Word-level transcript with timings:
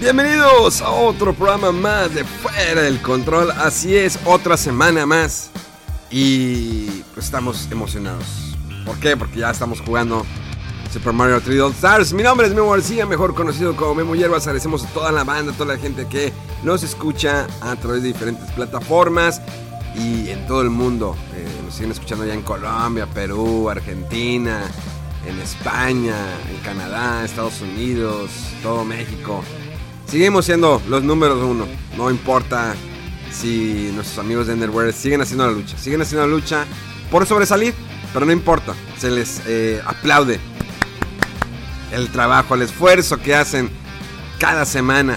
Bienvenidos 0.00 0.80
a 0.80 0.88
otro 0.88 1.34
programa 1.34 1.72
más 1.72 2.14
de 2.14 2.24
Fuera 2.24 2.80
del 2.80 3.02
Control. 3.02 3.50
Así 3.50 3.94
es, 3.94 4.18
otra 4.24 4.56
semana 4.56 5.04
más. 5.04 5.50
Y 6.10 6.86
pues 7.12 7.26
estamos 7.26 7.68
emocionados. 7.70 8.24
¿Por 8.86 8.98
qué? 8.98 9.14
Porque 9.14 9.40
ya 9.40 9.50
estamos 9.50 9.82
jugando 9.82 10.24
Super 10.90 11.12
Mario 11.12 11.42
3D 11.42 11.62
All 11.62 11.72
Stars. 11.72 12.14
Mi 12.14 12.22
nombre 12.22 12.46
es 12.46 12.54
Memo 12.54 12.70
García, 12.70 13.04
mejor 13.04 13.34
conocido 13.34 13.76
como 13.76 13.94
Memo 13.94 14.14
Hierbas. 14.14 14.46
Agradecemos 14.46 14.86
a 14.86 14.88
toda 14.88 15.12
la 15.12 15.22
banda, 15.22 15.52
a 15.52 15.54
toda 15.54 15.74
la 15.74 15.78
gente 15.78 16.06
que 16.06 16.32
nos 16.62 16.82
escucha 16.82 17.46
a 17.60 17.76
través 17.76 18.00
de 18.00 18.08
diferentes 18.08 18.50
plataformas 18.52 19.42
y 19.94 20.30
en 20.30 20.46
todo 20.46 20.62
el 20.62 20.70
mundo. 20.70 21.14
Eh, 21.36 21.46
nos 21.62 21.74
siguen 21.74 21.90
escuchando 21.92 22.24
ya 22.24 22.32
en 22.32 22.42
Colombia, 22.42 23.06
Perú, 23.06 23.68
Argentina, 23.68 24.62
en 25.26 25.38
España, 25.40 26.16
en 26.50 26.56
Canadá, 26.64 27.22
Estados 27.22 27.60
Unidos, 27.60 28.30
todo 28.62 28.82
México. 28.86 29.44
Seguimos 30.10 30.44
siendo 30.44 30.82
los 30.88 31.04
números 31.04 31.38
uno. 31.38 31.68
No 31.96 32.10
importa 32.10 32.74
si 33.30 33.92
nuestros 33.94 34.18
amigos 34.18 34.48
de 34.48 34.54
Enderware 34.54 34.92
siguen 34.92 35.20
haciendo 35.20 35.46
la 35.46 35.52
lucha. 35.52 35.78
Siguen 35.78 36.02
haciendo 36.02 36.26
la 36.26 36.34
lucha 36.34 36.64
por 37.12 37.26
sobresalir, 37.26 37.74
pero 38.12 38.26
no 38.26 38.32
importa. 38.32 38.74
Se 38.98 39.08
les 39.08 39.40
eh, 39.46 39.80
aplaude 39.86 40.40
el 41.92 42.08
trabajo, 42.10 42.56
el 42.56 42.62
esfuerzo 42.62 43.18
que 43.18 43.36
hacen 43.36 43.70
cada 44.40 44.64
semana. 44.64 45.16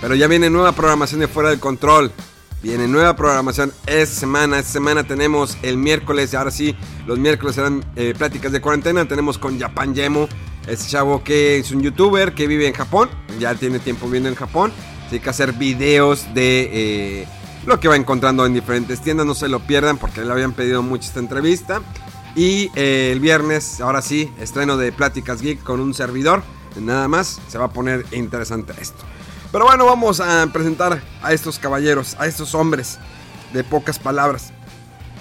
Pero 0.00 0.14
ya 0.14 0.28
viene 0.28 0.48
nueva 0.48 0.72
programación 0.72 1.18
de 1.18 1.26
Fuera 1.26 1.50
del 1.50 1.58
Control. 1.58 2.12
Viene 2.62 2.86
nueva 2.86 3.16
programación 3.16 3.72
esta 3.86 4.20
semana. 4.20 4.60
Esta 4.60 4.74
semana 4.74 5.02
tenemos 5.02 5.58
el 5.62 5.76
miércoles, 5.76 6.34
ahora 6.34 6.52
sí, 6.52 6.76
los 7.04 7.18
miércoles 7.18 7.56
serán 7.56 7.84
eh, 7.96 8.14
pláticas 8.16 8.52
de 8.52 8.60
cuarentena. 8.60 9.08
Tenemos 9.08 9.38
con 9.38 9.58
Japan 9.58 9.92
Yemo, 9.92 10.28
este 10.70 10.88
chavo 10.88 11.24
que 11.24 11.58
es 11.58 11.70
un 11.72 11.82
youtuber 11.82 12.32
que 12.34 12.46
vive 12.46 12.66
en 12.66 12.74
Japón. 12.74 13.10
Ya 13.38 13.54
tiene 13.54 13.78
tiempo 13.78 14.06
viviendo 14.06 14.28
en 14.28 14.34
Japón. 14.36 14.72
Tiene 15.08 15.22
que 15.22 15.30
hacer 15.30 15.52
videos 15.54 16.32
de 16.32 16.70
eh, 17.22 17.28
lo 17.66 17.80
que 17.80 17.88
va 17.88 17.96
encontrando 17.96 18.46
en 18.46 18.54
diferentes 18.54 19.00
tiendas. 19.00 19.26
No 19.26 19.34
se 19.34 19.48
lo 19.48 19.60
pierdan 19.60 19.98
porque 19.98 20.24
le 20.24 20.30
habían 20.30 20.52
pedido 20.52 20.82
mucho 20.82 21.08
esta 21.08 21.20
entrevista. 21.20 21.82
Y 22.36 22.70
eh, 22.76 23.10
el 23.12 23.20
viernes, 23.20 23.80
ahora 23.80 24.02
sí, 24.02 24.32
estreno 24.40 24.76
de 24.76 24.92
Pláticas 24.92 25.42
Geek 25.42 25.62
con 25.62 25.80
un 25.80 25.92
servidor. 25.92 26.42
Nada 26.80 27.08
más, 27.08 27.40
se 27.48 27.58
va 27.58 27.66
a 27.66 27.72
poner 27.72 28.06
interesante 28.12 28.72
esto. 28.80 29.02
Pero 29.50 29.64
bueno, 29.64 29.84
vamos 29.84 30.20
a 30.20 30.46
presentar 30.52 31.02
a 31.22 31.32
estos 31.32 31.58
caballeros, 31.58 32.14
a 32.20 32.26
estos 32.26 32.54
hombres 32.54 32.98
de 33.52 33.64
pocas 33.64 33.98
palabras 33.98 34.52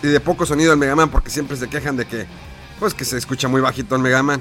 y 0.03 0.07
de 0.07 0.19
poco 0.19 0.45
sonido 0.45 0.71
el 0.71 0.77
Mega 0.77 0.95
Man, 0.95 1.09
porque 1.09 1.31
siempre 1.31 1.57
se 1.57 1.67
quejan 1.67 1.97
de 1.97 2.05
que, 2.05 2.27
pues 2.79 2.93
que 2.93 3.05
se 3.05 3.17
escucha 3.17 3.47
muy 3.47 3.59
bajito 3.59 3.95
el 3.95 4.03
Mega 4.03 4.21
Man. 4.21 4.39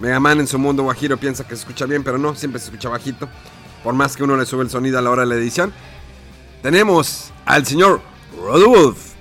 Mega 0.00 0.18
Man 0.18 0.40
en 0.40 0.46
su 0.46 0.58
mundo 0.58 0.82
guajiro 0.82 1.18
piensa 1.18 1.44
que 1.44 1.50
se 1.50 1.60
escucha 1.60 1.84
bien, 1.84 2.02
pero 2.02 2.16
no, 2.16 2.34
siempre 2.34 2.58
se 2.58 2.66
escucha 2.66 2.88
bajito. 2.88 3.28
Por 3.84 3.92
más 3.92 4.16
que 4.16 4.24
uno 4.24 4.34
le 4.36 4.46
sube 4.46 4.62
el 4.62 4.70
sonido 4.70 4.98
a 4.98 5.02
la 5.02 5.10
hora 5.10 5.22
de 5.22 5.28
la 5.28 5.34
edición. 5.34 5.72
Tenemos 6.62 7.32
al 7.44 7.66
señor 7.66 8.00
Rodolf. 8.42 9.12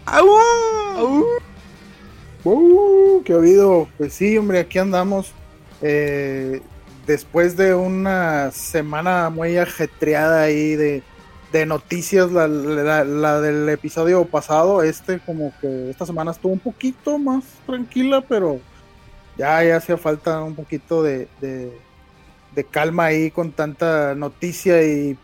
Uh, 2.45 3.21
¿Qué 3.23 3.33
habido? 3.33 3.89
Pues 3.97 4.13
sí, 4.13 4.37
hombre, 4.37 4.59
aquí 4.59 4.77
andamos. 4.79 5.33
Eh, 5.81 6.61
después 7.05 7.57
de 7.57 7.75
una 7.75 8.51
semana 8.51 9.29
muy 9.29 9.57
ajetreada 9.57 10.43
ahí 10.43 10.75
de, 10.75 11.03
noticias, 11.65 12.31
la 12.31 13.41
del 13.41 13.67
episodio 13.67 14.23
pasado, 14.25 14.81
este 14.81 15.19
como 15.19 15.51
que 15.59 15.89
esta 15.89 16.05
semana 16.05 16.31
estuvo 16.31 16.53
un 16.53 16.59
poquito 16.59 17.17
más 17.17 17.43
tranquila, 17.65 18.21
pero 18.21 18.61
ya, 19.39 19.63
ya 19.63 19.77
hacía 19.77 19.97
falta 19.97 20.43
un 20.43 20.53
poquito 20.55 21.01
de, 21.01 21.27
de, 21.41 21.71
calma 22.65 23.05
ahí 23.05 23.31
con 23.31 23.51
tanta 23.53 24.13
noticia 24.13 24.83
y 24.83 25.17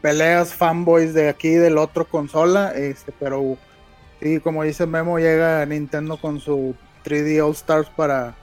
peleas 0.00 0.54
fanboys 0.54 1.12
de 1.12 1.28
aquí 1.28 1.48
y 1.48 1.54
del 1.56 1.76
otro 1.76 2.06
consola, 2.06 2.72
este, 2.74 3.12
pero 3.18 3.58
Sí, 4.22 4.38
como 4.38 4.62
dice 4.64 4.84
Memo, 4.86 5.18
llega 5.18 5.64
Nintendo 5.64 6.18
con 6.18 6.40
su 6.40 6.74
3D 7.06 7.42
All 7.42 7.52
Stars 7.52 7.88
para 7.88 8.34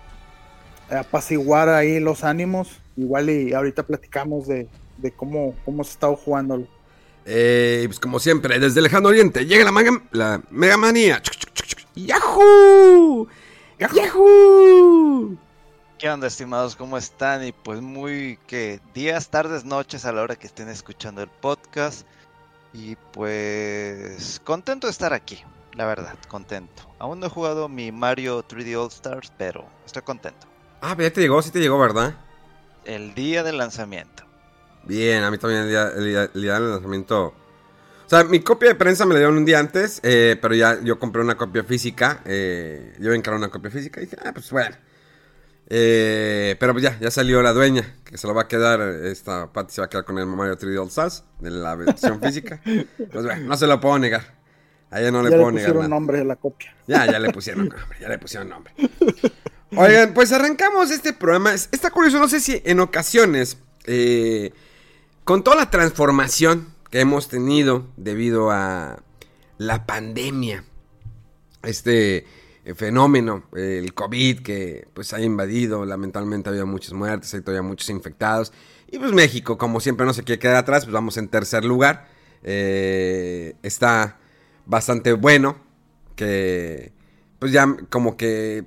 apaciguar 0.90 1.70
ahí 1.70 2.00
los 2.00 2.24
ánimos. 2.24 2.80
Igual 2.96 3.30
y 3.30 3.54
ahorita 3.54 3.84
platicamos 3.84 4.48
de, 4.48 4.68
de 4.98 5.12
cómo, 5.12 5.54
cómo 5.66 5.84
se 5.84 5.92
está 5.92 6.08
jugándolo. 6.16 6.68
Eh, 7.26 7.84
pues 7.86 8.00
como 8.00 8.18
siempre, 8.20 8.58
desde 8.58 8.80
el 8.80 8.86
lejano 8.86 9.10
oriente 9.10 9.46
llega 9.46 9.64
la, 9.66 9.72
Mega- 9.72 10.02
la 10.12 10.42
Mega 10.50 10.78
Manía. 10.78 11.22
¡Yahoo! 11.96 13.28
¡Yahoo! 13.80 15.38
¿Qué 15.98 16.10
onda, 16.10 16.28
estimados? 16.28 16.76
¿Cómo 16.76 16.98
están? 16.98 17.44
Y 17.46 17.52
pues 17.52 17.82
muy 17.82 18.38
que 18.48 18.80
días, 18.94 19.30
tardes, 19.30 19.66
noches 19.66 20.06
a 20.06 20.12
la 20.12 20.22
hora 20.22 20.36
que 20.36 20.48
estén 20.48 20.70
escuchando 20.70 21.22
el 21.22 21.30
podcast. 21.30 22.06
Y 22.74 22.96
pues 23.14 24.40
contento 24.44 24.88
de 24.88 24.92
estar 24.92 25.14
aquí, 25.14 25.44
la 25.74 25.86
verdad, 25.86 26.16
contento. 26.28 26.84
Aún 27.00 27.20
no 27.20 27.28
he 27.28 27.30
jugado 27.30 27.70
mi 27.70 27.92
Mario 27.92 28.44
3D 28.48 28.76
All 28.80 28.88
Stars, 28.92 29.32
pero 29.38 29.66
estoy 29.86 30.02
contento. 30.04 30.48
Ah, 30.82 30.96
ya 31.00 31.12
te 31.12 31.22
llegó, 31.22 31.42
sí 31.42 31.50
te 31.52 31.60
llegó, 31.60 31.80
¿verdad? 31.80 32.16
El 32.86 33.14
día 33.16 33.44
del 33.44 33.58
lanzamiento. 33.58 34.24
Bien, 34.84 35.24
a 35.24 35.32
mí 35.32 35.38
también 35.38 35.64
el 35.64 35.70
día, 35.70 35.88
el 35.96 36.06
día- 36.06 36.30
el 36.34 36.42
día 36.42 36.54
del 36.54 36.72
lanzamiento. 36.72 37.34
O 38.08 38.10
sea, 38.10 38.24
mi 38.24 38.40
copia 38.40 38.70
de 38.70 38.76
prensa 38.76 39.06
me 39.06 39.14
la 39.14 39.20
dieron 39.20 39.36
un 39.38 39.44
día 39.44 39.60
antes, 39.60 40.00
eh, 40.02 40.38
pero 40.42 40.56
ya 40.56 40.80
yo 40.82 40.98
compré 40.98 41.22
una 41.22 41.36
copia 41.36 41.64
física. 41.66 42.22
Eh, 42.26 42.94
yo 43.00 43.12
encaré 43.14 43.36
una 43.36 43.50
copia 43.50 43.70
física 43.70 44.00
y 44.00 44.06
dije, 44.06 44.16
ah, 44.24 44.32
pues 44.34 44.50
bueno. 44.50 44.76
Eh, 45.70 46.56
pero 46.60 46.72
pues 46.72 46.84
ya, 46.84 46.98
ya 47.00 47.12
salió 47.12 47.42
la 47.42 47.52
dueña, 47.52 47.96
que 48.06 48.18
se 48.18 48.26
lo 48.26 48.34
va 48.34 48.44
a 48.44 48.48
quedar, 48.48 48.80
esta 48.82 49.52
Patty 49.52 49.74
se 49.74 49.82
va 49.82 49.88
a 49.88 49.90
quedar 49.90 50.06
con 50.06 50.18
el 50.18 50.26
Mario 50.26 50.58
3D 50.58 50.80
All 50.82 50.88
Stars, 50.88 51.26
de 51.42 51.52
la 51.52 51.76
versión 51.76 52.22
física. 52.22 52.62
Pues 53.12 53.26
bueno, 53.26 53.46
no 53.46 53.58
se 53.58 53.68
lo 53.68 53.80
puedo 53.82 54.00
negar. 54.00 54.38
A 54.90 55.02
ella 55.02 55.12
no 55.12 55.22
le 55.22 55.30
ya 55.30 55.36
le 55.36 55.42
puedo 55.42 55.52
negar 55.52 55.66
pusieron 55.74 55.78
nada. 55.84 55.90
nombre 55.90 56.22
a 56.22 56.24
la 56.24 56.36
copia. 56.38 56.74
Ya, 56.88 57.06
ya 57.12 57.20
le 57.20 57.34
pusieron 57.34 57.68
nombre, 57.68 57.98
ya 58.00 58.08
le 58.08 58.18
pusieron 58.18 58.48
nombre. 58.48 58.74
Oigan, 59.76 60.14
pues 60.14 60.32
arrancamos 60.32 60.90
este 60.92 61.12
programa. 61.12 61.54
Es- 61.54 61.68
Está 61.74 61.92
curioso, 61.92 62.20
no 62.20 62.30
sé 62.30 62.40
si 62.40 62.62
en 62.64 62.80
ocasiones, 62.80 63.58
eh, 63.86 64.54
con 65.26 65.44
toda 65.44 65.58
la 65.58 65.70
transformación 65.70 66.74
que 66.90 67.00
hemos 67.02 67.28
tenido 67.28 67.88
debido 67.98 68.52
a 68.52 69.04
la 69.58 69.86
pandemia, 69.86 70.64
este 71.64 72.26
eh, 72.66 72.74
fenómeno, 72.76 73.44
eh, 73.56 73.80
el 73.84 73.94
COVID 73.94 74.40
que 74.42 74.88
pues 74.94 75.14
ha 75.14 75.22
invadido, 75.22 75.86
lamentablemente 75.86 76.50
ha 76.50 76.52
habido 76.52 76.68
muchas 76.68 76.94
muertes, 76.94 77.34
hay 77.34 77.42
todavía 77.42 77.68
muchos 77.68 77.90
infectados. 77.90 78.54
Y 78.90 79.00
pues 79.00 79.12
México, 79.12 79.58
como 79.58 79.80
siempre, 79.80 80.06
no 80.06 80.14
se 80.14 80.24
quiere 80.24 80.40
quedar 80.40 80.56
atrás, 80.58 80.86
pues 80.86 80.94
vamos 80.94 81.18
en 81.18 81.28
tercer 81.28 81.66
lugar. 81.66 82.08
Eh, 82.44 83.56
está 83.64 84.20
bastante 84.66 85.14
bueno 85.14 85.58
que 86.16 86.94
pues 87.40 87.52
ya 87.52 87.76
como 87.90 88.16
que 88.18 88.66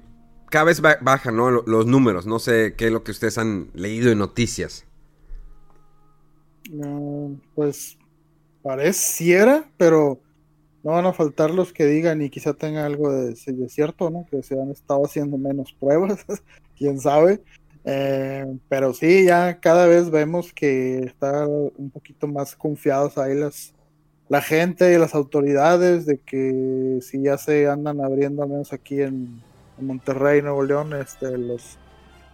cada 0.50 0.64
vez 0.66 0.80
ba- 0.80 0.98
bajan 1.00 1.36
¿no? 1.36 1.50
Lo- 1.50 1.64
los 1.66 1.86
números. 1.86 2.26
No 2.26 2.38
sé 2.38 2.74
qué 2.76 2.86
es 2.86 2.92
lo 2.92 3.02
que 3.04 3.12
ustedes 3.12 3.38
han 3.38 3.70
leído 3.74 4.10
en 4.12 4.18
noticias. 4.18 4.84
No, 6.70 7.40
pues 7.54 7.96
pareciera, 8.62 9.64
pero 9.76 10.20
no 10.82 10.92
van 10.92 11.06
a 11.06 11.12
faltar 11.12 11.50
los 11.50 11.72
que 11.72 11.86
digan 11.86 12.22
y 12.22 12.30
quizá 12.30 12.54
tenga 12.54 12.86
algo 12.86 13.12
de, 13.12 13.36
cierto, 13.68 14.10
¿no? 14.10 14.26
Que 14.30 14.42
se 14.42 14.58
han 14.58 14.70
estado 14.70 15.04
haciendo 15.04 15.36
menos 15.36 15.72
pruebas, 15.72 16.24
quién 16.76 16.98
sabe. 17.00 17.42
Eh, 17.84 18.46
pero 18.68 18.92
sí, 18.92 19.24
ya 19.24 19.58
cada 19.60 19.86
vez 19.86 20.10
vemos 20.10 20.52
que 20.52 21.00
están 21.00 21.48
un 21.76 21.90
poquito 21.90 22.26
más 22.26 22.54
confiados 22.54 23.16
ahí 23.16 23.34
las, 23.34 23.72
la 24.28 24.42
gente 24.42 24.92
y 24.92 24.98
las 24.98 25.14
autoridades 25.14 26.04
de 26.06 26.18
que 26.18 26.98
si 27.02 27.22
ya 27.22 27.38
se 27.38 27.68
andan 27.68 28.02
abriendo, 28.02 28.42
al 28.42 28.50
menos 28.50 28.72
aquí 28.72 29.02
en, 29.02 29.42
Monterrey, 29.78 30.42
Nuevo 30.42 30.62
León, 30.62 30.92
este, 30.92 31.38
los, 31.38 31.78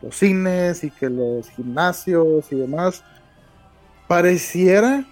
los 0.02 0.16
cines 0.16 0.82
y 0.82 0.90
que 0.90 1.08
los 1.08 1.48
gimnasios 1.50 2.50
y 2.50 2.56
demás, 2.56 3.04
pareciera 4.08 5.06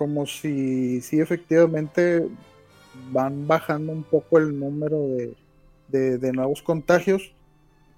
como 0.00 0.24
si, 0.24 1.02
si 1.02 1.20
efectivamente 1.20 2.26
van 3.12 3.46
bajando 3.46 3.92
un 3.92 4.02
poco 4.02 4.38
el 4.38 4.58
número 4.58 4.98
de, 5.88 6.16
de, 6.16 6.32
nuevos 6.32 6.62
contagios. 6.62 7.34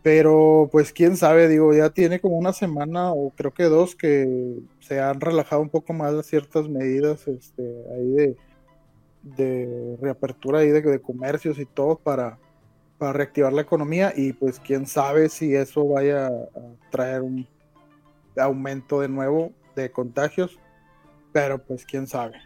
Pero 0.02 0.68
pues 0.72 0.92
quién 0.92 1.16
sabe, 1.16 1.46
digo, 1.46 1.72
ya 1.72 1.90
tiene 1.90 2.20
como 2.20 2.36
una 2.36 2.52
semana 2.52 3.12
o 3.12 3.30
creo 3.30 3.54
que 3.54 3.62
dos 3.66 3.94
que 3.94 4.58
se 4.80 5.00
han 5.00 5.20
relajado 5.20 5.62
un 5.62 5.68
poco 5.68 5.92
más 5.92 6.26
ciertas 6.26 6.68
medidas 6.68 7.28
este, 7.28 7.62
ahí 7.94 8.10
de, 8.10 8.36
de 9.22 9.96
reapertura 10.00 10.58
ahí 10.58 10.70
de, 10.70 10.82
de, 10.82 11.00
comercios 11.00 11.56
y 11.60 11.66
todo 11.66 11.94
para, 11.94 12.36
para 12.98 13.12
reactivar 13.12 13.52
la 13.52 13.62
economía 13.62 14.12
y 14.16 14.32
pues 14.32 14.58
quién 14.58 14.88
sabe 14.88 15.28
si 15.28 15.54
eso 15.54 15.86
vaya 15.86 16.26
a 16.26 16.40
traer 16.90 17.22
un 17.22 17.46
aumento 18.36 19.00
de 19.00 19.08
nuevo 19.08 19.52
de 19.76 19.92
contagios, 19.92 20.58
pero 21.32 21.62
pues 21.62 21.84
quién 21.84 22.06
sabe. 22.06 22.40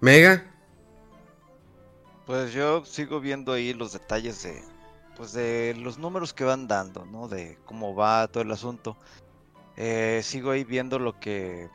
Mega, 0.00 0.44
pues 2.28 2.52
yo 2.52 2.84
sigo 2.84 3.20
viendo 3.20 3.52
ahí 3.52 3.72
los 3.72 3.92
detalles 3.92 4.42
de, 4.42 4.62
pues 5.16 5.32
de 5.32 5.74
los 5.78 5.98
números 5.98 6.32
que 6.34 6.44
van 6.44 6.68
dando, 6.68 7.04
¿no? 7.06 7.26
De 7.26 7.58
cómo 7.64 7.94
va 7.94 8.28
todo 8.28 8.42
el 8.42 8.52
asunto. 8.52 8.96
Eh, 9.76 10.20
sigo 10.22 10.50
ahí 10.50 10.62
viendo 10.62 10.98
lo 10.98 11.18
que 11.18 11.68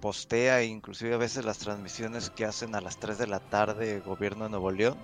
postea, 0.00 0.62
inclusive 0.64 1.14
a 1.14 1.18
veces 1.18 1.44
las 1.44 1.58
transmisiones 1.58 2.30
que 2.30 2.44
hacen 2.44 2.74
a 2.74 2.80
las 2.80 2.98
3 2.98 3.18
de 3.18 3.26
la 3.26 3.40
tarde 3.40 3.96
el 3.96 4.02
gobierno 4.02 4.44
de 4.44 4.50
Nuevo 4.50 4.70
León. 4.70 4.98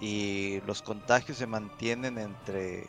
Y 0.00 0.60
los 0.66 0.82
contagios 0.82 1.38
se 1.38 1.46
mantienen 1.46 2.18
entre 2.18 2.86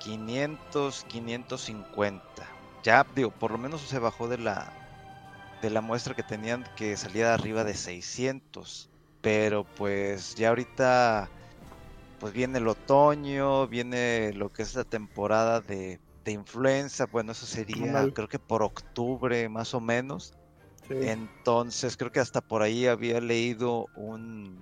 500, 0.00 1.04
550. 1.08 2.24
Ya, 2.82 3.06
digo, 3.14 3.30
por 3.30 3.50
lo 3.50 3.58
menos 3.58 3.82
se 3.82 3.98
bajó 3.98 4.28
de 4.28 4.38
la, 4.38 4.83
de 5.64 5.70
la 5.70 5.80
muestra 5.80 6.14
que 6.14 6.22
tenían 6.22 6.64
que 6.76 6.96
salía 6.96 7.28
de 7.28 7.34
arriba 7.34 7.64
de 7.64 7.74
600 7.74 8.90
pero 9.24 9.64
pues 9.64 10.34
ya 10.34 10.50
ahorita 10.50 11.30
pues 12.20 12.34
viene 12.34 12.58
el 12.58 12.68
otoño, 12.68 13.66
viene 13.66 14.34
lo 14.34 14.52
que 14.52 14.62
es 14.62 14.74
la 14.74 14.84
temporada 14.84 15.60
de, 15.60 15.98
influenza, 16.26 17.06
bueno, 17.06 17.32
eso 17.32 17.46
sería 17.46 18.10
creo 18.14 18.28
que 18.28 18.38
por 18.38 18.62
octubre 18.62 19.48
más 19.48 19.74
o 19.74 19.80
menos. 19.80 20.34
Entonces 20.90 21.96
creo 21.96 22.12
que 22.12 22.20
hasta 22.20 22.42
por 22.42 22.60
ahí 22.62 22.86
había 22.86 23.20
leído 23.20 23.86
un, 23.96 24.58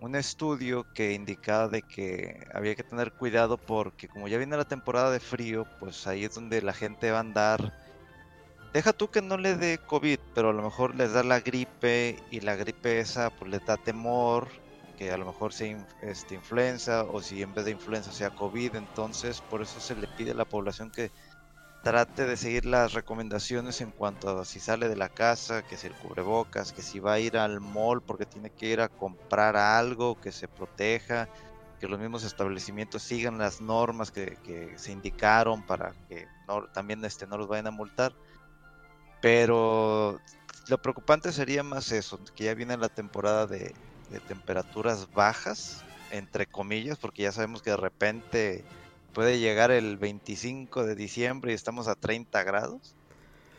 un 0.00 0.14
estudio 0.16 0.86
que 0.94 1.12
indicaba 1.12 1.68
de 1.68 1.82
que 1.82 2.46
había 2.54 2.74
que 2.74 2.82
tener 2.82 3.12
cuidado 3.12 3.58
porque 3.58 4.08
como 4.08 4.28
ya 4.28 4.38
viene 4.38 4.56
la 4.56 4.64
temporada 4.64 5.10
de 5.10 5.20
frío, 5.20 5.66
pues 5.78 6.06
ahí 6.06 6.24
es 6.24 6.34
donde 6.34 6.62
la 6.62 6.72
gente 6.72 7.10
va 7.10 7.18
a 7.18 7.20
andar 7.20 7.74
Deja 8.72 8.92
tú 8.92 9.08
que 9.08 9.22
no 9.22 9.38
le 9.38 9.56
dé 9.56 9.78
COVID, 9.78 10.18
pero 10.34 10.50
a 10.50 10.52
lo 10.52 10.62
mejor 10.62 10.94
les 10.94 11.12
da 11.12 11.22
la 11.22 11.40
gripe 11.40 12.16
y 12.30 12.40
la 12.40 12.56
gripe 12.56 13.00
esa 13.00 13.30
pues 13.30 13.50
le 13.50 13.58
da 13.60 13.76
temor, 13.76 14.48
que 14.96 15.10
a 15.12 15.16
lo 15.16 15.26
mejor 15.26 15.52
sea 15.52 15.86
este, 16.02 16.34
influenza 16.34 17.04
o 17.04 17.22
si 17.22 17.42
en 17.42 17.54
vez 17.54 17.64
de 17.64 17.70
influenza 17.70 18.12
sea 18.12 18.30
COVID, 18.30 18.74
entonces 18.74 19.40
por 19.40 19.62
eso 19.62 19.80
se 19.80 19.94
le 19.94 20.06
pide 20.08 20.32
a 20.32 20.34
la 20.34 20.44
población 20.44 20.90
que 20.90 21.10
trate 21.82 22.26
de 22.26 22.36
seguir 22.36 22.66
las 22.66 22.94
recomendaciones 22.94 23.80
en 23.80 23.92
cuanto 23.92 24.40
a 24.40 24.44
si 24.44 24.58
sale 24.58 24.88
de 24.88 24.96
la 24.96 25.08
casa, 25.08 25.62
que 25.62 25.76
si 25.76 25.86
el 25.86 25.94
cubrebocas, 25.94 26.72
que 26.72 26.82
si 26.82 26.98
va 26.98 27.14
a 27.14 27.20
ir 27.20 27.36
al 27.36 27.60
mall 27.60 28.02
porque 28.02 28.26
tiene 28.26 28.50
que 28.50 28.66
ir 28.66 28.80
a 28.80 28.88
comprar 28.88 29.56
algo, 29.56 30.20
que 30.20 30.32
se 30.32 30.48
proteja, 30.48 31.28
que 31.78 31.88
los 31.88 32.00
mismos 32.00 32.24
establecimientos 32.24 33.02
sigan 33.02 33.38
las 33.38 33.60
normas 33.60 34.10
que, 34.10 34.74
se 34.76 34.92
indicaron 34.92 35.62
para 35.64 35.94
que 36.08 36.26
también 36.72 37.04
este, 37.04 37.26
no 37.26 37.38
los 37.38 37.48
vayan 37.48 37.68
a 37.68 37.70
multar. 37.70 38.12
Pero 39.20 40.20
lo 40.68 40.78
preocupante 40.78 41.32
sería 41.32 41.62
más 41.62 41.92
eso, 41.92 42.18
que 42.34 42.44
ya 42.44 42.54
viene 42.54 42.76
la 42.76 42.88
temporada 42.88 43.46
de, 43.46 43.74
temperaturas 44.28 45.12
bajas, 45.12 45.84
entre 46.10 46.46
comillas, 46.46 46.98
porque 46.98 47.22
ya 47.22 47.32
sabemos 47.32 47.62
que 47.62 47.70
de 47.70 47.76
repente 47.76 48.64
puede 49.12 49.38
llegar 49.38 49.70
el 49.70 49.96
25 49.96 50.84
de 50.84 50.94
diciembre 50.94 51.52
y 51.52 51.54
estamos 51.54 51.88
a 51.88 51.94
30 51.94 52.42
grados. 52.44 52.94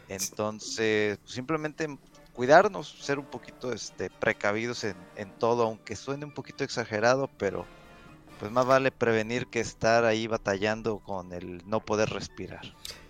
Entonces, 0.10 1.20
simplemente 1.26 1.98
cuidarnos, 2.34 2.96
ser 3.02 3.20
un 3.20 3.26
poquito 3.26 3.74
este, 3.74 4.10
precavidos 4.10 4.84
en, 4.84 4.96
en, 5.16 5.32
todo, 5.32 5.64
aunque 5.64 5.96
suene 5.96 6.26
un 6.26 6.32
poquito 6.32 6.64
exagerado, 6.64 7.30
pero 7.38 7.66
pues 8.40 8.52
más 8.52 8.66
vale 8.66 8.92
prevenir 8.92 9.48
que 9.48 9.60
estar 9.60 10.06
ahí 10.06 10.28
batallando 10.28 11.00
con 11.00 11.34
el 11.34 11.62
no 11.68 11.80
poder 11.80 12.10
respirar. 12.10 12.62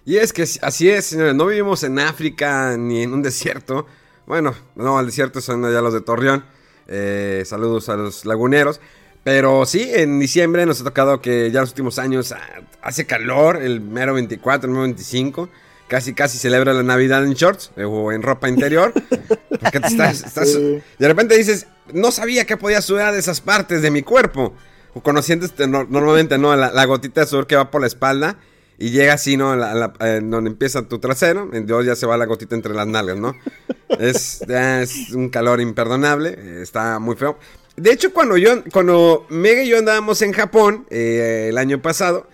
Y 0.07 0.15
es 0.19 0.31
que 0.31 0.43
así 0.61 0.89
es, 0.89 1.07
señores, 1.07 1.35
no 1.35 1.47
vivimos 1.47 1.83
en 1.83 1.99
África 1.99 2.77
ni 2.77 3.03
en 3.03 3.11
un 3.11 3.21
desierto. 3.21 3.85
Bueno, 4.25 4.55
no, 4.73 4.97
el 5.01 5.07
desierto 5.07 5.41
son 5.41 5.61
ya 5.63 5.81
los 5.81 5.93
de 5.93 5.99
Torreón. 5.99 6.45
Eh, 6.87 7.43
saludos 7.45 7.89
a 7.89 7.97
los 7.97 8.23
laguneros. 8.23 8.79
Pero 9.25 9.65
sí, 9.65 9.91
en 9.93 10.17
diciembre 10.17 10.65
nos 10.65 10.79
ha 10.79 10.85
tocado 10.85 11.19
que 11.19 11.51
ya 11.51 11.59
los 11.59 11.71
últimos 11.71 11.99
años 11.99 12.31
ah, 12.31 12.39
hace 12.81 13.05
calor, 13.05 13.61
el 13.61 13.81
mero 13.81 14.13
24, 14.13 14.67
el 14.69 14.71
mero 14.71 14.83
25. 14.83 15.49
Casi, 15.89 16.13
casi 16.13 16.37
celebra 16.37 16.71
la 16.71 16.83
Navidad 16.83 17.25
en 17.25 17.33
shorts 17.33 17.71
eh, 17.75 17.83
o 17.83 18.13
en 18.13 18.21
ropa 18.21 18.47
interior. 18.47 18.93
Porque 18.93 19.81
estás, 19.83 20.33
de 20.33 20.81
repente 20.99 21.35
dices, 21.35 21.67
no 21.91 22.13
sabía 22.13 22.45
que 22.45 22.55
podía 22.55 22.81
sudar 22.81 23.11
de 23.11 23.19
esas 23.19 23.41
partes 23.41 23.81
de 23.81 23.91
mi 23.91 24.03
cuerpo. 24.03 24.53
O 24.93 25.03
conociendo 25.03 25.45
este, 25.45 25.67
normalmente, 25.67 26.37
¿no? 26.37 26.55
La, 26.55 26.71
la, 26.71 26.85
gotita 26.85 27.19
de 27.19 27.27
sudor 27.27 27.45
que 27.45 27.57
va 27.57 27.69
por 27.71 27.81
la 27.81 27.87
espalda. 27.87 28.37
Y 28.77 28.91
llega 28.91 29.13
así, 29.13 29.37
¿no? 29.37 29.55
La, 29.55 29.93
eh, 30.01 30.19
donde 30.23 30.49
empieza 30.49 30.87
tu 30.87 30.99
trasero. 30.99 31.49
En 31.53 31.65
Dios 31.65 31.85
ya 31.85 31.95
se 31.95 32.05
va 32.05 32.17
la 32.17 32.25
gotita 32.25 32.55
entre 32.55 32.73
las 32.73 32.87
nalgas, 32.87 33.17
¿no? 33.17 33.35
es, 33.99 34.41
es 34.41 35.11
un 35.11 35.29
calor 35.29 35.61
imperdonable. 35.61 36.61
está 36.61 36.99
muy 36.99 37.15
feo. 37.15 37.37
De 37.75 37.91
hecho, 37.91 38.13
cuando 38.13 38.37
yo, 38.37 38.63
cuando 38.71 39.25
Mega 39.29 39.63
y 39.63 39.69
yo 39.69 39.77
andábamos 39.77 40.21
en 40.21 40.33
Japón 40.33 40.87
eh, 40.89 41.47
el 41.49 41.57
año 41.57 41.81
pasado, 41.81 42.27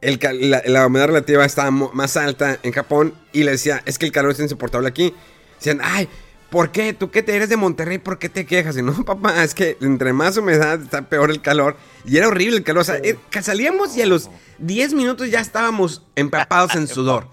el, 0.00 0.20
la, 0.66 0.86
humedad 0.86 1.08
relativa 1.08 1.44
estaba 1.44 1.70
más 1.70 2.16
alta 2.16 2.58
en 2.62 2.72
Japón 2.72 3.14
y 3.32 3.42
le 3.42 3.52
decía, 3.52 3.82
es 3.86 3.98
que 3.98 4.06
el 4.06 4.12
calor 4.12 4.32
es 4.32 4.40
insoportable 4.40 4.88
aquí. 4.88 5.14
Decían, 5.56 5.80
ay, 5.82 6.08
¿por 6.50 6.70
qué? 6.70 6.92
¿Tú 6.92 7.10
qué 7.10 7.22
te 7.22 7.34
eres 7.34 7.48
de 7.48 7.56
Monterrey? 7.56 7.98
¿Por 7.98 8.18
qué 8.18 8.28
te 8.28 8.46
quejas? 8.46 8.76
Y 8.76 8.82
no, 8.82 8.92
papá, 9.04 9.42
es 9.44 9.54
que 9.54 9.76
entre 9.80 10.12
más 10.12 10.36
humedad 10.36 10.80
está 10.80 11.02
peor 11.02 11.30
el 11.30 11.42
calor. 11.42 11.76
Y 12.04 12.16
era 12.16 12.28
horrible 12.28 12.58
el 12.58 12.64
calor. 12.64 12.82
O 12.82 12.84
sea, 12.84 12.96
eh, 12.96 13.16
salíamos 13.40 13.96
y 13.96 14.02
a 14.02 14.06
los 14.06 14.30
10 14.58 14.94
minutos 14.94 15.30
ya 15.30 15.40
estábamos 15.40 16.06
empapados 16.16 16.74
en 16.74 16.86
sudor. 16.86 17.28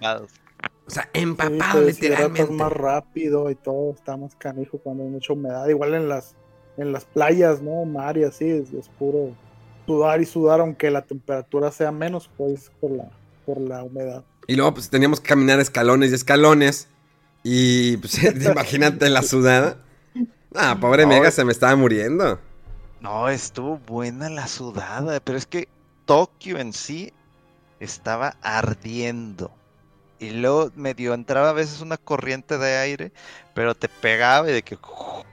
O 0.88 0.92
sea, 0.92 1.10
empapados 1.14 1.84
literalmente. 1.86 2.54
más 2.54 2.72
rápido 2.72 3.50
y 3.50 3.56
todo, 3.56 3.94
está 3.94 4.18
más 4.18 4.36
canijo 4.36 4.78
cuando 4.78 5.04
hay 5.04 5.10
mucha 5.10 5.34
humedad. 5.34 5.68
Igual 5.68 5.96
en 5.96 6.10
las, 6.10 6.36
en 6.78 6.92
las 6.92 7.06
playas, 7.06 7.62
¿no? 7.62 7.86
Mar 7.86 8.18
y 8.18 8.24
así, 8.24 8.48
es, 8.48 8.90
puro 9.00 9.32
sudar 9.88 10.22
y 10.22 10.26
sudar, 10.26 10.60
aunque 10.60 10.92
la 10.92 11.04
temperatura 11.04 11.72
sea 11.72 11.92
menos, 11.92 12.30
pues 12.38 12.72
por 12.80 12.92
la, 12.92 13.10
por 13.46 13.60
la 13.60 13.84
humedad. 13.84 14.24
Y 14.48 14.56
luego, 14.56 14.76
pues 14.76 14.90
teníamos 14.90 15.20
que 15.20 15.30
caminar 15.30 15.60
escalones 15.60 16.12
y 16.12 16.16
escalones. 16.16 16.88
Y 17.48 17.98
pues, 17.98 18.18
imagínate 18.48 19.08
la 19.10 19.22
sudada. 19.22 19.78
Ah, 20.56 20.80
pobre 20.82 21.06
Mega, 21.06 21.30
se 21.30 21.46
me 21.46 21.52
estaba 21.52 21.76
muriendo. 21.76 22.40
No, 23.00 23.30
estuvo 23.30 23.78
buena 23.78 24.30
la 24.30 24.48
sudada, 24.48 25.20
pero 25.20 25.38
es 25.38 25.46
que 25.46 25.70
Tokio 26.06 26.58
en 26.58 26.74
sí 26.74 27.14
estaba 27.80 28.38
ardiendo. 28.42 29.52
Y 30.20 30.32
luego 30.32 30.72
medio 30.76 31.14
entraba 31.14 31.50
a 31.50 31.54
veces 31.54 31.82
una 31.82 31.98
corriente 31.98 32.58
de 32.58 32.78
aire, 32.78 33.14
pero 33.54 33.76
te 33.76 33.90
pegaba 33.90 34.50
y 34.50 34.54
de 34.54 34.64
que 34.64 34.78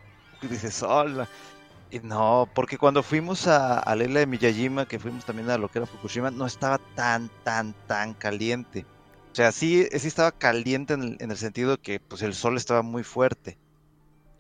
dices, 0.43 0.83
hola. 0.83 1.29
Y 1.91 2.01
no, 2.01 2.51
porque 2.55 2.79
cuando 2.79 3.03
fuimos 3.03 3.47
a, 3.49 3.79
a 3.79 3.97
la 3.97 4.05
isla 4.05 4.21
de 4.21 4.27
Miyajima, 4.27 4.87
que 4.87 4.99
fuimos 4.99 5.25
también 5.25 5.51
a 5.51 5.59
lo 5.59 5.71
que 5.71 5.79
era 5.79 5.87
Fukushima, 5.87 6.31
no 6.31 6.47
estaba 6.47 6.79
tan, 6.95 7.31
tan, 7.45 7.75
tan 7.87 8.15
caliente. 8.15 8.87
O 9.33 9.35
sea, 9.35 9.51
sí, 9.53 9.89
sí 9.91 10.09
estaba 10.09 10.33
caliente 10.33 10.95
en 10.95 11.03
el, 11.03 11.17
en 11.21 11.31
el 11.31 11.37
sentido 11.37 11.81
que 11.81 12.01
pues 12.01 12.23
el 12.23 12.35
sol 12.35 12.57
estaba 12.57 12.83
muy 12.83 13.03
fuerte 13.03 13.59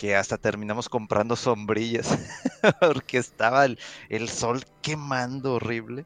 que 0.03 0.17
hasta 0.17 0.37
terminamos 0.37 0.89
comprando 0.89 1.37
sombrillas 1.37 2.19
porque 2.81 3.19
estaba 3.19 3.65
el, 3.65 4.29
sol 4.29 4.65
quemando 4.81 5.55
horrible. 5.55 6.05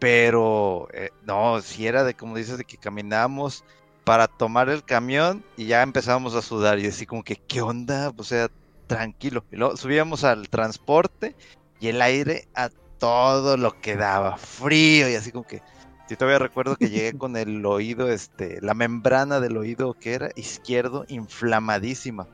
Pero 0.00 0.88
eh, 0.92 1.10
no, 1.24 1.60
si 1.60 1.86
era 1.86 2.02
de 2.02 2.14
como 2.14 2.36
dices, 2.36 2.58
de 2.58 2.64
que 2.64 2.76
caminábamos 2.76 3.64
para 4.02 4.26
tomar 4.26 4.68
el 4.70 4.82
camión 4.82 5.44
y 5.56 5.66
ya 5.66 5.82
empezábamos 5.82 6.34
a 6.34 6.42
sudar 6.42 6.80
y 6.80 6.86
así 6.88 7.06
como 7.06 7.22
que, 7.22 7.36
¿qué 7.36 7.62
onda? 7.62 8.12
O 8.16 8.24
sea, 8.24 8.48
tranquilo. 8.88 9.44
Y 9.52 9.56
luego 9.56 9.76
subíamos 9.76 10.24
al 10.24 10.48
transporte 10.48 11.36
y 11.78 11.86
el 11.86 12.02
aire 12.02 12.48
a 12.56 12.70
todo 12.98 13.56
lo 13.56 13.80
que 13.80 13.94
daba, 13.94 14.36
frío 14.36 15.08
y 15.08 15.14
así 15.14 15.30
como 15.30 15.46
que, 15.46 15.62
si 16.08 16.16
todavía 16.16 16.38
recuerdo 16.38 16.76
que 16.76 16.88
llegué 16.88 17.12
con 17.18 17.36
el 17.36 17.64
oído, 17.66 18.08
este, 18.10 18.60
la 18.60 18.74
membrana 18.74 19.40
del 19.40 19.56
oído 19.56 19.94
que 19.94 20.14
era 20.14 20.30
izquierdo 20.36 21.04
inflamadísima 21.08 22.28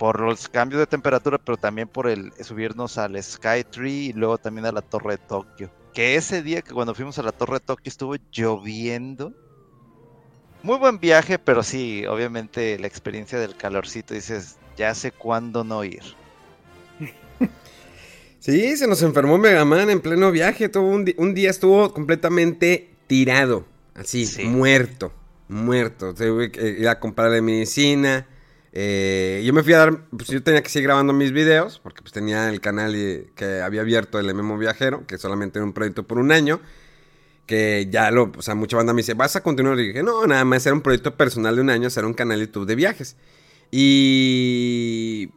por 0.00 0.20
los 0.20 0.48
cambios 0.48 0.80
de 0.80 0.86
temperatura, 0.86 1.36
pero 1.36 1.58
también 1.58 1.86
por 1.86 2.08
el 2.08 2.32
subirnos 2.42 2.96
al 2.96 3.22
Sky 3.22 3.64
Tree 3.70 4.06
y 4.06 4.12
luego 4.14 4.38
también 4.38 4.64
a 4.64 4.72
la 4.72 4.80
Torre 4.80 5.18
de 5.18 5.18
Tokio. 5.18 5.70
Que 5.92 6.14
ese 6.14 6.42
día 6.42 6.62
que 6.62 6.72
cuando 6.72 6.94
fuimos 6.94 7.18
a 7.18 7.22
la 7.22 7.32
Torre 7.32 7.54
de 7.54 7.60
Tokio 7.60 7.90
estuvo 7.90 8.16
lloviendo. 8.32 9.34
Muy 10.62 10.78
buen 10.78 10.98
viaje, 11.00 11.38
pero 11.38 11.62
sí, 11.62 12.06
obviamente 12.06 12.78
la 12.78 12.86
experiencia 12.86 13.38
del 13.38 13.56
calorcito, 13.56 14.14
dices, 14.14 14.56
ya 14.74 14.94
sé 14.94 15.12
cuándo 15.12 15.64
no 15.64 15.84
ir. 15.84 16.02
Sí, 18.40 18.74
se 18.78 18.86
nos 18.86 19.02
enfermó 19.02 19.36
Mega 19.36 19.66
Man 19.66 19.90
en 19.90 20.00
pleno 20.00 20.32
viaje. 20.32 20.70
Todo 20.70 20.84
un, 20.84 21.34
día 21.34 21.50
estuvo 21.50 21.92
completamente 21.92 22.88
tirado. 23.06 23.66
Así, 23.94 24.26
muerto. 24.46 25.12
Muerto. 25.48 26.14
Tuve 26.14 26.50
que 26.50 26.70
ir 26.70 26.88
a 26.88 26.98
comprarle 26.98 27.42
medicina. 27.42 28.26
Eh, 28.72 29.42
yo 29.44 29.52
me 29.52 29.62
fui 29.62 29.74
a 29.74 29.78
dar. 29.78 30.06
Pues 30.08 30.28
yo 30.28 30.42
tenía 30.42 30.62
que 30.62 30.70
seguir 30.70 30.86
grabando 30.86 31.12
mis 31.12 31.32
videos. 31.32 31.80
Porque 31.80 32.00
pues 32.00 32.12
tenía 32.12 32.48
el 32.48 32.62
canal 32.62 32.94
que 33.34 33.60
había 33.60 33.82
abierto 33.82 34.18
el 34.18 34.34
Memo 34.34 34.56
Viajero. 34.56 35.06
Que 35.06 35.18
solamente 35.18 35.58
era 35.58 35.66
un 35.66 35.74
proyecto 35.74 36.06
por 36.06 36.18
un 36.18 36.32
año. 36.32 36.60
Que 37.44 37.88
ya 37.90 38.10
lo. 38.10 38.32
O 38.34 38.42
sea, 38.42 38.54
mucha 38.54 38.78
banda 38.78 38.94
me 38.94 39.02
dice, 39.02 39.12
¿vas 39.12 39.36
a 39.36 39.42
continuar? 39.42 39.78
Y 39.78 39.88
dije, 39.88 40.02
no, 40.02 40.26
nada 40.26 40.46
más 40.46 40.64
era 40.64 40.74
un 40.74 40.80
proyecto 40.80 41.14
personal 41.14 41.56
de 41.56 41.60
un 41.60 41.68
año. 41.68 41.88
Hacer 41.88 42.06
un 42.06 42.14
canal 42.14 42.38
de 42.38 42.46
YouTube 42.46 42.66
de 42.66 42.74
viajes. 42.74 43.16
Y 43.70 45.28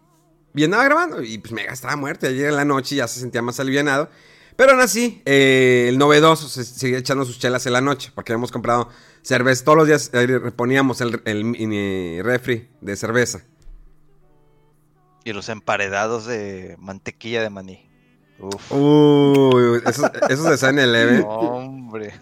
y 0.55 0.63
andaba 0.63 0.83
grabando 0.83 1.21
y 1.21 1.37
pues 1.37 1.51
me 1.51 1.65
estaba 1.65 1.95
muerto. 1.95 2.27
Ayer 2.27 2.49
en 2.49 2.55
la 2.55 2.65
noche 2.65 2.95
ya 2.95 3.07
se 3.07 3.19
sentía 3.19 3.41
más 3.41 3.59
alivianado. 3.59 4.09
Pero 4.55 4.71
aún 4.71 4.81
así, 4.81 5.21
eh, 5.25 5.87
el 5.89 5.97
novedoso 5.97 6.47
se 6.47 6.63
sigue 6.63 6.97
echando 6.97 7.25
sus 7.25 7.39
chelas 7.39 7.65
en 7.65 7.73
la 7.73 7.81
noche. 7.81 8.11
Porque 8.13 8.31
habíamos 8.33 8.51
comprado 8.51 8.89
cerveza. 9.23 9.65
Todos 9.65 9.79
los 9.79 9.87
días 9.87 10.11
eh, 10.13 10.27
reponíamos 10.27 11.01
el, 11.01 11.21
el 11.25 12.23
refri 12.23 12.69
de 12.81 12.95
cerveza. 12.95 13.41
Y 15.23 15.33
los 15.33 15.49
emparedados 15.49 16.25
de 16.25 16.75
mantequilla 16.79 17.41
de 17.41 17.49
maní. 17.49 17.89
Uf. 18.39 18.71
Uy, 18.71 19.81
esos, 19.85 20.11
esos 20.29 20.49
de 20.49 20.57
San 20.57 20.77
Eleven. 20.77 21.23
Hombre. 21.27 22.13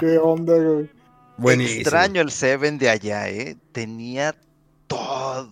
Qué 0.00 0.18
onda, 0.18 0.56
güey. 0.56 0.90
Buenísimo. 1.36 1.80
Extraño 1.80 2.20
el 2.20 2.30
Seven 2.30 2.78
de 2.78 2.90
allá, 2.90 3.28
¿eh? 3.28 3.56
Tenía 3.72 4.36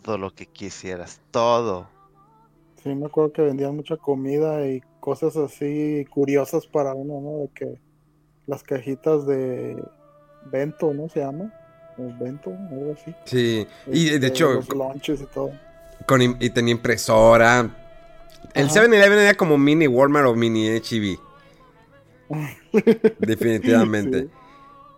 todo 0.02 0.18
lo 0.18 0.34
que 0.34 0.46
quisieras, 0.46 1.20
todo. 1.30 1.88
Sí, 2.82 2.94
me 2.94 3.06
acuerdo 3.06 3.32
que 3.32 3.42
vendían 3.42 3.76
mucha 3.76 3.96
comida 3.96 4.66
y 4.66 4.82
cosas 5.00 5.36
así 5.36 6.04
curiosas 6.10 6.66
para 6.66 6.94
uno, 6.94 7.20
¿no? 7.20 7.38
De 7.42 7.48
que 7.54 7.80
las 8.46 8.62
cajitas 8.62 9.26
de 9.26 9.82
Bento, 10.50 10.92
¿no 10.92 11.08
se 11.08 11.20
llama? 11.20 11.52
Bento, 11.96 12.50
algo 12.70 12.94
así. 12.94 13.14
Sí, 13.24 13.66
y 13.86 14.08
de 14.08 14.14
este, 14.14 14.26
hecho... 14.26 14.52
Los 14.54 14.68
lunches 14.68 15.20
y 15.20 15.26
todo. 15.26 15.52
Con, 16.06 16.22
y 16.22 16.50
tenía 16.50 16.72
impresora. 16.72 17.70
El 18.54 18.68
7-Eleven 18.68 19.18
era 19.18 19.34
como 19.34 19.56
mini 19.56 19.86
Walmart 19.86 20.26
o 20.26 20.34
mini 20.34 20.68
HB. 20.68 21.18
Definitivamente. 23.18 24.28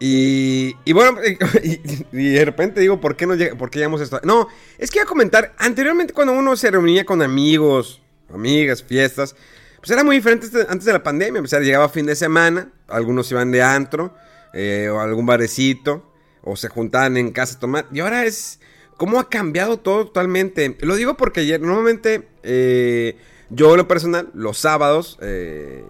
Y, 0.07 0.93
bueno, 0.93 1.19
y, 1.63 2.33
de 2.33 2.45
repente 2.45 2.79
digo, 2.79 3.01
¿por 3.01 3.17
qué, 3.17 3.27
no 3.27 3.35
¿por 3.57 3.71
qué 3.71 3.79
llegamos 3.79 4.03
esto? 4.03 4.21
No, 4.23 4.49
es 4.77 4.91
que 4.91 4.99
iba 4.99 5.05
a 5.05 5.09
comentar, 5.09 5.55
anteriormente 5.57 6.13
cuando 6.13 6.35
uno 6.35 6.57
se 6.57 6.71
reunía 6.71 7.07
con 7.07 7.23
amigos, 7.23 8.03
amigas, 8.31 8.83
fiestas, 8.83 9.35
pues 9.79 9.91
era 9.91 10.05
muy 10.05 10.17
diferente 10.17 10.45
este, 10.45 10.61
antes 10.69 10.85
de 10.85 10.93
la 10.93 11.03
pandemia. 11.03 11.41
O 11.41 11.47
sea, 11.47 11.61
llegaba 11.61 11.89
fin 11.89 12.05
de 12.05 12.17
semana, 12.17 12.71
algunos 12.87 13.31
iban 13.31 13.51
de 13.51 13.63
antro, 13.63 14.15
eh, 14.53 14.91
o 14.91 15.01
algún 15.01 15.25
barecito, 15.25 16.13
o 16.43 16.55
se 16.55 16.69
juntaban 16.69 17.17
en 17.17 17.33
casa 17.33 17.57
a 17.57 17.61
tomar. 17.61 17.87
Y 17.91 18.01
ahora 18.01 18.27
es, 18.27 18.61
¿cómo 18.99 19.19
ha 19.19 19.31
cambiado 19.31 19.79
todo 19.79 20.05
totalmente? 20.05 20.77
Lo 20.83 20.97
digo 20.97 21.17
porque 21.17 21.41
ayer, 21.41 21.63
normalmente, 21.63 22.29
eh, 22.43 23.17
yo 23.49 23.75
lo 23.75 23.89
personal, 23.89 24.29
los 24.35 24.59
sábados, 24.59 25.19
eh, 25.23 25.83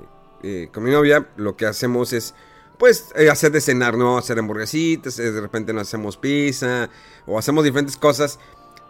con 0.73 0.85
mi 0.85 0.92
novia, 0.92 1.26
lo 1.37 1.56
que 1.56 1.66
hacemos 1.66 2.12
es 2.12 2.37
pues 2.78 3.12
eh, 3.16 3.31
hacer 3.31 3.52
de 3.52 3.61
cenar, 3.61 3.97
¿no? 3.97 4.19
Hacer 4.19 4.38
hamburguesitas, 4.38 5.19
eh, 5.19 5.31
de 5.31 5.40
repente 5.40 5.73
nos 5.73 5.88
hacemos 5.88 6.16
pizza 6.16 6.88
o 7.26 7.38
hacemos 7.38 7.64
diferentes 7.64 7.97
cosas 7.97 8.38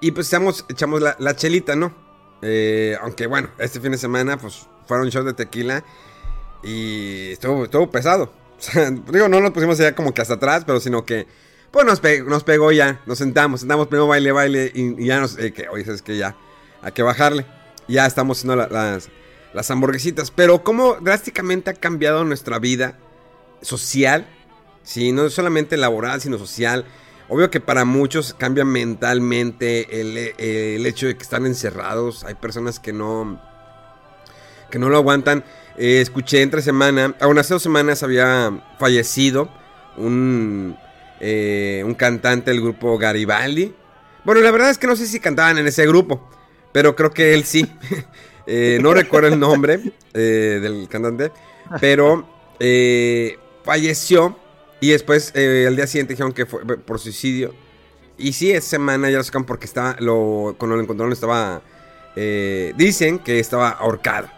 y 0.01 0.11
pues 0.11 0.29
echamos, 0.29 0.65
echamos 0.69 1.01
la, 1.01 1.37
chelita, 1.37 1.77
¿no? 1.77 1.95
Eh, 2.43 2.97
aunque 3.01 3.27
bueno, 3.27 3.51
este 3.59 3.81
fin 3.81 3.93
de 3.93 3.99
semana 3.99 4.37
pues 4.39 4.67
fueron 4.87 5.09
shows 5.09 5.27
de 5.27 5.35
tequila 5.35 5.85
y 6.63 7.33
estuvo, 7.33 7.65
estuvo 7.65 7.91
pesado. 7.91 8.33
Digo, 9.13 9.29
no 9.29 9.41
nos 9.41 9.53
pusimos 9.53 9.79
ya 9.79 9.95
como 9.95 10.13
que 10.15 10.23
hasta 10.23 10.35
atrás, 10.35 10.65
pero 10.67 10.81
sino 10.81 11.05
que 11.05 11.27
pues 11.71 11.87
nos, 11.87 12.01
nos 12.27 12.45
pegó 12.45 12.71
ya, 12.73 13.03
nos 13.07 13.19
sentamos, 13.19 13.61
sentamos 13.61 13.89
primero 13.89 14.07
baile, 14.07 14.33
baile 14.33 14.71
y, 14.75 15.07
ya 15.07 15.21
nos, 15.21 15.37
que 15.37 15.69
oye, 15.71 15.91
es 15.91 16.03
que 16.03 16.17
ya, 16.17 16.37
hay 16.83 16.93
que 16.93 17.03
bajarle. 17.03 17.47
Ya 17.87 18.07
estamos 18.07 18.39
haciendo 18.39 18.57
las, 18.57 19.11
las 19.53 19.71
hamburguesitas, 19.71 20.31
pero 20.31 20.65
cómo 20.65 20.97
drásticamente 21.01 21.71
ha 21.71 21.75
cambiado 21.75 22.25
nuestra 22.25 22.59
vida 22.59 22.99
social, 23.65 24.27
¿sí? 24.83 25.13
no 25.13 25.29
solamente 25.31 25.77
laboral, 25.77 26.21
sino 26.21 26.39
social. 26.39 26.85
Obvio 27.29 27.51
que 27.51 27.61
para 27.61 27.85
muchos 27.85 28.35
cambia 28.35 28.65
mentalmente 28.65 30.01
el, 30.01 30.87
hecho 30.87 31.07
de 31.07 31.17
que 31.17 31.23
están 31.23 31.47
encerrados. 31.47 32.23
Hay 32.25 32.35
personas 32.35 32.79
que 32.79 32.93
no, 32.93 33.41
que 34.71 34.79
no 34.79 34.91
lo 34.91 34.99
aguantan. 34.99 35.43
Eh, 35.77 36.01
escuché 36.01 36.43
entre 36.43 36.63
semana, 36.63 37.15
aún 37.21 37.39
hace 37.39 37.55
dos 37.55 37.63
semanas 37.63 38.03
había 38.03 38.63
fallecido 38.79 39.51
un, 39.97 40.77
eh, 41.21 41.83
un 41.85 41.95
cantante 41.95 42.51
del 42.51 42.61
grupo 42.61 42.99
Garibaldi. 42.99 43.75
Bueno, 44.25 44.43
la 44.43 44.51
verdad 44.51 44.71
es 44.71 44.79
que 44.79 44.87
no 44.87 44.95
sé 44.95 45.07
si 45.07 45.19
cantaban 45.19 45.59
en 45.59 45.67
ese 45.67 45.87
grupo, 45.87 46.31
pero 46.73 46.95
creo 46.95 47.11
que 47.11 47.35
él 47.35 47.45
sí. 47.45 47.67
Eh, 48.47 48.79
no 48.83 48.93
recuerdo 48.93 49.29
el 49.29 49.41
nombre 49.41 49.81
del 50.13 50.87
cantante, 50.91 51.33
pero 51.81 52.29
falleció 53.65 54.37
y 54.81 54.91
después 54.91 55.33
eh, 55.35 55.65
al 55.67 55.77
día 55.77 55.87
siguiente 55.87 56.13
dijeron 56.13 56.33
que 56.33 56.47
fue 56.47 56.65
por 56.79 56.99
suicidio. 56.99 57.55
Y 58.17 58.33
sí, 58.35 58.53
esa 58.53 58.69
semana 58.69 59.11
ya 59.11 59.19
lo 59.19 59.25
sacan 59.25 59.45
porque 59.45 59.65
estaba, 59.65 59.97
lo, 59.99 60.55
cuando 60.59 60.77
lo 60.77 60.83
encontraron 60.83 61.13
estaba, 61.13 61.63
eh, 62.15 62.73
dicen 62.77 63.19
que 63.19 63.41
estaba 63.41 63.71
ahorcado. 63.71 64.29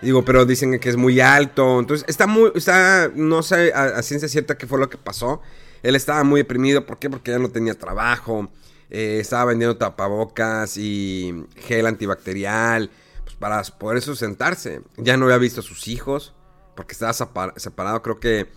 Digo, 0.00 0.24
pero 0.24 0.44
dicen 0.44 0.78
que 0.78 0.88
es 0.88 0.96
muy 0.96 1.20
alto. 1.20 1.80
Entonces, 1.80 2.06
está 2.08 2.26
muy, 2.26 2.52
está, 2.54 3.10
no 3.14 3.42
sé 3.42 3.72
a, 3.72 4.02
ciencia 4.02 4.28
cierta 4.28 4.56
qué 4.56 4.66
fue 4.66 4.78
lo 4.78 4.88
que 4.88 4.98
pasó. 4.98 5.42
Él 5.82 5.96
estaba 5.96 6.24
muy 6.24 6.40
deprimido. 6.40 6.86
¿Por 6.86 6.98
qué? 6.98 7.10
Porque 7.10 7.32
ya 7.32 7.38
no 7.38 7.50
tenía 7.50 7.74
trabajo. 7.74 8.50
Eh, 8.90 9.18
estaba 9.20 9.46
vendiendo 9.46 9.76
tapabocas 9.76 10.76
y 10.76 11.44
gel 11.56 11.86
antibacterial. 11.86 12.90
Pues 13.24 13.36
para 13.36 13.62
poder 13.62 14.00
sustentarse. 14.00 14.82
Ya 14.96 15.16
no 15.16 15.26
había 15.26 15.38
visto 15.38 15.60
a 15.60 15.64
sus 15.64 15.88
hijos 15.88 16.34
porque 16.74 16.92
estaba 16.92 17.12
separado, 17.12 18.02
creo 18.02 18.20
que 18.20 18.48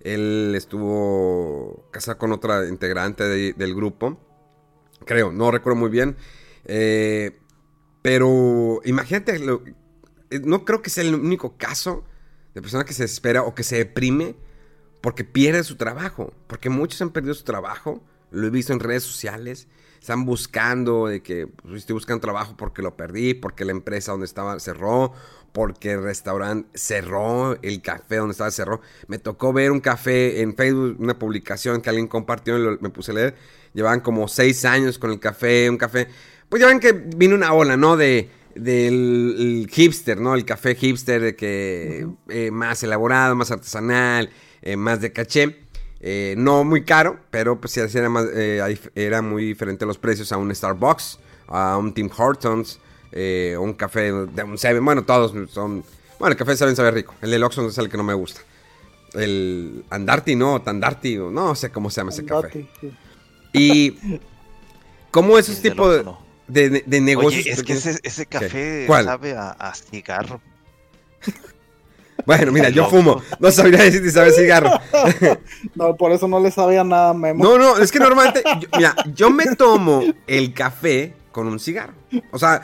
él 0.00 0.52
estuvo 0.54 1.88
casado 1.90 2.18
con 2.18 2.32
otra 2.32 2.68
integrante 2.68 3.24
del 3.24 3.74
grupo, 3.74 4.18
creo, 5.04 5.32
no 5.32 5.50
recuerdo 5.50 5.78
muy 5.78 5.90
bien, 5.90 6.16
eh, 6.66 7.38
pero 8.02 8.80
imagínate, 8.84 9.36
eh, 9.36 10.40
no 10.44 10.64
creo 10.64 10.82
que 10.82 10.90
sea 10.90 11.04
el 11.04 11.14
único 11.14 11.56
caso 11.56 12.04
de 12.54 12.60
persona 12.60 12.84
que 12.84 12.92
se 12.92 13.04
espera 13.04 13.42
o 13.42 13.54
que 13.54 13.62
se 13.62 13.76
deprime 13.76 14.36
porque 15.00 15.24
pierde 15.24 15.64
su 15.64 15.76
trabajo, 15.76 16.32
porque 16.46 16.70
muchos 16.70 17.00
han 17.02 17.10
perdido 17.10 17.34
su 17.34 17.44
trabajo, 17.44 18.02
lo 18.30 18.46
he 18.46 18.50
visto 18.50 18.72
en 18.72 18.80
redes 18.80 19.02
sociales, 19.02 19.68
están 20.00 20.26
buscando 20.26 21.06
de 21.06 21.22
que 21.22 21.46
pues, 21.46 21.76
estoy 21.76 21.94
buscando 21.94 22.20
trabajo 22.20 22.56
porque 22.56 22.82
lo 22.82 22.96
perdí, 22.96 23.32
porque 23.32 23.64
la 23.64 23.72
empresa 23.72 24.12
donde 24.12 24.26
estaba 24.26 24.58
cerró, 24.60 25.12
porque 25.54 25.92
el 25.92 26.02
restaurante 26.02 26.68
cerró, 26.74 27.56
el 27.62 27.80
café 27.80 28.16
donde 28.16 28.32
estaba 28.32 28.50
cerró. 28.50 28.80
Me 29.06 29.20
tocó 29.20 29.52
ver 29.52 29.70
un 29.70 29.78
café 29.78 30.40
en 30.40 30.56
Facebook, 30.56 30.96
una 30.98 31.16
publicación 31.16 31.80
que 31.80 31.90
alguien 31.90 32.08
compartió 32.08 32.58
y 32.58 32.76
me 32.80 32.90
puse 32.90 33.12
a 33.12 33.14
leer. 33.14 33.36
Llevaban 33.72 34.00
como 34.00 34.26
seis 34.26 34.64
años 34.64 34.98
con 34.98 35.12
el 35.12 35.20
café, 35.20 35.70
un 35.70 35.76
café. 35.76 36.08
Pues 36.48 36.60
ya 36.60 36.66
ven 36.66 36.80
que 36.80 36.90
vino 36.90 37.36
una 37.36 37.52
ola, 37.52 37.76
¿no? 37.76 37.96
De 37.96 38.28
del 38.56 39.68
hipster, 39.70 40.20
¿no? 40.20 40.34
El 40.34 40.44
café 40.44 40.74
hipster 40.74 41.22
de 41.22 41.36
que 41.36 42.04
eh, 42.28 42.50
más 42.50 42.82
elaborado, 42.82 43.36
más 43.36 43.52
artesanal, 43.52 44.30
eh, 44.60 44.76
más 44.76 45.00
de 45.00 45.12
caché. 45.12 45.60
Eh, 46.00 46.34
no 46.36 46.64
muy 46.64 46.82
caro, 46.82 47.20
pero 47.30 47.60
pues 47.60 47.74
sí 47.74 47.80
era, 47.80 48.08
más, 48.08 48.26
era 48.96 49.22
muy 49.22 49.44
diferente 49.44 49.86
los 49.86 49.98
precios 49.98 50.32
a 50.32 50.36
un 50.36 50.52
Starbucks, 50.52 51.20
a 51.46 51.78
un 51.78 51.94
Tim 51.94 52.10
Hortons, 52.14 52.80
eh, 53.16 53.56
un 53.56 53.74
café 53.74 54.10
de 54.10 54.42
un 54.42 54.58
Seven. 54.58 54.84
Bueno, 54.84 55.04
todos 55.04 55.32
son. 55.50 55.84
Bueno, 56.18 56.32
el 56.32 56.36
café 56.36 56.56
Seven 56.56 56.74
sabe 56.74 56.90
rico. 56.90 57.14
El 57.22 57.30
de 57.30 57.42
Oxxo 57.42 57.68
es 57.68 57.78
el 57.78 57.88
que 57.88 57.96
no 57.96 58.02
me 58.02 58.12
gusta. 58.12 58.40
El 59.14 59.84
Andarti, 59.88 60.34
no, 60.34 60.60
Tandarti, 60.60 61.16
no 61.16 61.54
sé 61.54 61.70
cómo 61.70 61.90
se 61.90 62.00
llama 62.00 62.10
ese 62.10 62.24
café. 62.24 62.66
Y. 63.52 64.18
¿Cómo 65.12 65.38
esos 65.38 65.60
tipos 65.62 66.04
de, 66.48 66.82
de, 66.84 67.00
negocios? 67.00 67.46
es 67.46 67.62
que 67.62 67.74
ese, 67.74 68.26
café 68.26 68.88
sabe 68.88 69.36
a, 69.36 69.72
cigarro. 69.74 70.40
Bueno, 72.26 72.50
mira, 72.50 72.70
yo 72.70 72.90
fumo. 72.90 73.22
No 73.38 73.50
sabría 73.52 73.84
decir 73.84 74.02
si 74.02 74.10
sabe 74.10 74.32
cigarro. 74.32 74.70
no, 75.76 75.96
por 75.96 76.10
eso 76.10 76.26
no 76.26 76.40
le 76.40 76.50
sabía 76.50 76.82
nada, 76.82 77.14
Memo. 77.14 77.44
No, 77.44 77.58
no, 77.58 77.78
es 77.78 77.92
que 77.92 78.00
normalmente, 78.00 78.42
mira, 78.76 78.96
yo 79.14 79.30
me 79.30 79.54
tomo 79.54 80.02
el 80.26 80.52
café 80.52 81.14
con 81.30 81.48
un 81.48 81.60
cigarro. 81.60 81.92
O 82.30 82.38
sea, 82.38 82.62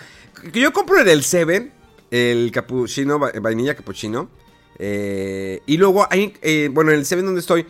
yo 0.53 0.73
compro 0.73 1.01
en 1.01 1.09
el 1.09 1.23
Seven, 1.23 1.73
el 2.11 2.51
cappuccino, 2.53 3.19
vainilla 3.19 3.75
cappuccino. 3.75 4.29
Eh, 4.79 5.61
y 5.67 5.77
luego 5.77 6.07
hay, 6.11 6.35
eh, 6.41 6.71
bueno, 6.73 6.91
en 6.91 6.99
el 6.99 7.07
Seven 7.07 7.27
donde 7.27 7.41
estoy, 7.41 7.67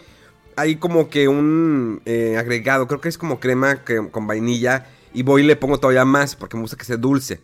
hay 0.56 0.76
como 0.76 1.10
que 1.10 1.26
un 1.26 2.02
eh, 2.06 2.36
agregado, 2.38 2.86
creo 2.86 3.00
que 3.00 3.08
es 3.08 3.18
como 3.18 3.40
crema 3.40 3.82
con 4.10 4.26
vainilla. 4.26 4.86
Y 5.12 5.24
voy 5.24 5.42
y 5.42 5.44
le 5.44 5.56
pongo 5.56 5.78
todavía 5.78 6.04
más 6.04 6.36
porque 6.36 6.56
me 6.56 6.62
gusta 6.62 6.76
que 6.76 6.84
sea 6.84 6.96
dulce. 6.96 7.40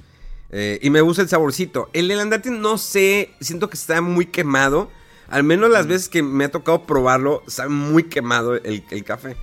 y 0.81 0.89
me 0.91 1.01
gusta 1.01 1.23
el 1.23 1.29
saborcito. 1.29 1.91
El 1.93 2.07
del 2.09 2.21
andante 2.21 2.51
no 2.51 2.79
sé, 2.79 3.31
siento 3.41 3.69
que 3.69 3.77
está 3.77 4.01
muy 4.01 4.27
quemado. 4.27 4.89
Al 5.29 5.43
menos 5.43 5.71
las 5.71 5.89
veces 5.89 6.09
que 6.09 6.23
me 6.23 6.45
ha 6.45 6.51
tocado 6.51 6.87
probarlo, 6.87 7.43
está 7.47 7.69
muy 7.69 8.05
quemado 8.05 8.55
el, 8.55 9.05
café. 9.05 9.37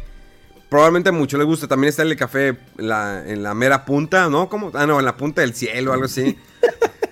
Probablemente 0.74 1.12
mucho 1.12 1.38
le 1.38 1.44
gusta. 1.44 1.68
También 1.68 1.89
está 1.89 2.01
el 2.01 2.15
café 2.15 2.48
en 2.48 2.88
la, 2.88 3.24
en 3.27 3.44
la 3.44 3.53
mera 3.53 3.86
punta, 3.86 4.27
¿no? 4.27 4.50
¿Cómo? 4.50 4.72
Ah, 4.74 4.88
no, 4.88 4.98
en 4.98 5.06
la 5.06 5.15
punta 5.15 5.42
del 5.42 5.53
cielo, 5.53 5.94
algo 5.94 6.06
así. 6.06 6.36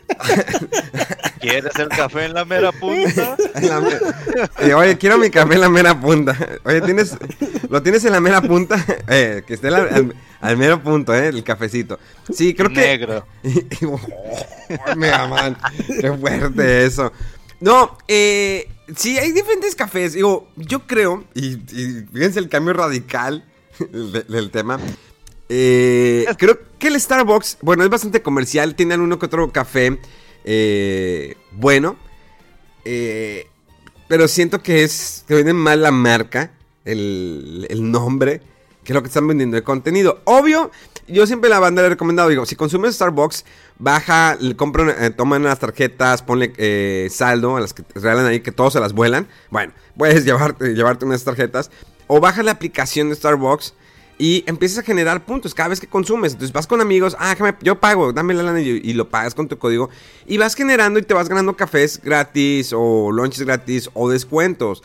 ¿Quieres 1.40 1.76
el 1.78 1.90
café 1.90 2.26
en 2.26 2.34
la 2.34 2.44
mera 2.44 2.72
punta? 2.72 3.38
oye, 4.76 4.98
quiero 4.98 5.20
mi 5.20 5.30
café 5.30 5.54
en 5.54 5.62
la 5.62 5.70
mera 5.70 6.02
punta. 6.02 6.36
Oye, 6.64 6.82
¿tienes, 6.82 7.16
¿lo 7.70 7.84
tienes 7.84 8.04
en 8.04 8.14
la 8.14 8.20
mera 8.20 8.42
punta? 8.42 8.84
Eh, 9.08 9.44
que 9.46 9.54
esté 9.54 9.68
al, 9.68 10.58
mero 10.58 10.82
punto, 10.82 11.14
¿eh? 11.14 11.28
El 11.28 11.44
cafecito. 11.44 12.00
Sí, 12.34 12.56
creo 12.56 12.70
que... 12.70 12.82
Negro. 12.82 13.28
oh, 13.86 14.96
mega 14.96 15.28
man. 15.28 15.56
Qué 16.00 16.12
fuerte 16.12 16.86
eso. 16.86 17.14
No, 17.60 17.96
eh, 18.08 18.68
sí, 18.96 19.20
hay 19.20 19.32
diferentes 19.32 19.76
cafés. 19.76 20.14
Digo, 20.14 20.48
yo 20.56 20.88
creo, 20.88 21.26
y, 21.36 21.58
fíjense 22.12 22.40
el 22.40 22.50
cambio 22.50 22.74
radical 22.74 23.46
del, 24.28 24.52
tema. 24.52 24.80
Eh, 25.50 26.26
creo 26.38 26.60
que 26.80 26.88
el 26.88 27.00
Starbucks, 27.00 27.58
bueno, 27.62 27.84
es 27.84 27.90
bastante 27.90 28.22
comercial. 28.22 28.76
Tienen 28.76 29.02
uno 29.02 29.20
que 29.20 29.26
otro 29.26 29.52
café 29.52 30.00
eh, 30.44 31.36
bueno. 31.52 31.98
Eh, 32.86 33.48
pero 34.08 34.28
siento 34.28 34.62
que 34.62 34.84
es 34.84 35.24
que 35.28 35.36
venden 35.36 35.56
mal 35.56 35.82
la 35.82 35.92
marca, 35.92 36.52
el, 36.84 37.68
el 37.70 37.92
nombre, 37.92 38.42
que 38.84 38.92
es 38.92 38.96
lo 38.96 39.02
que 39.02 39.08
están 39.08 39.28
vendiendo 39.28 39.56
de 39.56 39.64
contenido. 39.64 40.22
Obvio, 40.26 40.72
yo 41.08 41.26
siempre 41.28 41.50
la 41.50 41.60
banda 41.60 41.82
le 41.82 41.88
he 41.88 41.90
recomendado, 41.92 42.30
digo, 42.30 42.46
si 42.46 42.56
consumes 42.56 42.96
Starbucks, 42.96 43.46
baja, 43.78 44.38
compran, 44.58 44.90
eh, 44.90 45.12
toman 45.12 45.44
las 45.44 45.60
tarjetas, 45.60 46.24
ponle 46.24 47.10
saldo 47.10 47.56
a 47.56 47.62
las 47.62 47.74
que 47.74 47.84
regalan 47.96 48.26
ahí, 48.26 48.42
que 48.42 48.52
todos 48.52 48.74
se 48.74 48.80
las 48.80 48.94
vuelan. 48.94 49.28
Bueno, 49.50 49.74
puedes 49.98 50.26
llevarte, 50.26 50.74
llevarte 50.74 51.06
unas 51.06 51.24
tarjetas. 51.24 51.72
O 52.14 52.20
baja 52.20 52.44
la 52.44 52.52
aplicación 52.52 53.08
de 53.08 53.16
Starbucks 53.16 53.74
y 54.18 54.44
empiezas 54.46 54.80
a 54.80 54.84
generar 54.84 55.24
puntos 55.24 55.56
cada 55.56 55.70
vez 55.70 55.80
que 55.80 55.88
consumes. 55.88 56.34
Entonces 56.34 56.52
vas 56.52 56.68
con 56.68 56.82
amigos, 56.82 57.16
ah, 57.18 57.38
yo 57.62 57.80
pago, 57.80 58.12
dame 58.12 58.34
la 58.34 58.44
lana 58.44 58.60
y, 58.60 58.92
lo 58.92 59.10
pagas 59.10 59.34
con 59.34 59.48
tu 59.48 59.58
código. 59.58 59.90
Y 60.28 60.38
vas 60.38 60.54
generando 60.54 61.00
y 61.00 61.04
te 61.04 61.14
vas 61.14 61.30
ganando 61.30 61.56
cafés 61.56 62.02
gratis 62.04 62.74
o 62.76 63.14
lunches 63.14 63.46
gratis 63.46 63.90
o 63.94 64.10
descuentos. 64.10 64.84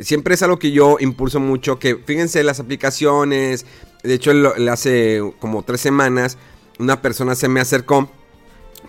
Siempre 0.00 0.34
es 0.34 0.42
algo 0.42 0.58
que 0.58 0.72
yo 0.72 0.96
impulso 0.98 1.38
mucho, 1.38 1.78
que 1.78 1.94
fíjense 1.94 2.42
las 2.42 2.58
aplicaciones, 2.58 3.66
de 4.02 4.14
hecho, 4.14 4.32
hace 4.68 5.20
como 5.38 5.62
tres 5.62 5.80
semanas, 5.80 6.38
una 6.80 7.00
persona 7.00 7.36
se 7.36 7.46
me 7.46 7.60
acercó 7.60 8.10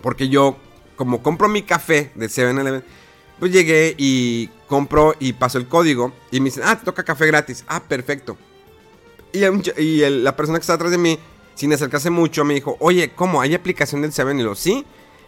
porque 0.02 0.28
yo, 0.28 0.56
como 0.96 1.22
compro 1.22 1.48
mi 1.48 1.62
café 1.62 2.10
de 2.16 2.26
7-Eleven, 2.26 2.82
pues 3.38 3.52
llegué 3.52 3.94
y 3.96 4.50
compro 4.66 5.14
y 5.18 5.32
paso 5.32 5.58
el 5.58 5.66
código 5.68 6.12
y 6.30 6.40
me 6.40 6.46
dicen, 6.46 6.64
ah, 6.66 6.78
te 6.78 6.84
toca 6.84 7.04
café 7.04 7.26
gratis. 7.26 7.64
Ah, 7.68 7.82
perfecto. 7.82 8.36
Y, 9.32 10.00
la 10.08 10.36
persona 10.36 10.58
que 10.58 10.62
está 10.62 10.74
atrás 10.74 10.90
de 10.90 10.98
mí, 10.98 11.18
sin 11.54 11.72
acercarse 11.72 12.10
mucho, 12.10 12.44
me 12.44 12.54
dijo, 12.54 12.76
oye, 12.80 13.12
¿cómo? 13.14 13.40
¿Hay 13.40 13.54
aplicación 13.54 14.02
del 14.02 14.12
7 14.12 14.32
Y 14.34 14.42
lo, 14.42 14.54
sí. 14.54 14.84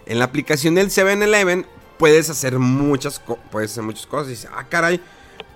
En 0.06 0.18
la 0.18 0.24
aplicación 0.24 0.74
del 0.74 0.88
7-Eleven 0.88 1.66
puedes 1.98 2.30
hacer 2.30 2.58
muchas, 2.58 3.20
puedes 3.50 3.72
hacer 3.72 3.82
muchas 3.82 4.06
cosas. 4.06 4.28
Y 4.28 4.30
dice, 4.30 4.48
ah, 4.54 4.66
caray, 4.68 5.00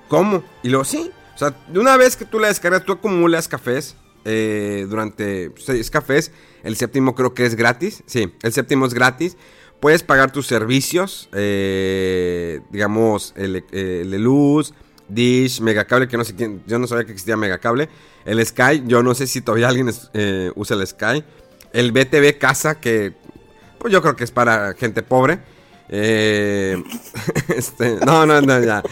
¿cómo? 0.08 0.42
Y 0.62 0.68
luego, 0.68 0.84
sí. 0.84 1.10
O 1.34 1.38
sea, 1.38 1.54
de 1.68 1.78
una 1.78 1.96
vez 1.96 2.16
que 2.16 2.26
tú 2.26 2.38
la 2.38 2.48
descargas, 2.48 2.84
tú 2.84 2.92
acumulas 2.92 3.48
cafés 3.48 3.96
eh, 4.24 4.86
durante 4.88 5.52
seis 5.56 5.90
cafés. 5.90 6.30
El 6.62 6.76
séptimo 6.76 7.14
creo 7.14 7.32
que 7.34 7.46
es 7.46 7.54
gratis. 7.54 8.02
Sí, 8.06 8.32
el 8.42 8.52
séptimo 8.52 8.86
es 8.86 8.94
gratis. 8.94 9.36
Puedes 9.82 10.04
pagar 10.04 10.30
tus 10.30 10.46
servicios, 10.46 11.28
eh, 11.32 12.60
digamos, 12.70 13.34
el, 13.36 13.64
de 13.72 14.18
luz, 14.20 14.74
Dish, 15.08 15.60
Megacable, 15.60 16.06
que 16.06 16.16
no 16.16 16.24
sé 16.24 16.36
quién, 16.36 16.62
yo 16.68 16.78
no 16.78 16.86
sabía 16.86 17.04
que 17.04 17.10
existía 17.10 17.36
Megacable. 17.36 17.88
El 18.24 18.46
Sky, 18.46 18.84
yo 18.86 19.02
no 19.02 19.12
sé 19.16 19.26
si 19.26 19.40
todavía 19.40 19.66
alguien 19.66 19.90
eh, 20.14 20.52
usa 20.54 20.76
el 20.76 20.86
Sky. 20.86 21.24
El 21.72 21.90
BTV 21.90 22.38
Casa, 22.38 22.78
que 22.78 23.14
pues 23.78 23.92
yo 23.92 24.00
creo 24.02 24.14
que 24.14 24.22
es 24.22 24.30
para 24.30 24.74
gente 24.74 25.02
pobre. 25.02 25.40
este, 25.88 26.84
no, 28.06 28.24
no, 28.24 28.40
no, 28.40 28.62
ya. 28.62 28.84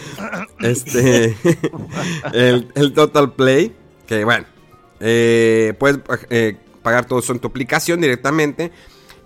Este, 0.58 1.36
el, 2.32 2.66
el 2.74 2.92
Total 2.94 3.32
Play, 3.34 3.76
que 4.08 4.24
bueno, 4.24 4.44
eh, 4.98 5.72
puedes 5.78 6.00
eh, 6.30 6.56
pagar 6.82 7.04
todo 7.04 7.20
eso 7.20 7.32
en 7.32 7.38
tu 7.38 7.46
aplicación 7.46 8.00
directamente. 8.00 8.72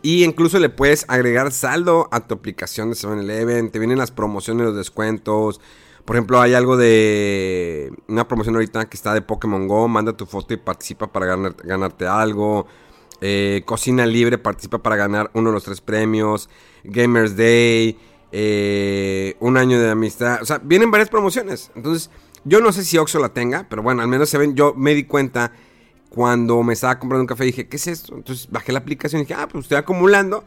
Y 0.05 0.23
incluso 0.23 0.59
le 0.59 0.69
puedes 0.69 1.07
agregar 1.09 1.51
saldo 1.51 2.09
a 2.12 2.27
tu 2.27 2.35
aplicación 2.35 2.90
de 2.90 2.95
7-Eleven. 2.95 3.71
Te 3.71 3.79
vienen 3.79 3.97
las 3.97 4.11
promociones, 4.11 4.67
los 4.67 4.77
descuentos. 4.77 5.62
Por 6.05 6.17
ejemplo, 6.17 6.43
hay 6.43 6.53
algo 6.53 6.77
de 6.77 7.90
una 8.07 8.29
promoción 8.29 8.55
ahorita 8.55 8.85
que 8.85 8.99
está 8.99 9.14
de 9.14 9.23
Pokémon 9.23 9.67
Go. 9.67 9.88
Manda 9.88 10.14
tu 10.14 10.27
foto 10.27 10.53
y 10.53 10.59
participa 10.59 11.11
para 11.11 11.35
ganarte 11.64 12.07
algo. 12.07 12.67
Eh, 13.23 13.62
cocina 13.64 14.05
libre, 14.05 14.37
participa 14.37 14.83
para 14.83 14.97
ganar 14.97 15.31
uno 15.33 15.49
de 15.49 15.55
los 15.55 15.64
tres 15.64 15.81
premios. 15.81 16.51
Gamers 16.85 17.35
Day. 17.35 17.99
un 19.40 19.57
año 19.57 19.81
de 19.81 19.88
amistad. 19.88 20.43
O 20.43 20.45
sea, 20.45 20.59
vienen 20.62 20.90
varias 20.90 21.09
promociones. 21.09 21.73
Entonces, 21.75 22.11
yo 22.45 22.61
no 22.61 22.73
sé 22.73 22.85
si 22.85 22.99
Oxxo 22.99 23.21
la 23.21 23.31
tenga, 23.31 23.67
pero 23.71 23.83
bueno, 23.83 24.03
al 24.03 24.09
menos 24.09 24.29
se 24.29 24.37
ven. 24.37 24.55
Yo 24.55 24.75
me 24.75 24.93
di 24.93 25.05
cuenta 25.05 25.53
cuando 26.14 26.62
me 26.62 26.74
estaba 26.74 26.98
comprando 26.98 27.22
un 27.22 27.27
café. 27.27 27.44
Dije, 27.44 27.66
¿qué 27.66 27.77
es 27.77 27.88
esto? 27.88 28.14
Entonces 28.14 28.48
bajé 28.48 28.70
la 28.72 28.79
aplicación 28.79 29.20
y 29.20 29.24
dije, 29.24 29.35
ah, 29.35 29.48
pues 29.48 29.64
estoy 29.64 29.79
acumulando. 29.79 30.44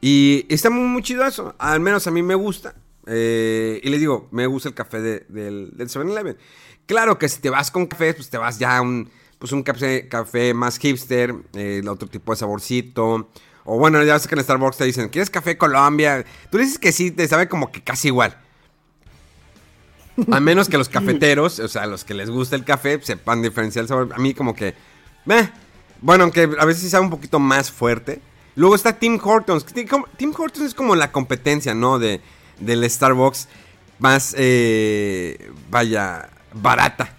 Y 0.00 0.46
está 0.48 0.70
muy, 0.70 1.02
chido 1.02 1.26
eso. 1.26 1.54
Al 1.58 1.80
menos 1.80 2.06
a 2.06 2.10
mí 2.10 2.22
me 2.22 2.34
gusta. 2.34 2.74
Eh, 3.06 3.80
y 3.82 3.90
les 3.90 4.00
digo, 4.00 4.28
me 4.30 4.46
gusta 4.46 4.70
el 4.70 4.74
café 4.74 5.00
del, 5.00 5.72
7-Eleven. 5.76 6.38
Claro 6.86 7.18
que 7.18 7.28
si 7.28 7.40
te 7.40 7.50
vas 7.50 7.70
con 7.70 7.86
café, 7.86 8.14
pues 8.14 8.30
te 8.30 8.38
vas 8.38 8.58
ya 8.58 8.78
a 8.78 8.80
un, 8.80 9.10
pues 9.38 9.52
un 9.52 9.62
café, 9.62 10.54
más 10.54 10.78
hipster, 10.78 11.34
eh, 11.54 11.82
otro 11.86 12.08
tipo 12.08 12.32
de 12.32 12.36
saborcito. 12.38 13.28
O 13.64 13.78
bueno, 13.78 14.02
ya 14.02 14.18
sé 14.18 14.28
que 14.28 14.34
en 14.34 14.42
Starbucks 14.42 14.78
te 14.78 14.84
dicen, 14.84 15.10
¿quieres 15.10 15.28
café 15.28 15.58
Colombia? 15.58 16.24
Tú 16.50 16.58
dices 16.58 16.78
que 16.78 16.92
sí, 16.92 17.10
te 17.10 17.28
sabe 17.28 17.48
como 17.48 17.70
que 17.70 17.82
casi 17.82 18.08
igual. 18.08 18.38
A 20.30 20.40
menos 20.40 20.68
que 20.68 20.78
los 20.78 20.88
cafeteros, 20.88 21.58
o 21.58 21.68
sea, 21.68 21.86
los 21.86 22.04
que 22.04 22.14
les 22.14 22.30
gusta 22.30 22.56
el 22.56 22.64
café, 22.64 23.00
sepan 23.02 23.42
diferenciar 23.42 23.82
el 23.82 23.88
sabor. 23.88 24.10
A 24.14 24.18
mí 24.18 24.32
como 24.32 24.54
que... 24.54 24.93
Bueno, 25.24 26.24
aunque 26.24 26.42
a 26.58 26.64
veces 26.64 26.82
sí 26.82 26.90
sabe 26.90 27.04
un 27.04 27.10
poquito 27.10 27.38
más 27.38 27.70
fuerte. 27.70 28.20
Luego 28.56 28.74
está 28.74 28.98
Tim 28.98 29.18
Hortons. 29.22 29.64
Tim 29.64 30.34
Hortons 30.36 30.66
es 30.66 30.74
como 30.74 30.94
la 30.94 31.10
competencia, 31.10 31.74
¿no? 31.74 31.98
De, 31.98 32.20
del 32.60 32.88
Starbucks 32.88 33.48
más, 33.98 34.34
eh, 34.36 35.50
vaya, 35.70 36.28
barata. 36.52 37.14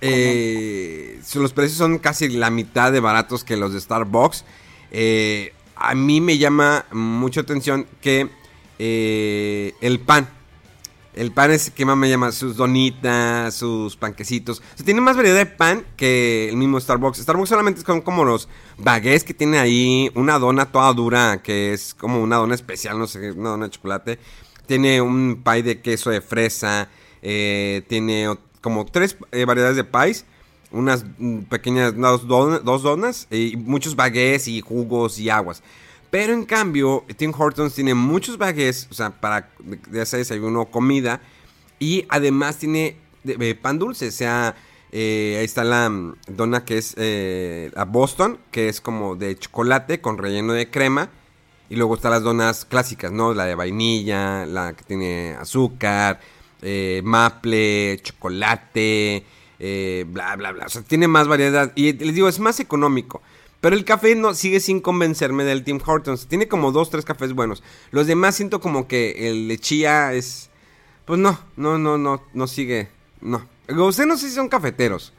Eh, 0.00 1.20
los 1.34 1.52
precios 1.52 1.78
son 1.78 1.98
casi 1.98 2.28
la 2.28 2.50
mitad 2.50 2.92
de 2.92 3.00
baratos 3.00 3.44
que 3.44 3.56
los 3.56 3.72
de 3.72 3.80
Starbucks. 3.80 4.44
Eh, 4.90 5.54
a 5.76 5.94
mí 5.94 6.20
me 6.20 6.38
llama 6.38 6.84
mucha 6.92 7.40
atención 7.40 7.86
que 8.00 8.28
el 8.78 10.00
pan 10.00 10.28
el 11.14 11.30
pan 11.30 11.50
es 11.50 11.70
que 11.70 11.84
más 11.84 11.96
me 11.96 12.08
llama, 12.08 12.32
sus 12.32 12.56
donitas, 12.56 13.54
sus 13.54 13.96
panquecitos. 13.96 14.60
O 14.60 14.76
sea, 14.76 14.84
tiene 14.84 15.00
más 15.00 15.16
variedad 15.16 15.36
de 15.36 15.46
pan 15.46 15.84
que 15.96 16.48
el 16.48 16.56
mismo 16.56 16.80
Starbucks. 16.80 17.18
Starbucks 17.18 17.50
solamente 17.50 17.82
son 17.82 18.00
como 18.00 18.24
los 18.24 18.48
baguettes 18.78 19.24
que 19.24 19.34
tiene 19.34 19.58
ahí, 19.58 20.10
una 20.14 20.38
dona 20.38 20.66
toda 20.66 20.92
dura, 20.94 21.42
que 21.42 21.72
es 21.74 21.94
como 21.94 22.22
una 22.22 22.36
dona 22.36 22.54
especial, 22.54 22.98
no 22.98 23.06
sé, 23.06 23.32
una 23.32 23.50
dona 23.50 23.66
de 23.66 23.70
chocolate. 23.70 24.18
Tiene 24.66 25.02
un 25.02 25.42
pie 25.44 25.62
de 25.62 25.80
queso 25.80 26.10
de 26.10 26.22
fresa, 26.22 26.88
eh, 27.20 27.82
tiene 27.88 28.34
como 28.62 28.86
tres 28.86 29.16
eh, 29.32 29.44
variedades 29.44 29.76
de 29.76 29.84
pies, 29.84 30.24
unas 30.70 31.04
mm, 31.18 31.40
pequeñas, 31.40 31.94
dos, 31.96 32.26
dos 32.26 32.82
donas, 32.82 33.26
y 33.30 33.56
muchos 33.56 33.96
baguettes 33.96 34.48
y 34.48 34.62
jugos 34.62 35.18
y 35.18 35.28
aguas. 35.28 35.62
Pero 36.12 36.34
en 36.34 36.44
cambio, 36.44 37.06
Tim 37.16 37.32
Hortons 37.34 37.74
tiene 37.74 37.94
muchos 37.94 38.36
baguettes, 38.36 38.86
o 38.90 38.94
sea, 38.94 39.18
para 39.18 39.48
ya 39.90 40.04
desayuno 40.04 40.66
comida. 40.66 41.22
Y 41.78 42.04
además 42.10 42.58
tiene 42.58 42.98
pan 43.62 43.78
dulce, 43.78 44.08
o 44.08 44.10
sea, 44.10 44.54
eh, 44.92 45.36
ahí 45.38 45.44
está 45.46 45.64
la 45.64 45.88
mm, 45.88 46.16
dona 46.26 46.66
que 46.66 46.76
es 46.76 46.92
eh, 46.98 47.70
la 47.74 47.86
Boston, 47.86 48.36
que 48.50 48.68
es 48.68 48.82
como 48.82 49.16
de 49.16 49.38
chocolate 49.38 50.02
con 50.02 50.18
relleno 50.18 50.52
de 50.52 50.68
crema. 50.68 51.08
Y 51.70 51.76
luego 51.76 51.94
están 51.94 52.10
las 52.10 52.22
donas 52.22 52.66
clásicas, 52.66 53.10
¿no? 53.10 53.32
La 53.32 53.46
de 53.46 53.54
vainilla, 53.54 54.44
la 54.44 54.74
que 54.74 54.84
tiene 54.84 55.34
azúcar, 55.40 56.20
eh, 56.60 57.00
maple, 57.02 58.00
chocolate, 58.02 59.24
bla, 60.08 60.36
bla, 60.36 60.52
bla. 60.52 60.66
O 60.66 60.68
sea, 60.68 60.82
tiene 60.82 61.08
más 61.08 61.26
variedad. 61.26 61.72
Y 61.74 61.94
les 61.94 62.14
digo, 62.14 62.28
es 62.28 62.38
más 62.38 62.60
económico. 62.60 63.22
Pero 63.62 63.76
el 63.76 63.84
café 63.84 64.16
no 64.16 64.34
sigue 64.34 64.58
sin 64.58 64.80
convencerme 64.80 65.44
del 65.44 65.62
Tim 65.62 65.78
Hortons. 65.86 66.26
Tiene 66.26 66.48
como 66.48 66.72
dos, 66.72 66.90
tres 66.90 67.04
cafés 67.04 67.32
buenos. 67.32 67.62
Los 67.92 68.08
demás 68.08 68.34
siento 68.34 68.60
como 68.60 68.88
que 68.88 69.28
el 69.28 69.46
de 69.46 69.56
chía 69.56 70.12
es... 70.14 70.50
Pues 71.04 71.20
no, 71.20 71.38
no, 71.56 71.78
no, 71.78 71.96
no, 71.96 72.24
no 72.34 72.46
sigue. 72.48 72.88
No. 73.20 73.46
Ustedes 73.68 74.08
no 74.08 74.16
sé 74.16 74.30
si 74.30 74.34
son 74.34 74.48
cafeteros. 74.48 75.12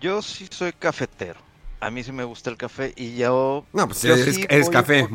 Yo 0.00 0.22
sí 0.22 0.48
soy 0.50 0.72
cafetero. 0.72 1.38
A 1.80 1.90
mí 1.90 2.02
sí 2.02 2.12
me 2.12 2.24
gusta 2.24 2.48
el 2.48 2.56
café 2.56 2.94
y 2.96 3.16
yo... 3.16 3.66
No, 3.74 3.86
pues 3.86 4.00
yo 4.00 4.14
eres, 4.14 4.36
sí 4.36 4.46
eres 4.48 4.70
café. 4.70 5.06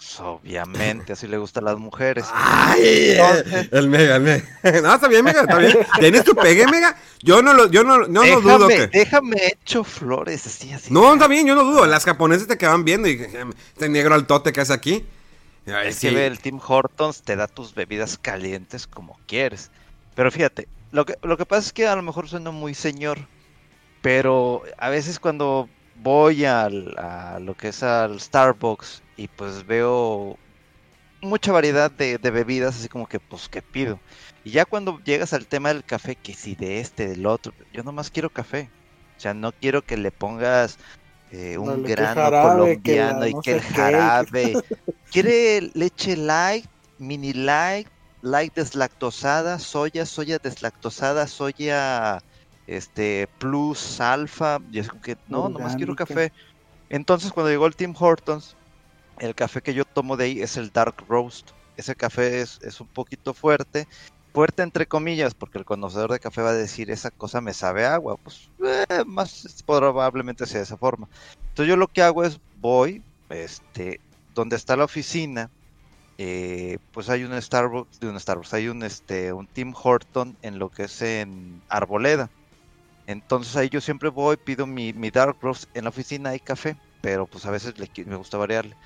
Pues 0.00 0.18
obviamente, 0.20 1.12
así 1.12 1.26
le 1.26 1.36
gusta 1.36 1.60
a 1.60 1.62
las 1.62 1.76
mujeres. 1.76 2.24
Ay, 2.32 3.10
Entonces- 3.18 3.68
el 3.70 3.86
mega, 3.90 4.16
el 4.16 4.22
mega. 4.22 4.44
No, 4.82 4.94
está 4.94 5.08
bien, 5.08 5.22
mega, 5.22 5.42
está 5.42 5.58
bien. 5.58 5.76
¿Tienes 5.98 6.24
tu 6.24 6.34
pegue, 6.34 6.66
mega? 6.68 6.96
Yo 7.22 7.42
no 7.42 7.52
lo, 7.52 7.70
yo 7.70 7.84
no, 7.84 7.98
no, 8.06 8.24
no 8.24 8.40
dudo 8.40 8.66
que. 8.68 8.86
déjame 8.86 9.36
hecho 9.48 9.84
flores 9.84 10.46
así, 10.46 10.72
así. 10.72 10.90
No, 10.90 11.12
está 11.12 11.28
bien, 11.28 11.46
yo 11.46 11.54
no 11.54 11.64
dudo. 11.64 11.84
Las 11.84 12.06
japonesas 12.06 12.48
te 12.48 12.56
quedan 12.56 12.82
viendo 12.86 13.08
y 13.08 13.20
este 13.74 13.90
negro 13.90 14.14
altote 14.14 14.54
que 14.54 14.62
hace 14.62 14.72
aquí. 14.72 15.04
Ay, 15.66 15.88
Es 15.88 15.96
sí. 15.96 16.08
que 16.08 16.14
ve, 16.14 16.26
el 16.26 16.38
Tim 16.38 16.58
Hortons 16.66 17.20
te 17.20 17.36
da 17.36 17.46
tus 17.46 17.74
bebidas 17.74 18.16
calientes 18.16 18.86
como 18.86 19.20
quieres. 19.26 19.70
Pero 20.14 20.30
fíjate, 20.30 20.66
lo 20.92 21.04
que, 21.04 21.18
lo 21.22 21.36
que 21.36 21.44
pasa 21.44 21.66
es 21.66 21.72
que 21.74 21.86
a 21.86 21.94
lo 21.94 22.00
mejor 22.00 22.26
suena 22.26 22.50
muy 22.50 22.72
señor, 22.72 23.18
pero 24.00 24.62
a 24.78 24.88
veces 24.88 25.20
cuando 25.20 25.68
voy 26.02 26.44
al, 26.44 26.94
a 26.98 27.38
lo 27.40 27.56
que 27.56 27.68
es 27.68 27.82
al 27.82 28.20
Starbucks 28.20 29.02
y 29.16 29.28
pues 29.28 29.66
veo 29.66 30.38
mucha 31.22 31.52
variedad 31.52 31.90
de, 31.90 32.18
de 32.18 32.30
bebidas, 32.30 32.76
así 32.76 32.88
como 32.88 33.06
que 33.08 33.20
pues 33.20 33.48
¿qué 33.48 33.62
pido? 33.62 34.00
Y 34.44 34.52
ya 34.52 34.64
cuando 34.64 35.00
llegas 35.04 35.32
al 35.32 35.46
tema 35.48 35.70
del 35.70 35.84
café, 35.84 36.16
que 36.16 36.34
si 36.34 36.54
de 36.56 36.80
este, 36.80 37.08
del 37.08 37.26
otro, 37.26 37.52
yo 37.72 37.82
nomás 37.82 38.10
quiero 38.10 38.30
café. 38.30 38.70
O 39.16 39.20
sea, 39.20 39.34
no 39.34 39.52
quiero 39.52 39.82
que 39.84 39.96
le 39.98 40.12
pongas 40.12 40.78
eh, 41.30 41.58
un 41.58 41.82
que 41.82 41.94
grano 41.94 42.14
jarabe, 42.14 42.80
que 42.82 42.96
la 42.96 43.14
colombiano 43.14 43.26
y 43.26 43.34
que 43.34 43.52
el 43.52 43.62
qué. 43.62 43.62
jarabe. 43.62 44.60
¿Quiere 45.10 45.70
leche 45.74 46.16
light, 46.16 46.66
mini 46.98 47.32
light, 47.34 47.88
light 48.22 48.54
deslactosada, 48.54 49.58
soya, 49.58 50.06
soya 50.06 50.38
deslactosada, 50.38 51.26
soya 51.26 52.22
este 52.66 53.28
plus 53.38 54.00
alfa? 54.00 54.60
Y 54.72 54.78
es 54.78 54.88
como 54.88 55.02
que 55.02 55.16
no, 55.28 55.48
nomás 55.48 55.76
quiero 55.76 55.94
café. 55.96 56.32
Entonces 56.88 57.32
cuando 57.32 57.50
llegó 57.50 57.66
el 57.66 57.76
Tim 57.76 57.94
Hortons, 57.98 58.56
el 59.18 59.34
café 59.34 59.60
que 59.60 59.74
yo 59.74 59.84
tomo 59.84 60.16
de 60.16 60.24
ahí 60.24 60.40
es 60.40 60.56
el 60.56 60.70
Dark 60.70 61.04
Roast. 61.08 61.50
Ese 61.76 61.94
café 61.94 62.40
es, 62.40 62.58
es 62.62 62.80
un 62.80 62.88
poquito 62.88 63.34
fuerte. 63.34 63.86
Fuerte 64.32 64.62
entre 64.62 64.86
comillas, 64.86 65.34
porque 65.34 65.58
el 65.58 65.64
conocedor 65.64 66.12
de 66.12 66.20
café 66.20 66.42
va 66.42 66.50
a 66.50 66.54
decir 66.54 66.90
esa 66.90 67.10
cosa 67.10 67.40
me 67.40 67.52
sabe 67.52 67.84
a 67.84 67.94
agua. 67.94 68.16
Pues 68.16 68.48
eh, 68.64 69.04
más 69.04 69.62
probablemente 69.66 70.46
sea 70.46 70.58
de 70.58 70.64
esa 70.64 70.76
forma. 70.76 71.08
Entonces 71.48 71.68
yo 71.68 71.76
lo 71.76 71.88
que 71.88 72.02
hago 72.02 72.24
es 72.24 72.40
voy, 72.60 73.02
este, 73.28 74.00
donde 74.34 74.56
está 74.56 74.76
la 74.76 74.84
oficina, 74.84 75.50
eh, 76.18 76.78
pues 76.92 77.08
hay 77.08 77.24
un 77.24 77.40
Starbucks, 77.40 77.98
de 77.98 78.08
un 78.08 78.20
Starbucks, 78.20 78.52
hay 78.52 78.68
un 78.68 78.82
este, 78.82 79.32
un 79.32 79.46
Tim 79.46 79.72
Horton 79.74 80.36
en 80.42 80.58
lo 80.58 80.68
que 80.68 80.84
es 80.84 81.02
en 81.02 81.62
Arboleda. 81.68 82.28
Entonces 83.06 83.56
ahí 83.56 83.68
yo 83.68 83.80
siempre 83.80 84.08
voy, 84.08 84.36
pido 84.36 84.66
mi, 84.66 84.92
mi 84.92 85.10
Dark 85.10 85.36
Roast 85.40 85.64
en 85.74 85.84
la 85.84 85.90
oficina 85.90 86.30
hay 86.30 86.40
café, 86.40 86.76
pero 87.00 87.26
pues 87.26 87.46
a 87.46 87.50
veces 87.50 87.78
le 87.78 87.88
me 88.04 88.16
gusta 88.16 88.38
variarle. 88.38 88.76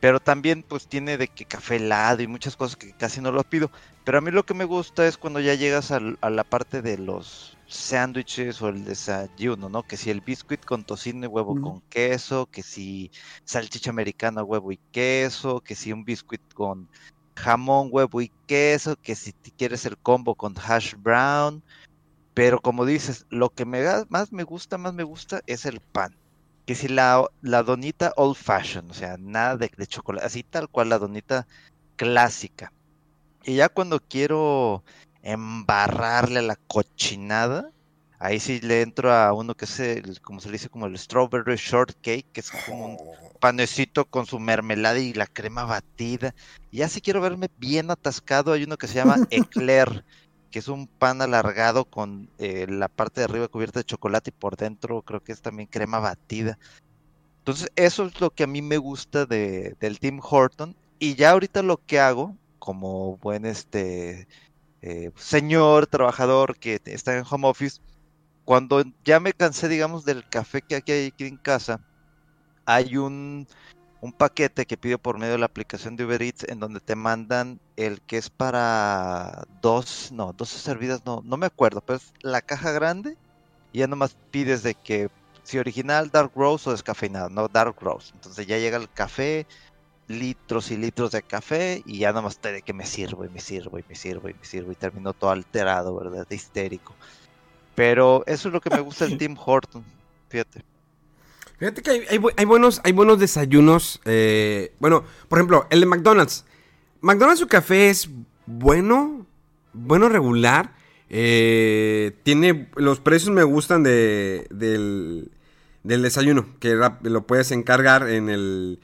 Pero 0.00 0.18
también 0.18 0.64
pues 0.66 0.86
tiene 0.88 1.18
de 1.18 1.28
que 1.28 1.44
café 1.44 1.76
helado 1.76 2.22
y 2.22 2.26
muchas 2.26 2.56
cosas 2.56 2.76
que 2.76 2.92
casi 2.92 3.20
no 3.20 3.32
lo 3.32 3.44
pido. 3.44 3.70
Pero 4.04 4.18
a 4.18 4.20
mí 4.22 4.30
lo 4.30 4.44
que 4.44 4.54
me 4.54 4.64
gusta 4.64 5.06
es 5.06 5.18
cuando 5.18 5.40
ya 5.40 5.54
llegas 5.54 5.90
a 5.90 6.00
la 6.00 6.44
parte 6.44 6.80
de 6.80 6.96
los 6.96 7.56
sándwiches 7.66 8.60
o 8.62 8.68
el 8.68 8.84
desayuno, 8.84 9.68
¿no? 9.68 9.82
Que 9.82 9.96
si 9.96 10.10
el 10.10 10.22
biscuit 10.22 10.64
con 10.64 10.84
tocino 10.84 11.26
y 11.26 11.28
huevo 11.28 11.60
con 11.60 11.82
queso, 11.82 12.46
que 12.46 12.62
si 12.62 13.10
salchicha 13.44 13.90
americana, 13.90 14.42
huevo 14.42 14.72
y 14.72 14.80
queso, 14.90 15.60
que 15.60 15.76
si 15.76 15.92
un 15.92 16.04
biscuit 16.04 16.42
con 16.54 16.88
jamón, 17.36 17.88
huevo 17.92 18.20
y 18.22 18.32
queso, 18.46 18.96
que 18.96 19.14
si 19.14 19.32
quieres 19.56 19.84
el 19.84 19.98
combo 19.98 20.34
con 20.34 20.54
hash 20.58 20.94
brown. 20.96 21.62
Pero 22.40 22.58
como 22.62 22.86
dices, 22.86 23.26
lo 23.28 23.50
que 23.50 23.66
me 23.66 23.82
da- 23.82 24.06
más 24.08 24.32
me 24.32 24.44
gusta, 24.44 24.78
más 24.78 24.94
me 24.94 25.02
gusta 25.02 25.42
es 25.44 25.66
el 25.66 25.78
pan. 25.92 26.16
Que 26.64 26.74
si 26.74 26.88
la, 26.88 27.26
la 27.42 27.62
donita 27.62 28.14
old 28.16 28.34
fashion, 28.34 28.90
o 28.90 28.94
sea, 28.94 29.18
nada 29.18 29.58
de, 29.58 29.70
de 29.76 29.86
chocolate, 29.86 30.24
así 30.26 30.42
tal 30.42 30.70
cual 30.70 30.88
la 30.88 30.98
donita 30.98 31.46
clásica. 31.96 32.72
Y 33.44 33.56
ya 33.56 33.68
cuando 33.68 34.00
quiero 34.00 34.82
embarrarle 35.20 36.38
a 36.38 36.42
la 36.42 36.56
cochinada, 36.66 37.70
ahí 38.18 38.40
sí 38.40 38.58
le 38.60 38.80
entro 38.80 39.12
a 39.12 39.34
uno 39.34 39.54
que 39.54 39.66
es 39.66 39.78
el, 39.78 40.18
como 40.22 40.40
se 40.40 40.48
le 40.48 40.52
dice, 40.54 40.70
como 40.70 40.86
el 40.86 40.98
strawberry 40.98 41.56
shortcake, 41.56 42.26
que 42.32 42.40
es 42.40 42.50
como 42.50 42.86
un 42.86 42.98
panecito 43.38 44.06
con 44.06 44.24
su 44.24 44.38
mermelada 44.40 44.98
y 44.98 45.12
la 45.12 45.26
crema 45.26 45.64
batida. 45.64 46.32
Y 46.70 46.78
ya 46.78 46.88
si 46.88 47.02
quiero 47.02 47.20
verme 47.20 47.48
bien 47.58 47.90
atascado, 47.90 48.52
hay 48.52 48.64
uno 48.64 48.78
que 48.78 48.88
se 48.88 48.94
llama 48.94 49.20
eclair, 49.30 50.04
que 50.50 50.58
es 50.58 50.68
un 50.68 50.86
pan 50.86 51.22
alargado 51.22 51.84
con 51.84 52.28
eh, 52.38 52.66
la 52.68 52.88
parte 52.88 53.20
de 53.20 53.26
arriba 53.26 53.48
cubierta 53.48 53.80
de 53.80 53.84
chocolate 53.84 54.30
y 54.30 54.38
por 54.38 54.56
dentro 54.56 55.02
creo 55.02 55.22
que 55.22 55.32
es 55.32 55.40
también 55.42 55.68
crema 55.68 55.98
batida. 55.98 56.58
Entonces, 57.38 57.70
eso 57.76 58.04
es 58.06 58.20
lo 58.20 58.30
que 58.30 58.44
a 58.44 58.46
mí 58.46 58.60
me 58.62 58.76
gusta 58.76 59.26
de, 59.26 59.76
del 59.80 59.98
Tim 59.98 60.20
Horton. 60.22 60.76
Y 60.98 61.14
ya 61.14 61.30
ahorita 61.30 61.62
lo 61.62 61.78
que 61.78 61.98
hago, 61.98 62.36
como 62.58 63.16
buen 63.16 63.46
este 63.46 64.28
eh, 64.82 65.10
señor 65.16 65.86
trabajador 65.86 66.58
que 66.58 66.80
está 66.84 67.16
en 67.16 67.24
home 67.28 67.48
office, 67.48 67.80
cuando 68.44 68.82
ya 69.04 69.20
me 69.20 69.32
cansé, 69.32 69.68
digamos, 69.68 70.04
del 70.04 70.28
café 70.28 70.62
que 70.62 70.76
aquí 70.76 70.92
hay 70.92 71.06
aquí 71.06 71.26
en 71.26 71.36
casa, 71.36 71.80
hay 72.66 72.96
un, 72.96 73.46
un 74.00 74.12
paquete 74.12 74.66
que 74.66 74.76
pido 74.76 74.98
por 74.98 75.18
medio 75.18 75.32
de 75.32 75.38
la 75.38 75.46
aplicación 75.46 75.96
de 75.96 76.04
Uber 76.04 76.22
Eats 76.22 76.44
en 76.48 76.58
donde 76.58 76.80
te 76.80 76.96
mandan 76.96 77.60
el 77.76 78.00
que 78.00 78.16
es 78.16 78.30
para 78.30 79.44
dos, 79.60 80.10
no, 80.12 80.32
12 80.32 80.58
servidas, 80.58 81.04
no, 81.04 81.22
no 81.24 81.36
me 81.36 81.46
acuerdo, 81.46 81.82
pero 81.82 81.98
es 81.98 82.12
la 82.22 82.40
caja 82.40 82.72
grande 82.72 83.16
y 83.72 83.80
ya 83.80 83.86
nomás 83.86 84.16
pides 84.30 84.62
de 84.62 84.74
que 84.74 85.10
si 85.42 85.58
original 85.58 86.10
Dark 86.10 86.32
Roast 86.34 86.66
o 86.66 86.72
descafeinado, 86.72 87.28
no 87.28 87.48
Dark 87.48 87.76
Roast. 87.80 88.14
Entonces 88.14 88.46
ya 88.46 88.58
llega 88.58 88.76
el 88.76 88.90
café, 88.90 89.46
litros 90.08 90.70
y 90.70 90.76
litros 90.76 91.12
de 91.12 91.22
café 91.22 91.82
y 91.84 91.98
ya 91.98 92.12
nomás 92.12 92.38
te 92.38 92.52
de 92.52 92.62
que 92.62 92.72
me 92.72 92.86
sirvo 92.86 93.24
y 93.24 93.28
me 93.28 93.40
sirvo 93.40 93.78
y 93.78 93.84
me 93.88 93.94
sirvo 93.94 94.28
y 94.28 94.34
me 94.34 94.44
sirvo 94.44 94.72
y 94.72 94.76
termino 94.76 95.12
todo 95.12 95.30
alterado, 95.30 95.94
¿verdad? 95.96 96.26
Histérico. 96.30 96.94
Pero 97.74 98.24
eso 98.26 98.48
es 98.48 98.54
lo 98.54 98.60
que 98.60 98.70
me 98.70 98.80
gusta 98.80 99.06
del 99.06 99.18
Tim 99.18 99.36
Horton, 99.38 99.84
fíjate. 100.28 100.69
Fíjate 101.60 101.82
que 101.82 101.90
hay, 101.90 102.00
hay 102.08 102.20
hay 102.38 102.44
buenos, 102.46 102.80
hay 102.84 102.92
buenos 102.92 103.18
desayunos. 103.20 104.00
eh, 104.06 104.72
bueno, 104.80 105.04
por 105.28 105.38
ejemplo, 105.38 105.66
el 105.68 105.80
de 105.80 105.86
McDonald's. 105.86 106.46
McDonald's 107.02 107.40
su 107.40 107.48
café 107.48 107.90
es 107.90 108.08
bueno, 108.46 109.26
bueno 109.74 110.08
regular. 110.08 110.74
eh, 111.10 112.16
tiene 112.22 112.70
los 112.76 113.00
precios 113.00 113.30
me 113.30 113.42
gustan 113.42 113.82
de, 113.82 114.46
del, 114.50 115.30
desayuno, 115.82 116.46
que 116.60 116.76
lo 117.02 117.26
puedes 117.26 117.50
encargar 117.50 118.08
en 118.08 118.30
el, 118.30 118.80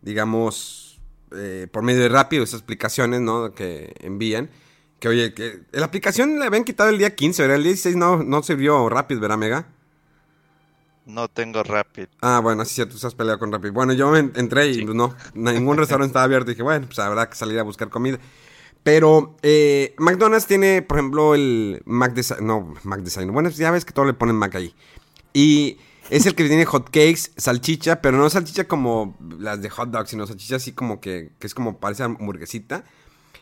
digamos, 0.00 1.00
eh, 1.36 1.66
por 1.70 1.82
medio 1.82 2.02
de 2.02 2.08
rápido, 2.08 2.42
esas 2.44 2.62
aplicaciones, 2.62 3.20
¿no? 3.20 3.52
Que 3.54 3.92
envían. 4.00 4.48
Que 4.98 5.08
oye, 5.08 5.34
que 5.34 5.60
la 5.72 5.84
aplicación 5.84 6.38
la 6.38 6.46
habían 6.46 6.64
quitado 6.64 6.88
el 6.88 6.96
día 6.96 7.14
15, 7.14 7.42
¿verdad? 7.42 7.56
El 7.58 7.64
día 7.64 7.72
16 7.72 7.96
no, 7.96 8.22
no 8.22 8.42
sirvió 8.42 8.88
rápido, 8.88 9.20
¿verdad, 9.20 9.36
Mega? 9.36 9.73
No 11.06 11.28
tengo 11.28 11.62
Rapid. 11.62 12.06
Ah, 12.22 12.40
bueno, 12.42 12.62
así 12.62 12.80
es, 12.80 12.88
tú 12.88 12.96
estás 12.96 13.14
peleado 13.14 13.38
con 13.38 13.52
Rappi. 13.52 13.68
Bueno, 13.70 13.92
yo 13.92 14.16
en- 14.16 14.32
entré 14.36 14.68
y 14.68 14.74
Sí. 14.74 14.82
pues, 14.84 14.94
no, 14.96 15.14
ningún 15.34 15.76
restaurante 15.76 16.08
estaba 16.10 16.24
abierto. 16.24 16.50
Y 16.50 16.54
dije, 16.54 16.62
bueno, 16.62 16.86
pues 16.86 16.98
habrá 16.98 17.28
que 17.28 17.36
salir 17.36 17.58
a 17.58 17.62
buscar 17.62 17.90
comida. 17.90 18.18
Pero 18.82 19.36
eh, 19.42 19.94
McDonald's 19.98 20.46
tiene, 20.46 20.82
por 20.82 20.98
ejemplo, 20.98 21.34
el 21.34 21.82
Mac 21.84 22.14
Design. 22.14 22.46
No, 22.46 22.74
Mac 22.84 23.00
Design. 23.00 23.32
Bueno, 23.32 23.50
ya 23.50 23.70
ves 23.70 23.84
que 23.84 23.92
todo 23.92 24.04
le 24.06 24.14
ponen 24.14 24.36
Mac 24.36 24.54
ahí. 24.54 24.74
Y 25.32 25.78
es 26.10 26.26
el 26.26 26.34
que 26.34 26.46
tiene 26.46 26.64
hot 26.64 26.86
cakes, 26.86 27.32
salchicha, 27.36 28.00
pero 28.02 28.16
no 28.18 28.28
salchicha 28.30 28.68
como 28.68 29.16
las 29.38 29.60
de 29.62 29.70
hot 29.70 29.90
dogs, 29.90 30.10
sino 30.10 30.26
salchicha 30.26 30.56
así 30.56 30.72
como 30.72 31.00
que, 31.00 31.32
que 31.38 31.46
es 31.46 31.54
como 31.54 31.78
parece 31.80 32.02
hamburguesita. 32.02 32.84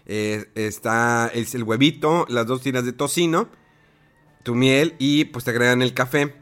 Eh, 0.07 0.47
está 0.57 1.31
es 1.33 1.55
el 1.55 1.63
huevito, 1.65 2.27
las 2.29 2.47
dos 2.47 2.61
tiras 2.61 2.85
de 2.85 2.93
tocino, 2.93 3.49
tu 4.43 4.55
miel 4.57 4.95
y 4.99 5.27
pues 5.27 5.45
te 5.45 5.51
agregan 5.53 5.81
el 5.83 5.95
café. 5.95 6.35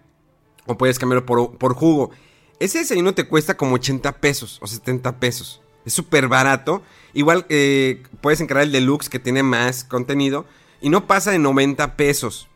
O 0.70 0.78
puedes 0.78 1.00
cambiarlo 1.00 1.26
por, 1.26 1.58
por 1.58 1.74
jugo. 1.74 2.12
Ese 2.60 2.78
desayuno 2.78 3.12
te 3.12 3.26
cuesta 3.26 3.56
como 3.56 3.74
80 3.74 4.12
pesos 4.18 4.58
o 4.62 4.68
70 4.68 5.18
pesos. 5.18 5.60
Es 5.84 5.94
súper 5.94 6.28
barato. 6.28 6.82
Igual 7.12 7.44
eh, 7.48 8.04
puedes 8.20 8.40
encargar 8.40 8.62
el 8.64 8.70
deluxe 8.70 9.08
que 9.08 9.18
tiene 9.18 9.42
más 9.42 9.82
contenido. 9.82 10.46
Y 10.80 10.88
no 10.90 11.08
pasa 11.08 11.32
de 11.32 11.40
90 11.40 11.96
pesos. 11.96 12.46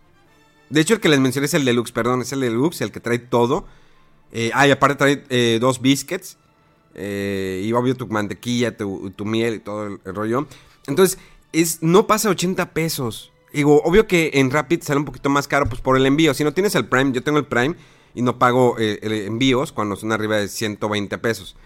De 0.70 0.80
hecho, 0.80 0.94
el 0.94 1.00
que 1.00 1.08
les 1.08 1.18
mencioné 1.18 1.46
es 1.46 1.54
el 1.54 1.64
deluxe, 1.64 1.90
perdón. 1.90 2.22
Es 2.22 2.32
el 2.32 2.38
deluxe, 2.40 2.82
el 2.82 2.92
que 2.92 3.00
trae 3.00 3.18
todo. 3.18 3.66
Eh, 4.30 4.52
ah, 4.54 4.68
y 4.68 4.70
aparte 4.70 4.96
trae 4.96 5.24
eh, 5.30 5.58
dos 5.60 5.80
biscuits. 5.80 6.36
eh, 6.94 7.62
y 7.64 7.72
obvio 7.72 7.96
tu 7.96 8.06
mantequilla, 8.06 8.76
tu, 8.76 9.10
tu 9.10 9.24
miel 9.24 9.54
y 9.54 9.58
todo 9.58 9.86
el, 9.88 10.00
el 10.04 10.14
rollo. 10.14 10.46
Entonces, 10.86 11.18
es, 11.52 11.82
no 11.82 12.06
pasa 12.06 12.28
de 12.28 12.32
80 12.32 12.72
pesos. 12.72 13.32
Digo, 13.52 13.80
obvio 13.84 14.06
que 14.06 14.32
en 14.34 14.50
Rapid 14.50 14.82
sale 14.82 14.98
un 14.98 15.04
poquito 15.04 15.30
más 15.30 15.46
caro 15.48 15.66
pues 15.66 15.80
por 15.80 15.96
el 15.96 16.06
envío. 16.06 16.34
Si 16.34 16.44
no 16.44 16.52
tienes 16.52 16.74
el 16.74 16.86
Prime, 16.86 17.12
yo 17.12 17.22
tengo 17.22 17.38
el 17.38 17.46
Prime. 17.46 17.76
Y 18.14 18.22
no 18.22 18.38
pago 18.38 18.76
eh, 18.78 18.98
envíos 19.26 19.72
cuando 19.72 19.96
son 19.96 20.12
arriba 20.12 20.36
de 20.36 20.48
120 20.48 21.18
pesos. 21.18 21.56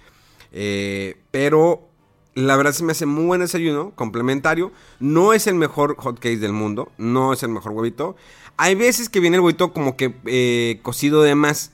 Eh, 0.52 1.20
pero 1.30 1.88
la 2.34 2.56
verdad 2.56 2.72
se 2.72 2.84
me 2.84 2.92
hace 2.92 3.06
muy 3.06 3.26
buen 3.26 3.40
desayuno, 3.40 3.92
complementario. 3.94 4.72
No 4.98 5.32
es 5.34 5.46
el 5.46 5.54
mejor 5.54 5.96
hot 5.98 6.18
cake 6.18 6.38
del 6.38 6.52
mundo, 6.52 6.90
no 6.96 7.32
es 7.32 7.42
el 7.42 7.50
mejor 7.50 7.72
huevito. 7.72 8.16
Hay 8.56 8.74
veces 8.74 9.08
que 9.08 9.20
viene 9.20 9.36
el 9.36 9.42
huevito 9.42 9.72
como 9.72 9.96
que 9.96 10.14
eh, 10.24 10.80
cocido 10.82 11.22
de 11.22 11.34
más 11.34 11.72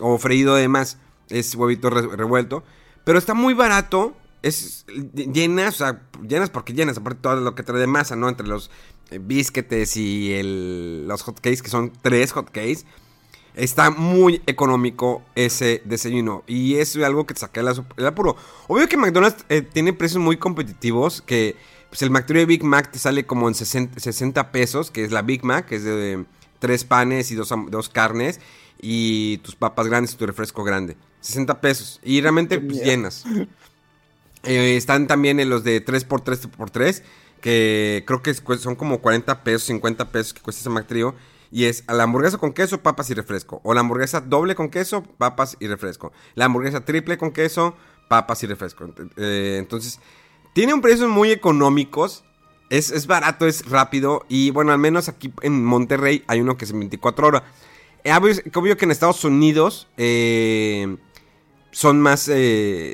o 0.00 0.18
freído 0.18 0.54
de 0.54 0.68
más, 0.68 0.98
es 1.28 1.54
huevito 1.54 1.90
revuelto, 1.90 2.64
pero 3.04 3.18
está 3.18 3.34
muy 3.34 3.54
barato. 3.54 4.14
Es 4.42 4.84
llenas, 5.14 5.74
o 5.74 5.78
sea, 5.78 6.02
llenas 6.26 6.50
porque 6.50 6.74
llenas, 6.74 6.98
aparte 6.98 7.20
todo 7.22 7.36
lo 7.36 7.54
que 7.54 7.62
trae 7.62 7.80
de 7.80 7.86
masa, 7.86 8.14
¿no? 8.14 8.28
Entre 8.28 8.46
los 8.46 8.70
biscuits 9.10 9.96
y 9.96 10.34
el, 10.34 11.08
los 11.08 11.22
hotcakes, 11.22 11.62
que 11.62 11.70
son 11.70 11.92
tres 12.02 12.32
hotcakes. 12.32 12.84
Está 13.54 13.90
muy 13.90 14.42
económico 14.46 15.22
ese 15.36 15.80
desayuno. 15.84 16.42
Y 16.46 16.76
es 16.76 16.96
algo 16.96 17.24
que 17.24 17.34
te 17.34 17.40
saca 17.40 17.60
el, 17.60 18.06
apuro. 18.06 18.36
Obvio 18.66 18.88
que 18.88 18.96
McDonald's 18.96 19.44
eh, 19.48 19.62
tiene 19.62 19.92
precios 19.92 20.20
muy 20.20 20.36
competitivos. 20.36 21.22
Que 21.22 21.56
pues 21.88 22.02
el 22.02 22.10
McTrio 22.10 22.46
Big 22.46 22.64
Mac 22.64 22.90
te 22.90 22.98
sale 22.98 23.26
como 23.26 23.46
en 23.48 23.54
60, 23.54 24.50
pesos. 24.50 24.90
Que 24.90 25.04
es 25.04 25.12
la 25.12 25.22
Big 25.22 25.44
Mac. 25.44 25.66
Que 25.66 25.76
es 25.76 25.84
de 25.84 26.24
tres 26.58 26.84
panes 26.84 27.30
y 27.30 27.36
dos, 27.36 27.54
dos, 27.68 27.88
carnes. 27.88 28.40
Y 28.80 29.38
tus 29.38 29.54
papas 29.54 29.86
grandes 29.86 30.14
y 30.14 30.16
tu 30.16 30.26
refresco 30.26 30.64
grande. 30.64 30.96
60 31.20 31.60
pesos. 31.60 32.00
Y 32.02 32.20
realmente 32.20 32.58
pues, 32.60 32.82
llenas. 32.82 33.24
Eh, 34.46 34.76
están 34.76 35.06
también 35.06 35.40
en 35.40 35.48
los 35.48 35.64
de 35.64 35.82
3x3x3. 35.82 37.02
Que 37.40 38.04
creo 38.06 38.20
que 38.20 38.34
son 38.34 38.76
como 38.76 39.00
40 39.00 39.42
pesos, 39.42 39.62
50 39.68 40.10
pesos 40.12 40.34
que 40.34 40.42
cuesta 40.42 40.60
ese 40.60 40.68
McTrio. 40.68 41.14
Y 41.54 41.66
es 41.66 41.84
la 41.86 42.02
hamburguesa 42.02 42.36
con 42.36 42.52
queso, 42.52 42.82
papas 42.82 43.10
y 43.10 43.14
refresco. 43.14 43.60
O 43.62 43.74
la 43.74 43.80
hamburguesa 43.80 44.20
doble 44.20 44.56
con 44.56 44.70
queso, 44.70 45.04
papas 45.04 45.56
y 45.60 45.68
refresco. 45.68 46.12
La 46.34 46.46
hamburguesa 46.46 46.84
triple 46.84 47.16
con 47.16 47.30
queso, 47.30 47.76
papas 48.08 48.42
y 48.42 48.48
refresco. 48.48 48.92
Eh, 49.16 49.58
entonces, 49.60 50.00
tiene 50.52 50.74
un 50.74 50.80
precios 50.80 51.08
muy 51.08 51.30
económicos. 51.30 52.24
Es, 52.70 53.06
barato, 53.06 53.46
es 53.46 53.70
rápido. 53.70 54.26
Y 54.28 54.50
bueno, 54.50 54.72
al 54.72 54.80
menos 54.80 55.08
aquí 55.08 55.32
en 55.42 55.64
Monterrey 55.64 56.24
hay 56.26 56.40
uno 56.40 56.56
que 56.56 56.64
es 56.64 56.72
en 56.72 56.80
24 56.80 57.24
horas. 57.24 57.44
Eh, 58.02 58.12
obvio 58.12 58.76
que 58.76 58.84
en 58.84 58.90
Estados 58.90 59.24
Unidos 59.24 59.86
eh, 59.96 60.96
son 61.70 62.00
más, 62.00 62.28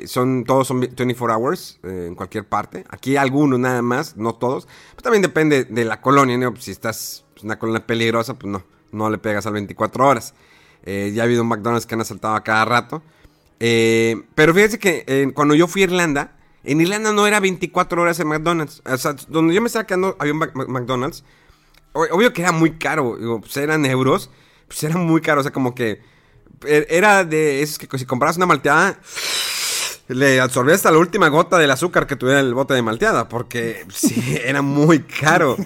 son 0.05 0.43
todos 0.43 0.67
son 0.67 0.81
24 0.81 1.35
hours 1.35 1.79
en 1.81 2.13
cualquier 2.13 2.47
parte. 2.47 2.83
Aquí 2.91 3.17
algunos 3.17 3.57
nada 3.57 3.81
más, 3.81 4.17
no 4.17 4.35
todos. 4.35 4.67
Pero 4.91 5.01
también 5.01 5.23
depende 5.23 5.63
de 5.63 5.83
la 5.83 5.99
colonia, 5.99 6.37
¿no? 6.37 6.53
Si 6.57 6.69
estás 6.69 7.25
una 7.43 7.59
colina 7.59 7.85
peligrosa, 7.85 8.35
pues 8.35 8.51
no, 8.51 8.63
no 8.91 9.09
le 9.09 9.17
pegas 9.17 9.45
al 9.45 9.53
24 9.53 10.07
horas. 10.07 10.33
Eh, 10.83 11.11
ya 11.13 11.23
ha 11.23 11.25
habido 11.25 11.43
un 11.43 11.49
McDonald's 11.49 11.85
que 11.85 11.95
han 11.95 12.01
asaltado 12.01 12.35
a 12.35 12.43
cada 12.43 12.65
rato. 12.65 13.03
Eh, 13.59 14.23
pero 14.35 14.53
fíjense 14.53 14.79
que 14.79 15.31
cuando 15.35 15.53
yo 15.53 15.67
fui 15.67 15.81
a 15.81 15.85
Irlanda, 15.85 16.35
en 16.63 16.81
Irlanda 16.81 17.11
no 17.11 17.27
era 17.27 17.39
24 17.39 18.01
horas 18.01 18.19
el 18.19 18.25
McDonald's. 18.25 18.81
O 18.85 18.97
sea, 18.97 19.15
donde 19.27 19.53
yo 19.53 19.61
me 19.61 19.67
estaba 19.67 19.85
quedando 19.85 20.15
había 20.19 20.33
un 20.33 20.39
McDonald's. 20.39 21.23
Obvio 21.93 22.31
que 22.31 22.41
era 22.41 22.51
muy 22.51 22.77
caro, 22.77 23.17
pues 23.41 23.57
eran 23.57 23.85
euros, 23.85 24.29
pues 24.67 24.81
era 24.83 24.95
muy 24.95 25.19
caro, 25.19 25.41
o 25.41 25.43
sea, 25.43 25.51
como 25.51 25.75
que 25.75 26.01
er, 26.65 26.87
era 26.89 27.25
de 27.25 27.61
esos 27.61 27.77
que 27.77 27.97
si 27.97 28.05
comprabas 28.05 28.37
una 28.37 28.45
malteada, 28.45 28.97
le 30.07 30.39
absorbías 30.39 30.77
hasta 30.77 30.91
la 30.91 30.99
última 30.99 31.27
gota 31.27 31.57
del 31.57 31.71
azúcar 31.71 32.07
que 32.07 32.15
tuviera 32.15 32.39
el 32.39 32.53
bote 32.53 32.73
de 32.73 32.81
malteada, 32.81 33.27
porque 33.27 33.85
sí, 33.93 34.39
era 34.43 34.61
muy 34.61 34.99
caro. 34.99 35.57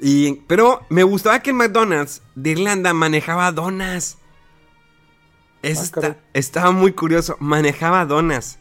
Y, 0.00 0.34
pero 0.46 0.80
me 0.90 1.02
gustaba 1.02 1.40
que 1.40 1.50
el 1.50 1.56
McDonald's 1.56 2.22
de 2.34 2.50
Irlanda 2.50 2.94
manejaba 2.94 3.50
donas. 3.52 4.18
Ah, 5.62 6.16
estaba 6.34 6.70
muy 6.70 6.92
curioso. 6.92 7.36
Manejaba 7.40 8.06
donas. 8.06 8.58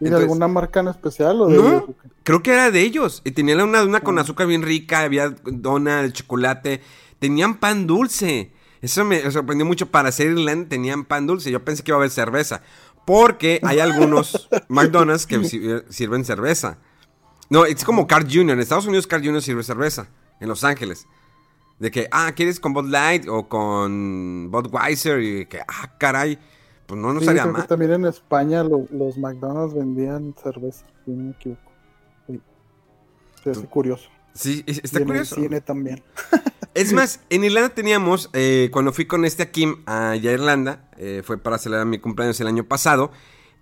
¿Y 0.00 0.10
de 0.10 0.16
alguna 0.16 0.46
marca 0.46 0.80
en 0.80 0.88
especial? 0.88 1.40
O 1.40 1.48
no, 1.48 1.94
creo 2.22 2.42
que 2.42 2.52
era 2.52 2.70
de 2.70 2.82
ellos. 2.82 3.22
Y 3.24 3.30
tenía 3.30 3.62
una 3.64 3.80
dona 3.80 4.00
con 4.00 4.18
ah. 4.18 4.22
azúcar 4.22 4.46
bien 4.46 4.62
rica, 4.62 5.00
había 5.00 5.30
dona 5.44 6.02
de 6.02 6.12
chocolate. 6.12 6.82
Tenían 7.18 7.58
pan 7.58 7.86
dulce. 7.86 8.52
Eso 8.82 9.04
me 9.06 9.30
sorprendió 9.30 9.64
mucho. 9.64 9.86
Para 9.86 10.12
ser 10.12 10.32
Irlanda 10.32 10.68
tenían 10.68 11.06
pan 11.06 11.26
dulce. 11.26 11.50
Yo 11.50 11.64
pensé 11.64 11.82
que 11.82 11.92
iba 11.92 11.96
a 11.96 12.00
haber 12.00 12.10
cerveza. 12.10 12.60
Porque 13.06 13.58
hay 13.62 13.80
algunos 13.80 14.50
McDonald's 14.68 15.26
que 15.26 15.42
sirven 15.88 16.26
cerveza. 16.26 16.76
No, 17.48 17.64
es 17.64 17.84
como 17.84 18.06
Carl 18.06 18.26
Jr. 18.26 18.50
En 18.50 18.60
Estados 18.60 18.86
Unidos 18.86 19.06
Carl 19.06 19.24
Jr. 19.24 19.40
sirve 19.40 19.62
cerveza 19.62 20.08
en 20.44 20.48
Los 20.48 20.64
Ángeles. 20.64 21.06
De 21.78 21.90
que, 21.90 22.08
ah, 22.12 22.32
¿quieres 22.36 22.60
con 22.60 22.72
Bud 22.72 22.88
Light 22.88 23.26
o 23.28 23.48
con 23.48 24.48
Budweiser? 24.50 25.20
Y 25.20 25.46
que, 25.46 25.60
ah, 25.60 25.96
caray, 25.98 26.38
pues 26.86 27.00
no 27.00 27.12
nos 27.12 27.26
haría 27.26 27.46
mal. 27.46 27.66
también 27.66 27.92
en 27.92 28.06
España 28.06 28.62
los 28.62 29.18
McDonald's 29.18 29.74
vendían 29.74 30.34
cerveza, 30.40 30.86
si 31.04 31.10
no 31.10 31.24
me 31.24 31.30
equivoco. 31.32 31.72
Sí. 32.26 32.40
Es 33.50 33.58
curioso. 33.58 34.08
Sí, 34.32 34.64
está 34.66 35.00
curioso. 35.04 35.36
En 35.36 35.42
el 35.42 35.48
cine 35.48 35.60
también. 35.60 36.02
Es 36.74 36.92
más, 36.92 37.20
en 37.30 37.44
Irlanda 37.44 37.68
teníamos, 37.68 38.30
eh, 38.32 38.68
cuando 38.72 38.92
fui 38.92 39.06
con 39.06 39.24
este 39.24 39.48
Kim 39.48 39.84
allá 39.86 40.30
a 40.30 40.34
Irlanda, 40.34 40.88
eh, 40.96 41.22
fue 41.24 41.38
para 41.38 41.56
celebrar 41.56 41.86
mi 41.86 42.00
cumpleaños 42.00 42.40
el 42.40 42.48
año 42.48 42.64
pasado, 42.64 43.12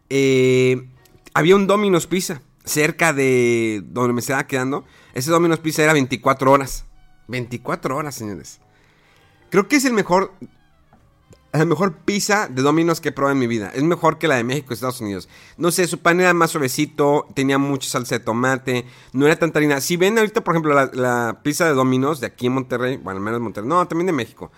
eh, 0.08 0.88
había 1.34 1.56
un 1.56 1.66
Domino's 1.66 2.06
Pizza 2.06 2.40
cerca 2.64 3.12
de 3.12 3.82
donde 3.84 4.14
me 4.14 4.20
estaba 4.20 4.46
quedando. 4.46 4.86
Ese 5.14 5.30
Domino's 5.30 5.60
Pizza 5.60 5.82
era 5.82 5.92
24 5.92 6.50
horas. 6.50 6.84
24 7.28 7.96
horas, 7.96 8.14
señores. 8.14 8.60
Creo 9.50 9.68
que 9.68 9.76
es 9.76 9.84
el 9.84 9.92
mejor. 9.92 10.32
La 11.52 11.66
mejor 11.66 11.98
pizza 11.98 12.48
de 12.48 12.62
Domino's 12.62 13.02
que 13.02 13.10
he 13.10 13.12
probado 13.12 13.34
en 13.34 13.38
mi 13.38 13.46
vida. 13.46 13.70
Es 13.74 13.82
mejor 13.82 14.16
que 14.16 14.26
la 14.26 14.36
de 14.36 14.44
México 14.44 14.72
Estados 14.72 15.02
Unidos. 15.02 15.28
No 15.58 15.70
sé, 15.70 15.86
su 15.86 15.98
pan 15.98 16.18
era 16.18 16.32
más 16.32 16.52
suavecito, 16.52 17.26
tenía 17.34 17.58
mucha 17.58 17.90
salsa 17.90 18.18
de 18.18 18.24
tomate, 18.24 18.86
no 19.12 19.26
era 19.26 19.36
tanta 19.36 19.58
harina. 19.58 19.82
Si 19.82 19.98
ven 19.98 20.16
ahorita, 20.16 20.42
por 20.42 20.54
ejemplo, 20.54 20.72
la, 20.94 21.40
pizza 21.42 21.66
de 21.66 21.74
Domino's 21.74 22.20
de 22.20 22.28
aquí 22.28 22.46
en 22.46 22.54
Monterrey, 22.54 22.96
bueno, 22.96 23.18
al 23.18 23.24
menos 23.24 23.40
Monterrey, 23.42 23.68
no, 23.68 23.86
también 23.86 24.06
de 24.06 24.14
México. 24.14 24.50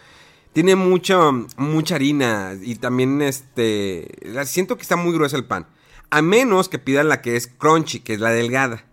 Tiene 0.53 0.77
mucha, 0.77 1.33
mucha 1.57 1.97
harina 1.97 2.57
y 2.63 2.77
también 2.77 3.23
este, 3.23 4.09
siento 4.45 4.77
que 4.77 4.83
está 4.83 4.95
muy 4.95 5.13
grueso 5.13 5.37
el 5.37 5.47
pan. 5.47 5.67
A 6.11 6.23
menos 6.23 6.69
que 6.69 6.79
pidan 6.79 7.09
la 7.09 7.23
que 7.23 7.35
es 7.35 7.49
crunchy, 7.49 8.01
que 8.01 8.15
es 8.15 8.21
la 8.21 8.31
delgada. 8.31 8.85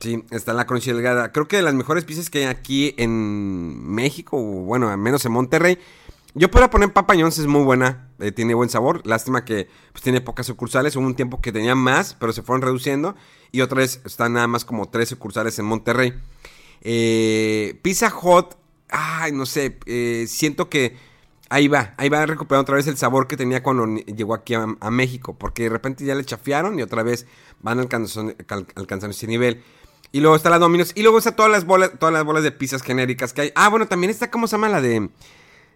Sí, 0.00 0.24
está 0.30 0.54
la 0.54 0.66
crunchy 0.66 0.92
delgada. 0.92 1.30
Creo 1.30 1.46
que 1.46 1.56
de 1.56 1.62
las 1.62 1.74
mejores 1.74 2.04
pizzas 2.04 2.30
que 2.30 2.38
hay 2.38 2.44
aquí 2.44 2.94
en 2.96 3.86
México, 3.86 4.38
o 4.38 4.64
bueno, 4.64 4.88
al 4.88 4.98
menos 4.98 5.24
en 5.26 5.32
Monterrey. 5.32 5.78
Yo 6.34 6.50
puedo 6.50 6.70
poner 6.70 6.92
Papa 6.92 7.14
John's, 7.18 7.38
es 7.38 7.46
muy 7.46 7.64
buena, 7.64 8.08
eh, 8.18 8.32
tiene 8.32 8.54
buen 8.54 8.70
sabor. 8.70 9.06
Lástima 9.06 9.44
que 9.44 9.68
pues, 9.92 10.02
tiene 10.02 10.20
pocas 10.20 10.46
sucursales. 10.46 10.96
Hubo 10.96 11.04
un 11.04 11.16
tiempo 11.16 11.40
que 11.40 11.52
tenía 11.52 11.74
más, 11.74 12.14
pero 12.18 12.32
se 12.32 12.42
fueron 12.42 12.62
reduciendo. 12.62 13.14
Y 13.52 13.60
otra 13.60 13.78
vez 13.78 14.00
están 14.04 14.32
nada 14.32 14.46
más 14.46 14.64
como 14.64 14.88
tres 14.88 15.10
sucursales 15.10 15.58
en 15.58 15.66
Monterrey. 15.66 16.14
Eh, 16.82 17.78
Pizza 17.82 18.08
Hot, 18.10 18.56
ay, 18.88 19.32
no 19.32 19.44
sé, 19.44 19.78
eh, 19.86 20.24
siento 20.28 20.70
que 20.70 20.96
ahí 21.50 21.68
va, 21.68 21.94
ahí 21.98 22.08
va 22.08 22.22
a 22.22 22.26
recuperar 22.26 22.62
otra 22.62 22.76
vez 22.76 22.86
el 22.86 22.96
sabor 22.96 23.26
que 23.26 23.36
tenía 23.36 23.62
cuando 23.62 23.86
llegó 23.86 24.34
aquí 24.34 24.54
a, 24.54 24.66
México, 24.90 25.36
porque 25.36 25.64
de 25.64 25.68
repente 25.68 26.04
ya 26.04 26.14
le 26.14 26.24
chafiaron 26.24 26.78
y 26.78 26.82
otra 26.82 27.02
vez 27.02 27.26
van 27.60 27.80
alcanzando 27.80 29.10
ese 29.10 29.26
nivel. 29.26 29.62
Y 30.12 30.20
luego 30.20 30.34
está 30.34 30.50
la 30.50 30.58
Domino's, 30.58 30.92
y 30.94 31.02
luego 31.02 31.18
está 31.18 31.36
todas 31.36 31.52
las 31.52 31.64
bolas, 31.64 31.92
todas 31.98 32.12
las 32.12 32.24
bolas 32.24 32.42
de 32.42 32.50
pizzas 32.50 32.82
genéricas 32.82 33.32
que 33.32 33.42
hay. 33.42 33.52
Ah, 33.54 33.68
bueno, 33.68 33.86
también 33.86 34.10
está, 34.10 34.30
¿cómo 34.30 34.48
se 34.48 34.52
llama 34.52 34.68
la 34.68 34.80
de 34.80 35.08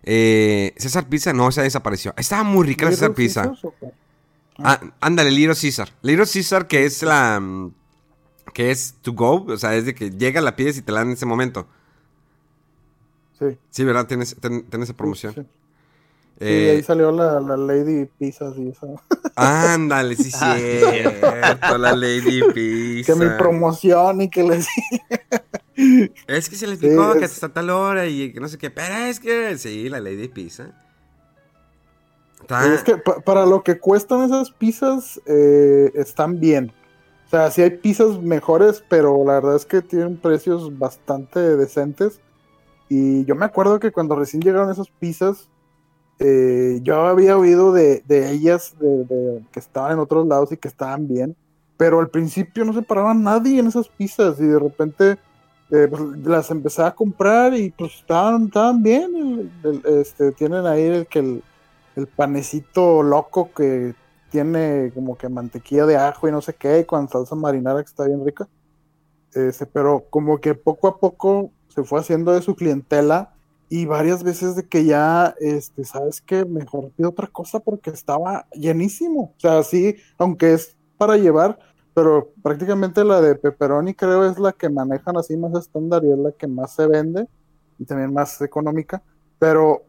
eh, 0.02 0.74
César 0.76 1.08
Pizza? 1.08 1.32
No, 1.32 1.48
esa 1.48 1.62
desapareció. 1.62 2.14
Estaba 2.16 2.42
muy 2.42 2.66
rica 2.66 2.84
la 2.84 2.90
César 2.90 3.14
Pizza. 3.14 3.52
Ah, 4.58 4.80
ándale, 5.00 5.30
Little 5.30 5.54
César. 5.54 5.92
Little 6.02 6.26
César 6.26 6.66
que 6.66 6.84
es 6.84 7.02
la... 7.02 7.40
que 8.52 8.70
es 8.70 8.96
to 9.02 9.12
go, 9.12 9.44
o 9.48 9.56
sea, 9.56 9.76
es 9.76 9.86
de 9.86 9.94
que 9.94 10.10
llega, 10.10 10.40
la 10.40 10.56
pides 10.56 10.78
y 10.78 10.82
te 10.82 10.90
la 10.90 11.00
dan 11.00 11.08
en 11.08 11.14
ese 11.14 11.26
momento. 11.26 11.68
Sí. 13.38 13.58
Sí, 13.70 13.84
¿verdad? 13.84 14.06
Tienes, 14.06 14.36
esa 14.36 14.96
promoción. 14.96 15.34
Sí, 15.34 15.42
ahí 16.40 16.48
eh, 16.48 16.82
salió 16.82 17.12
la, 17.12 17.40
Lady 17.40 18.06
Pizzas 18.18 18.54
y 18.58 18.68
eso. 18.68 19.00
Ándale, 19.36 20.16
sí, 20.16 20.30
cierto, 20.32 21.78
la 21.78 21.94
Lady 21.94 22.42
Pizza. 22.52 23.12
Que 23.12 23.18
mi 23.18 23.30
promoción 23.38 24.20
y 24.22 24.30
que 24.30 24.42
les. 24.42 24.66
es 26.26 26.48
que 26.48 26.56
se 26.56 26.66
les 26.66 26.80
dijo 26.80 27.14
que 27.14 27.24
hasta 27.24 27.48
tal 27.48 27.70
hora 27.70 28.06
y 28.06 28.32
que 28.32 28.40
no 28.40 28.48
sé 28.48 28.58
qué, 28.58 28.70
pero 28.70 28.94
es 28.96 29.20
que 29.20 29.56
sí, 29.58 29.88
la 29.88 30.00
Lady 30.00 30.28
Pizza. 30.28 30.72
Es 32.74 32.82
que 32.82 32.96
para 32.98 33.46
lo 33.46 33.62
que 33.62 33.78
cuestan 33.78 34.22
esas 34.22 34.50
pizzas, 34.50 35.20
eh, 35.26 35.90
están 35.94 36.40
bien. 36.40 36.72
O 37.26 37.30
sea, 37.30 37.50
sí 37.50 37.62
hay 37.62 37.70
pizzas 37.70 38.20
mejores, 38.20 38.84
pero 38.88 39.24
la 39.24 39.34
verdad 39.34 39.56
es 39.56 39.64
que 39.64 39.80
tienen 39.82 40.16
precios 40.18 40.78
bastante 40.78 41.56
decentes. 41.56 42.20
Y 42.88 43.24
yo 43.24 43.34
me 43.34 43.46
acuerdo 43.46 43.80
que 43.80 43.92
cuando 43.92 44.14
recién 44.14 44.42
llegaron 44.42 44.70
esas 44.70 44.88
pizzas, 44.88 45.48
eh, 46.18 46.80
yo 46.82 47.06
había 47.06 47.36
oído 47.36 47.72
de, 47.72 48.02
ellas 48.08 48.74
de, 48.78 49.42
que 49.52 49.60
estaban 49.60 49.92
en 49.92 49.98
otros 49.98 50.26
lados 50.26 50.52
y 50.52 50.56
que 50.56 50.68
estaban 50.68 51.08
bien, 51.08 51.36
pero 51.76 52.00
al 52.00 52.08
principio 52.08 52.64
no 52.64 52.72
se 52.72 52.82
paraba 52.82 53.14
nadie 53.14 53.58
en 53.58 53.66
esas 53.66 53.88
pizzas 53.88 54.38
y 54.38 54.46
de 54.46 54.58
repente 54.58 55.18
eh, 55.70 55.88
pues, 55.90 56.02
las 56.24 56.50
empecé 56.50 56.82
a 56.82 56.94
comprar 56.94 57.54
y 57.54 57.70
pues 57.70 57.94
estaban, 57.96 58.46
estaban 58.46 58.82
bien. 58.82 59.50
este, 59.84 60.32
tienen 60.32 60.66
ahí 60.66 60.82
el 60.82 61.06
que 61.06 61.42
el 61.96 62.06
panecito 62.08 63.02
loco 63.02 63.50
que 63.52 63.94
tiene 64.30 64.90
como 64.94 65.16
que 65.16 65.28
mantequilla 65.28 65.86
de 65.86 65.96
ajo 65.96 66.28
y 66.28 66.32
no 66.32 66.42
sé 66.42 66.54
qué, 66.54 66.80
y 66.80 66.84
con 66.84 67.08
salsa 67.08 67.34
marinara 67.34 67.82
que 67.82 67.88
está 67.88 68.06
bien 68.06 68.24
rica. 68.24 68.48
Ese, 69.32 69.66
pero 69.66 70.04
como 70.10 70.40
que 70.40 70.54
poco 70.54 70.88
a 70.88 70.98
poco 70.98 71.50
se 71.68 71.82
fue 71.82 72.00
haciendo 72.00 72.32
de 72.32 72.42
su 72.42 72.54
clientela 72.54 73.33
y 73.68 73.86
varias 73.86 74.22
veces 74.22 74.56
de 74.56 74.66
que 74.66 74.84
ya, 74.84 75.34
este, 75.40 75.84
sabes 75.84 76.20
que 76.20 76.44
mejor 76.44 76.90
pido 76.92 77.10
otra 77.10 77.26
cosa 77.26 77.60
porque 77.60 77.90
estaba 77.90 78.46
llenísimo. 78.52 79.32
O 79.36 79.40
sea, 79.40 79.62
sí, 79.62 79.96
aunque 80.18 80.54
es 80.54 80.76
para 80.96 81.16
llevar, 81.16 81.58
pero 81.94 82.32
prácticamente 82.42 83.04
la 83.04 83.20
de 83.20 83.34
pepperoni 83.36 83.94
creo 83.94 84.28
es 84.28 84.38
la 84.38 84.52
que 84.52 84.68
manejan 84.68 85.16
así 85.16 85.36
más 85.36 85.54
estándar 85.54 86.04
y 86.04 86.10
es 86.10 86.18
la 86.18 86.32
que 86.32 86.46
más 86.46 86.74
se 86.74 86.86
vende 86.86 87.26
y 87.78 87.84
también 87.84 88.12
más 88.12 88.40
económica. 88.42 89.02
Pero 89.38 89.82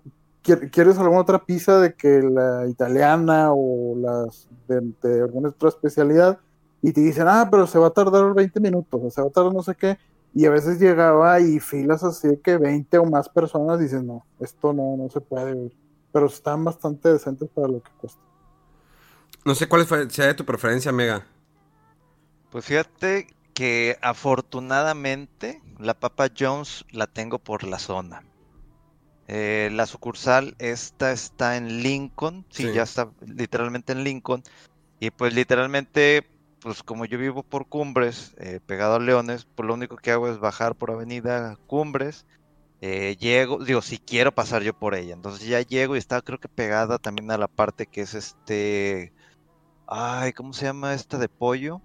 ¿quieres 0.71 0.97
alguna 0.97 1.21
otra 1.21 1.43
pizza 1.43 1.79
de 1.79 1.93
que 1.93 2.21
la 2.21 2.67
italiana 2.67 3.51
o 3.51 3.95
las 3.97 4.47
de, 4.67 5.21
alguna 5.21 5.49
otra 5.49 5.69
especialidad? 5.69 6.39
Y 6.81 6.93
te 6.93 7.01
dicen, 7.01 7.25
ah, 7.27 7.47
pero 7.49 7.65
se 7.65 7.79
va 7.79 7.87
a 7.87 7.91
tardar 7.91 8.31
20 8.33 8.59
minutos, 8.59 9.01
o 9.03 9.09
se 9.09 9.21
va 9.21 9.27
a 9.27 9.31
tardar 9.31 9.53
no 9.53 9.63
sé 9.63 9.73
qué. 9.75 9.97
Y 10.35 10.45
a 10.45 10.51
veces 10.51 10.79
llegaba 10.79 11.39
y 11.39 11.59
filas 11.59 12.03
así 12.03 12.27
de 12.27 12.41
que 12.41 12.57
20 12.57 12.97
o 12.99 13.05
más 13.05 13.29
personas 13.29 13.79
dicen, 13.79 14.05
no, 14.05 14.25
esto 14.39 14.73
no, 14.73 14.95
no 14.97 15.09
se 15.09 15.21
puede 15.21 15.55
ver. 15.55 15.71
Pero 16.11 16.27
están 16.27 16.63
bastante 16.63 17.11
decentes 17.11 17.49
para 17.49 17.69
lo 17.69 17.81
que 17.81 17.89
cuesta. 17.99 18.21
No 19.45 19.55
sé 19.55 19.67
cuál 19.67 19.87
sea 20.11 20.27
de 20.27 20.33
tu 20.33 20.45
preferencia, 20.45 20.91
Mega. 20.91 21.25
Pues 22.51 22.65
fíjate 22.65 23.27
que 23.53 23.97
afortunadamente 24.01 25.61
la 25.79 25.93
Papa 25.93 26.27
Jones 26.37 26.85
la 26.91 27.07
tengo 27.07 27.39
por 27.39 27.63
la 27.63 27.79
zona. 27.79 28.23
Eh, 29.27 29.69
la 29.71 29.85
sucursal 29.87 30.55
esta 30.59 31.11
está 31.11 31.57
en 31.57 31.81
Lincoln, 31.81 32.45
sí, 32.49 32.71
ya 32.73 32.83
está 32.83 33.09
literalmente 33.25 33.93
en 33.93 34.03
Lincoln. 34.03 34.43
Y 34.99 35.11
pues 35.11 35.33
literalmente, 35.33 36.27
pues 36.65 36.81
como 36.81 37.05
yo 37.05 37.19
vivo 37.19 37.43
por 37.43 37.67
Cumbres, 37.67 38.33
eh, 38.39 38.59
pegado 38.65 38.95
a 38.95 38.99
Leones, 38.99 39.45
pues 39.53 39.67
lo 39.67 39.75
único 39.75 39.97
que 39.97 40.09
hago 40.09 40.27
es 40.27 40.39
bajar 40.39 40.73
por 40.73 40.89
Avenida 40.89 41.59
Cumbres. 41.67 42.25
Eh, 42.81 43.15
llego, 43.19 43.63
digo, 43.63 43.83
si 43.83 43.99
quiero 43.99 44.33
pasar 44.33 44.63
yo 44.63 44.73
por 44.73 44.95
ella. 44.95 45.13
Entonces 45.13 45.47
ya 45.47 45.61
llego 45.61 45.95
y 45.95 45.99
está 45.99 46.23
creo 46.23 46.39
que 46.39 46.47
pegada 46.47 46.97
también 46.97 47.29
a 47.29 47.37
la 47.37 47.47
parte 47.47 47.85
que 47.85 48.01
es 48.01 48.15
este... 48.15 49.13
Ay, 49.85 50.33
¿cómo 50.33 50.53
se 50.53 50.65
llama 50.65 50.95
esta 50.95 51.19
de 51.19 51.29
pollo? 51.29 51.81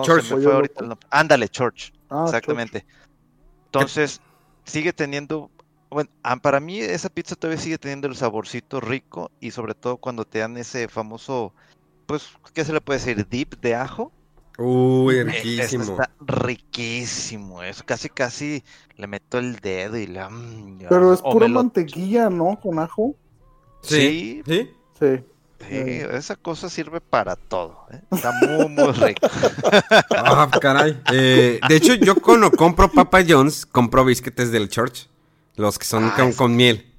Church. 0.00 0.32
Ándale, 1.10 1.50
Church. 1.50 1.92
Ah, 2.08 2.24
exactamente. 2.24 2.86
Entonces, 3.66 4.22
sigue 4.64 4.94
teniendo. 4.94 5.50
Bueno, 5.90 6.08
para 6.40 6.60
mí 6.60 6.78
esa 6.78 7.10
pizza 7.10 7.36
todavía 7.36 7.60
sigue 7.60 7.76
teniendo 7.76 8.08
el 8.08 8.16
saborcito 8.16 8.80
rico 8.80 9.30
y 9.38 9.50
sobre 9.50 9.74
todo 9.74 9.98
cuando 9.98 10.24
te 10.24 10.38
dan 10.38 10.56
ese 10.56 10.88
famoso, 10.88 11.52
pues, 12.06 12.28
¿qué 12.52 12.64
se 12.64 12.72
le 12.72 12.80
puede 12.80 12.98
decir? 12.98 13.26
Dip 13.28 13.54
de 13.60 13.74
ajo. 13.74 14.12
Uy, 14.58 15.16
e, 15.16 15.24
riquísimo. 15.24 15.84
está 15.84 16.10
riquísimo. 16.20 17.62
Eso 17.62 17.82
casi, 17.84 18.08
casi 18.08 18.62
le 18.96 19.06
meto 19.06 19.38
el 19.38 19.56
dedo 19.56 19.96
y 19.96 20.06
la. 20.06 20.30
Mm, 20.30 20.84
Pero 20.88 21.12
es 21.12 21.22
pura 21.22 21.48
mantequilla, 21.48 22.30
¿no? 22.30 22.58
Con 22.60 22.78
ajo. 22.78 23.14
Sí. 23.82 24.42
Sí. 24.46 24.70
Sí. 24.98 25.24
Sí, 25.68 25.76
esa 26.10 26.36
cosa 26.36 26.68
sirve 26.68 27.00
para 27.00 27.36
todo. 27.36 27.86
¿eh? 27.90 28.00
Está 28.10 28.32
muy, 28.32 28.68
muy 28.68 28.92
rico. 28.92 29.26
ah, 30.10 30.50
caray. 30.60 31.00
Eh, 31.10 31.58
de 31.66 31.76
hecho, 31.76 31.94
yo 31.94 32.16
cuando 32.16 32.50
compro 32.50 32.90
Papa 32.90 33.20
John's, 33.26 33.64
compro 33.64 34.04
bisquetes 34.04 34.52
del 34.52 34.68
Church. 34.68 35.08
Los 35.56 35.78
que 35.78 35.86
son 35.86 36.04
ah, 36.04 36.30
con, 36.36 36.54
miel. 36.54 36.92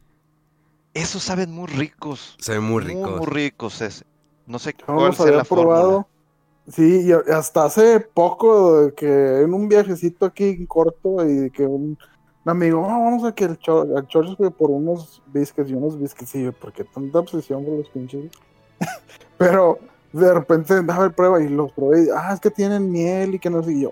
Esos 0.94 1.22
saben 1.22 1.52
muy 1.52 1.68
ricos. 1.68 2.38
Saben 2.40 2.64
muy 2.64 2.84
ricos. 2.84 3.10
Muy, 3.10 3.20
muy 3.20 3.28
ricos. 3.28 3.84
No 4.48 4.60
sé 4.60 4.74
cuál 4.74 5.12
es 5.12 5.20
la 5.20 5.44
probado. 5.44 6.08
Sí, 6.68 7.08
y 7.08 7.32
hasta 7.32 7.66
hace 7.66 8.00
poco 8.00 8.92
que 8.96 9.42
en 9.42 9.54
un 9.54 9.68
viajecito 9.68 10.26
aquí 10.26 10.66
corto 10.66 11.28
y 11.28 11.52
que 11.52 11.68
un, 11.68 11.96
amigo, 12.44 12.80
oh, 12.80 12.88
vamos 12.88 13.24
a 13.24 13.34
que 13.34 13.46
el 13.46 13.58
Church 13.58 14.38
por 14.58 14.72
unos 14.72 15.22
biscuits 15.28 15.70
y 15.70 15.74
unos 15.74 16.00
biscuits, 16.00 16.32
sí, 16.32 16.50
porque 16.60 16.84
tanta 16.84 17.20
obsesión 17.20 17.64
por 17.64 17.78
los 17.78 17.90
pinches. 17.90 18.32
Pero 19.38 19.80
de 20.12 20.34
repente, 20.34 20.74
a 20.74 21.00
ver, 21.00 21.14
prueba 21.14 21.42
y 21.44 21.50
los 21.50 21.72
probé. 21.74 22.08
ah, 22.16 22.34
es 22.34 22.40
que 22.40 22.50
tienen 22.50 22.92
miel 22.92 23.36
y 23.36 23.40
que 23.40 23.50
no 23.50 23.62
sé. 23.62 23.74
Y 23.74 23.82
yo, 23.82 23.92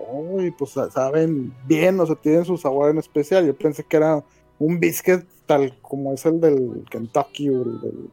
pues 0.58 0.72
saben 0.92 1.54
bien, 1.66 2.00
o 2.00 2.06
sea, 2.06 2.16
tienen 2.16 2.44
su 2.44 2.56
sabor 2.56 2.90
en 2.90 2.98
especial. 2.98 3.46
Yo 3.46 3.54
pensé 3.54 3.84
que 3.84 3.96
era 3.98 4.24
un 4.58 4.80
biscuit 4.80 5.24
tal 5.46 5.78
como 5.82 6.12
es 6.12 6.24
el 6.24 6.40
del 6.40 6.84
Kentucky 6.90 7.50
o 7.50 7.62
el 7.62 7.80
del. 7.80 8.10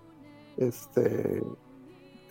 Este. 0.58 1.42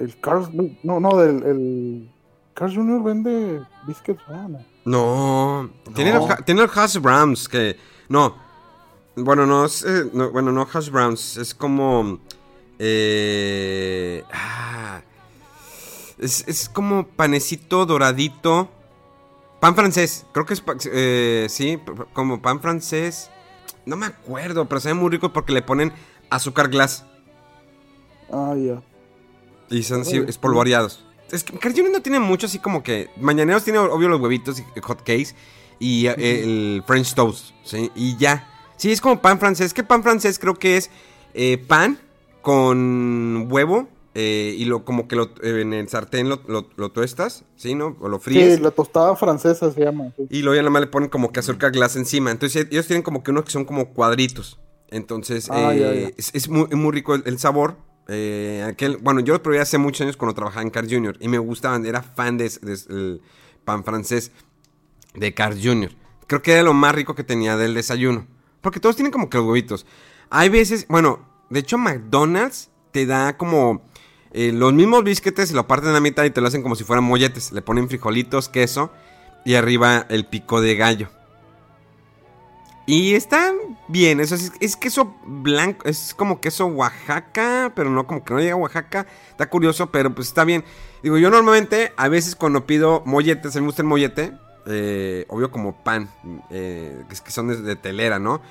El 0.00 0.18
Carl. 0.20 0.76
No, 0.82 0.98
no, 0.98 1.16
del. 1.16 1.42
El, 1.44 2.10
Carl 2.54 2.74
Jr. 2.74 3.02
vende 3.02 3.62
biscuits, 3.86 4.22
ah, 4.28 4.48
no. 4.48 4.64
No, 4.84 5.70
Tiene, 5.94 6.12
los, 6.12 6.26
tiene 6.44 6.62
los 6.62 6.76
Hash 6.76 6.98
Browns 6.98 7.48
que. 7.48 7.76
No. 8.08 8.34
Bueno, 9.14 9.46
no, 9.46 9.64
es, 9.64 9.82
eh, 9.84 10.10
no, 10.12 10.30
bueno, 10.30 10.50
no 10.52 10.66
Hash 10.72 10.90
Browns, 10.90 11.36
es 11.36 11.54
como 11.54 12.18
eh, 12.82 14.24
ah, 14.32 15.02
es, 16.18 16.70
como 16.72 17.06
panecito 17.06 17.84
doradito. 17.84 18.70
Pan 19.60 19.74
francés, 19.74 20.24
creo 20.32 20.46
que 20.46 20.54
es, 20.54 20.64
eh, 20.90 21.46
sí, 21.50 21.78
como 22.14 22.40
pan 22.40 22.60
francés. 22.60 23.30
No 23.84 23.96
me 23.96 24.06
acuerdo, 24.06 24.64
pero 24.66 24.80
sabe 24.80 24.94
muy 24.94 25.10
rico 25.10 25.30
porque 25.30 25.52
le 25.52 25.60
ponen 25.60 25.92
azúcar 26.30 26.68
glass. 26.70 27.04
Ah, 28.32 28.54
ya. 28.56 28.80
Y 29.70 29.82
son 29.82 30.02
así, 30.02 30.16
espolvoreados. 30.26 31.04
Es 31.30 31.44
que 31.44 31.56
Carl 31.58 31.74
no 31.92 32.02
tiene 32.02 32.18
mucho 32.18 32.46
así 32.46 32.58
como 32.58 32.82
que... 32.82 33.08
Mañaneros 33.16 33.64
tiene 33.64 33.78
obvio 33.78 34.08
los 34.08 34.20
huevitos 34.20 34.58
y 34.58 34.80
hot 34.80 34.98
cakes 34.98 35.34
y 35.78 36.06
eh, 36.08 36.42
el 36.42 36.82
French 36.86 37.14
toast, 37.14 37.52
¿sí? 37.62 37.90
Y 37.94 38.16
ya. 38.16 38.48
Sí, 38.76 38.90
es 38.90 39.00
como 39.00 39.20
pan 39.20 39.38
francés. 39.38 39.72
Que 39.72 39.84
pan 39.84 40.02
francés 40.02 40.38
creo 40.38 40.54
que 40.54 40.76
es 40.76 40.90
pan 41.68 41.98
con 42.42 43.46
huevo 43.50 43.88
eh, 44.14 44.56
y 44.58 44.64
lo 44.64 44.84
como 44.84 45.06
que 45.06 45.14
lo, 45.14 45.30
eh, 45.42 45.60
en 45.60 45.72
el 45.72 45.88
sartén 45.88 46.28
lo, 46.28 46.40
lo, 46.48 46.90
tuestas, 46.90 47.44
¿sí, 47.54 47.76
no? 47.76 47.96
O 48.00 48.08
lo 48.08 48.18
fríes. 48.18 48.56
Sí, 48.56 48.62
la 48.62 48.72
tostada 48.72 49.14
francesa 49.14 49.70
se 49.70 49.84
llama. 49.84 50.12
Y 50.28 50.42
luego 50.42 50.56
ya 50.56 50.62
nada 50.62 50.70
más 50.70 50.80
le 50.80 50.88
ponen 50.88 51.08
como 51.08 51.30
que 51.30 51.38
azúcar 51.38 51.70
glass 51.70 51.94
encima. 51.94 52.32
Entonces 52.32 52.66
ellos 52.70 52.86
tienen 52.88 53.02
como 53.02 53.22
que 53.22 53.30
unos 53.30 53.44
que 53.44 53.52
son 53.52 53.64
como 53.64 53.90
cuadritos. 53.90 54.58
Entonces 54.88 55.48
ah, 55.50 55.72
eh, 55.72 56.12
Es, 56.16 56.48
muy, 56.48 56.66
muy, 56.70 56.90
rico 56.90 57.14
el, 57.14 57.38
sabor. 57.38 57.76
Aquel, 58.66 58.96
bueno, 58.98 59.20
yo 59.20 59.34
lo 59.34 59.42
probé 59.42 59.60
hace 59.60 59.78
muchos 59.78 60.02
años 60.02 60.16
cuando 60.16 60.34
trabajaba 60.34 60.62
en 60.62 60.70
Car 60.70 60.86
Jr. 60.88 61.16
Y 61.20 61.28
me 61.28 61.38
gustaban, 61.38 61.86
era 61.86 62.02
fan 62.02 62.38
del 62.38 62.50
de, 62.50 63.20
pan 63.64 63.84
francés 63.84 64.32
de 65.14 65.34
Car 65.34 65.54
Jr. 65.60 65.92
Creo 66.26 66.42
que 66.42 66.52
era 66.52 66.62
lo 66.62 66.74
más 66.74 66.94
rico 66.94 67.14
que 67.14 67.24
tenía 67.24 67.56
del 67.56 67.74
desayuno. 67.74 68.26
Porque 68.60 68.80
todos 68.80 68.96
tienen 68.96 69.12
como 69.12 69.30
que 69.30 69.38
los 69.38 69.46
huevitos. 69.46 69.86
Hay 70.28 70.48
veces, 70.48 70.86
bueno, 70.88 71.26
de 71.48 71.60
hecho, 71.60 71.78
McDonald's 71.78 72.70
te 72.92 73.06
da 73.06 73.36
como 73.36 73.82
eh, 74.32 74.52
los 74.52 74.72
mismos 74.72 75.02
bisquetes 75.02 75.50
y 75.50 75.54
lo 75.54 75.66
parten 75.66 75.90
a 75.90 75.94
la 75.94 76.00
mitad 76.00 76.24
y 76.24 76.30
te 76.30 76.40
lo 76.40 76.48
hacen 76.48 76.62
como 76.62 76.76
si 76.76 76.84
fueran 76.84 77.04
molletes. 77.04 77.52
Le 77.52 77.62
ponen 77.62 77.88
frijolitos, 77.88 78.48
queso 78.48 78.92
y 79.44 79.54
arriba 79.54 80.06
el 80.08 80.26
pico 80.26 80.60
de 80.60 80.76
gallo. 80.76 81.08
Y 82.90 83.14
están 83.14 83.54
bien, 83.86 84.18
eso 84.18 84.34
es, 84.34 84.50
es, 84.58 84.74
queso 84.74 85.14
blanco, 85.24 85.86
es 85.86 86.12
como 86.12 86.40
queso 86.40 86.66
Oaxaca, 86.66 87.70
pero 87.76 87.88
no 87.88 88.04
como 88.04 88.24
que 88.24 88.34
no 88.34 88.40
llega 88.40 88.54
a 88.54 88.56
Oaxaca. 88.56 89.06
Está 89.30 89.48
curioso, 89.48 89.92
pero 89.92 90.12
pues 90.12 90.26
está 90.26 90.42
bien. 90.42 90.64
Digo, 91.00 91.16
yo 91.16 91.30
normalmente, 91.30 91.92
a 91.96 92.08
veces 92.08 92.34
cuando 92.34 92.66
pido 92.66 93.04
molletes, 93.06 93.54
me 93.54 93.60
gusta 93.60 93.82
el 93.82 93.86
mollete, 93.86 94.32
eh, 94.66 95.24
obvio 95.28 95.52
como 95.52 95.84
pan, 95.84 96.10
eh, 96.50 97.04
que 97.08 97.30
son 97.30 97.64
de, 97.64 97.76
telera, 97.76 98.18
¿no? 98.18 98.42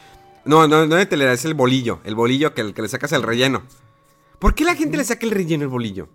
No, 0.46 0.70
no, 0.70 0.86
no 0.86 0.96
de 0.96 1.06
telera, 1.06 1.34
es 1.34 1.44
el 1.44 1.54
bolillo. 1.54 2.00
El 2.06 2.16
bolillo 2.16 2.54
que, 2.54 2.74
que 2.74 2.82
le 2.82 2.88
sacas 2.88 3.12
el 3.12 3.24
relleno. 3.24 3.64
¿Por 4.40 4.56
qué 4.56 4.64
la 4.64 4.76
gente 4.76 4.96
le 4.96 5.04
saca 5.04 5.26
el 5.26 5.34
relleno 5.34 5.66
al 5.66 5.70
bolillo? 5.70 6.08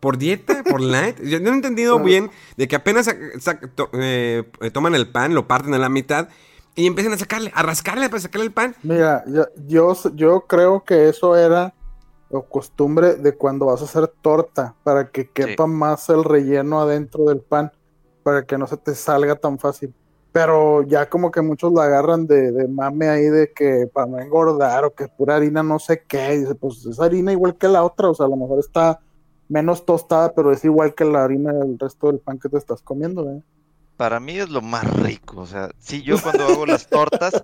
¿Por 0.00 0.16
dieta? 0.16 0.62
¿Por 0.62 0.80
light? 0.80 1.20
Yo 1.22 1.38
no 1.38 1.50
he 1.50 1.52
entendido 1.52 1.98
bien 1.98 2.30
de 2.56 2.66
que 2.66 2.76
apenas 2.76 3.14
eh, 3.92 4.44
toman 4.72 4.94
el 4.94 5.08
pan, 5.08 5.34
lo 5.34 5.46
parten 5.46 5.74
a 5.74 5.78
la 5.78 5.90
mitad 5.90 6.30
y 6.78 6.86
empiezan 6.86 7.12
a 7.12 7.18
sacarle, 7.18 7.52
a 7.54 7.62
rascarle 7.62 8.08
para 8.08 8.20
sacarle 8.20 8.46
el 8.46 8.52
pan. 8.52 8.74
Mira, 8.82 9.24
yo, 9.26 9.92
yo, 10.14 10.40
creo 10.46 10.84
que 10.84 11.08
eso 11.08 11.36
era 11.36 11.74
la 12.30 12.40
costumbre 12.42 13.16
de 13.16 13.34
cuando 13.34 13.66
vas 13.66 13.82
a 13.82 13.84
hacer 13.84 14.08
torta, 14.22 14.74
para 14.84 15.10
que 15.10 15.28
quepa 15.30 15.66
más 15.66 16.08
el 16.08 16.24
relleno 16.24 16.80
adentro 16.80 17.24
del 17.24 17.40
pan, 17.40 17.72
para 18.22 18.44
que 18.44 18.56
no 18.56 18.66
se 18.66 18.76
te 18.76 18.94
salga 18.94 19.34
tan 19.34 19.58
fácil 19.58 19.92
pero 20.38 20.82
ya 20.82 21.08
como 21.08 21.30
que 21.30 21.42
muchos 21.42 21.72
la 21.72 21.84
agarran 21.84 22.26
de, 22.26 22.68
mame 22.68 23.08
ahí 23.08 23.24
de 23.24 23.52
que 23.52 23.88
para 23.92 24.06
no 24.06 24.20
engordar 24.20 24.84
o 24.84 24.94
que 24.94 25.04
es 25.04 25.10
pura 25.10 25.34
harina 25.34 25.64
no 25.64 25.78
sé 25.78 26.04
qué, 26.06 26.34
y 26.34 26.38
dice, 26.40 26.54
pues 26.54 26.84
es 26.86 27.00
harina 27.00 27.32
igual 27.32 27.56
que 27.56 27.66
la 27.66 27.82
otra, 27.82 28.10
o 28.10 28.14
sea, 28.14 28.26
a 28.26 28.28
lo 28.28 28.36
mejor 28.36 28.60
está 28.60 29.00
menos 29.48 29.84
tostada, 29.84 30.32
pero 30.34 30.52
es 30.52 30.64
igual 30.64 30.94
que 30.94 31.04
la 31.04 31.24
harina 31.24 31.52
del 31.52 31.78
resto 31.78 32.08
del 32.08 32.20
pan 32.20 32.38
que 32.38 32.48
te 32.48 32.58
estás 32.58 32.82
comiendo, 32.82 33.28
¿eh? 33.30 33.42
Para 33.98 34.20
mí 34.20 34.38
es 34.38 34.48
lo 34.48 34.62
más 34.62 34.84
rico. 34.84 35.40
O 35.40 35.46
sea, 35.46 35.70
si 35.80 36.02
yo 36.02 36.22
cuando 36.22 36.44
hago 36.44 36.64
las 36.64 36.86
tortas, 36.86 37.42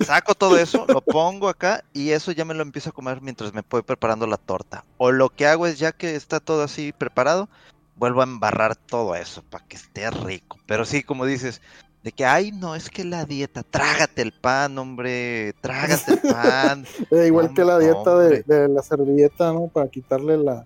saco 0.00 0.34
todo 0.34 0.58
eso, 0.58 0.86
lo 0.88 1.02
pongo 1.02 1.48
acá 1.48 1.84
y 1.92 2.10
eso 2.10 2.32
ya 2.32 2.46
me 2.46 2.54
lo 2.54 2.62
empiezo 2.62 2.90
a 2.90 2.92
comer 2.92 3.20
mientras 3.20 3.52
me 3.52 3.62
voy 3.68 3.82
preparando 3.82 4.26
la 4.26 4.38
torta. 4.38 4.84
O 4.96 5.12
lo 5.12 5.28
que 5.28 5.46
hago 5.46 5.66
es 5.66 5.78
ya 5.78 5.92
que 5.92 6.16
está 6.16 6.40
todo 6.40 6.62
así 6.62 6.92
preparado, 6.92 7.48
vuelvo 7.94 8.22
a 8.22 8.24
embarrar 8.24 8.74
todo 8.74 9.14
eso 9.14 9.42
para 9.42 9.64
que 9.66 9.76
esté 9.76 10.10
rico. 10.10 10.58
Pero 10.66 10.86
sí, 10.86 11.02
como 11.02 11.26
dices, 11.26 11.60
de 12.02 12.10
que, 12.10 12.24
ay, 12.24 12.52
no, 12.52 12.74
es 12.74 12.88
que 12.88 13.04
la 13.04 13.26
dieta, 13.26 13.62
trágate 13.62 14.22
el 14.22 14.32
pan, 14.32 14.78
hombre, 14.78 15.52
trágate 15.60 16.14
el 16.14 16.20
pan. 16.20 16.86
Eh, 17.10 17.26
igual 17.26 17.52
que 17.52 17.64
la 17.64 17.78
dieta 17.78 18.16
de, 18.16 18.42
de, 18.44 18.68
la 18.68 18.82
servilleta, 18.82 19.52
¿no? 19.52 19.68
Para 19.68 19.88
quitarle 19.88 20.38
la, 20.38 20.64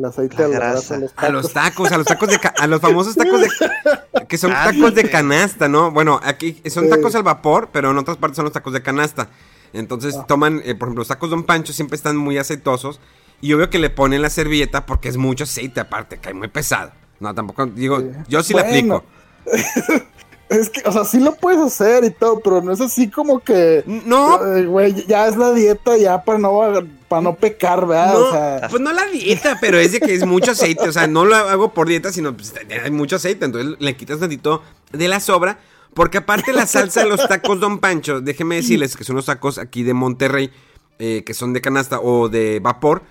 el 0.00 0.04
aceite 0.06 0.36
La 0.38 0.48
de 0.48 0.52
la 0.54 0.58
grasa. 0.58 0.98
grasa 0.98 1.14
A 1.16 1.28
los 1.28 1.52
tacos, 1.52 1.92
a 1.92 1.98
los 1.98 2.06
tacos 2.06 2.28
de 2.28 2.40
a 2.58 2.66
los 2.66 2.80
famosos 2.80 3.14
tacos 3.14 3.40
de 3.40 3.48
que 4.28 4.36
son 4.38 4.50
tacos 4.50 4.94
de 4.94 5.08
canasta, 5.08 5.68
¿no? 5.68 5.90
Bueno, 5.90 6.18
aquí 6.22 6.60
son 6.68 6.84
Sí. 6.84 6.90
tacos 6.90 7.14
al 7.14 7.22
vapor, 7.22 7.68
pero 7.72 7.90
en 7.90 7.98
otras 7.98 8.16
partes 8.16 8.36
son 8.36 8.44
los 8.46 8.52
tacos 8.52 8.72
de 8.72 8.82
canasta. 8.82 9.28
Entonces 9.72 10.16
Ah. 10.18 10.24
toman, 10.26 10.62
eh, 10.64 10.74
por 10.74 10.88
ejemplo, 10.88 11.02
los 11.02 11.08
tacos 11.08 11.30
Don 11.30 11.44
Pancho 11.44 11.72
siempre 11.72 11.94
están 11.96 12.16
muy 12.16 12.38
aceitosos 12.38 12.98
y 13.40 13.48
yo 13.48 13.56
veo 13.58 13.70
que 13.70 13.78
le 13.78 13.90
ponen 13.90 14.20
la 14.22 14.30
servilleta 14.30 14.84
porque 14.86 15.08
es 15.08 15.16
mucho 15.16 15.44
aceite 15.44 15.80
aparte, 15.80 16.18
cae 16.18 16.34
muy 16.34 16.48
pesado. 16.48 16.90
No, 17.20 17.34
tampoco 17.34 17.66
digo, 17.66 18.00
Sí. 18.00 18.06
yo 18.28 18.42
sí 18.42 18.54
la 18.54 18.62
Bueno. 18.64 18.96
aplico. 18.96 19.04
Es 20.50 20.68
que, 20.68 20.82
o 20.84 20.90
sea, 20.90 21.04
sí 21.04 21.20
lo 21.20 21.36
puedes 21.36 21.60
hacer 21.60 22.02
y 22.02 22.10
todo, 22.10 22.40
pero 22.40 22.60
no 22.60 22.72
es 22.72 22.80
así 22.80 23.08
como 23.08 23.38
que, 23.38 23.84
No, 23.86 24.40
güey, 24.66 25.06
ya 25.06 25.28
es 25.28 25.36
la 25.36 25.52
dieta 25.52 25.96
ya 25.96 26.24
para 26.24 26.40
no, 26.40 26.60
para 27.08 27.22
no 27.22 27.36
pecar, 27.36 27.86
¿verdad? 27.86 28.14
no, 28.14 28.18
O 28.18 28.32
sea, 28.32 28.68
pues 28.68 28.82
no 28.82 28.92
la 28.92 29.06
dieta, 29.06 29.58
pero 29.60 29.78
es 29.78 29.92
de 29.92 30.00
que 30.00 30.12
es 30.12 30.26
mucho 30.26 30.50
aceite, 30.50 30.88
o 30.88 30.92
sea, 30.92 31.06
no 31.06 31.24
lo 31.24 31.36
hago 31.36 31.72
por 31.72 31.86
dieta, 31.86 32.12
sino 32.12 32.36
pues 32.36 32.52
hay 32.82 32.90
mucho 32.90 33.14
aceite, 33.16 33.44
entonces 33.44 33.76
le 33.78 33.96
quitas 33.96 34.18
tantito 34.18 34.60
de 34.90 35.06
la 35.06 35.20
sobra, 35.20 35.60
porque 35.94 36.18
aparte 36.18 36.52
la 36.52 36.66
salsa 36.66 37.04
de 37.04 37.10
los 37.10 37.28
tacos 37.28 37.60
Don 37.60 37.78
Pancho, 37.78 38.20
déjenme 38.20 38.56
decirles 38.56 38.96
que 38.96 39.04
son 39.04 39.14
los 39.14 39.26
tacos 39.26 39.56
aquí 39.56 39.84
de 39.84 39.94
Monterrey, 39.94 40.50
eh, 40.98 41.22
que 41.24 41.32
son 41.32 41.52
de 41.52 41.60
canasta 41.60 42.00
o 42.00 42.28
de 42.28 42.58
vapor, 42.58 43.02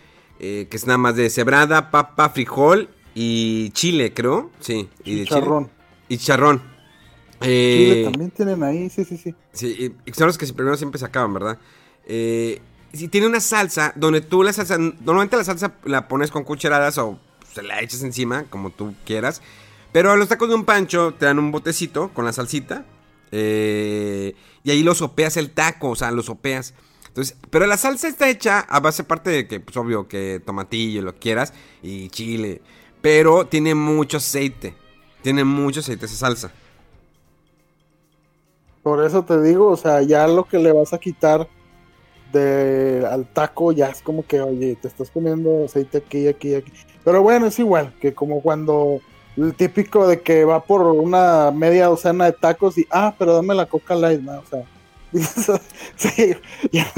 eh, 0.41 0.67
que 0.69 0.75
es 0.75 0.85
nada 0.85 0.97
más 0.97 1.15
de 1.15 1.29
cebrada, 1.29 1.89
papa, 1.89 2.31
frijol 2.31 2.89
y 3.15 3.69
chile, 3.71 4.13
creo, 4.13 4.51
sí, 4.59 4.89
y 5.05 5.19
de 5.19 5.25
chile. 5.25 5.39
chicharrón. 5.39 5.69
Y 6.09 6.17
charrón. 6.17 6.61
Chile 7.41 8.01
Eh, 8.01 8.03
también 8.03 8.31
tienen 8.31 8.63
ahí, 8.63 8.89
sí, 8.89 9.05
sí, 9.05 9.17
sí. 9.17 9.33
Sí, 9.53 9.93
y 10.05 10.11
son 10.13 10.27
los 10.27 10.37
que 10.37 10.45
primero 10.47 10.75
siempre 10.77 10.99
sacaban, 10.99 11.33
¿verdad? 11.33 11.57
Eh, 12.05 12.61
si 12.93 13.07
tiene 13.07 13.27
una 13.27 13.39
salsa 13.39 13.93
donde 13.95 14.21
tú 14.21 14.43
la 14.43 14.51
salsa, 14.51 14.77
normalmente 14.77 15.37
la 15.37 15.43
salsa 15.43 15.75
la 15.85 16.07
pones 16.07 16.31
con 16.31 16.43
cucharadas 16.43 16.97
o 16.97 17.19
se 17.53 17.61
la 17.61 17.81
echas 17.81 18.03
encima, 18.03 18.45
como 18.49 18.71
tú 18.71 18.95
quieras. 19.05 19.41
Pero 19.91 20.11
a 20.11 20.15
los 20.17 20.27
tacos 20.27 20.49
de 20.49 20.55
un 20.55 20.65
pancho 20.65 21.13
te 21.17 21.25
dan 21.25 21.39
un 21.39 21.51
botecito 21.51 22.09
con 22.13 22.25
la 22.25 22.33
salsita. 22.33 22.85
eh, 23.31 24.33
y 24.63 24.71
ahí 24.71 24.83
lo 24.83 24.93
sopeas 24.95 25.37
el 25.37 25.51
taco, 25.51 25.89
o 25.91 25.95
sea, 25.95 26.11
lo 26.11 26.23
sopeas. 26.23 26.73
Entonces, 27.07 27.37
pero 27.49 27.65
la 27.67 27.77
salsa 27.77 28.07
está 28.07 28.29
hecha 28.29 28.59
a 28.59 28.79
base 28.79 29.03
parte 29.03 29.29
de 29.29 29.47
que, 29.47 29.59
pues 29.59 29.75
obvio, 29.77 30.07
que 30.07 30.41
tomatillo, 30.45 31.01
lo 31.01 31.15
quieras, 31.15 31.53
y 31.81 32.09
chile. 32.09 32.61
Pero 33.01 33.45
tiene 33.47 33.75
mucho 33.75 34.17
aceite. 34.17 34.75
Tiene 35.21 35.43
mucho 35.43 35.79
aceite 35.79 36.05
esa 36.05 36.15
salsa. 36.15 36.51
Por 38.83 39.03
eso 39.05 39.23
te 39.23 39.41
digo, 39.41 39.67
o 39.67 39.77
sea, 39.77 40.01
ya 40.01 40.27
lo 40.27 40.45
que 40.45 40.57
le 40.59 40.71
vas 40.71 40.93
a 40.93 40.97
quitar 40.99 41.47
de 42.31 43.05
al 43.09 43.25
taco 43.25 43.71
ya 43.71 43.87
es 43.89 44.01
como 44.01 44.25
que, 44.25 44.39
oye, 44.41 44.75
te 44.75 44.87
estás 44.87 45.09
poniendo 45.09 45.65
aceite 45.65 45.97
aquí, 45.97 46.27
aquí, 46.27 46.55
aquí. 46.55 46.71
Pero 47.03 47.21
bueno, 47.21 47.47
es 47.47 47.57
igual 47.59 47.93
que 47.99 48.13
como 48.13 48.41
cuando 48.41 48.99
el 49.35 49.53
típico 49.55 50.07
de 50.07 50.21
que 50.21 50.45
va 50.45 50.61
por 50.63 50.81
una 50.81 51.51
media 51.51 51.87
docena 51.87 52.25
de 52.25 52.33
tacos 52.33 52.77
y, 52.77 52.85
ah, 52.91 53.15
pero 53.17 53.33
dame 53.33 53.55
la 53.55 53.65
coca 53.65 53.95
light, 53.95 54.21
¿no? 54.21 54.39
O 54.39 54.43
sea, 54.49 54.63
sí, 55.95 56.35
ya, 56.71 56.91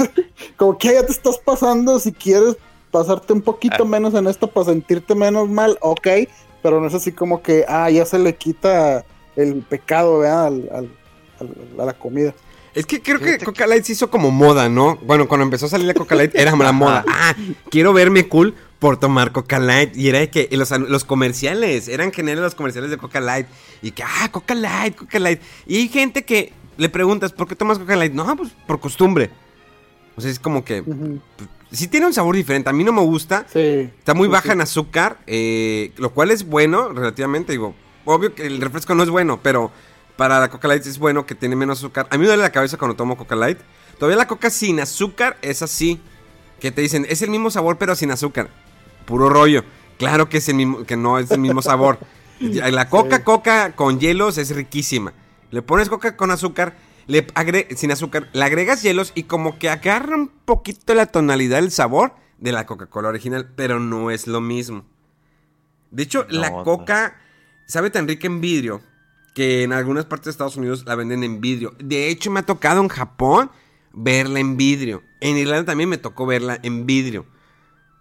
como 0.56 0.76
que 0.76 0.92
ya 0.92 1.06
te 1.06 1.12
estás 1.12 1.38
pasando, 1.38 1.98
si 1.98 2.12
quieres 2.12 2.56
pasarte 2.90 3.32
un 3.32 3.40
poquito 3.40 3.84
menos 3.86 4.12
en 4.14 4.26
esto 4.26 4.48
para 4.48 4.66
sentirte 4.66 5.14
menos 5.14 5.48
mal, 5.48 5.78
ok, 5.80 6.08
pero 6.62 6.78
no 6.80 6.86
es 6.88 6.94
así 6.94 7.10
como 7.12 7.42
que, 7.42 7.64
ah, 7.66 7.88
ya 7.90 8.04
se 8.04 8.18
le 8.18 8.34
quita 8.36 9.04
el 9.34 9.62
pecado, 9.62 10.18
¿verdad? 10.18 10.46
Al, 10.46 10.68
al- 10.74 10.90
a 11.78 11.84
la 11.84 11.92
comida. 11.94 12.34
Es 12.74 12.86
que 12.86 13.02
creo 13.02 13.20
que 13.20 13.38
Coca 13.38 13.66
Light 13.66 13.84
se 13.84 13.92
hizo 13.92 14.10
como 14.10 14.30
moda, 14.30 14.68
¿no? 14.70 14.96
Bueno, 15.02 15.28
cuando 15.28 15.44
empezó 15.44 15.66
a 15.66 15.68
salir 15.68 15.86
la 15.86 15.94
Coca 15.94 16.14
Light 16.14 16.34
era 16.34 16.56
la 16.56 16.72
moda. 16.72 17.04
Ah, 17.06 17.34
quiero 17.70 17.92
verme 17.92 18.28
cool 18.28 18.54
por 18.78 18.98
tomar 18.98 19.32
Coca 19.32 19.58
Light. 19.58 19.94
Y 19.94 20.08
era 20.08 20.20
de 20.20 20.30
que 20.30 20.48
los, 20.52 20.70
los 20.70 21.04
comerciales, 21.04 21.88
eran 21.88 22.12
geniales 22.12 22.42
los 22.42 22.54
comerciales 22.54 22.90
de 22.90 22.96
Coca 22.96 23.20
Light. 23.20 23.46
Y 23.82 23.90
que, 23.90 24.02
ah, 24.02 24.28
Coca 24.30 24.54
Light, 24.54 24.96
Coca 24.96 25.18
Light. 25.18 25.40
Y 25.66 25.76
hay 25.76 25.88
gente 25.88 26.24
que 26.24 26.52
le 26.78 26.88
preguntas, 26.88 27.32
¿por 27.32 27.46
qué 27.46 27.54
tomas 27.54 27.78
Coca 27.78 27.94
Light? 27.94 28.14
No, 28.14 28.34
pues 28.36 28.52
por 28.66 28.80
costumbre. 28.80 29.30
O 30.16 30.20
sea, 30.22 30.30
es 30.30 30.38
como 30.38 30.64
que... 30.64 30.80
Ujú. 30.80 31.20
Sí 31.72 31.88
tiene 31.88 32.06
un 32.06 32.12
sabor 32.14 32.36
diferente. 32.36 32.68
A 32.70 32.72
mí 32.72 32.84
no 32.84 32.92
me 32.92 33.00
gusta. 33.02 33.46
Sí. 33.52 33.58
Está 33.98 34.14
muy 34.14 34.28
Sí, 34.28 34.32
baja 34.32 34.44
sí. 34.48 34.50
en 34.52 34.60
azúcar, 34.60 35.18
eh, 35.26 35.92
lo 35.96 36.10
cual 36.10 36.30
es 36.30 36.46
bueno 36.46 36.88
relativamente. 36.90 37.52
Digo, 37.52 37.74
obvio 38.04 38.34
que 38.34 38.46
el 38.46 38.60
refresco 38.60 38.94
no 38.94 39.02
es 39.02 39.08
bueno, 39.08 39.40
pero 39.42 39.70
para 40.16 40.38
la 40.40 40.48
Coca 40.50 40.68
Light 40.68 40.84
es 40.86 40.98
bueno 40.98 41.26
que 41.26 41.34
tiene 41.34 41.56
menos 41.56 41.78
azúcar. 41.78 42.06
A 42.10 42.16
mí 42.16 42.20
me 42.22 42.26
duele 42.26 42.42
la 42.42 42.52
cabeza 42.52 42.76
cuando 42.76 42.96
tomo 42.96 43.16
Coca 43.16 43.36
Light. 43.36 43.58
Todavía 43.98 44.16
la 44.16 44.26
Coca 44.26 44.50
sin 44.50 44.80
azúcar 44.80 45.38
es 45.42 45.62
así. 45.62 46.00
Que 46.60 46.70
te 46.70 46.80
dicen, 46.80 47.06
es 47.08 47.22
el 47.22 47.30
mismo 47.30 47.50
sabor 47.50 47.78
pero 47.78 47.94
sin 47.96 48.10
azúcar. 48.10 48.48
Puro 49.06 49.28
rollo. 49.28 49.64
Claro 49.98 50.28
que, 50.28 50.38
es 50.38 50.48
el 50.48 50.56
mismo, 50.56 50.84
que 50.84 50.96
no 50.96 51.18
es 51.18 51.30
el 51.30 51.40
mismo 51.40 51.62
sabor. 51.62 51.98
La 52.40 52.88
Coca 52.88 53.18
Sí. 53.18 53.22
Coca 53.22 53.72
con 53.76 54.00
hielos 54.00 54.36
es 54.38 54.54
riquísima. 54.54 55.12
Le 55.50 55.62
pones 55.62 55.88
Coca 55.88 56.16
con 56.16 56.30
azúcar, 56.32 56.74
le 57.06 57.24
agre- 57.34 57.68
sin 57.76 57.92
azúcar, 57.92 58.28
le 58.32 58.42
agregas 58.42 58.82
hielos 58.82 59.12
y 59.14 59.24
como 59.24 59.58
que 59.58 59.68
agarra 59.70 60.16
un 60.16 60.28
poquito 60.28 60.94
la 60.94 61.06
tonalidad 61.06 61.58
del 61.60 61.70
sabor 61.70 62.14
de 62.38 62.50
la 62.52 62.66
Coca-Cola 62.66 63.10
original, 63.10 63.52
pero 63.54 63.78
no 63.78 64.10
es 64.10 64.26
lo 64.26 64.40
mismo. 64.40 64.84
De 65.92 66.02
hecho, 66.02 66.26
No, 66.30 66.40
la 66.40 66.50
no. 66.50 66.64
Coca 66.64 67.16
sabe 67.68 67.90
tan 67.90 68.08
rica 68.08 68.26
en 68.26 68.40
vidrio 68.40 68.82
que 69.34 69.62
en 69.62 69.72
algunas 69.72 70.04
partes 70.04 70.26
de 70.26 70.30
Estados 70.32 70.56
Unidos 70.56 70.84
la 70.86 70.94
venden 70.94 71.24
en 71.24 71.40
vidrio. 71.40 71.74
De 71.78 72.08
hecho, 72.08 72.30
me 72.30 72.40
ha 72.40 72.46
tocado 72.46 72.80
en 72.80 72.88
Japón 72.88 73.50
verla 73.92 74.40
en 74.40 74.56
vidrio. 74.56 75.02
En 75.20 75.36
Irlanda 75.36 75.64
también 75.64 75.88
me 75.88 75.98
tocó 75.98 76.26
verla 76.26 76.58
en 76.62 76.86
vidrio. 76.86 77.26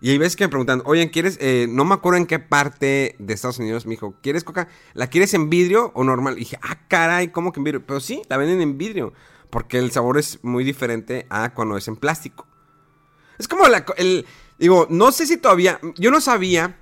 Y 0.01 0.09
hay 0.09 0.17
veces 0.17 0.35
que 0.35 0.45
me 0.45 0.49
preguntan, 0.49 0.81
oye, 0.85 1.11
¿quieres? 1.11 1.37
eh, 1.39 1.67
no 1.69 1.85
me 1.85 1.93
acuerdo 1.93 2.17
en 2.17 2.25
qué 2.25 2.39
parte 2.39 3.15
de 3.19 3.33
Estados 3.33 3.59
Unidos 3.59 3.85
me 3.85 3.91
dijo, 3.91 4.15
¿quieres 4.23 4.43
coca? 4.43 4.67
¿La 4.93 5.07
quieres 5.07 5.33
en 5.35 5.49
vidrio 5.49 5.91
o 5.93 6.03
normal? 6.03 6.35
Y 6.37 6.39
dije, 6.39 6.57
ah, 6.63 6.79
caray, 6.87 7.27
¿cómo 7.27 7.51
que 7.51 7.59
en 7.59 7.65
vidrio? 7.65 7.85
Pero 7.85 7.99
sí, 7.99 8.23
la 8.27 8.37
venden 8.37 8.61
en 8.61 8.79
vidrio. 8.79 9.13
Porque 9.51 9.77
el 9.77 9.91
sabor 9.91 10.17
es 10.17 10.43
muy 10.43 10.63
diferente 10.63 11.27
a 11.29 11.53
cuando 11.53 11.77
es 11.77 11.87
en 11.87 11.97
plástico. 11.97 12.47
Es 13.37 13.47
como 13.47 13.67
la, 13.67 13.85
el, 13.97 14.25
digo, 14.57 14.87
no 14.89 15.11
sé 15.11 15.27
si 15.27 15.37
todavía, 15.37 15.79
yo 15.97 16.09
no 16.09 16.19
sabía, 16.19 16.80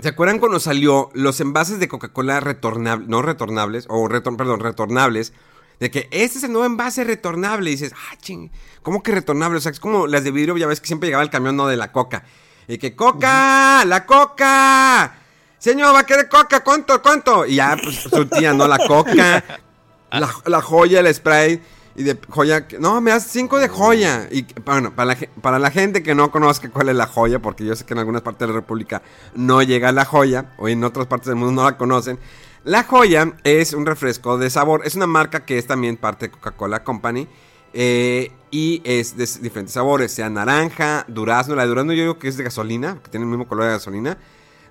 ¿se 0.00 0.08
acuerdan 0.08 0.38
cuando 0.38 0.60
salió 0.60 1.10
los 1.14 1.40
envases 1.40 1.78
de 1.80 1.88
Coca-Cola 1.88 2.40
retornables, 2.40 3.08
no 3.08 3.22
retornables, 3.22 3.86
o 3.88 4.08
retor- 4.08 4.36
perdón, 4.36 4.60
retornables? 4.60 5.32
De 5.80 5.90
que 5.90 6.08
este 6.10 6.38
es 6.38 6.44
el 6.44 6.52
nuevo 6.52 6.66
envase 6.66 7.04
retornable. 7.04 7.70
Y 7.70 7.74
dices, 7.74 7.92
ah, 7.96 8.16
ching, 8.20 8.50
¿cómo 8.82 9.02
que 9.02 9.12
retornable? 9.12 9.58
O 9.58 9.60
sea, 9.60 9.70
es 9.72 9.78
como 9.80 10.06
las 10.08 10.24
de 10.24 10.30
vidrio, 10.32 10.56
ya 10.56 10.66
ves 10.66 10.80
que 10.80 10.86
siempre 10.88 11.06
llegaba 11.08 11.22
el 11.22 11.30
camión, 11.30 11.56
no 11.56 11.66
de 11.68 11.76
la 11.76 11.92
coca. 11.92 12.24
Y 12.66 12.78
que, 12.78 12.94
¡Coca! 12.96 13.84
¡La 13.86 14.04
coca! 14.04 15.14
Señor, 15.58 15.94
¿va 15.94 16.00
a 16.00 16.06
querer 16.06 16.28
coca? 16.28 16.62
¿Cuánto? 16.62 17.00
¿Cuánto? 17.00 17.46
Y 17.46 17.56
ya, 17.56 17.76
pues, 17.82 17.96
surtía, 17.96 18.52
¿no? 18.52 18.66
La 18.68 18.78
coca, 18.78 19.42
la, 20.12 20.28
la 20.46 20.62
joya, 20.62 21.00
el 21.00 21.14
spray. 21.14 21.62
Y 21.98 22.04
de 22.04 22.16
joya, 22.28 22.66
no, 22.78 23.00
me 23.00 23.10
das 23.10 23.26
cinco 23.26 23.58
de 23.58 23.68
joya. 23.68 24.28
Y 24.30 24.46
bueno, 24.64 24.94
para 24.94 25.14
la, 25.14 25.18
para 25.42 25.58
la 25.58 25.70
gente 25.70 26.02
que 26.02 26.14
no 26.14 26.30
conozca 26.30 26.70
cuál 26.70 26.88
es 26.88 26.96
la 26.96 27.06
joya, 27.06 27.40
porque 27.40 27.64
yo 27.64 27.74
sé 27.74 27.84
que 27.84 27.92
en 27.92 27.98
algunas 27.98 28.22
partes 28.22 28.46
de 28.46 28.54
la 28.54 28.60
República 28.60 29.02
no 29.34 29.60
llega 29.62 29.90
la 29.90 30.04
joya, 30.04 30.52
o 30.58 30.68
en 30.68 30.84
otras 30.84 31.08
partes 31.08 31.26
del 31.26 31.36
mundo 31.36 31.60
no 31.60 31.68
la 31.68 31.76
conocen. 31.76 32.18
La 32.62 32.84
joya 32.84 33.34
es 33.42 33.72
un 33.72 33.84
refresco 33.84 34.38
de 34.38 34.48
sabor, 34.48 34.82
es 34.84 34.94
una 34.94 35.08
marca 35.08 35.44
que 35.44 35.58
es 35.58 35.66
también 35.66 35.96
parte 35.96 36.26
de 36.26 36.30
Coca-Cola 36.32 36.84
Company. 36.84 37.26
eh, 37.74 38.30
y 38.50 38.80
es 38.84 39.16
de 39.16 39.26
diferentes 39.42 39.74
sabores, 39.74 40.12
sea 40.12 40.30
naranja, 40.30 41.04
durazno. 41.08 41.54
La 41.54 41.62
de 41.62 41.68
durazno 41.68 41.92
yo 41.92 42.02
digo 42.02 42.18
que 42.18 42.28
es 42.28 42.36
de 42.36 42.44
gasolina, 42.44 42.98
que 43.02 43.10
tiene 43.10 43.24
el 43.24 43.30
mismo 43.30 43.46
color 43.46 43.64
de 43.64 43.72
gasolina. 43.72 44.16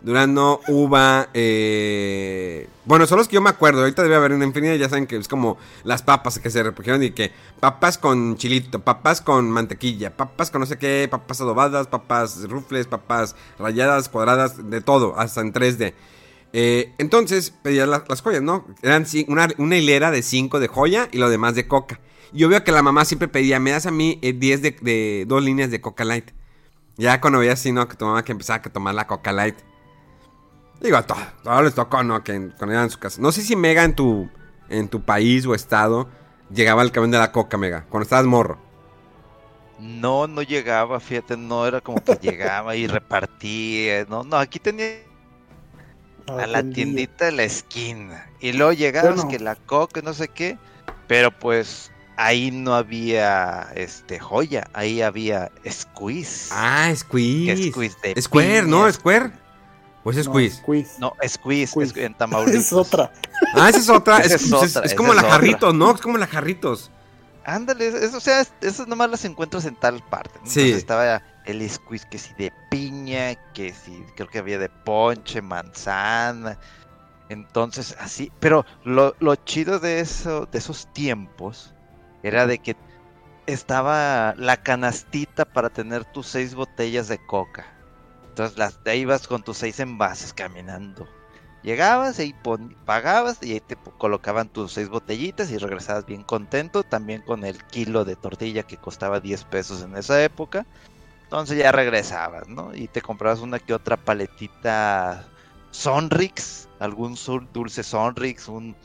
Durazno, 0.01 0.59
uva, 0.67 1.29
eh... 1.33 2.67
Bueno, 2.85 3.05
son 3.07 3.17
los 3.17 3.27
que 3.27 3.35
yo 3.35 3.41
me 3.41 3.49
acuerdo. 3.49 3.81
Ahorita 3.81 4.03
debe 4.03 4.15
haber 4.15 4.31
una 4.31 4.45
infinidad. 4.45 4.75
Ya 4.75 4.87
saben 4.89 5.07
que 5.07 5.17
es 5.17 5.27
como 5.27 5.57
las 5.83 6.01
papas 6.03 6.39
que 6.39 6.49
se 6.49 6.63
repugieron 6.63 7.03
y 7.03 7.11
que 7.11 7.31
papas 7.59 7.97
con 7.97 8.37
chilito, 8.37 8.79
papas 8.79 9.21
con 9.21 9.49
mantequilla, 9.51 10.15
papas 10.15 10.51
con 10.51 10.61
no 10.61 10.65
sé 10.67 10.77
qué, 10.77 11.07
papas 11.09 11.41
adobadas, 11.41 11.87
papas 11.87 12.43
rufles, 12.49 12.87
papas 12.87 13.35
rayadas, 13.59 14.07
cuadradas, 14.09 14.69
de 14.69 14.81
todo, 14.81 15.19
hasta 15.19 15.41
en 15.41 15.51
3D. 15.53 15.93
Eh, 16.53 16.93
entonces 16.97 17.51
pedía 17.61 17.85
la- 17.85 18.05
las 18.07 18.21
joyas, 18.21 18.41
¿no? 18.41 18.65
Eran 18.81 19.05
una, 19.27 19.49
una 19.57 19.75
hilera 19.77 20.11
de 20.11 20.21
5 20.21 20.59
de 20.59 20.67
joya 20.69 21.09
y 21.11 21.17
lo 21.17 21.29
demás 21.29 21.55
de 21.55 21.67
coca. 21.67 21.99
Yo 22.31 22.47
veo 22.49 22.63
que 22.63 22.71
la 22.71 22.81
mamá 22.83 23.03
siempre 23.05 23.27
pedía, 23.27 23.59
me 23.59 23.71
das 23.71 23.85
a 23.85 23.91
mí 23.91 24.19
10 24.21 24.61
de, 24.61 24.71
de 24.81 25.25
dos 25.27 25.43
líneas 25.43 25.71
de 25.71 25.81
coca 25.81 26.05
light. 26.05 26.29
Ya 26.97 27.19
cuando 27.21 27.39
veía 27.39 27.53
así, 27.53 27.71
¿no? 27.71 27.87
Que 27.87 27.95
tu 27.95 28.05
mamá 28.05 28.23
que 28.23 28.31
empezaba 28.31 28.61
a 28.63 28.69
tomar 28.69 28.95
la 28.95 29.07
coca 29.07 29.31
light. 29.33 29.55
Digo, 30.81 30.97
a 30.97 31.05
todos, 31.05 31.21
todos 31.43 31.63
les 31.63 31.73
tocó, 31.73 32.03
¿no? 32.03 32.23
Que 32.23 32.33
en- 32.33 32.49
cuando 32.57 32.73
iban 32.73 32.85
a 32.87 32.89
su 32.89 32.99
casa. 32.99 33.21
No 33.21 33.31
sé 33.31 33.41
si 33.41 33.55
Mega 33.55 33.83
en 33.83 33.95
tu, 33.95 34.29
en 34.69 34.87
tu 34.87 35.01
país 35.01 35.45
o 35.45 35.55
estado 35.55 36.07
llegaba 36.53 36.81
el 36.83 36.91
camión 36.91 37.11
de 37.11 37.17
la 37.17 37.31
coca, 37.31 37.57
Mega, 37.57 37.85
cuando 37.89 38.03
estabas 38.03 38.25
morro. 38.25 38.59
No, 39.79 40.27
no 40.27 40.41
llegaba, 40.41 40.99
fíjate, 40.99 41.37
no 41.37 41.67
era 41.67 41.81
como 41.81 42.03
que 42.03 42.15
llegaba 42.15 42.75
y 42.75 42.87
repartía. 42.87 44.05
No, 44.09 44.23
no, 44.23 44.37
aquí 44.37 44.59
tenía 44.59 44.87
a 46.27 46.47
la 46.47 46.63
tiendita 46.63 47.25
de 47.25 47.31
la 47.31 47.43
esquina. 47.43 48.27
Y 48.39 48.53
luego 48.53 48.73
llegabas 48.73 49.15
Bueno. 49.15 49.29
que 49.29 49.39
la 49.39 49.55
coca, 49.55 50.01
no 50.01 50.13
sé 50.13 50.27
qué. 50.29 50.57
Pero 51.07 51.31
pues 51.31 51.91
ahí 52.17 52.49
no 52.51 52.73
había 52.73 53.69
este 53.75 54.19
joya, 54.19 54.67
ahí 54.73 55.01
había 55.01 55.51
squeeze. 55.69 56.49
Ah, 56.51 56.87
que 56.89 56.95
Squeeze. 56.97 57.71
squeeze 57.71 57.97
de 58.15 58.21
Square, 58.21 58.63
¿no? 58.63 58.91
Square. 58.91 59.31
¿O 60.07 60.11
es 60.11 60.17
No, 60.17 60.23
Squeeze? 60.23 60.55
squeeze. 60.57 60.91
No, 60.99 61.13
squeeze, 61.27 61.71
Squeeze. 61.71 61.99
es- 61.99 62.05
en 62.05 62.13
Tamaulipas. 62.17 62.55
Es 62.55 62.71
otra. 62.71 63.11
Ah, 63.55 63.67
esa 63.69 63.79
es 63.79 63.89
otra. 63.89 64.17
Esa 64.23 64.35
es, 64.35 64.43
es 64.43 64.47
es- 64.53 64.53
otra, 64.77 64.85
es 64.85 64.93
como 64.95 65.09
es 65.09 65.15
la 65.17 65.21
otra. 65.23 65.31
jarritos, 65.33 65.73
¿no? 65.73 65.93
Es 65.93 65.99
como 66.01 66.17
la 66.17 66.27
jarritos. 66.27 66.91
Ándale, 67.43 67.87
es- 67.87 68.13
o 68.13 68.19
sea, 68.21 68.39
es- 68.41 68.53
esas 68.61 68.87
nomás 68.87 69.09
las 69.09 69.25
encuentras 69.25 69.65
en 69.65 69.75
tal 69.75 70.01
parte. 70.09 70.39
¿no? 70.41 70.49
Sí. 70.49 70.59
Entonces 70.61 70.77
estaba 70.77 71.21
el 71.45 71.69
squeeze 71.69 72.07
que 72.09 72.17
si 72.19 72.33
de 72.35 72.53
piña, 72.71 73.35
que 73.53 73.73
si 73.73 74.01
creo 74.15 74.29
que 74.29 74.39
había 74.39 74.57
de 74.59 74.69
ponche, 74.69 75.41
manzana. 75.41 76.57
Entonces, 77.29 77.95
así, 77.99 78.31
pero 78.39 78.65
lo, 78.85 79.13
lo 79.19 79.35
chido 79.35 79.79
de 79.79 79.99
eso, 79.99 80.47
de 80.49 80.59
esos 80.59 80.87
tiempos, 80.93 81.73
era 82.23 82.47
de 82.47 82.59
que 82.59 82.77
estaba 83.45 84.33
la 84.37 84.57
canastita 84.57 85.45
para 85.45 85.69
tener 85.69 86.05
tus 86.05 86.27
seis 86.27 86.55
botellas 86.55 87.07
de 87.09 87.17
coca. 87.25 87.65
Entonces 88.37 88.59
las 88.59 88.79
ahí 88.85 88.99
ibas 88.99 89.27
con 89.27 89.41
tus 89.41 89.57
seis 89.57 89.79
envases 89.79 90.31
caminando. 90.31 91.07
Llegabas 91.63 92.19
y 92.19 92.35
pagabas 92.85 93.39
y 93.41 93.53
ahí 93.53 93.59
te 93.59 93.75
colocaban 93.97 94.47
tus 94.47 94.73
seis 94.73 94.89
botellitas 94.89 95.49
y 95.49 95.57
regresabas 95.57 96.05
bien 96.05 96.21
contento, 96.21 96.83
también 96.83 97.23
con 97.23 97.43
el 97.43 97.63
kilo 97.63 98.05
de 98.05 98.15
tortilla 98.15 98.61
que 98.61 98.77
costaba 98.77 99.19
10 99.19 99.43
pesos 99.45 99.81
en 99.81 99.97
esa 99.97 100.23
época. 100.23 100.67
Entonces 101.23 101.57
ya 101.57 101.71
regresabas, 101.71 102.47
¿no? 102.47 102.75
Y 102.75 102.87
te 102.87 103.01
comprabas 103.01 103.39
una 103.39 103.57
que 103.57 103.73
otra 103.73 103.97
paletita 103.97 105.25
Sonrix, 105.71 106.69
algún 106.77 107.17
dulce 107.51 107.81
Sonrix, 107.81 108.47
un, 108.49 108.75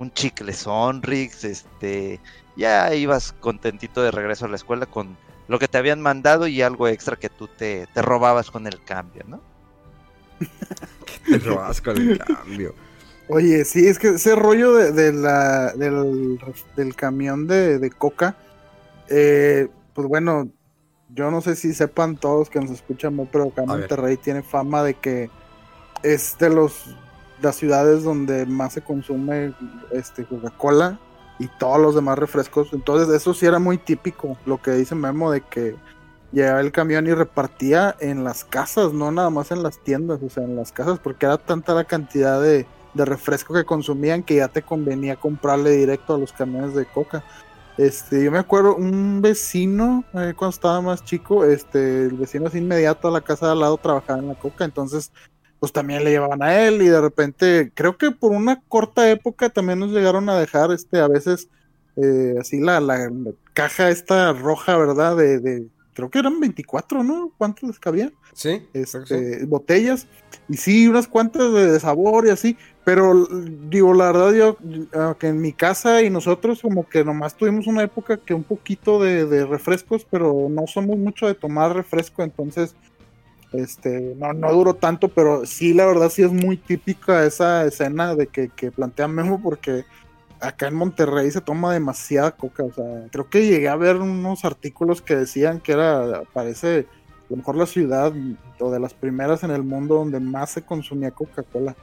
un 0.00 0.12
chicle 0.14 0.52
Sonrix, 0.52 1.44
este, 1.44 2.20
ya 2.56 2.92
ibas 2.92 3.34
contentito 3.38 4.02
de 4.02 4.10
regreso 4.10 4.46
a 4.46 4.48
la 4.48 4.56
escuela 4.56 4.86
con 4.86 5.16
lo 5.48 5.58
que 5.58 5.68
te 5.68 5.78
habían 5.78 6.00
mandado 6.00 6.46
y 6.46 6.62
algo 6.62 6.88
extra 6.88 7.16
que 7.16 7.28
tú 7.28 7.48
te, 7.48 7.86
te 7.92 8.02
robabas 8.02 8.50
con 8.50 8.66
el 8.66 8.82
cambio, 8.82 9.24
¿no? 9.26 9.40
Te 11.26 11.38
robas 11.38 11.80
con 11.80 11.96
el 11.96 12.18
cambio. 12.18 12.74
Oye, 13.28 13.64
sí, 13.64 13.86
es 13.86 13.98
que 13.98 14.10
ese 14.10 14.36
rollo 14.36 14.74
de, 14.74 14.92
de 14.92 15.12
la, 15.12 15.72
del, 15.72 16.38
del 16.76 16.94
camión 16.94 17.48
de, 17.48 17.78
de 17.78 17.90
coca, 17.90 18.36
eh, 19.08 19.68
pues 19.92 20.06
bueno, 20.06 20.48
yo 21.08 21.30
no 21.30 21.40
sé 21.40 21.56
si 21.56 21.74
sepan 21.74 22.16
todos 22.16 22.50
que 22.50 22.60
nos 22.60 22.70
escuchan, 22.70 23.16
pero 23.32 23.48
acá. 23.48 23.64
Monterrey 23.64 24.16
tiene 24.16 24.42
fama 24.42 24.82
de 24.84 24.94
que 24.94 25.30
es 26.02 26.36
de 26.38 26.50
los 26.50 26.96
las 27.42 27.56
ciudades 27.56 28.02
donde 28.02 28.46
más 28.46 28.72
se 28.72 28.82
consume 28.82 29.54
este 29.92 30.24
Coca-Cola 30.24 30.98
y 31.38 31.48
todos 31.58 31.80
los 31.80 31.94
demás 31.94 32.18
refrescos. 32.18 32.72
Entonces, 32.72 33.14
eso 33.14 33.34
sí 33.34 33.46
era 33.46 33.58
muy 33.58 33.78
típico, 33.78 34.36
lo 34.46 34.60
que 34.60 34.72
dice 34.72 34.94
Memo 34.94 35.30
de 35.30 35.42
que 35.42 35.76
llegaba 36.32 36.60
el 36.60 36.72
camión 36.72 37.06
y 37.06 37.14
repartía 37.14 37.96
en 38.00 38.24
las 38.24 38.44
casas, 38.44 38.92
no 38.92 39.10
nada 39.12 39.30
más 39.30 39.50
en 39.50 39.62
las 39.62 39.78
tiendas, 39.78 40.20
o 40.22 40.28
sea, 40.28 40.44
en 40.44 40.56
las 40.56 40.72
casas, 40.72 40.98
porque 40.98 41.26
era 41.26 41.38
tanta 41.38 41.74
la 41.74 41.84
cantidad 41.84 42.40
de, 42.40 42.66
de 42.94 43.04
refresco 43.04 43.54
que 43.54 43.64
consumían 43.64 44.22
que 44.22 44.36
ya 44.36 44.48
te 44.48 44.62
convenía 44.62 45.16
comprarle 45.16 45.70
directo 45.70 46.14
a 46.14 46.18
los 46.18 46.32
camiones 46.32 46.74
de 46.74 46.86
coca. 46.86 47.22
Este, 47.78 48.24
yo 48.24 48.30
me 48.30 48.38
acuerdo 48.38 48.74
un 48.74 49.20
vecino 49.20 50.02
eh, 50.14 50.32
cuando 50.34 50.54
estaba 50.54 50.80
más 50.80 51.04
chico, 51.04 51.44
este, 51.44 52.06
el 52.06 52.14
vecino 52.14 52.46
así 52.46 52.58
inmediato 52.58 53.08
a 53.08 53.10
la 53.10 53.20
casa 53.20 53.46
de 53.46 53.52
al 53.52 53.60
lado 53.60 53.76
trabajaba 53.76 54.18
en 54.18 54.28
la 54.28 54.34
coca, 54.34 54.64
entonces 54.64 55.12
pues 55.66 55.72
también 55.72 56.04
le 56.04 56.12
llevaban 56.12 56.44
a 56.44 56.64
él 56.64 56.80
y 56.80 56.86
de 56.86 57.00
repente 57.00 57.72
creo 57.74 57.98
que 57.98 58.12
por 58.12 58.30
una 58.30 58.62
corta 58.68 59.10
época 59.10 59.50
también 59.50 59.80
nos 59.80 59.90
llegaron 59.90 60.28
a 60.28 60.38
dejar 60.38 60.70
este 60.70 61.00
a 61.00 61.08
veces 61.08 61.48
eh, 61.96 62.36
así 62.40 62.60
la, 62.60 62.78
la, 62.78 63.10
la 63.10 63.32
caja 63.52 63.90
esta 63.90 64.32
roja, 64.32 64.76
¿verdad? 64.76 65.16
De, 65.16 65.40
de 65.40 65.66
creo 65.92 66.08
que 66.08 66.20
eran 66.20 66.38
24, 66.38 67.02
¿no? 67.02 67.32
¿Cuántos 67.36 67.68
les 67.68 67.80
cabían? 67.80 68.14
¿Sí? 68.32 68.64
este, 68.74 69.44
botellas 69.46 70.06
y 70.48 70.56
sí, 70.56 70.86
unas 70.86 71.08
cuantas 71.08 71.52
de, 71.52 71.72
de 71.72 71.80
sabor 71.80 72.28
y 72.28 72.30
así, 72.30 72.56
pero 72.84 73.26
digo, 73.68 73.92
la 73.92 74.12
verdad 74.12 74.34
yo, 74.34 74.56
ah, 74.94 75.16
que 75.18 75.26
en 75.26 75.40
mi 75.40 75.52
casa 75.52 76.00
y 76.00 76.10
nosotros 76.10 76.62
como 76.62 76.88
que 76.88 77.04
nomás 77.04 77.36
tuvimos 77.36 77.66
una 77.66 77.82
época 77.82 78.18
que 78.18 78.34
un 78.34 78.44
poquito 78.44 79.02
de, 79.02 79.26
de 79.26 79.44
refrescos, 79.46 80.06
pero 80.08 80.46
no 80.48 80.68
somos 80.68 80.96
mucho 80.96 81.26
de 81.26 81.34
tomar 81.34 81.74
refresco, 81.74 82.22
entonces 82.22 82.76
este, 83.58 84.14
no, 84.16 84.32
no 84.32 84.52
duró 84.52 84.74
tanto, 84.74 85.08
pero 85.08 85.46
sí, 85.46 85.74
la 85.74 85.86
verdad 85.86 86.10
sí 86.10 86.22
es 86.22 86.32
muy 86.32 86.56
típica 86.56 87.24
esa 87.24 87.64
escena 87.64 88.14
de 88.14 88.26
que, 88.26 88.48
que 88.48 88.70
plantea 88.70 89.08
Memo 89.08 89.40
porque 89.42 89.84
acá 90.40 90.68
en 90.68 90.74
Monterrey 90.74 91.30
se 91.30 91.40
toma 91.40 91.72
demasiada 91.72 92.32
coca, 92.32 92.64
o 92.64 92.72
sea, 92.72 93.08
creo 93.10 93.28
que 93.28 93.46
llegué 93.46 93.68
a 93.68 93.76
ver 93.76 93.96
unos 93.96 94.44
artículos 94.44 95.02
que 95.02 95.16
decían 95.16 95.60
que 95.60 95.72
era, 95.72 96.22
parece, 96.32 96.86
a 97.26 97.30
lo 97.30 97.36
mejor 97.36 97.56
la 97.56 97.66
ciudad 97.66 98.12
o 98.60 98.70
de 98.70 98.80
las 98.80 98.94
primeras 98.94 99.42
en 99.42 99.50
el 99.50 99.62
mundo 99.62 99.96
donde 99.96 100.20
más 100.20 100.50
se 100.50 100.62
consumía 100.62 101.10
Coca-Cola. 101.10 101.74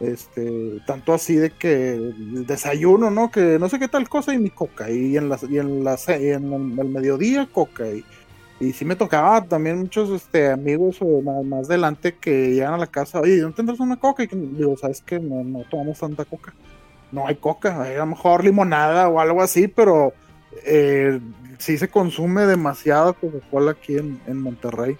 Este, 0.00 0.80
tanto 0.86 1.12
así 1.12 1.36
de 1.36 1.50
que 1.50 2.14
desayuno, 2.46 3.10
¿no? 3.10 3.30
Que 3.30 3.58
no 3.58 3.68
sé 3.68 3.78
qué 3.78 3.86
tal 3.86 4.08
cosa 4.08 4.32
y 4.32 4.38
mi 4.38 4.48
coca. 4.48 4.90
Y 4.90 5.18
en 5.18 5.28
las, 5.28 5.42
y 5.42 5.58
en 5.58 5.84
las, 5.84 6.08
y 6.08 6.30
en 6.30 6.52
el 6.78 6.88
mediodía 6.88 7.46
coca. 7.52 7.86
Y, 7.86 8.02
y 8.60 8.72
sí 8.72 8.84
me 8.84 8.94
tocaba 8.94 9.42
también 9.44 9.78
muchos 9.78 10.10
este, 10.10 10.50
amigos 10.50 10.98
o 11.00 11.22
más, 11.22 11.42
más 11.44 11.68
adelante 11.68 12.14
que 12.20 12.50
llegan 12.52 12.74
a 12.74 12.78
la 12.78 12.86
casa, 12.86 13.20
oye, 13.20 13.38
¿no 13.38 13.52
tendrás 13.52 13.80
una 13.80 13.98
coca? 13.98 14.22
Y 14.22 14.26
digo, 14.28 14.76
¿sabes 14.76 15.00
que 15.00 15.18
no, 15.18 15.42
no 15.42 15.64
tomamos 15.70 15.98
tanta 15.98 16.24
coca. 16.24 16.52
No 17.10 17.26
hay 17.26 17.36
coca, 17.36 17.82
hay 17.82 17.94
a 17.94 18.00
lo 18.00 18.06
mejor 18.06 18.44
limonada 18.44 19.08
o 19.08 19.18
algo 19.18 19.42
así, 19.42 19.66
pero 19.66 20.12
eh, 20.64 21.18
sí 21.58 21.76
se 21.78 21.88
consume 21.88 22.46
demasiada 22.46 23.12
Coca-Cola 23.14 23.72
aquí 23.72 23.96
en, 23.96 24.20
en 24.26 24.40
Monterrey. 24.40 24.96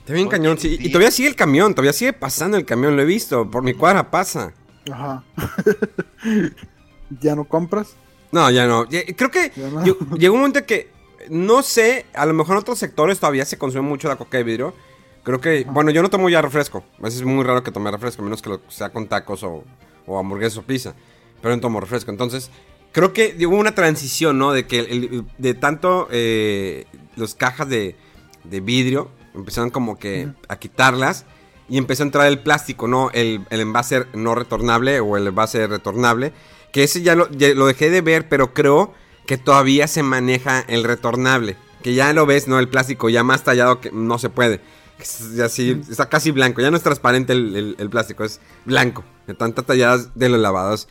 Está 0.00 0.12
bien 0.12 0.28
cañón, 0.28 0.58
sí. 0.58 0.76
Y 0.78 0.90
todavía 0.90 1.10
sigue 1.10 1.28
el 1.30 1.34
camión, 1.34 1.72
todavía 1.74 1.92
sigue 1.94 2.12
pasando 2.12 2.56
el 2.58 2.66
camión, 2.66 2.94
lo 2.94 3.02
he 3.02 3.06
visto. 3.06 3.50
Por 3.50 3.62
mi 3.62 3.72
cuadra 3.72 4.10
pasa. 4.10 4.52
Ajá. 4.92 5.24
¿Ya 7.20 7.34
no 7.34 7.44
compras? 7.44 7.96
No, 8.32 8.50
ya 8.50 8.66
no. 8.66 8.86
Creo 8.86 9.30
que 9.30 9.52
no. 9.56 9.82
lle- 9.82 10.18
llegó 10.18 10.34
un 10.34 10.40
momento 10.40 10.64
que, 10.66 10.90
no 11.30 11.62
sé, 11.62 12.06
a 12.14 12.26
lo 12.26 12.34
mejor 12.34 12.54
en 12.54 12.60
otros 12.60 12.78
sectores 12.78 13.18
todavía 13.18 13.44
se 13.44 13.58
consume 13.58 13.88
mucho 13.88 14.08
la 14.08 14.16
coca 14.16 14.36
de 14.38 14.44
vidrio. 14.44 14.74
Creo 15.22 15.40
que, 15.40 15.64
bueno, 15.64 15.90
yo 15.90 16.02
no 16.02 16.10
tomo 16.10 16.28
ya 16.28 16.42
refresco. 16.42 16.84
A 16.98 17.02
veces 17.04 17.20
es 17.20 17.26
muy 17.26 17.44
raro 17.44 17.62
que 17.62 17.70
tome 17.70 17.90
refresco, 17.90 18.22
a 18.22 18.24
menos 18.24 18.42
que 18.42 18.50
lo 18.50 18.60
sea 18.68 18.90
con 18.90 19.06
tacos 19.08 19.42
o, 19.42 19.64
o 20.06 20.18
hamburguesas 20.18 20.58
o 20.58 20.62
pizza. 20.62 20.94
Pero 21.40 21.54
no 21.54 21.60
tomo 21.62 21.80
refresco. 21.80 22.10
Entonces, 22.10 22.50
creo 22.92 23.12
que 23.12 23.34
hubo 23.46 23.56
una 23.56 23.74
transición, 23.74 24.38
¿no? 24.38 24.52
De 24.52 24.66
que 24.66 24.80
el- 24.80 24.86
el- 25.04 25.24
de 25.38 25.54
tanto 25.54 26.08
eh, 26.10 26.86
las 27.16 27.34
cajas 27.34 27.68
de, 27.68 27.96
de 28.44 28.60
vidrio 28.60 29.10
empezaron 29.34 29.70
como 29.70 29.98
que 29.98 30.28
a 30.48 30.56
quitarlas 30.58 31.24
y 31.68 31.78
empezó 31.78 32.02
a 32.02 32.06
entrar 32.06 32.26
el 32.26 32.40
plástico, 32.40 32.86
¿no? 32.86 33.10
El, 33.12 33.46
el 33.48 33.60
envase 33.60 34.04
no 34.12 34.34
retornable 34.34 35.00
o 35.00 35.16
el 35.16 35.26
envase 35.26 35.66
retornable. 35.66 36.32
Que 36.70 36.82
ese 36.84 37.00
ya 37.02 37.14
lo, 37.14 37.30
ya 37.30 37.48
lo 37.54 37.66
dejé 37.66 37.88
de 37.88 38.00
ver, 38.02 38.28
pero 38.28 38.52
creo 38.52 38.92
que 39.26 39.38
todavía 39.38 39.86
se 39.88 40.02
maneja 40.02 40.60
el 40.68 40.84
retornable. 40.84 41.56
Que 41.82 41.94
ya 41.94 42.12
lo 42.12 42.26
ves, 42.26 42.48
¿no? 42.48 42.58
El 42.58 42.68
plástico 42.68 43.08
ya 43.10 43.22
más 43.24 43.44
tallado 43.44 43.80
que 43.80 43.90
no 43.92 44.18
se 44.18 44.30
puede. 44.30 44.60
Es 44.98 45.38
así, 45.40 45.82
está 45.90 46.08
casi 46.08 46.30
blanco. 46.30 46.60
Ya 46.62 46.70
no 46.70 46.76
es 46.76 46.82
transparente 46.82 47.32
el, 47.32 47.54
el- 47.56 47.76
el 47.78 47.90
plástico, 47.90 48.24
es 48.24 48.40
blanco. 48.64 49.04
De 49.26 49.34
tantas 49.34 49.66
talladas 49.66 50.10
de 50.14 50.28
los 50.28 50.40
lavados. 50.40 50.88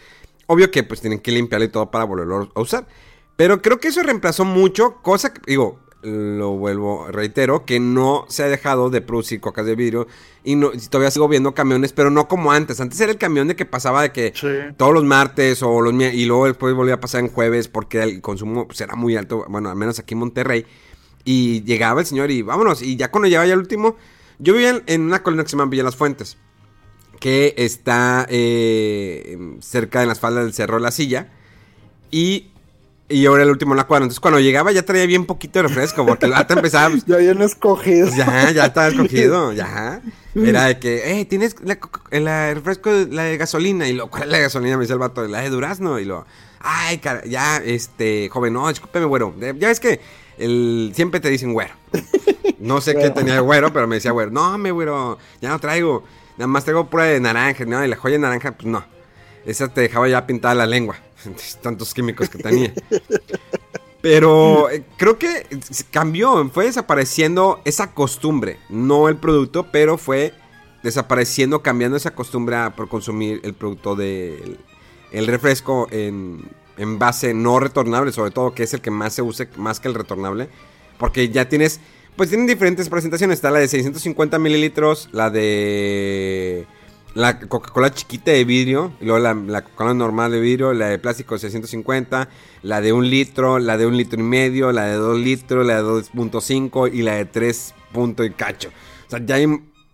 Obvio 0.48 0.70
que 0.72 0.84
pues 0.84 1.02
tienen 1.02 1.20
que 1.20 1.32
limpiarlo 1.32 1.66
y 1.66 1.70
todo 1.70 1.90
para 1.90 2.04
volverlo 2.04 2.52
a 2.54 2.62
usar. 2.62 2.86
Pero 3.36 3.62
creo 3.62 3.80
que 3.80 3.88
eso 3.88 4.04
reemplazó 4.04 4.46
mucho, 4.46 4.98
cosa 5.02 5.34
que, 5.34 5.42
digo, 5.48 5.80
lo 6.04 6.52
vuelvo, 6.58 7.08
reitero, 7.10 7.66
que 7.66 7.80
no 7.80 8.26
se 8.28 8.44
ha 8.44 8.48
dejado 8.48 8.90
de 8.90 9.02
producir 9.02 9.40
cocas 9.40 9.66
de 9.66 9.76
vidrio. 9.76 10.08
Y 10.44 10.56
no, 10.56 10.72
todavía 10.90 11.10
sigo 11.12 11.28
viendo 11.28 11.54
camiones, 11.54 11.94
pero 11.94 12.10
no 12.10 12.28
como 12.28 12.52
antes. 12.52 12.82
Antes 12.82 13.00
era 13.00 13.12
el 13.12 13.18
camión 13.18 13.48
de 13.48 13.56
que 13.56 13.66
pasaba 13.66 14.02
de 14.02 14.12
que 14.12 14.34
Sí. 14.36 14.48
todos 14.78 14.94
los 14.94 15.04
martes 15.06 15.64
o 15.64 15.80
los 15.82 15.94
y 15.94 16.26
luego 16.26 16.46
después 16.48 16.74
volvía 16.76 16.96
a 16.96 17.00
pasar 17.00 17.22
en 17.22 17.30
jueves 17.30 17.68
porque 17.70 18.04
el 18.04 18.22
consumo 18.22 18.68
pues, 18.68 18.82
era 18.82 18.96
muy 18.96 19.16
alto, 19.16 19.46
bueno, 19.48 19.70
al 19.70 19.76
menos 19.78 20.00
aquí 20.00 20.14
en 20.14 20.20
Monterrey. 20.20 20.66
Y 21.24 21.64
llegaba 21.64 22.02
el 22.02 22.06
señor 22.06 22.30
y 22.32 22.42
vámonos. 22.42 22.82
Y 22.82 22.98
ya 22.98 23.10
cuando 23.10 23.28
llegaba 23.28 23.48
ya 23.48 23.54
el 23.54 23.60
último, 23.60 23.96
yo 24.40 24.54
vivía 24.54 24.72
en, 24.72 24.84
en 24.88 25.02
una 25.02 25.24
colonia 25.24 25.44
que 25.46 25.50
se 25.50 25.56
llama 25.58 25.70
Villa 25.70 25.84
Las 25.84 25.96
Fuentes, 25.96 26.38
que 27.20 27.54
está 27.58 28.26
eh, 28.30 29.38
cerca 29.62 30.02
de 30.02 30.06
las 30.08 30.20
faldas 30.20 30.44
del 30.44 30.54
Cerro 30.54 30.76
de 30.76 30.82
la 30.82 30.92
Silla. 30.92 31.32
Y 32.12 32.52
Y 33.10 33.26
ahora 33.26 33.44
el 33.44 33.50
último 33.50 33.74
en 33.74 33.78
la 33.78 33.84
cuadra. 33.86 34.06
Entonces 34.06 34.20
cuando 34.20 34.40
llegaba 34.40 34.72
ya 34.72 34.84
traía 34.84 35.06
bien 35.06 35.26
poquito 35.26 35.60
de 35.60 35.68
refresco, 35.68 36.06
porque 36.06 36.26
el 36.26 36.32
vato 36.32 36.54
empezaba. 36.54 36.90
pues, 36.90 37.06
Ya 37.08 37.18
bien 37.18 37.42
escogido. 37.42 38.10
ya, 38.16 38.52
ya 38.52 38.66
estaba 38.66 38.88
escogido, 38.88 39.54
ya. 39.54 40.02
Era 40.36 40.66
de 40.66 40.80
que, 40.80 41.20
eh, 41.20 41.26
tienes 41.26 41.56
la, 41.64 41.78
la 42.12 42.54
refresco, 42.54 42.90
la 43.10 43.24
de 43.24 43.38
gasolina. 43.38 43.88
Y 43.88 43.94
lo, 43.94 44.10
¿cuál 44.10 44.24
es 44.24 44.30
la 44.30 44.38
de 44.38 44.44
gasolina? 44.44 44.78
Me 44.78 44.84
dice 44.84 44.94
el 44.94 45.00
vato, 45.00 45.28
la 45.28 45.42
de 45.42 45.50
durazno. 45.50 46.00
Y 46.00 46.06
lo, 46.06 46.26
ay, 46.60 46.98
cara, 47.00 47.24
ya, 47.26 47.58
este, 47.58 48.30
joven, 48.30 48.54
no, 48.54 48.68
discúlpeme, 48.70 49.06
güero. 49.06 49.36
Ya 49.40 49.68
ves 49.68 49.80
que 49.80 50.00
el, 50.38 50.92
siempre 50.96 51.20
te 51.20 51.30
dicen 51.30 51.54
güero. 51.54 51.74
No 52.60 52.82
sé 52.82 52.96
qué 52.96 53.10
tenía 53.10 53.36
de 53.36 53.40
güero, 53.42 53.74
pero 53.74 53.86
me 53.88 53.96
decía 53.96 54.12
güero. 54.12 54.32
No, 54.32 54.58
me 54.58 54.72
güero, 54.72 55.20
ya 55.42 55.50
no 55.50 55.60
traigo. 55.60 56.04
Nada 56.38 56.48
más 56.48 56.64
traigo 56.64 56.90
pura 56.90 57.04
de 57.04 57.20
naranja, 57.20 57.66
¿no? 57.66 57.84
Y 57.84 57.88
la 57.88 57.96
joya 57.96 58.14
de 58.14 58.20
naranja, 58.20 58.54
pues 58.54 58.66
no. 58.66 58.84
Esa 59.46 59.68
te 59.68 59.82
dejaba 59.82 60.08
ya 60.08 60.26
pintada 60.26 60.56
la 60.56 60.66
lengua. 60.66 60.96
Tantos 61.62 61.94
químicos 61.94 62.30
que 62.30 62.38
tenía. 62.38 62.74
Pero 64.02 64.70
eh, 64.70 64.84
creo 64.98 65.18
que 65.18 65.48
cambió, 65.90 66.50
fue 66.50 66.66
desapareciendo 66.66 67.62
esa 67.64 67.94
costumbre, 67.94 68.60
no 68.68 69.08
el 69.08 69.16
producto, 69.16 69.68
pero 69.72 69.98
fue 69.98 70.34
desapareciendo, 70.84 71.64
cambiando 71.64 71.96
esa 71.96 72.14
costumbre 72.14 72.58
por 72.76 72.90
consumir 72.90 73.40
el 73.44 73.54
producto 73.54 73.96
del 73.96 74.60
el 75.14 75.28
refresco 75.28 75.88
en, 75.92 76.42
en 76.78 77.00
base 77.00 77.34
no 77.34 77.60
retornable, 77.60 78.12
sobre 78.12 78.32
todo 78.32 78.54
que 78.54 78.64
es 78.64 78.74
el 78.74 78.82
que 78.82 78.92
más 78.92 79.14
se 79.14 79.22
use, 79.22 79.48
más 79.58 79.80
que 79.80 79.88
el 79.88 79.94
retornable, 79.94 80.50
porque 80.98 81.30
ya 81.30 81.48
tienes, 81.48 81.80
pues 82.16 82.30
tienen 82.30 82.48
diferentes 82.48 82.90
presentaciones, 82.90 83.38
está 83.38 83.52
la 83.52 83.60
de 83.60 83.68
650 83.68 84.40
mililitros, 84.40 85.10
la 85.12 85.30
de 85.30 86.66
la 87.16 87.40
Coca-Cola 87.40 87.92
chiquita 87.94 88.32
de 88.32 88.44
vidrio, 88.44 88.94
y 89.00 89.06
luego 89.06 89.20
la, 89.20 89.34
la 89.34 89.62
Coca-Cola 89.64 89.94
normal 89.94 90.32
de 90.32 90.40
vidrio, 90.40 90.74
la 90.74 90.88
de 90.88 90.98
plástico 91.00 91.36
de 91.36 91.40
650, 91.40 92.28
la 92.64 92.82
de 92.82 92.92
un 92.94 93.10
litro, 93.10 93.60
la 93.60 93.78
de 93.78 93.86
un 93.86 93.96
litro 93.98 94.20
y 94.20 94.24
medio, 94.24 94.72
la 94.72 94.86
de 94.86 94.96
2 94.96 95.20
litros, 95.20 95.66
la 95.66 95.78
de 95.78 95.84
2.5 95.84 96.90
y 96.94 97.02
la 97.04 97.14
de 97.16 97.26
3 97.26 97.74
punto 97.92 98.24
y 98.24 98.32
cacho. 98.32 98.70
O 99.08 99.10
sea, 99.10 99.24
ya 99.24 99.36
hay, 99.36 99.46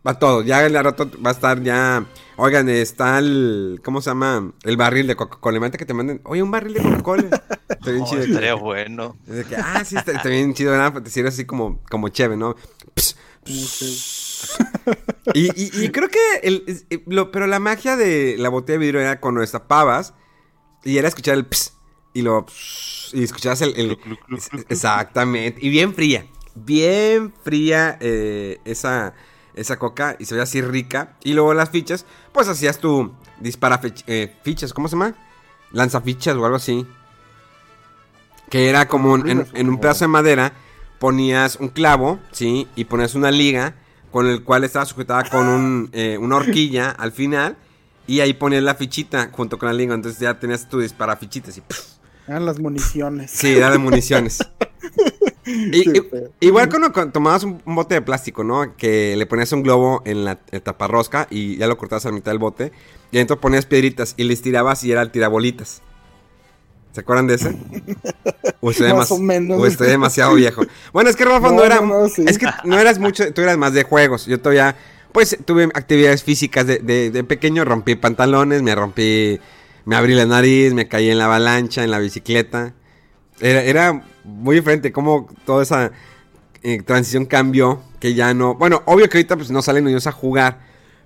va 0.08 0.18
todo, 0.18 0.42
ya 0.44 0.66
el 0.66 0.74
rato 0.74 1.10
va 1.26 1.32
a 1.32 1.34
estar 1.34 1.62
ya... 1.62 2.06
Oigan, 2.38 2.70
está 2.70 3.20
el... 3.20 3.82
¿Cómo 3.84 4.00
se 4.00 4.12
llama? 4.12 4.54
El 4.64 4.78
barril 4.78 5.08
de 5.08 5.18
Coca-Cola. 5.18 5.58
Imagínate 5.58 5.78
que 5.78 5.86
te 5.86 5.94
manden... 5.94 6.22
Oye, 6.24 6.42
un 6.42 6.52
barril 6.52 6.76
de 6.76 6.82
Coca-Cola. 6.84 7.24
Está 7.70 7.92
bien 7.92 8.04
Oh, 8.04 8.10
chido. 8.10 8.24
estaría 8.24 8.54
bueno. 8.54 9.18
Que, 9.28 9.56
ah, 9.58 9.84
sí, 9.86 9.96
está, 9.98 10.14
está 10.14 10.30
bien 10.30 10.54
chido, 10.54 10.72
¿verdad? 10.72 11.02
Te 11.04 11.10
sirve 11.10 11.28
así 11.30 11.44
como, 11.46 11.82
como 11.90 12.08
chévere, 12.10 12.38
¿no? 12.38 12.56
Pss, 12.96 13.16
y, 15.34 15.48
y- 15.64 15.86
y 15.86 15.90
creo 15.90 16.10
que, 16.10 16.20
el, 16.44 16.64
eh, 16.90 17.04
lo- 17.08 17.32
pero 17.32 17.48
la 17.48 17.60
magia 17.60 17.96
de 17.96 18.36
la 18.38 18.50
botella 18.50 18.80
de 18.80 18.86
vidrio 18.86 19.02
era 19.02 19.20
cuando 19.20 19.42
destapabas 19.42 20.14
y 20.84 20.98
era 20.98 21.08
escuchar 21.08 21.36
el 21.36 21.46
ps 21.46 21.74
y 22.14 22.22
lo 22.22 22.46
ps, 22.46 23.12
y 23.14 23.24
escuchabas 23.24 23.62
el, 23.62 23.98
exactamente 24.70 25.60
y 25.62 25.70
bien 25.70 25.94
fría, 25.94 26.26
bien 26.56 27.34
fría 27.44 27.98
eh, 28.02 28.60
esa 28.66 29.14
esa 29.56 29.78
coca 29.78 30.16
y 30.20 30.26
se 30.26 30.36
veía 30.36 30.44
así 30.44 30.62
rica 30.62 31.18
y 31.24 31.34
luego 31.34 31.54
las 31.54 31.70
fichas, 31.70 32.06
pues 32.32 32.48
hacías 32.48 32.80
tu 32.80 33.12
dispara 33.40 33.82
fech- 33.82 34.04
eh, 34.08 34.34
fichas, 34.44 34.74
¿cómo 34.74 34.88
se 34.88 34.94
llama? 34.96 35.16
Lanzafichas 35.72 36.36
o 36.36 36.46
algo 36.46 36.56
así. 36.58 36.86
Que 38.50 38.70
era 38.70 38.88
como 38.88 39.16
en, 39.16 39.30
en- 39.30 39.48
en 39.54 39.70
un 39.70 39.80
pedazo 39.80 40.06
de 40.06 40.10
madera, 40.10 40.54
ponías 40.98 41.58
un 41.58 41.68
clavo, 41.70 42.20
¿sí? 42.32 42.68
Y 42.76 42.86
ponías 42.86 43.16
una 43.16 43.32
liga 43.32 43.76
con 44.12 44.28
el 44.28 44.44
cual 44.44 44.64
estaba 44.64 44.86
sujetada 44.86 45.24
con 45.30 45.48
un, 45.48 45.90
eh, 45.94 46.18
una 46.20 46.38
horquilla 46.38 46.90
al 46.92 47.12
final. 47.12 47.58
Y 48.08 48.22
ahí 48.22 48.34
ponías 48.34 48.64
la 48.64 48.74
fichita 48.76 49.30
junto 49.32 49.58
con 49.60 49.68
la 49.68 49.74
liga. 49.74 49.94
Entonces 49.94 50.20
ya 50.20 50.40
tenías 50.40 50.68
tu 50.68 50.80
disparafichitas 50.80 51.58
y 51.58 51.62
¡puf! 51.62 51.80
Eran 52.28 52.46
las 52.46 52.60
municiones. 52.60 53.32
Sí, 53.32 53.54
era 53.56 53.70
de 53.72 53.78
municiones. 53.78 54.40
Y- 55.46 55.90
y- 55.98 56.02
igual 56.42 56.70
cuando, 56.70 56.94
cuando 56.94 57.12
tomabas 57.12 57.44
un, 57.44 57.60
un 57.66 57.74
bote 57.76 57.96
de 57.96 58.02
plástico, 58.04 58.44
¿no? 58.44 58.76
Que 58.78 59.16
le 59.16 59.26
ponías 59.26 59.52
un 59.52 59.64
globo 59.64 60.04
en 60.06 60.24
la 60.24 60.40
el 60.52 60.62
taparrosca 60.62 61.26
y 61.32 61.58
ya 61.58 61.66
lo 61.66 61.76
cortabas 61.78 62.06
a 62.06 62.10
la 62.10 62.16
mitad 62.16 62.32
del 62.32 62.38
bote. 62.38 62.72
Y 63.12 63.18
adentro 63.18 63.40
ponías 63.42 63.66
piedritas 63.66 64.14
y 64.16 64.26
les 64.26 64.44
tirabas 64.44 64.84
y 64.84 64.92
era 64.92 65.02
el 65.02 65.12
tirabolitas. 65.12 65.82
¿Se 66.92 67.02
acuerdan 67.02 67.28
de 67.28 67.36
ese? 67.36 67.56
O 68.62 68.72
estoy, 68.72 68.92
Más 68.92 69.10
o 69.12 69.20
menos. 69.20 69.58
o 69.58 69.66
estoy 69.66 69.88
demasiado 69.88 70.34
viejo. 70.36 70.64
Bueno, 70.92 71.10
es 71.10 71.16
que 71.16 71.24
Rafa 71.24 71.48
no, 71.50 71.56
No, 71.56 71.64
era. 71.64 71.76
no, 71.80 71.86
no, 72.02 72.10
sí. 72.10 72.26
Es 72.28 72.38
que 72.38 72.46
no 72.66 72.78
eras 72.78 73.00
mucho, 73.00 73.32
tú 73.34 73.42
eras 73.42 73.58
más 73.58 73.72
de 73.74 73.84
juegos. 73.84 74.26
Yo 74.26 74.42
todavía, 74.42 74.76
pues 75.14 75.38
tuve 75.46 75.64
actividades 75.74 76.24
físicas 76.24 76.68
de, 76.68 76.80
de- 76.80 77.10
de 77.10 77.24
pequeño. 77.24 77.64
Rompí 77.64 77.96
pantalones, 77.96 78.62
me 78.62 78.76
rompí. 78.76 79.40
Me 79.86 79.96
abrí 79.96 80.14
la 80.14 80.26
nariz, 80.26 80.74
me 80.74 80.90
caí 80.90 81.10
en 81.10 81.20
la 81.20 81.26
avalancha, 81.26 81.86
en 81.86 81.92
la 81.92 82.00
bicicleta. 82.00 82.74
Era, 83.40 83.64
era 83.64 84.04
muy 84.26 84.58
diferente 84.58 84.92
cómo 84.92 85.30
toda 85.46 85.64
esa 85.64 85.92
eh, 86.62 86.82
transición 86.82 87.26
cambió. 87.28 87.82
Que 88.02 88.14
ya 88.14 88.34
no. 88.34 88.56
Bueno, 88.56 88.82
obvio 88.88 89.08
que 89.08 89.20
ahorita 89.20 89.38
pues 89.38 89.52
no 89.52 89.62
salen 89.62 89.86
niños 89.86 90.06
a 90.06 90.12
jugar. 90.12 90.60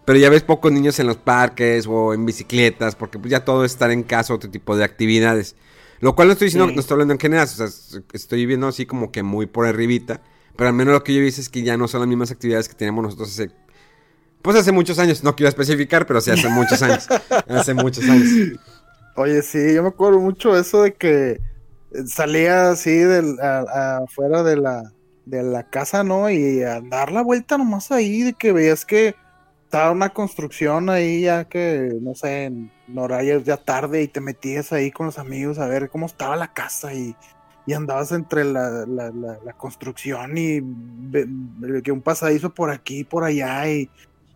Pero 0.05 0.17
ya 0.17 0.29
ves 0.31 0.41
pocos 0.41 0.71
niños 0.71 0.97
en 0.99 1.05
los 1.05 1.17
parques 1.17 1.85
o 1.87 2.15
en 2.15 2.25
bicicletas. 2.25 2.95
Porque 2.95 3.19
pues 3.19 3.29
ya 3.29 3.45
todo 3.45 3.63
es 3.63 3.73
estar 3.73 3.91
en 3.91 4.01
casa, 4.01 4.33
otro 4.33 4.49
tipo 4.49 4.75
de 4.75 4.83
actividades. 4.85 5.55
Lo 6.03 6.15
cual 6.15 6.27
no 6.27 6.33
estoy 6.33 6.47
diciendo, 6.47 6.67
Sí. 6.67 6.75
no 6.75 6.81
estoy 6.81 6.95
hablando 6.95 7.13
en 7.13 7.19
general. 7.19 7.45
O 7.45 7.47
sea, 7.47 7.67
estoy 8.11 8.45
viendo 8.45 8.67
así 8.67 8.85
como 8.85 9.09
que 9.09 9.23
muy 9.23 9.45
por 9.45 9.65
arribita. 9.65 10.21
Pero 10.57 10.67
al 10.67 10.75
menos 10.75 10.93
lo 10.93 11.01
que 11.01 11.13
yo 11.15 11.21
visto 11.21 11.39
es 11.39 11.47
que 11.47 11.63
ya 11.63 11.77
no 11.77 11.87
son 11.87 12.01
las 12.01 12.09
mismas 12.09 12.29
actividades 12.29 12.67
que 12.67 12.75
teníamos 12.75 13.05
nosotros 13.05 13.31
hace. 13.31 13.51
Pues 14.41 14.57
hace 14.57 14.73
muchos 14.73 14.99
años. 14.99 15.23
No 15.23 15.33
quiero 15.33 15.47
especificar, 15.47 16.05
pero 16.05 16.19
sí 16.19 16.29
hace 16.31 16.49
muchos 16.49 16.81
años. 16.81 17.07
Hace 17.47 17.73
muchos 17.73 18.03
años. 18.03 18.27
Oye, 19.15 19.41
sí, 19.43 19.73
yo 19.73 19.81
me 19.81 19.89
acuerdo 19.89 20.19
mucho 20.19 20.57
eso 20.57 20.83
de 20.83 20.93
que 20.93 21.39
salía 22.05 22.71
así 22.71 22.91
del, 22.91 23.37
afuera 23.39 24.43
de 24.43 24.57
la, 24.57 24.91
de 25.25 25.41
la 25.43 25.69
casa, 25.69 26.03
¿no? 26.03 26.29
Y 26.29 26.63
a 26.63 26.81
dar 26.81 27.13
la 27.13 27.21
vuelta 27.21 27.57
nomás 27.57 27.91
ahí, 27.91 28.23
de 28.23 28.33
que 28.33 28.51
veías 28.51 28.83
que 28.85 29.15
estaba 29.73 29.89
una 29.89 30.09
construcción 30.09 30.87
ahí 30.91 31.21
ya 31.21 31.45
que, 31.45 31.97
no 31.99 32.13
sé, 32.13 32.43
en 32.43 32.71
horarios 32.95 33.43
ya 33.43 33.57
tarde 33.57 34.03
y 34.03 34.07
te 34.07 34.21
metías 34.21 34.71
ahí 34.71 34.91
con 34.91 35.07
los 35.07 35.17
amigos 35.17 35.57
a 35.57 35.65
ver 35.65 35.89
cómo 35.89 36.05
estaba 36.05 36.35
la 36.35 36.53
casa 36.53 36.93
y, 36.93 37.15
y 37.65 37.73
andabas 37.73 38.11
entre 38.11 38.43
la, 38.43 38.85
la, 38.85 39.53
construcción 39.57 40.37
y 40.37 40.61
que 41.81 41.91
un 41.91 42.03
pasadizo 42.03 42.53
por 42.53 42.69
aquí, 42.69 43.03
por 43.03 43.23
allá 43.23 43.67
y 43.67 43.89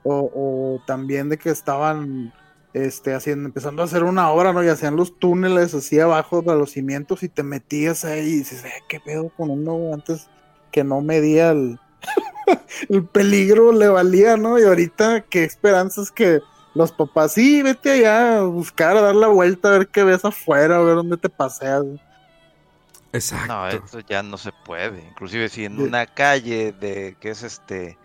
o, 0.03 0.81
también 0.88 1.29
de 1.29 1.38
que 1.38 1.51
estaban 1.51 2.33
este, 2.73 3.13
haciendo, 3.13 3.45
empezando 3.45 3.83
a 3.83 3.85
hacer 3.85 4.05
una 4.05 4.31
obra, 4.31 4.53
¿no? 4.53 4.63
Y 4.63 4.69
hacían 4.69 4.95
los 4.95 5.19
túneles 5.19 5.75
así 5.75 5.99
abajo 5.99 6.41
de 6.41 6.55
los 6.55 6.71
cimientos 6.71 7.21
y 7.21 7.29
te 7.29 7.43
metías 7.43 8.05
ahí 8.05 8.21
y 8.21 8.38
dices, 8.38 8.65
eh, 8.65 8.71
¿qué 8.89 8.99
pedo 8.99 9.29
con 9.38 9.51
uno 9.51 9.93
antes 9.93 10.29
que 10.71 10.83
no 10.83 11.01
medía 11.01 11.51
el, 11.51 11.79
el 12.89 13.05
peligro, 13.05 13.71
le 13.71 13.87
valía, 13.87 14.37
¿no? 14.37 14.59
Y 14.59 14.63
ahorita, 14.63 15.21
qué 15.21 15.43
esperanzas 15.43 16.11
que 16.11 16.41
los 16.73 16.91
papás, 16.91 17.33
sí, 17.33 17.61
vete 17.63 17.91
allá 17.91 18.39
a 18.39 18.43
buscar, 18.43 18.95
a 18.97 19.01
dar 19.01 19.15
la 19.15 19.27
vuelta, 19.27 19.69
a 19.69 19.77
ver 19.79 19.87
qué 19.87 20.03
ves 20.03 20.23
afuera, 20.25 20.77
a 20.77 20.79
ver 20.79 20.95
dónde 20.95 21.17
te 21.17 21.29
paseas. 21.29 21.83
Exacto. 23.13 23.47
No, 23.47 23.67
eso 23.67 23.99
ya 24.01 24.21
no 24.21 24.37
se 24.37 24.51
puede. 24.51 25.01
Inclusive 25.09 25.49
si 25.49 25.65
en 25.65 25.79
una 25.79 26.05
calle 26.05 26.73
de 26.73 27.15
que 27.19 27.29
es 27.29 27.43
este 27.43 27.97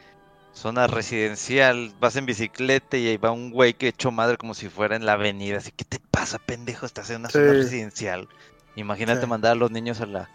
zona 0.55 0.87
residencial 0.87 1.93
vas 1.99 2.17
en 2.17 2.27
bicicleta 2.27 2.97
y 2.97 3.09
ahí 3.09 3.17
va 3.17 3.31
un 3.31 3.51
güey 3.51 3.75
que 3.75 3.89
echó 3.89 4.11
madre 4.11 4.37
como 4.37 4.55
si 4.55 4.69
fuera 4.69 4.97
en 4.97 5.05
la 5.05 5.15
avenida. 5.15 5.59
Así, 5.59 5.73
¿qué 5.73 5.85
te 5.85 5.99
pasa, 5.99 6.39
pendejo? 6.39 6.87
Estás 6.87 7.11
en 7.11 7.21
una 7.21 7.31
zona 7.31 7.53
residencial. 7.53 8.29
Imagínate 8.77 9.23
Sí. 9.23 9.27
mandar 9.27 9.53
a 9.53 9.57
los 9.57 9.71
niños 9.71 10.01
a 10.01 10.07
la 10.07 10.31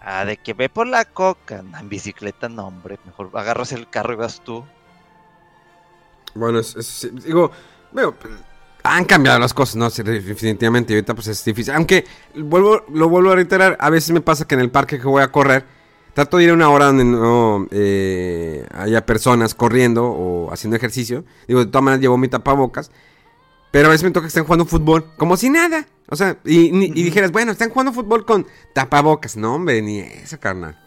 a 0.00 0.24
de 0.24 0.36
que 0.38 0.54
ve 0.54 0.68
por 0.68 0.86
la 0.86 1.04
coca. 1.04 1.60
En 1.78 1.88
bicicleta 1.88 2.48
no, 2.48 2.66
hombre. 2.68 2.98
Mejor 3.04 3.30
agarras 3.34 3.72
el 3.72 3.88
carro 3.90 4.12
y 4.14 4.16
vas 4.16 4.42
tú. 4.42 4.64
Bueno, 6.34 6.58
es, 6.60 6.76
es- 6.76 7.10
digo, 7.24 7.50
veo, 7.92 8.14
han 8.84 9.04
cambiado 9.04 9.38
las 9.38 9.54
cosas, 9.54 9.76
¿no? 9.76 9.90
Sí, 9.90 10.02
definitivamente, 10.02 10.92
y 10.92 10.96
ahorita 10.96 11.14
pues 11.14 11.28
es 11.28 11.44
difícil. 11.44 11.74
Aunque, 11.74 12.04
vuelvo, 12.34 12.84
lo 12.92 13.08
vuelvo 13.08 13.32
a 13.32 13.36
reiterar, 13.36 13.76
a 13.80 13.90
veces 13.90 14.10
me 14.12 14.20
pasa 14.20 14.46
que 14.46 14.54
en 14.54 14.60
el 14.60 14.70
parque 14.70 14.98
que 14.98 15.06
voy 15.06 15.22
a 15.22 15.32
correr, 15.32 15.64
trato 16.14 16.36
de 16.36 16.44
ir 16.44 16.50
a 16.50 16.54
una 16.54 16.70
hora 16.70 16.86
donde 16.86 17.04
no 17.04 17.66
eh, 17.70 18.66
haya 18.74 19.04
personas 19.06 19.54
corriendo 19.54 20.06
o 20.06 20.52
haciendo 20.52 20.76
ejercicio. 20.76 21.24
Digo, 21.46 21.60
de 21.60 21.66
todas 21.66 21.82
maneras 21.84 22.00
llevo 22.02 22.18
mi 22.18 22.28
tapabocas, 22.28 22.90
pero 23.70 23.88
a 23.88 23.90
veces 23.90 24.04
me 24.04 24.10
toca 24.10 24.24
que 24.24 24.28
estén 24.28 24.44
jugando 24.44 24.64
fútbol, 24.66 25.06
como 25.16 25.36
si 25.36 25.50
nada. 25.50 25.86
O 26.10 26.16
sea, 26.16 26.38
y, 26.44 26.70
ni- 26.72 26.86
y 26.86 26.90
Ujú. 26.90 26.94
dijeras, 26.94 27.32
bueno, 27.32 27.52
están 27.52 27.70
jugando 27.70 27.92
fútbol 27.92 28.24
con 28.24 28.46
tapabocas. 28.74 29.36
No, 29.36 29.54
hombre, 29.54 29.82
ni 29.82 29.98
eso, 30.00 30.38
carnal. 30.40 30.78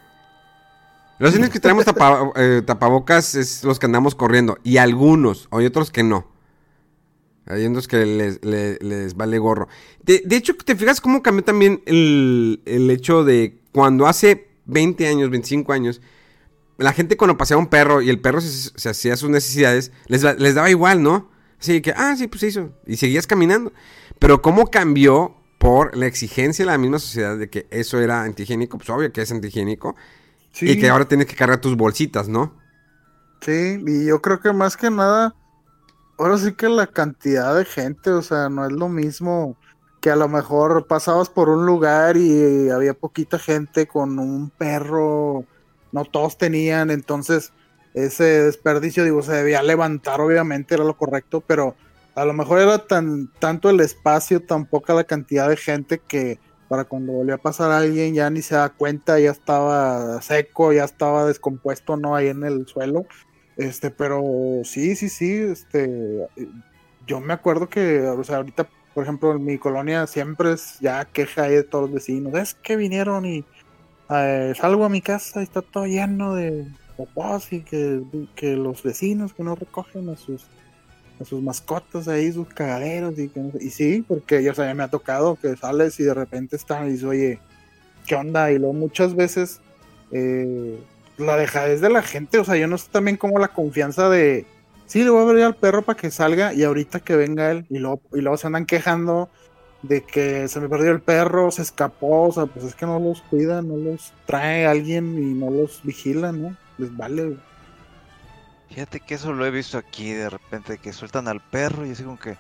Los 1.20 1.34
únicos 1.36 1.52
que 1.54 1.60
tenemos 1.60 1.86
tapa- 1.86 2.32
eh, 2.36 2.64
tapabocas 2.66 3.36
es 3.36 3.64
los 3.64 3.78
que 3.78 3.86
andamos 3.86 4.16
corriendo. 4.16 4.58
Y 4.64 4.78
algunos, 4.78 5.48
hay 5.52 5.66
otros 5.68 5.92
que 5.92 6.02
no. 6.04 6.28
Hay 7.46 7.66
otros 7.66 7.88
que 7.88 8.06
les, 8.06 8.44
le- 8.44 8.78
les 8.82 9.16
vale 9.16 9.38
gorro. 9.38 9.68
De, 10.04 10.24
de 10.26 10.36
hecho, 10.36 10.56
¿te 10.56 10.76
fijas 10.76 11.02
cómo 11.02 11.22
cambió 11.22 11.44
también 11.44 11.84
el, 11.86 12.62
el 12.66 12.90
hecho 12.90 13.24
de 13.24 13.60
cuando 13.72 14.08
hace 14.08 14.48
20 14.66 15.08
años, 15.08 15.30
25 15.30 15.74
años, 15.74 16.02
la 16.78 16.94
gente 16.94 17.18
cuando 17.18 17.38
paseaba 17.38 17.62
un 17.62 17.68
perro 17.70 18.02
y 18.02 18.10
el 18.10 18.20
perro 18.20 18.42
se, 18.42 18.72
se 18.76 18.90
hacía 18.90 19.16
sus 19.16 19.30
necesidades, 19.30 19.92
les, 20.08 20.24
les 20.40 20.56
daba 20.56 20.70
igual, 20.72 21.04
¿no? 21.04 21.30
Así 21.62 21.82
que, 21.82 21.94
ah, 21.96 22.16
sí, 22.18 22.28
pues 22.28 22.42
hizo. 22.44 22.72
Y 22.88 22.98
seguías 22.98 23.28
caminando. 23.28 23.72
Pero 24.18 24.42
cómo 24.42 24.68
cambió 24.68 25.36
por 25.60 25.96
la 25.96 26.08
exigencia 26.08 26.66
de 26.66 26.72
la 26.72 26.78
misma 26.80 26.98
sociedad 26.98 27.38
de 27.38 27.50
que 27.50 27.68
eso 27.70 28.00
era 28.00 28.24
antihigiénico, 28.24 28.80
pues 28.80 28.90
obvio 28.90 29.14
que 29.14 29.22
es 29.22 29.32
antihigiénico. 29.32 29.96
Y 30.60 30.78
que 30.80 30.90
ahora 30.90 31.08
tienes 31.08 31.28
que 31.28 31.36
cargar 31.36 31.62
tus 31.62 31.78
bolsitas, 31.78 32.28
¿no? 32.28 32.60
Sí, 33.42 33.82
y 33.86 34.06
yo 34.06 34.22
creo 34.22 34.40
que 34.40 34.52
más 34.52 34.76
que 34.76 34.90
nada, 34.90 35.36
ahora 36.18 36.38
sí 36.38 36.54
que 36.54 36.68
la 36.68 36.88
cantidad 36.88 37.56
de 37.56 37.64
gente, 37.64 38.10
o 38.10 38.22
sea, 38.22 38.50
no 38.50 38.66
es 38.66 38.72
lo 38.72 38.90
mismo 38.90 39.56
que 40.02 40.10
a 40.10 40.16
lo 40.16 40.28
mejor 40.28 40.88
pasabas 40.88 41.30
por 41.30 41.48
un 41.48 41.66
lugar 41.66 42.18
y 42.18 42.70
había 42.70 42.96
poquita 42.96 43.38
gente 43.40 43.88
con 43.88 44.20
un 44.20 44.50
perro, 44.50 45.46
no 45.92 46.06
todos 46.06 46.38
tenían, 46.38 46.90
entonces 46.90 47.54
ese 47.94 48.24
desperdicio, 48.24 49.04
digo, 49.04 49.22
se 49.22 49.34
debía 49.34 49.62
levantar, 49.64 50.22
obviamente, 50.22 50.76
era 50.76 50.84
lo 50.84 50.98
correcto, 50.98 51.42
pero 51.42 51.76
a 52.16 52.26
lo 52.26 52.34
mejor 52.34 52.60
era 52.60 52.80
tan 52.80 53.28
tanto 53.40 53.70
el 53.70 53.80
espacio, 53.80 54.42
tan 54.42 54.66
poca 54.66 54.94
la 54.94 55.04
cantidad 55.04 55.50
de 55.50 55.58
gente 55.58 56.00
que 56.00 56.40
para 56.68 56.86
cuando 56.86 57.12
volvió 57.14 57.36
a 57.36 57.38
pasar 57.38 57.72
a 57.72 57.80
alguien 57.80 58.14
ya 58.14 58.30
ni 58.30 58.42
se 58.42 58.56
da 58.56 58.70
cuenta, 58.70 59.20
ya 59.20 59.32
estaba 59.32 60.22
seco, 60.22 60.72
ya 60.72 60.86
estaba 60.86 61.26
descompuesto, 61.26 61.98
no 61.98 62.16
ahí 62.16 62.28
en 62.28 62.44
el 62.44 62.66
suelo. 62.66 63.06
Este, 63.58 63.92
pero 63.92 64.24
sí, 64.64 64.96
sí, 64.96 65.10
sí, 65.10 65.34
este, 65.34 66.28
yo 67.06 67.20
me 67.20 67.34
acuerdo 67.34 67.68
que, 67.68 68.02
o 68.02 68.24
sea, 68.24 68.38
ahorita, 68.38 68.70
por 68.94 69.04
ejemplo, 69.04 69.34
en 69.34 69.44
mi 69.44 69.58
colonia 69.58 70.08
siempre 70.08 70.54
es 70.54 70.80
ya 70.80 71.04
queja 71.06 71.44
ahí 71.44 71.56
de 71.56 71.64
todos 71.64 71.86
los 71.86 71.94
vecinos, 71.94 72.34
es 72.36 72.54
que 72.54 72.78
vinieron 72.78 73.26
y 73.26 73.44
eh, 74.10 74.54
salgo 74.56 74.86
a 74.86 74.90
mi 74.90 75.02
casa 75.02 75.42
y 75.42 75.44
está 75.44 75.62
todo 75.62 75.86
lleno 75.86 76.36
de 76.36 76.66
popós 77.06 77.52
y 77.54 77.62
que, 77.62 78.02
que 78.36 78.56
los 78.56 78.84
vecinos 78.84 79.34
que 79.34 79.44
no 79.44 79.56
recogen 79.56 80.10
a 80.10 80.16
sus 80.16 80.46
sus 81.26 81.42
mascotas 81.42 82.08
ahí, 82.08 82.32
sus 82.32 82.48
cagaderos 82.48 83.18
y, 83.18 83.30
que 83.30 83.42
y 83.60 83.70
sí, 83.70 84.04
porque 84.08 84.44
ya 84.44 84.52
o 84.52 84.76
me 84.76 84.84
ha 84.84 84.88
tocado 84.88 85.36
que 85.36 85.56
sales 85.56 86.00
y 86.00 86.04
de 86.04 86.14
repente 86.14 86.56
están 86.56 86.88
y 86.88 86.92
dices, 86.92 87.06
oye, 87.06 87.40
¿qué 88.08 88.16
onda? 88.16 88.52
Y 88.52 88.58
luego 88.58 88.74
muchas 88.74 89.16
veces 89.16 89.62
eh, 90.12 90.80
la 91.18 91.38
dejadez 91.38 91.82
de 91.82 91.90
la 91.90 92.02
gente, 92.02 92.40
o 92.40 92.44
sea, 92.44 92.56
yo 92.56 92.68
no 92.68 92.78
sé 92.78 92.88
también 92.92 93.18
como 93.18 93.40
la 93.40 93.50
confianza 93.50 94.10
de, 94.10 94.46
sí, 94.86 95.04
le 95.04 95.10
voy 95.10 95.20
a 95.20 95.30
abrir 95.30 95.44
al 95.44 95.56
perro 95.56 95.84
para 95.84 96.00
que 96.00 96.12
salga 96.12 96.54
y 96.54 96.64
ahorita 96.64 97.00
que 97.02 97.16
venga 97.16 97.52
él 97.52 97.66
y 97.70 97.80
luego, 97.80 98.02
y 98.14 98.22
luego 98.22 98.38
se 98.38 98.48
andan 98.48 98.66
quejando 98.66 99.30
de 99.84 100.02
que 100.02 100.48
se 100.48 100.60
me 100.60 100.70
perdió 100.70 100.92
el 100.92 101.02
perro, 101.02 101.50
se 101.50 101.64
escapó, 101.64 102.28
o 102.28 102.32
sea, 102.32 102.46
pues 102.46 102.66
es 102.66 102.76
que 102.76 102.86
no 102.86 103.00
los 103.00 103.22
cuida, 103.24 103.62
no 103.62 103.78
los 103.78 104.14
trae 104.28 104.68
alguien 104.68 105.18
y 105.18 105.34
no 105.34 105.50
los 105.50 105.82
vigila, 105.84 106.32
¿no? 106.32 106.56
Les 106.78 106.96
vale. 106.96 107.38
Fíjate 108.70 109.02
que 109.02 109.16
eso 109.16 109.34
lo 109.34 109.46
he 109.46 109.52
visto 109.52 109.78
aquí 109.78 110.12
de 110.14 110.30
repente, 110.30 110.78
que 110.78 110.94
sueltan 110.94 111.28
al 111.28 111.42
perro 111.42 111.86
y 111.86 111.92
así 111.92 112.04
como 112.04 112.18
que 112.18 112.38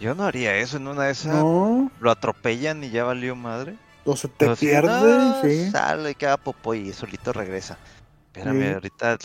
yo 0.00 0.14
no 0.14 0.24
haría 0.24 0.56
eso 0.56 0.76
en 0.76 0.88
una 0.88 1.04
de 1.04 1.12
esas. 1.12 1.42
Lo 1.42 2.10
atropellan 2.10 2.82
y 2.84 2.90
ya 2.90 3.04
valió 3.04 3.36
madre. 3.36 3.76
O 4.04 4.16
se 4.16 4.28
te 4.28 4.54
pierde, 4.56 5.42
sí. 5.42 5.70
Sale, 5.70 6.14
queda 6.14 6.36
popo 6.38 6.72
y 6.72 6.92
solito 6.92 7.32
regresa. 7.32 7.76
Espérame, 8.28 8.74
ahorita 8.74 9.18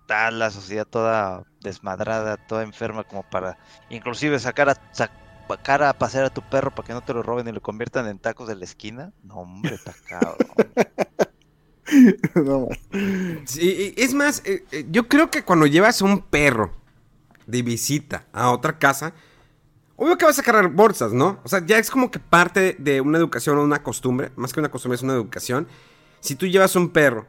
está 0.00 0.30
la 0.30 0.50
sociedad 0.50 0.86
toda 0.86 1.42
desmadrada, 1.60 2.36
toda 2.36 2.62
enferma 2.62 3.04
como 3.04 3.22
para 3.24 3.58
inclusive 3.90 4.38
sacar 4.38 4.70
a, 4.70 4.76
sacar 4.92 5.82
a 5.82 5.92
pasear 5.92 6.24
a 6.24 6.30
tu 6.30 6.40
perro 6.40 6.70
para 6.70 6.86
que 6.86 6.94
no 6.94 7.02
te 7.02 7.12
lo 7.12 7.22
roben 7.22 7.48
y 7.48 7.52
lo 7.52 7.60
conviertan 7.60 8.06
en 8.06 8.18
tacos 8.18 8.48
de 8.48 8.56
la 8.56 8.64
esquina. 8.64 9.12
No, 9.22 9.40
hombre, 9.40 9.74
está 9.74 9.92
cabrón. 10.08 10.38
es 13.96 14.14
más, 14.14 14.42
eh, 14.44 14.64
eh, 14.72 14.86
yo 14.90 15.08
creo 15.08 15.30
que 15.30 15.44
cuando 15.44 15.66
llevas 15.66 16.02
un 16.02 16.20
perro 16.20 16.72
de 17.46 17.62
visita 17.62 18.26
a 18.32 18.50
otra 18.50 18.78
casa, 18.78 19.14
obvio 19.96 20.18
que 20.18 20.24
vas 20.24 20.38
a 20.38 20.42
cargar 20.42 20.68
bolsas, 20.68 21.12
¿no? 21.12 21.40
O 21.44 21.48
sea, 21.48 21.64
ya 21.64 21.78
es 21.78 21.90
como 21.90 22.10
que 22.10 22.18
parte 22.18 22.76
de 22.78 23.00
una 23.00 23.18
educación 23.18 23.58
o 23.58 23.64
una 23.64 23.82
costumbre, 23.82 24.30
más 24.36 24.52
que 24.52 24.60
una 24.60 24.70
costumbre, 24.70 24.96
es 24.96 25.02
una 25.02 25.14
educación. 25.14 25.66
Si 26.20 26.34
tú 26.34 26.46
llevas 26.46 26.76
un 26.76 26.90
perro, 26.90 27.26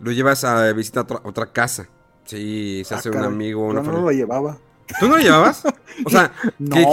lo 0.00 0.12
llevas 0.12 0.44
a 0.44 0.72
visitar 0.72 1.06
a 1.08 1.28
otra, 1.28 1.52
casa. 1.52 1.88
Sí, 2.24 2.82
se 2.84 2.94
ah, 2.94 2.98
hace 2.98 3.10
un 3.10 3.24
amigo, 3.24 3.66
una 3.66 3.82
no 3.82 4.00
lo 4.00 4.10
llevaba. 4.10 4.58
¿Tú 4.98 5.08
no 5.08 5.16
lo 5.16 5.22
llevabas? 5.22 5.62
O 6.04 6.10
sea, 6.10 6.32
¿qué 6.58 6.86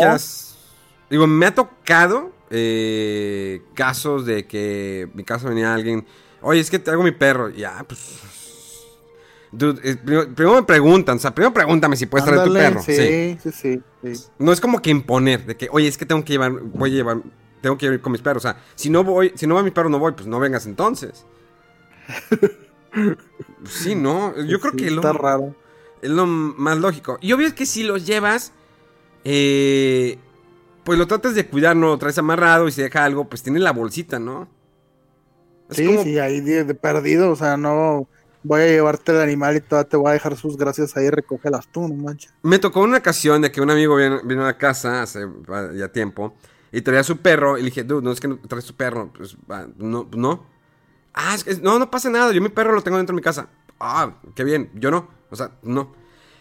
Digo, 1.10 1.26
me 1.26 1.46
ha 1.46 1.56
tocado 1.56 2.34
eh, 2.50 3.62
casos 3.74 4.26
de 4.26 4.46
que 4.46 5.10
mi 5.14 5.24
casa 5.24 5.48
venía 5.48 5.74
alguien 5.74 6.06
Oye, 6.48 6.62
es 6.62 6.70
que 6.70 6.80
traigo 6.80 7.04
mi 7.04 7.12
perro. 7.12 7.50
Ya, 7.50 7.84
pues. 7.86 8.22
Eh, 9.52 9.98
primero, 10.34 10.56
me 10.56 10.64
preguntan, 10.64 11.18
o 11.18 11.20
sea, 11.20 11.36
primero 11.36 11.54
pregúntame 11.54 11.98
si 11.98 12.06
puedes 12.06 12.26
traer 12.26 12.48
tu 12.48 12.54
perro. 12.54 12.82
Sí, 12.82 13.38
sí, 13.44 13.52
sí, 13.52 13.82
No 14.40 14.54
es 14.54 14.62
como 14.62 14.82
que 14.82 14.90
imponer, 14.90 15.46
de 15.46 15.58
que, 15.58 15.68
oye, 15.70 15.90
es 15.90 15.98
que 15.98 16.06
tengo 16.06 16.24
que 16.24 16.32
llevar, 16.32 16.54
voy 16.54 16.92
a 16.92 16.94
llevar, 16.94 17.18
tengo 17.62 17.78
que 17.78 17.88
ir 17.88 18.00
con 18.00 18.14
mis 18.14 18.22
perros. 18.22 18.46
O 18.46 18.48
sea, 18.48 18.62
si 18.76 18.90
no 18.90 19.04
voy, 19.04 19.34
si 19.36 19.46
no 19.46 19.56
va 19.56 19.64
mi 19.64 19.72
perro, 19.72 19.90
no 19.90 20.00
voy, 20.00 20.14
pues 20.14 20.26
no 20.26 20.40
vengas 20.40 20.66
entonces. 20.68 21.26
sí, 23.66 23.96
no, 23.96 24.34
yo 24.42 24.62
creo 24.62 24.72
que 24.72 24.88
está 24.88 25.12
raro. 25.12 25.54
es 26.02 26.10
lo 26.10 26.26
más 26.28 26.78
lógico. 26.78 27.18
Y 27.20 27.34
obvio 27.34 27.48
es 27.48 27.54
que 27.54 27.66
si 27.66 27.84
los 27.84 28.06
llevas, 28.06 28.54
eh, 29.26 30.18
pues 30.86 30.98
lo 30.98 31.08
tratas 31.08 31.36
de 31.36 31.46
cuidar, 31.46 31.76
no 31.76 31.88
lo 31.88 31.98
traes 31.98 32.18
amarrado 32.18 32.70
y 32.70 32.72
si 32.72 32.82
deja 32.82 33.04
algo, 33.04 33.28
pues 33.28 33.44
tiene 33.44 33.60
la 33.60 33.72
bolsita, 33.72 34.18
¿no? 34.18 34.48
Sí, 35.70 35.98
sí, 36.04 36.20
ahí 36.20 36.42
de, 36.42 36.74
perdido, 36.74 37.32
o 37.32 37.36
sea, 37.36 37.58
no 37.58 38.08
voy 38.44 38.62
a 38.62 38.68
llevarte 38.68 39.12
el 39.12 39.22
animal 39.22 39.58
y 39.58 39.62
todavía 39.62 39.90
te 39.90 39.98
voy 39.98 40.10
a 40.10 40.14
dejar 40.14 40.38
sus 40.38 40.58
gracias 40.58 40.96
ahí, 40.96 41.10
recógelas 41.10 41.68
tú, 41.68 41.88
no 41.88 41.96
manches. 41.96 42.34
Me 42.44 42.60
tocó 42.60 42.82
una 42.82 42.98
ocasión 42.98 43.42
de 43.42 43.52
que 43.52 43.62
un 43.62 43.70
amigo 43.70 43.96
vino, 43.96 44.44
a 44.44 44.46
la 44.46 44.58
casa 44.58 45.02
hace 45.02 45.26
ya 45.76 45.90
tiempo 45.90 46.36
y 46.72 46.82
traía 46.82 47.04
su 47.04 47.18
perro 47.18 47.58
y 47.58 47.62
le 47.62 47.66
dije, 47.70 47.84
dude, 47.84 48.02
no 48.02 48.12
es 48.12 48.20
que 48.20 48.28
no 48.28 48.38
traes 48.48 48.66
su 48.66 48.76
perro, 48.76 49.12
pues 49.16 49.38
no, 49.78 50.08
no. 50.16 50.46
Ah, 51.14 51.36
es 51.36 51.44
que, 51.44 51.56
no, 51.56 51.80
no 51.80 51.90
pasa 51.90 52.10
nada, 52.10 52.32
yo 52.32 52.42
mi 52.42 52.50
perro 52.50 52.74
lo 52.74 52.82
tengo 52.82 52.98
dentro 52.98 53.14
de 53.14 53.18
mi 53.18 53.24
casa. 53.24 53.50
Ah, 53.80 54.16
qué 54.36 54.44
bien, 54.44 54.70
yo 54.76 54.92
no, 54.92 55.10
o 55.30 55.36
sea, 55.36 55.52
no. 55.64 55.94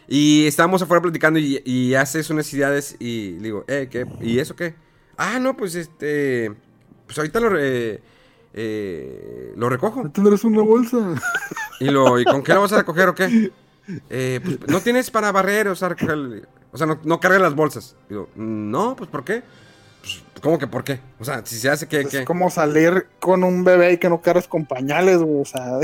Y 0.09 0.47
estábamos 0.47 0.81
afuera 0.83 1.03
platicando 1.03 1.39
y, 1.39 1.61
y 1.64 1.95
hace 1.95 2.22
sus 2.22 2.37
necesidades 2.37 2.97
y 3.01 3.33
le 3.33 3.43
digo, 3.43 3.64
eh, 3.66 3.89
¿qué? 3.91 4.07
¿Y 4.20 4.39
eso 4.39 4.55
qué? 4.55 4.74
Ah, 5.16 5.39
no, 5.39 5.57
pues 5.57 5.74
este, 5.74 6.53
pues 7.07 7.18
ahorita 7.18 7.41
lo... 7.41 7.59
Eh, 7.59 8.01
eh, 8.57 9.53
lo 9.55 9.69
recojo. 9.69 10.11
Tendrás 10.11 10.43
una 10.45 10.63
bolsa. 10.63 11.15
¿Y, 11.81 11.91
lo, 11.91 12.19
¿Y 12.19 12.25
con 12.25 12.43
qué 12.43 12.55
lo 12.55 12.63
vas 12.63 12.73
a 12.73 12.79
recoger 12.79 13.09
o 13.11 13.15
qué? 13.15 13.53
Eh, 14.11 14.41
pues, 14.43 14.69
no 14.69 14.81
tienes 14.81 15.11
para 15.11 15.31
barrer, 15.31 15.69
o 15.69 15.77
sea, 15.77 15.95
o 16.73 16.79
sea 16.79 16.87
no, 16.87 16.99
no 17.05 17.21
cargas 17.21 17.43
las 17.43 17.55
bolsas. 17.55 17.97
Digo, 18.09 18.31
no, 18.35 18.97
pues 18.97 19.11
¿por 19.11 19.25
qué? 19.25 19.43
Pues, 20.07 20.23
¿Cómo 20.41 20.59
que 20.59 20.67
por 20.69 20.85
qué? 20.85 21.01
O 21.19 21.25
sea, 21.25 21.45
si 21.45 21.59
se 21.59 21.69
hace 21.69 21.89
que... 21.89 22.03
Es 22.03 22.25
como 22.25 22.49
salir 22.51 23.09
con 23.19 23.43
un 23.43 23.65
bebé 23.65 23.95
y 23.95 23.99
que 23.99 24.09
no 24.09 24.21
cargas 24.21 24.47
con 24.47 24.65
pañales, 24.65 25.19
o 25.21 25.45
sea... 25.45 25.81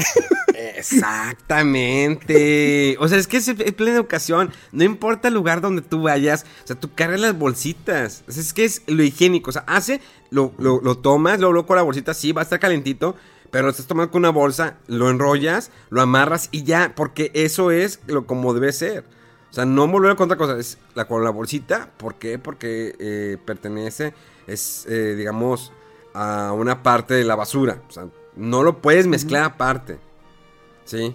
Exactamente. 0.79 2.97
O 3.01 3.09
sea, 3.09 3.19
es 3.19 3.27
que 3.27 3.39
es, 3.39 3.53
plena 3.77 3.97
educación. 3.97 4.53
No 4.71 4.85
importa 4.85 5.27
el 5.27 5.35
lugar 5.35 5.61
donde 5.61 5.83
tú 5.83 6.03
vayas. 6.03 6.47
O 6.63 6.67
sea, 6.67 6.79
tú 6.79 6.95
cargas 6.95 7.19
las 7.21 7.37
bolsitas. 7.37 8.23
O 8.29 8.33
sea, 8.33 8.43
es 8.43 8.53
que 8.53 8.65
es 8.65 8.83
lo 8.87 9.03
higiénico. 9.03 9.51
O 9.51 9.53
sea, 9.53 9.65
hace, 9.67 10.01
lo, 10.31 10.53
lo, 10.59 10.81
lo 10.81 10.99
tomas, 10.99 11.41
lo, 11.41 11.53
lo 11.53 11.67
con 11.67 11.75
la 11.77 11.83
bolsita, 11.83 12.15
sí, 12.15 12.31
va 12.31 12.43
a 12.43 12.45
estar 12.45 12.61
calentito. 12.61 13.17
Pero 13.51 13.65
lo 13.65 13.71
estás 13.71 13.89
tomando 13.89 14.13
con 14.13 14.21
una 14.21 14.31
bolsa, 14.31 14.77
lo 14.87 15.11
enrollas, 15.11 15.73
lo 15.91 16.01
amarras 16.01 16.49
y 16.53 16.63
ya. 16.63 16.93
Porque 16.95 17.33
eso 17.35 17.73
es 17.73 17.99
lo 18.07 18.25
como 18.27 18.55
debe 18.55 18.73
ser. 18.73 19.03
O 19.53 19.55
sea, 19.55 19.67
no 19.67 19.87
volver 19.87 20.17
con 20.17 20.25
otra 20.25 20.39
cosa. 20.39 20.59
Es 20.59 20.79
la 20.95 21.05
con 21.05 21.23
la 21.23 21.29
bolsita. 21.29 21.91
¿Por 21.99 22.15
qué? 22.15 22.39
Porque 22.39 22.97
eh, 22.99 23.37
pertenece, 23.45 24.15
es, 24.47 24.87
eh, 24.89 25.15
digamos, 25.15 25.73
a 26.15 26.53
una 26.53 26.83
parte 26.83 27.13
de 27.13 27.25
la 27.25 27.37
basura. 27.37 27.83
O 27.87 27.93
sea, 27.93 28.09
no 28.35 28.63
lo 28.63 28.81
puedes 28.81 29.07
mezclar 29.07 29.45
aparte. 29.45 29.99
Sí. 30.87 31.15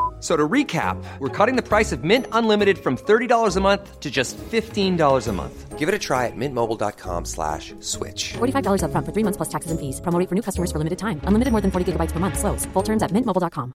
So 0.21 0.37
to 0.37 0.47
recap, 0.47 1.03
we're 1.17 1.35
cutting 1.35 1.55
the 1.55 1.67
price 1.67 1.91
of 1.91 2.03
Mint 2.03 2.27
Unlimited 2.31 2.77
from 2.77 2.95
$30 2.95 3.57
a 3.57 3.59
month 3.59 3.99
to 3.99 4.11
just 4.11 4.37
$15 4.37 5.27
a 5.27 5.31
month. 5.33 5.79
Give 5.79 5.89
it 5.89 5.95
a 5.95 5.99
try 5.99 6.27
at 6.27 6.35
mintmobile.com 6.35 7.25
slash 7.25 7.73
switch. 7.79 8.33
$45 8.33 8.83
up 8.83 8.91
front 8.91 9.03
for 9.03 9.13
three 9.13 9.23
months 9.23 9.37
plus 9.37 9.49
taxes 9.49 9.71
and 9.71 9.79
fees. 9.79 9.99
Promoting 9.99 10.27
for 10.27 10.35
new 10.35 10.43
customers 10.43 10.71
for 10.71 10.77
limited 10.77 10.99
time. 10.99 11.19
Unlimited 11.23 11.51
more 11.51 11.61
than 11.61 11.71
40 11.71 11.93
gigabytes 11.93 12.11
per 12.11 12.19
month. 12.19 12.37
Slows. 12.37 12.65
Full 12.73 12.83
terms 12.83 13.01
at 13.01 13.09
mintmobile.com. 13.11 13.73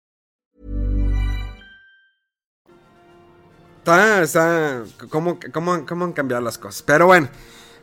Está, 3.79 4.23
está, 4.23 4.83
¿cómo, 5.11 5.39
cómo, 5.53 5.87
cómo 5.87 6.05
han 6.05 6.13
cambiado 6.13 6.43
las 6.43 6.59
cosas? 6.59 6.83
Pero 6.83 7.07
bueno, 7.07 7.29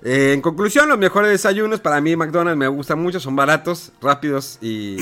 eh, 0.03 0.33
en 0.33 0.41
conclusión, 0.41 0.89
los 0.89 0.97
mejores 0.97 1.31
desayunos 1.31 1.79
para 1.79 2.01
mí 2.01 2.17
McDonald's 2.17 2.57
me 2.57 2.67
gustan 2.67 3.01
mucho. 3.01 3.19
Son 3.19 3.35
baratos, 3.35 3.91
rápidos 4.01 4.57
y... 4.61 4.97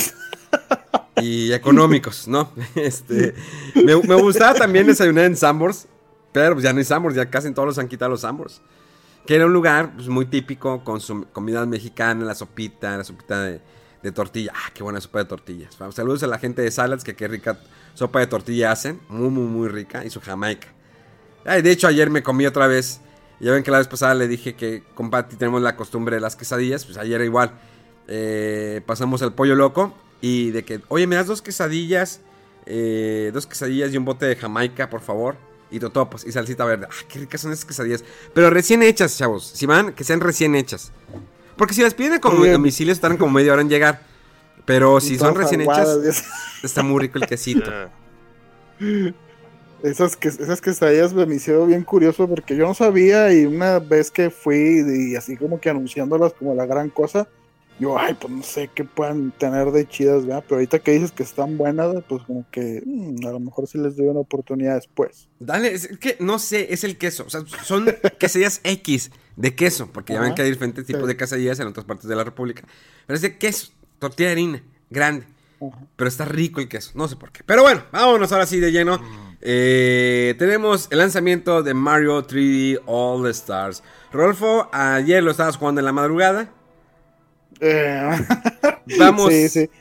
y 1.21 1.53
económicos, 1.53 2.27
¿no? 2.27 2.51
Este, 2.75 3.33
me, 3.75 3.93
gustaba 3.95 4.53
también 4.53 4.87
desayunar 4.87 5.25
en 5.25 5.35
Sambors. 5.35 5.87
Pero 6.31 6.59
ya 6.59 6.71
no 6.71 6.79
hay 6.79 6.85
Sambors, 6.85 7.15
ya 7.15 7.29
casi 7.29 7.51
todos 7.53 7.67
los 7.67 7.77
han 7.77 7.87
quitado 7.87 8.11
los 8.11 8.21
Sambors. 8.21 8.61
Que 9.25 9.35
era 9.35 9.45
un 9.45 9.53
lugar 9.53 9.93
pues, 9.95 10.07
muy 10.07 10.25
típico 10.25 10.83
con 10.83 11.01
su 11.01 11.25
comida 11.31 11.65
mexicana, 11.65 12.23
la 12.25 12.35
sopita, 12.35 12.97
la 12.97 13.03
sopita 13.03 13.43
de, 13.43 13.61
de 14.01 14.11
tortilla. 14.11 14.51
Ah, 14.55 14.71
qué 14.73 14.83
buena 14.83 15.01
sopa 15.01 15.19
de 15.19 15.25
tortillas. 15.25 15.77
Saludos 15.91 16.23
a 16.23 16.27
la 16.27 16.39
gente 16.39 16.61
de 16.61 16.71
Salads, 16.71 17.03
que 17.03 17.15
qué 17.15 17.27
rica 17.27 17.59
sopa 17.93 18.19
de 18.19 18.27
tortilla 18.27 18.71
hacen. 18.71 18.99
Muy, 19.09 19.29
muy, 19.29 19.45
muy 19.45 19.67
rica. 19.67 20.05
Y 20.05 20.09
su 20.09 20.21
jamaica. 20.21 20.67
Ay, 21.45 21.61
de 21.61 21.71
hecho, 21.71 21.87
ayer 21.87 22.09
me 22.09 22.23
comí 22.23 22.45
otra 22.45 22.67
vez. 22.67 23.01
Ya 23.39 23.51
ven 23.51 23.63
que 23.63 23.71
la 23.71 23.79
vez 23.79 23.87
pasada 23.87 24.13
le 24.13 24.27
dije 24.27 24.55
que 24.55 24.83
con 24.93 25.09
Patty 25.09 25.35
tenemos 25.35 25.61
la 25.61 25.75
costumbre 25.75 26.15
de 26.15 26.21
las 26.21 26.35
quesadillas. 26.35 26.85
Pues 26.85 26.97
ayer 26.97 27.21
igual. 27.21 27.51
Eh, 28.07 28.81
pasamos 28.85 29.21
el 29.21 29.33
pollo 29.33 29.55
loco. 29.55 29.93
Y 30.21 30.51
de 30.51 30.63
que, 30.63 30.81
oye, 30.87 31.07
me 31.07 31.15
das 31.15 31.27
dos 31.27 31.41
quesadillas. 31.41 32.21
Eh, 32.65 33.31
dos 33.33 33.47
quesadillas 33.47 33.91
y 33.91 33.97
un 33.97 34.05
bote 34.05 34.25
de 34.25 34.35
jamaica, 34.35 34.89
por 34.89 35.01
favor. 35.01 35.35
Y 35.71 35.79
totopos 35.79 36.25
y 36.25 36.31
salsita 36.31 36.63
verde. 36.65 36.87
Ah, 36.89 37.05
qué 37.07 37.19
ricas 37.19 37.41
son 37.41 37.51
esas 37.51 37.65
quesadillas. 37.65 38.03
Pero 38.33 38.49
recién 38.49 38.83
hechas, 38.83 39.17
chavos. 39.17 39.45
Si 39.45 39.65
van, 39.65 39.93
que 39.93 40.03
sean 40.03 40.19
recién 40.19 40.55
hechas. 40.55 40.91
Porque 41.55 41.73
si 41.73 41.81
las 41.81 41.93
piden 41.93 42.19
como 42.19 42.45
domicilio, 42.45 42.93
estarán 42.93 43.17
como 43.17 43.31
media 43.31 43.53
hora 43.53 43.61
en 43.61 43.69
llegar. 43.69 44.01
Pero 44.65 44.99
si 44.99 45.17
son 45.17 45.35
recién 45.35 45.61
hechas, 45.61 45.97
está 46.63 46.83
muy 46.83 47.01
rico 47.01 47.17
el 47.17 47.27
quesito. 47.27 47.71
Esas, 49.83 50.15
que, 50.15 50.27
esas 50.27 50.61
quesadillas 50.61 51.11
me 51.13 51.33
hicieron 51.33 51.67
bien 51.67 51.83
curioso 51.83 52.27
porque 52.27 52.55
yo 52.55 52.67
no 52.67 52.75
sabía 52.75 53.33
y 53.33 53.47
una 53.47 53.79
vez 53.79 54.11
que 54.11 54.29
fui 54.29 54.83
y 54.87 55.15
así 55.15 55.35
como 55.35 55.59
que 55.59 55.71
anunciándolas 55.71 56.33
como 56.33 56.53
la 56.53 56.67
gran 56.67 56.91
cosa, 56.91 57.27
yo, 57.81 57.97
ay, 57.97 58.13
pues 58.13 58.31
no 58.31 58.43
sé 58.43 58.69
qué 58.75 58.83
puedan 58.83 59.31
tener 59.31 59.71
de 59.71 59.87
chidas, 59.87 60.23
¿verdad? 60.27 60.43
Pero 60.47 60.57
ahorita 60.57 60.77
que 60.77 60.91
dices 60.91 61.11
que 61.11 61.23
están 61.23 61.57
buenas, 61.57 61.95
pues 62.07 62.21
como 62.23 62.45
que 62.51 62.83
mm, 62.85 63.25
a 63.25 63.31
lo 63.31 63.39
mejor 63.39 63.67
sí 63.67 63.79
les 63.79 63.97
doy 63.97 64.05
una 64.05 64.19
oportunidad 64.19 64.75
después. 64.75 65.29
Dale, 65.39 65.73
es 65.73 65.97
que 65.97 66.15
no 66.19 66.37
sé, 66.37 66.71
es 66.71 66.83
el 66.83 66.99
queso. 66.99 67.23
O 67.25 67.29
sea, 67.31 67.41
son 67.63 67.87
quesadillas 68.19 68.61
X 68.63 69.09
de 69.35 69.55
queso, 69.55 69.89
porque 69.91 70.13
ya 70.13 70.21
ven 70.21 70.35
que 70.35 70.43
hay 70.43 70.51
diferentes 70.51 70.85
tipos 70.85 71.07
de 71.07 71.17
quesadillas 71.17 71.59
en 71.59 71.67
otras 71.67 71.87
partes 71.87 72.07
de 72.07 72.15
la 72.15 72.23
República. 72.23 72.63
Pero 73.07 73.15
es 73.15 73.23
de 73.23 73.39
queso, 73.39 73.71
tortilla 73.97 74.27
de 74.27 74.33
harina, 74.33 74.63
grande. 74.91 75.25
Pero 75.95 76.07
está 76.07 76.25
rico 76.25 76.59
el 76.59 76.69
queso, 76.69 76.91
no 76.93 77.07
sé 77.07 77.15
por 77.15 77.31
qué. 77.31 77.41
Pero 77.43 77.63
bueno, 77.63 77.83
vámonos 77.91 78.31
ahora 78.31 78.45
sí 78.45 78.59
de 78.59 78.71
lleno. 78.71 79.01
Eh, 79.41 80.35
tenemos 80.37 80.87
el 80.91 80.99
lanzamiento 80.99 81.63
de 81.63 81.73
Mario 81.73 82.27
3D 82.27 82.79
All 82.85 83.27
Stars. 83.31 83.81
Rolfo, 84.11 84.69
ayer 84.71 85.23
lo 85.23 85.31
estabas 85.31 85.57
jugando 85.57 85.81
en 85.81 85.85
la 85.85 85.93
madrugada. 85.93 86.51
Eh. 87.61 88.25
Vamos 88.97 89.31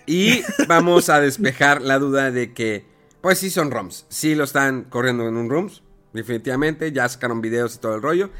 y 0.07 0.43
vamos 0.69 1.09
a 1.09 1.21
despejar 1.21 1.81
la 1.83 1.99
duda 1.99 2.31
de 2.31 2.53
que, 2.53 2.85
pues 3.23 3.39
sí 3.39 3.51
son 3.51 3.71
ROMs, 3.71 4.07
sí 4.09 4.35
lo 4.35 4.45
están 4.45 4.85
corriendo 4.85 5.27
en 5.27 5.37
un 5.37 5.51
ROMs, 5.51 5.83
definitivamente, 6.13 6.93
ya 6.93 7.09
sacaron 7.09 7.41
videos 7.41 7.75
y 7.75 7.79
todo 7.79 7.97
el 7.97 8.03
rollo. 8.03 8.31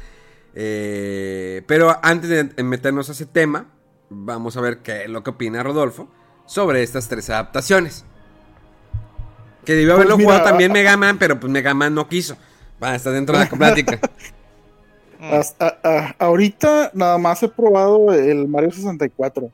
Eh, 0.53 1.63
pero 1.65 1.97
antes 2.03 2.29
de 2.29 2.63
meternos 2.63 3.09
a 3.09 3.13
ese 3.13 3.25
tema, 3.25 3.67
vamos 4.09 4.55
a 4.55 4.61
ver 4.61 4.77
qué 4.77 5.03
es 5.03 5.09
lo 5.09 5.23
que 5.23 5.31
opina 5.31 5.63
Rodolfo 5.63 6.07
sobre 6.45 6.83
estas 6.83 7.07
tres 7.07 7.29
adaptaciones. 7.29 8.05
Que 9.65 9.73
debió 9.73 9.93
haberlo 9.95 10.15
pues 10.15 10.25
jugado 10.25 10.43
también 10.43 10.71
Mega 10.71 10.95
Man, 10.97 11.17
pero 11.17 11.39
pues 11.39 11.51
Mega 11.51 11.73
Man 11.73 11.95
no 11.95 12.07
quiso. 12.07 12.37
Va, 12.81 12.95
está 12.95 13.11
dentro 13.11 13.37
de 13.37 13.45
la 13.45 13.49
plática. 13.57 13.99
Hasta, 15.19 15.70
ahorita 16.17 16.91
nada 16.93 17.17
más 17.17 17.41
he 17.43 17.49
probado 17.49 18.13
el 18.13 18.47
Mario 18.47 18.71
64. 18.71 19.51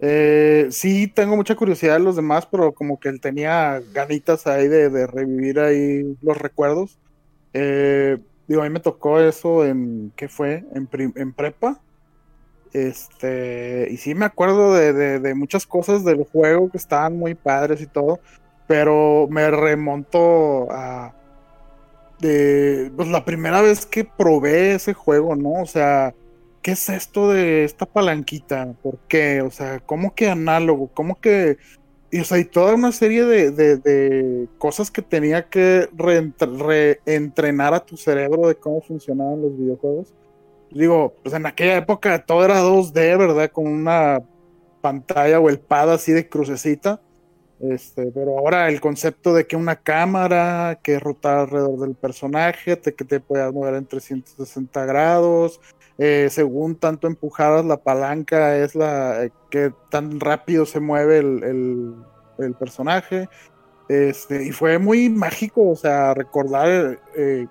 Eh, 0.00 0.68
sí, 0.70 1.08
tengo 1.08 1.36
mucha 1.36 1.56
curiosidad 1.56 1.94
de 1.94 2.00
los 2.00 2.16
demás, 2.16 2.46
pero 2.46 2.72
como 2.72 3.00
que 3.00 3.08
él 3.08 3.20
tenía 3.20 3.82
ganitas 3.92 4.46
ahí 4.46 4.68
de, 4.68 5.06
revivir 5.06 5.60
ahí 5.60 6.16
los 6.22 6.38
recuerdos. 6.38 6.98
Eh, 7.52 8.18
digo, 8.46 8.62
a 8.62 8.64
mí 8.64 8.70
me 8.70 8.80
tocó 8.80 9.20
eso 9.20 9.64
en, 9.64 10.12
¿qué 10.16 10.28
fue? 10.28 10.64
En, 10.74 10.88
en 11.16 11.32
prepa. 11.32 11.80
Este, 12.72 13.88
y 13.90 13.96
sí 13.96 14.14
me 14.14 14.26
acuerdo 14.26 14.74
de, 14.74 15.18
de, 15.20 15.34
muchas 15.34 15.66
cosas 15.66 16.04
del 16.04 16.24
juego 16.24 16.70
que 16.70 16.76
estaban 16.76 17.16
muy 17.16 17.34
padres 17.34 17.80
y 17.80 17.86
todo, 17.86 18.20
pero 18.66 19.26
me 19.30 19.50
remonto 19.50 20.70
a, 20.70 21.14
de 22.20 22.92
pues, 22.96 23.08
la 23.08 23.24
primera 23.24 23.62
vez 23.62 23.86
que 23.86 24.04
probé 24.04 24.74
ese 24.74 24.94
juego, 24.94 25.36
¿no? 25.36 25.62
O 25.62 25.66
sea, 25.66 26.14
¿qué 26.62 26.72
es 26.72 26.88
esto 26.88 27.30
de 27.30 27.64
esta 27.64 27.86
palanquita? 27.86 28.74
¿Por 28.82 28.98
qué? 29.08 29.42
O 29.42 29.50
sea, 29.50 29.80
¿cómo 29.80 30.14
que 30.14 30.28
análogo? 30.28 30.88
¿Cómo 30.88 31.20
que... 31.20 31.58
Y, 32.10 32.20
o 32.20 32.24
sea, 32.24 32.38
y 32.38 32.44
toda 32.44 32.74
una 32.74 32.90
serie 32.90 33.24
de, 33.24 33.50
de, 33.50 34.48
cosas 34.56 34.90
que 34.90 35.02
tenía 35.02 35.48
que 35.48 35.88
reentrenar 35.94 37.74
a 37.74 37.84
tu 37.84 37.98
cerebro 37.98 38.48
de 38.48 38.54
cómo 38.54 38.80
funcionaban 38.80 39.42
los 39.42 39.58
videojuegos. 39.58 40.14
Digo, 40.70 41.14
pues 41.22 41.34
en 41.34 41.44
aquella 41.44 41.76
época 41.76 42.24
todo 42.24 42.44
era 42.44 42.62
2D, 42.62 42.94
¿verdad? 43.18 43.50
Con 43.50 43.66
una 43.66 44.22
pantalla 44.80 45.38
o 45.38 45.50
el 45.50 45.60
pad 45.60 45.92
así 45.92 46.12
de 46.12 46.28
crucecita. 46.28 47.00
Este, 47.60 48.12
pero 48.12 48.38
ahora 48.38 48.68
el 48.68 48.80
concepto 48.80 49.34
de 49.34 49.46
que 49.46 49.56
una 49.56 49.76
cámara 49.76 50.78
que 50.82 51.00
rota 51.00 51.40
alrededor 51.40 51.80
del 51.80 51.96
personaje, 51.96 52.78
que 52.78 53.04
te 53.04 53.18
puedas 53.18 53.52
mover 53.52 53.74
en 53.74 53.86
360 53.86 54.84
grados, 54.84 55.60
eh, 55.98 56.28
según 56.30 56.76
tanto 56.76 57.08
empujadas 57.08 57.64
la 57.64 57.78
palanca 57.78 58.56
es 58.56 58.76
la 58.76 59.24
eh, 59.24 59.32
que 59.50 59.72
tan 59.90 60.20
rápido 60.20 60.66
se 60.66 60.78
mueve 60.78 61.18
el, 61.18 61.96
el, 62.38 62.54
personaje. 62.54 63.28
Este, 63.88 64.44
y 64.44 64.52
fue 64.52 64.78
muy 64.78 65.08
mágico, 65.08 65.68
o 65.70 65.76
sea, 65.76 66.14
recordar 66.14 67.00
eh, 67.16 67.46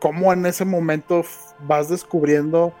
cómo 0.00 0.32
en 0.32 0.46
ese 0.46 0.64
momento 0.64 1.22
vas 1.60 1.88
descubriendo 1.88 2.72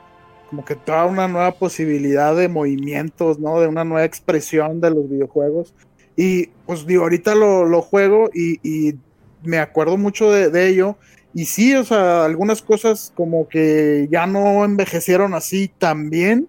como 0.50 0.64
que 0.64 0.74
toda 0.74 1.06
una 1.06 1.28
nueva 1.28 1.52
posibilidad 1.52 2.34
de 2.34 2.48
movimientos, 2.48 3.38
¿no? 3.38 3.60
De 3.60 3.66
una 3.68 3.84
nueva 3.84 4.04
expresión 4.04 4.80
de 4.80 4.90
los 4.90 5.08
videojuegos 5.08 5.74
y 6.16 6.46
pues 6.64 6.86
digo, 6.86 7.02
ahorita 7.02 7.34
lo, 7.34 7.82
juego 7.82 8.30
y, 8.34 8.96
me 9.42 9.58
acuerdo 9.58 9.96
mucho 9.96 10.32
de, 10.32 10.68
ello. 10.68 10.96
Y 11.34 11.44
sí, 11.44 11.74
o 11.74 11.84
sea, 11.84 12.24
algunas 12.24 12.62
cosas 12.62 13.12
como 13.14 13.48
que 13.48 14.08
ya 14.10 14.26
no 14.26 14.64
envejecieron 14.64 15.34
así 15.34 15.68
tan 15.68 16.10
bien. 16.10 16.48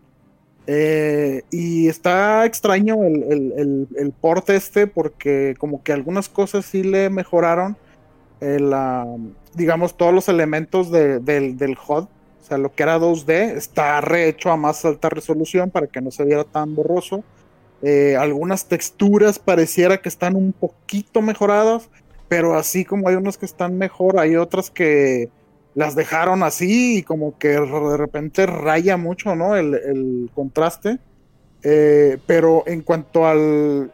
Eh, 0.70 1.44
y 1.52 1.88
está 1.88 2.46
extraño 2.46 3.04
el, 3.04 3.88
el, 3.96 4.12
porte 4.12 4.56
este 4.58 4.86
porque 4.86 5.56
como 5.58 5.82
que 5.82 5.94
algunas 5.94 6.28
cosas 6.28 6.66
sí 6.66 6.84
le 6.84 7.10
mejoraron. 7.10 7.78
digamos, 9.54 9.98
todos 9.98 10.14
los 10.14 10.30
elementos 10.30 10.90
del, 10.92 11.24
del 11.58 11.78
HUD. 11.78 12.06
O 12.06 12.50
sea, 12.50 12.58
lo 12.58 12.74
que 12.74 12.84
era 12.84 12.98
2D 12.98 13.58
está 13.58 14.00
rehecho 14.00 14.50
a 14.50 14.56
más 14.56 14.86
alta 14.86 15.10
resolución 15.10 15.70
para 15.70 15.88
que 15.88 16.00
no 16.00 16.12
se 16.12 16.24
viera 16.24 16.46
tan 16.46 16.74
borroso. 16.74 17.24
Eh, 17.82 18.16
algunas 18.18 18.66
texturas 18.66 19.38
pareciera 19.40 19.98
que 19.98 20.10
están 20.10 20.36
un 20.36 20.52
poquito 20.52 21.22
mejoradas, 21.22 21.90
pero 22.28 22.56
así 22.56 22.86
como 22.86 23.08
hay 23.08 23.16
unas 23.16 23.38
que 23.38 23.46
están 23.46 23.78
mejor, 23.78 24.20
hay 24.20 24.36
otras 24.36 24.70
que 24.72 25.30
las 25.76 25.96
dejaron 25.96 26.42
así 26.42 26.98
y 26.98 27.04
como 27.04 27.38
que 27.38 27.50
de 27.50 27.98
repente 27.98 28.48
raya 28.48 28.98
mucho, 28.98 29.36
¿no? 29.36 29.56
El, 29.56 30.30
contraste. 30.34 31.00
Eh, 31.64 32.18
pero 32.26 32.64
en 32.66 32.82
cuanto 32.82 33.28
al, 33.28 33.92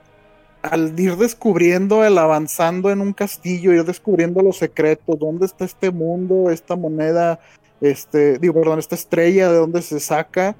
al 0.62 0.98
ir 0.98 1.18
descubriendo, 1.18 2.06
el 2.06 2.18
avanzando 2.18 2.90
en 2.90 3.02
un 3.02 3.12
castillo, 3.12 3.74
ir 3.74 3.84
descubriendo 3.84 4.42
los 4.42 4.58
secretos, 4.58 5.20
dónde 5.20 5.46
está 5.46 5.66
este 5.66 5.92
mundo, 5.92 6.50
esta 6.50 6.78
moneda, 6.78 7.40
este, 7.82 8.40
digo, 8.40 8.54
perdón, 8.54 8.80
esta 8.80 8.96
estrella, 8.96 9.52
de 9.52 9.58
dónde 9.58 9.82
se 9.82 10.00
saca, 10.00 10.56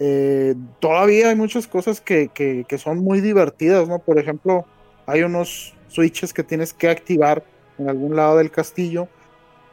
eh, 0.00 0.54
todavía 0.78 1.30
hay 1.30 1.36
muchas 1.36 1.66
cosas 1.66 2.00
que, 2.00 2.64
son 2.78 2.98
muy 2.98 3.20
divertidas, 3.20 3.88
¿no? 3.88 3.98
Por 3.98 4.18
ejemplo, 4.18 4.64
hay 5.06 5.22
unos 5.22 5.74
switches 5.88 6.32
que 6.32 6.44
tienes 6.44 6.72
que 6.72 6.88
activar 6.88 7.42
en 7.78 7.88
algún 7.88 8.14
lado 8.14 8.38
del 8.38 8.50
castillo. 8.50 9.08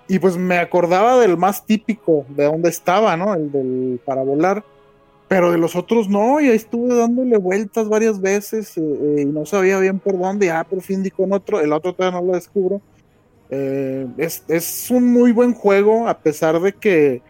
Y 0.07 0.19
pues 0.19 0.38
me 0.38 0.59
acordaba 0.59 1.19
del 1.19 1.36
más 1.36 1.65
típico, 1.65 2.26
de 2.30 2.45
dónde 2.45 2.69
estaba, 2.69 3.17
¿no? 3.17 3.34
El 3.34 3.51
del 3.51 3.99
para 4.05 4.23
volar. 4.23 4.63
Pero 5.28 5.51
de 5.51 5.57
los 5.57 5.76
otros 5.76 6.07
no, 6.07 6.39
y 6.39 6.49
ahí 6.49 6.55
estuve 6.55 6.95
dándole 6.95 7.38
vueltas 7.38 7.89
varias 7.89 8.21
veces 8.21 8.78
eh, 8.78 8.82
eh, 8.82 9.21
y 9.21 9.26
no 9.26 9.45
sabía 9.47 9.80
bien 9.80 9.97
por 9.99 10.19
dónde. 10.19 10.51
Ah, 10.51 10.63
por 10.63 10.82
fin 10.82 11.01
di 11.01 11.09
con 11.09 11.34
otro, 11.34 11.59
el 11.59 11.73
otro 11.73 11.93
todavía 11.93 12.19
no 12.19 12.28
lo 12.28 12.34
descubro. 12.34 12.82
es, 13.49 14.43
es 14.47 14.91
un 14.91 15.11
muy 15.11 15.32
buen 15.32 15.53
juego, 15.53 16.07
a 16.07 16.17
pesar 16.19 16.59
de 16.61 16.73
que 16.73 17.21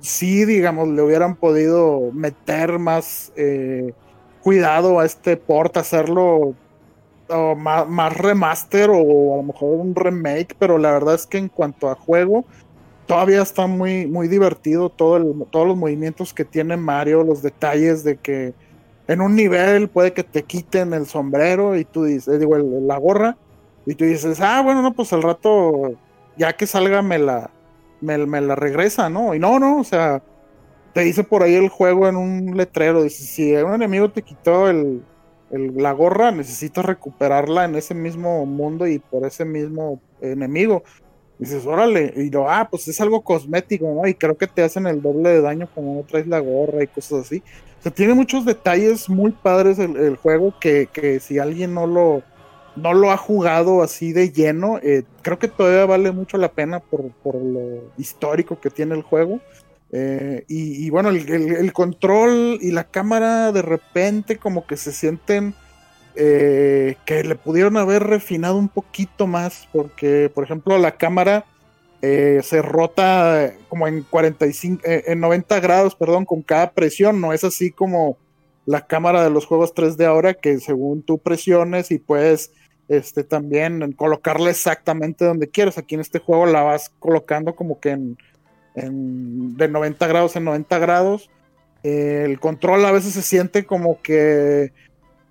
sí, 0.00 0.44
digamos, 0.44 0.88
le 0.88 1.02
hubieran 1.02 1.36
podido 1.36 2.10
meter 2.12 2.78
más 2.78 3.32
eh, 3.36 3.92
cuidado 4.42 5.00
a 5.00 5.04
este 5.04 5.36
port, 5.36 5.76
hacerlo 5.76 6.54
más, 7.56 8.16
remaster 8.16 8.90
o 8.90 9.34
a 9.34 9.36
lo 9.36 9.42
mejor 9.44 9.78
un 9.78 9.94
remake, 9.94 10.56
pero 10.58 10.78
la 10.78 10.92
verdad 10.92 11.14
es 11.14 11.26
que 11.26 11.38
en 11.38 11.48
cuanto 11.48 11.88
a 11.88 11.94
juego, 11.94 12.44
todavía 13.06 13.42
está 13.42 13.66
muy, 13.66 14.06
muy 14.06 14.28
divertido 14.28 14.88
todo 14.88 15.20
todos 15.50 15.66
los 15.66 15.76
movimientos 15.76 16.34
que 16.34 16.44
tiene 16.44 16.76
Mario, 16.76 17.22
los 17.22 17.42
detalles 17.42 18.02
de 18.04 18.16
que 18.16 18.54
en 19.06 19.20
un 19.20 19.34
nivel 19.34 19.88
puede 19.88 20.12
que 20.12 20.24
te 20.24 20.42
quiten 20.42 20.92
el 20.92 21.06
sombrero 21.06 21.76
y 21.76 21.84
tú 21.84 22.04
dices, 22.04 22.38
digo, 22.38 22.56
la 22.58 22.96
gorra, 22.98 23.36
y 23.86 23.94
tú 23.94 24.04
dices, 24.04 24.40
ah, 24.40 24.62
bueno, 24.62 24.82
no, 24.82 24.92
pues 24.92 25.12
al 25.12 25.22
rato, 25.22 25.94
ya 26.36 26.52
que 26.52 26.66
salga 26.66 27.02
me 27.02 27.18
la, 27.18 27.50
me, 28.00 28.40
la 28.40 28.54
regresa, 28.54 29.08
¿no? 29.08 29.34
Y 29.34 29.38
no, 29.38 29.58
no, 29.58 29.80
o 29.80 29.84
sea, 29.84 30.22
te 30.92 31.00
dice 31.02 31.24
por 31.24 31.42
ahí 31.42 31.54
el 31.54 31.68
juego 31.68 32.08
en 32.08 32.16
un 32.16 32.56
letrero, 32.56 33.02
dice, 33.02 33.24
si 33.24 33.54
un 33.54 33.74
enemigo 33.74 34.10
te 34.10 34.22
quitó 34.22 34.68
el, 34.68 35.02
la 35.50 35.92
gorra, 35.92 36.30
necesitas 36.30 36.84
recuperarla 36.84 37.64
en 37.64 37.76
ese 37.76 37.94
mismo 37.94 38.46
mundo 38.46 38.86
y 38.86 38.98
por 38.98 39.24
ese 39.24 39.44
mismo 39.44 40.00
enemigo. 40.20 40.82
dices, 41.38 41.66
órale, 41.66 42.12
y 42.16 42.30
lo, 42.30 42.50
ah, 42.50 42.68
pues 42.70 42.86
es 42.88 43.00
algo 43.00 43.22
cosmético, 43.22 43.92
¿no? 43.94 44.06
Y 44.06 44.14
creo 44.14 44.36
que 44.36 44.46
te 44.46 44.62
hacen 44.62 44.86
el 44.86 45.02
doble 45.02 45.30
de 45.30 45.40
daño 45.40 45.68
como 45.74 45.94
no 45.94 46.02
traes 46.02 46.26
la 46.26 46.38
gorra 46.38 46.82
y 46.82 46.86
cosas 46.86 47.26
así. 47.26 47.42
O 47.78 47.82
sea, 47.82 47.92
tiene 47.92 48.12
muchos 48.14 48.44
detalles 48.44 49.08
muy 49.08 49.32
padres 49.32 49.78
el, 49.78 50.16
juego 50.16 50.54
que, 50.60 50.88
que, 50.92 51.18
si 51.18 51.38
alguien 51.38 51.72
no 51.72 51.86
lo, 51.86 52.22
no 52.76 52.94
lo 52.94 53.10
ha 53.10 53.16
jugado 53.16 53.82
así 53.82 54.12
de 54.12 54.30
lleno, 54.30 54.78
eh, 54.82 55.04
creo 55.22 55.38
que 55.38 55.48
todavía 55.48 55.86
vale 55.86 56.10
mucho 56.12 56.38
la 56.38 56.52
pena 56.52 56.80
por, 56.80 57.10
por 57.22 57.34
lo 57.36 57.92
histórico 57.98 58.60
que 58.60 58.70
tiene 58.70 58.94
el 58.94 59.02
juego. 59.02 59.40
Eh, 59.92 60.44
y, 60.46 60.88
bueno, 60.90 61.08
el, 61.08 61.72
control 61.72 62.58
y 62.60 62.70
la 62.70 62.84
cámara 62.84 63.50
de 63.50 63.62
repente 63.62 64.36
como 64.36 64.64
que 64.64 64.76
se 64.76 64.92
sienten 64.92 65.52
eh, 66.14 66.94
que 67.04 67.24
le 67.24 67.34
pudieron 67.34 67.76
haber 67.76 68.04
refinado 68.04 68.56
un 68.56 68.68
poquito 68.68 69.26
más, 69.26 69.68
porque 69.72 70.30
por 70.32 70.44
ejemplo 70.44 70.78
la 70.78 70.96
cámara 70.96 71.44
se 72.00 72.62
rota 72.62 73.52
como 73.68 73.86
en 73.86 74.04
45, 74.04 74.82
en 74.84 75.20
90 75.20 75.60
grados, 75.60 75.96
perdón, 75.96 76.24
con 76.24 76.40
cada 76.40 76.70
presión, 76.70 77.20
no 77.20 77.32
es 77.32 77.44
así 77.44 77.72
como 77.72 78.16
la 78.64 78.86
cámara 78.86 79.24
de 79.24 79.30
los 79.30 79.46
juegos 79.46 79.74
3D 79.74 80.04
ahora 80.04 80.34
que 80.34 80.60
según 80.60 81.02
tú 81.02 81.18
presiones 81.18 81.90
y 81.90 81.98
puedes 81.98 82.52
este 82.90 83.22
también 83.22 83.92
colocarla 83.92 84.50
exactamente 84.50 85.24
donde 85.24 85.48
quieras. 85.48 85.78
Aquí 85.78 85.94
en 85.94 86.00
este 86.00 86.18
juego 86.18 86.44
la 86.46 86.62
vas 86.62 86.90
colocando 86.98 87.54
como 87.54 87.78
que 87.78 87.90
en 87.90 88.18
de 88.74 89.68
90 89.68 90.06
grados 90.06 90.36
en 90.36 90.44
90 90.44 90.78
grados. 90.78 91.30
el 91.82 92.38
control 92.40 92.84
a 92.84 92.92
veces 92.92 93.14
se 93.14 93.22
siente 93.22 93.64
como 93.64 94.02
que 94.02 94.72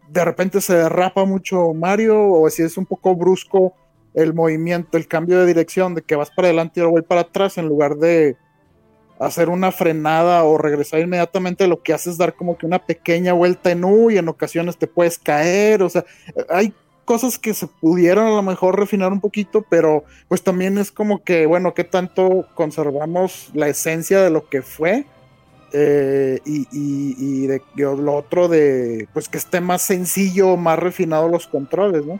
de 0.07 0.25
repente 0.25 0.61
se 0.61 0.73
derrapa 0.73 1.25
mucho 1.25 1.73
Mario 1.73 2.31
o 2.31 2.49
si 2.49 2.63
es 2.63 2.77
un 2.77 2.85
poco 2.85 3.15
brusco 3.15 3.73
el 4.13 4.33
movimiento, 4.33 4.97
el 4.97 5.07
cambio 5.07 5.39
de 5.39 5.45
dirección, 5.45 5.95
de 5.95 6.01
que 6.01 6.15
vas 6.15 6.31
para 6.31 6.47
adelante 6.47 6.79
y 6.79 6.81
luego 6.81 6.93
voy 6.93 7.03
para 7.03 7.21
atrás 7.21 7.57
en 7.57 7.67
lugar 7.67 7.97
de 7.97 8.37
hacer 9.19 9.49
una 9.49 9.71
frenada 9.71 10.43
o 10.45 10.57
regresar 10.57 11.01
inmediatamente, 11.01 11.67
lo 11.67 11.83
que 11.83 11.93
hace 11.93 12.09
es 12.09 12.17
dar 12.17 12.33
como 12.33 12.57
que 12.57 12.65
una 12.65 12.79
pequeña 12.79 13.33
vuelta 13.33 13.69
en 13.69 13.83
U 13.83 14.09
y 14.09 14.17
en 14.17 14.29
ocasiones 14.29 14.77
te 14.77 14.87
puedes 14.87 15.19
caer, 15.19 15.83
o 15.83 15.89
sea, 15.89 16.05
hay 16.49 16.73
cosas 17.09 17.39
que 17.39 17.55
se 17.55 17.65
pudieron 17.65 18.27
a 18.27 18.35
lo 18.35 18.43
mejor 18.43 18.77
refinar 18.77 19.11
un 19.11 19.19
poquito, 19.19 19.65
pero 19.67 20.03
pues 20.27 20.43
también 20.43 20.77
es 20.77 20.91
como 20.91 21.23
que, 21.23 21.47
bueno, 21.47 21.73
¿qué 21.73 21.83
tanto 21.83 22.45
conservamos 22.53 23.49
la 23.55 23.67
esencia 23.67 24.21
de 24.21 24.29
lo 24.29 24.47
que 24.47 24.61
fue? 24.61 25.07
Eh, 25.73 26.39
y, 26.45 27.47
de, 27.47 27.63
lo 27.75 28.13
otro 28.13 28.47
de, 28.47 29.07
pues 29.11 29.27
que 29.27 29.39
esté 29.39 29.59
más 29.59 29.81
sencillo, 29.81 30.55
más 30.55 30.77
refinado 30.77 31.27
los 31.27 31.47
controles, 31.47 32.05
¿no? 32.05 32.19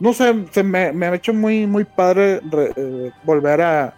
No 0.00 0.12
sé, 0.12 0.34
se 0.50 0.64
me, 0.64 1.06
ha 1.06 1.14
hecho 1.14 1.32
muy, 1.32 1.68
muy 1.68 1.84
padre 1.84 2.40
eh, 2.74 3.12
volver 3.22 3.60
a 3.62 3.94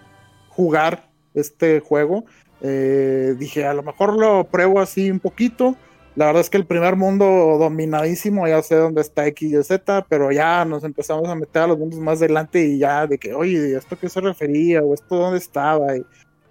jugar 0.50 1.08
este 1.32 1.80
juego. 1.80 2.26
Eh, 2.60 3.34
dije, 3.38 3.64
a 3.64 3.72
lo 3.72 3.82
mejor 3.82 4.18
lo 4.18 4.44
pruebo 4.44 4.80
así 4.80 5.10
un 5.10 5.20
poquito 5.20 5.78
la 6.16 6.26
verdad 6.26 6.40
es 6.40 6.50
que 6.50 6.56
el 6.56 6.66
primer 6.66 6.96
mundo 6.96 7.24
dominadísimo, 7.58 8.48
ya 8.48 8.62
sé 8.62 8.74
dónde 8.76 9.02
está 9.02 9.26
X 9.26 9.52
y 9.52 9.62
Z, 9.62 10.06
pero 10.08 10.32
ya 10.32 10.64
nos 10.64 10.82
empezamos 10.82 11.28
a 11.28 11.34
meter 11.34 11.62
a 11.62 11.66
los 11.66 11.78
mundos 11.78 12.00
más 12.00 12.18
adelante 12.18 12.64
y 12.64 12.78
ya 12.78 13.06
de 13.06 13.18
que, 13.18 13.34
oye, 13.34 13.76
¿esto 13.76 13.98
qué 13.98 14.08
se 14.08 14.22
refería? 14.22 14.82
¿O 14.82 14.94
esto 14.94 15.14
dónde 15.14 15.38
estaba? 15.38 15.94
Y, 15.94 16.06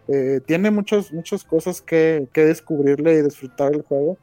eh, 0.07 0.39
tiene 0.45 0.70
muchas, 0.70 1.11
muchas 1.11 1.43
cosas 1.43 1.82
que, 1.82 2.28
descubrirle 2.32 3.16
y 3.16 3.22
disfrutar 3.24 3.74
el 3.74 3.82
juego. 3.82 4.20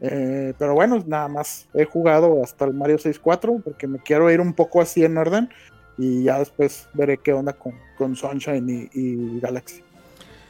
Eh, 0.00 0.54
pero 0.58 0.74
bueno, 0.74 1.02
nada 1.06 1.28
más 1.28 1.68
he 1.72 1.84
jugado 1.84 2.42
hasta 2.42 2.64
el 2.64 2.74
Mario 2.74 2.98
64 2.98 3.60
porque 3.62 3.86
me 3.86 4.00
quiero 4.00 4.28
ir 4.30 4.40
un 4.40 4.54
poco 4.54 4.80
así 4.80 5.04
en 5.04 5.18
orden 5.18 5.50
y 5.98 6.24
ya 6.24 6.38
después 6.38 6.88
veré 6.94 7.18
qué 7.18 7.32
onda 7.32 7.52
con, 7.52 7.74
con 7.96 8.16
Sunshine 8.16 8.90
y 8.92 9.38
Galaxy. 9.38 9.84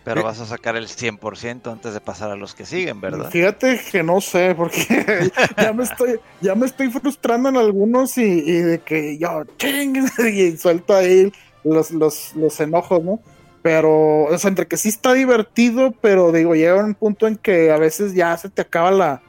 Pero 0.05 0.20
eh, 0.20 0.24
vas 0.24 0.40
a 0.40 0.46
sacar 0.46 0.76
el 0.76 0.88
100% 0.88 1.70
antes 1.70 1.92
de 1.92 2.01
pasar 2.01 2.30
a 2.30 2.36
los 2.36 2.55
que 2.55 2.64
siguen, 2.64 3.01
¿verdad? 3.01 3.30
Fíjate 3.30 3.80
que 3.90 4.03
no 4.03 4.20
sé, 4.20 4.55
porque 4.55 5.30
ya 5.57 5.72
me 5.72 5.84
estoy, 5.84 6.20
ya 6.40 6.55
me 6.55 6.66
estoy 6.66 6.90
frustrando 6.90 7.48
en 7.51 7.57
algunos 7.57 8.16
y, 8.16 8.40
de 8.40 8.78
que 8.80 9.18
yo 9.18 9.44
ching, 9.59 9.96
y 10.32 10.57
suelto 10.57 10.94
ahí 10.94 11.32
los, 11.64 11.90
los, 11.90 12.34
los 12.34 12.59
enojos, 12.61 13.03
¿no? 13.03 13.20
Pero, 13.62 14.24
o 14.24 14.38
sea, 14.38 14.48
entre 14.48 14.66
que 14.66 14.78
sí 14.78 14.88
está 14.88 15.12
divertido, 15.12 15.92
pero 16.01 16.32
digo, 16.32 16.55
llega 16.55 16.82
un 16.82 16.94
punto 16.94 17.26
en 17.26 17.36
que 17.36 17.70
a 17.70 17.76
veces 17.76 18.14
ya 18.14 18.34
se 18.38 18.48
te 18.48 18.62
acaba 18.62 18.90
la, 18.90 19.22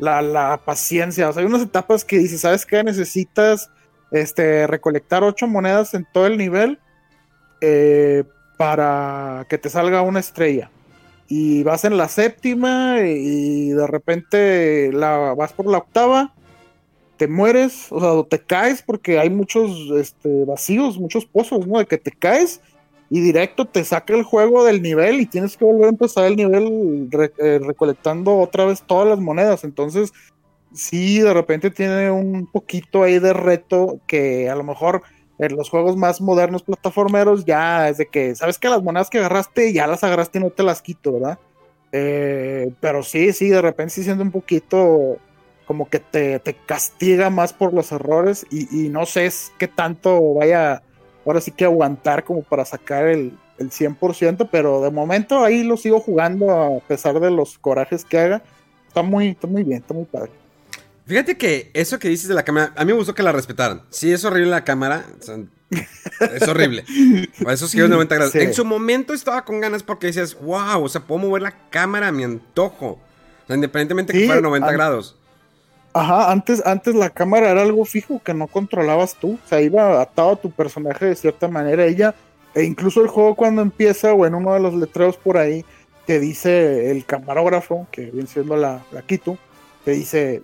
la, 0.00 0.20
la 0.20 0.60
paciencia. 0.64 1.28
O 1.28 1.32
sea, 1.32 1.42
hay 1.42 1.46
unas 1.46 1.62
etapas 1.62 2.04
que 2.04 2.18
dices, 2.18 2.40
¿sabes 2.40 2.66
qué? 2.66 2.82
Necesitas 2.82 3.70
este, 4.10 4.66
recolectar 4.66 5.22
ocho 5.22 5.46
monedas 5.46 5.94
en 5.94 6.06
todo 6.12 6.26
el 6.26 6.38
nivel. 6.38 6.80
Eh, 7.60 8.24
para 8.58 9.46
que 9.48 9.56
te 9.56 9.70
salga 9.70 10.02
una 10.02 10.20
estrella. 10.20 10.70
Y 11.28 11.62
vas 11.62 11.84
en 11.84 11.96
la 11.96 12.08
séptima 12.08 13.00
y 13.00 13.70
de 13.70 13.86
repente 13.86 14.90
la, 14.92 15.34
vas 15.34 15.52
por 15.52 15.66
la 15.66 15.78
octava, 15.78 16.34
te 17.16 17.28
mueres, 17.28 17.88
o 17.90 18.00
sea, 18.00 18.28
te 18.28 18.44
caes 18.44 18.82
porque 18.82 19.18
hay 19.18 19.30
muchos 19.30 19.70
este, 19.96 20.44
vacíos, 20.44 20.98
muchos 20.98 21.24
pozos, 21.26 21.66
¿no? 21.66 21.78
De 21.78 21.86
que 21.86 21.98
te 21.98 22.10
caes 22.10 22.60
y 23.10 23.20
directo 23.20 23.66
te 23.66 23.84
saca 23.84 24.14
el 24.14 24.22
juego 24.22 24.64
del 24.64 24.82
nivel 24.82 25.20
y 25.20 25.26
tienes 25.26 25.56
que 25.56 25.64
volver 25.64 25.86
a 25.86 25.90
empezar 25.90 26.24
el 26.24 26.36
nivel 26.36 27.08
eh, 27.38 27.60
recolectando 27.62 28.36
otra 28.36 28.64
vez 28.64 28.82
todas 28.82 29.08
las 29.08 29.18
monedas. 29.18 29.64
Entonces, 29.64 30.12
sí, 30.72 31.20
de 31.20 31.32
repente 31.32 31.70
tiene 31.70 32.10
un 32.10 32.46
poquito 32.46 33.02
ahí 33.02 33.18
de 33.18 33.32
reto 33.32 34.00
que 34.06 34.48
a 34.50 34.54
lo 34.54 34.64
mejor 34.64 35.02
en 35.38 35.56
los 35.56 35.70
juegos 35.70 35.96
más 35.96 36.20
modernos 36.20 36.62
plataformeros 36.62 37.44
ya 37.44 37.88
es 37.88 37.98
de 37.98 38.06
que, 38.06 38.34
¿sabes 38.34 38.58
que 38.58 38.68
Las 38.68 38.82
monedas 38.82 39.10
que 39.10 39.18
agarraste 39.18 39.72
ya 39.72 39.86
las 39.86 40.04
agarraste 40.04 40.38
y 40.38 40.42
no 40.42 40.50
te 40.50 40.62
las 40.62 40.82
quito, 40.82 41.12
¿verdad? 41.12 41.38
Eh, 41.92 42.72
pero 42.80 43.02
sí, 43.02 43.32
sí, 43.32 43.48
de 43.48 43.62
repente 43.62 43.94
sí 43.94 44.04
siendo 44.04 44.22
un 44.22 44.30
poquito 44.30 45.18
como 45.66 45.88
que 45.88 46.00
te, 46.00 46.40
castiga 46.66 47.30
más 47.30 47.52
por 47.52 47.74
los 47.74 47.92
errores 47.92 48.46
y, 48.50 48.88
no 48.88 49.04
sé 49.06 49.30
qué 49.58 49.68
tanto 49.68 50.34
vaya 50.34 50.82
ahora 51.26 51.42
sí 51.42 51.50
que 51.50 51.66
aguantar 51.66 52.24
como 52.24 52.42
para 52.42 52.64
sacar 52.64 53.06
el, 53.06 53.38
el 53.58 53.70
100%, 53.70 54.48
pero 54.50 54.80
de 54.80 54.90
momento 54.90 55.44
ahí 55.44 55.62
lo 55.62 55.76
sigo 55.76 56.00
jugando 56.00 56.50
a 56.50 56.80
pesar 56.80 57.20
de 57.20 57.30
los 57.30 57.58
corajes 57.58 58.04
que 58.04 58.18
haga. 58.18 58.42
Está 58.86 59.02
muy, 59.02 59.28
está 59.28 59.46
muy 59.46 59.62
bien, 59.62 59.80
está 59.80 59.92
muy 59.92 60.06
padre. 60.06 60.30
Fíjate 61.08 61.38
que 61.38 61.70
eso 61.72 61.98
que 61.98 62.08
dices 62.10 62.28
de 62.28 62.34
la 62.34 62.42
cámara, 62.42 62.74
a 62.76 62.84
mí 62.84 62.92
me 62.92 62.98
gustó 62.98 63.14
que 63.14 63.22
la 63.22 63.32
respetaran. 63.32 63.80
Sí, 63.88 64.12
es 64.12 64.26
horrible 64.26 64.50
la 64.50 64.62
cámara. 64.62 65.06
es 66.20 66.46
horrible. 66.46 66.84
Por 67.42 67.50
esos 67.50 67.72
giros 67.72 67.88
90 67.88 68.14
grados. 68.14 68.34
En 68.34 68.52
su 68.52 68.62
momento 68.62 69.14
estaba 69.14 69.42
con 69.42 69.58
ganas 69.58 69.82
porque 69.82 70.08
decías, 70.08 70.38
wow, 70.38 70.84
o 70.84 70.88
sea, 70.88 71.00
puedo 71.00 71.22
mover 71.22 71.40
la 71.40 71.54
cámara 71.70 72.08
a 72.08 72.12
mi 72.12 72.24
antojo. 72.24 72.86
O 72.88 73.46
sea, 73.46 73.56
independientemente 73.56 74.12
de 74.12 74.18
que 74.18 74.26
fuera 74.26 74.42
90 74.42 74.70
grados. 74.70 75.16
Ajá, 75.94 76.30
antes, 76.30 76.62
antes 76.66 76.94
la 76.94 77.08
cámara 77.08 77.50
era 77.50 77.62
algo 77.62 77.86
fijo 77.86 78.20
que 78.22 78.34
no 78.34 78.46
controlabas 78.46 79.14
tú. 79.14 79.38
O 79.42 79.48
sea, 79.48 79.62
iba 79.62 80.02
atado 80.02 80.32
a 80.32 80.36
tu 80.36 80.50
personaje 80.50 81.06
de 81.06 81.16
cierta 81.16 81.48
manera. 81.48 81.86
Ella, 81.86 82.14
e 82.54 82.64
incluso 82.64 83.00
el 83.00 83.08
juego 83.08 83.34
cuando 83.34 83.62
empieza, 83.62 84.12
o 84.12 84.26
en 84.26 84.34
uno 84.34 84.52
de 84.52 84.60
los 84.60 84.74
letreros 84.74 85.16
por 85.16 85.38
ahí, 85.38 85.64
te 86.04 86.20
dice 86.20 86.90
el 86.90 87.06
camarógrafo, 87.06 87.86
que 87.90 88.10
viene 88.10 88.28
siendo 88.28 88.56
la, 88.56 88.84
la 88.92 89.00
Kitu, 89.00 89.38
te 89.86 89.92
dice, 89.92 90.42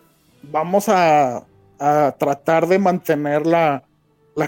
vamos 0.51 0.89
a, 0.89 1.47
tratar 2.19 2.67
de 2.67 2.79
mantener 2.79 3.47
la, 3.47 3.85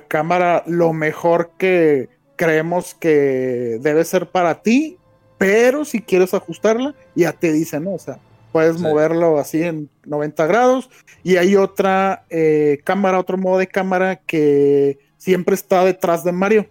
cámara 0.08 0.62
lo 0.66 0.92
mejor 0.92 1.50
que 1.58 2.08
creemos 2.36 2.94
que 2.94 3.78
debe 3.80 4.04
ser 4.04 4.30
para 4.30 4.62
ti, 4.62 4.98
pero 5.38 5.84
si 5.84 6.00
quieres 6.00 6.32
ajustarla, 6.34 6.94
ya 7.14 7.32
te 7.32 7.52
dice, 7.52 7.78
¿no? 7.78 7.94
O 7.94 7.98
sea, 7.98 8.18
puedes 8.52 8.80
moverlo 8.80 9.38
así 9.38 9.62
en 9.62 9.90
90 10.06 10.46
grados 10.46 10.88
y 11.22 11.36
hay 11.36 11.56
otra 11.56 12.24
eh, 12.30 12.80
cámara, 12.84 13.20
otro 13.20 13.36
modo 13.36 13.58
de 13.58 13.66
cámara 13.66 14.16
que 14.16 14.98
siempre 15.18 15.54
está 15.54 15.84
detrás 15.84 16.24
de 16.24 16.32
Mario. 16.32 16.66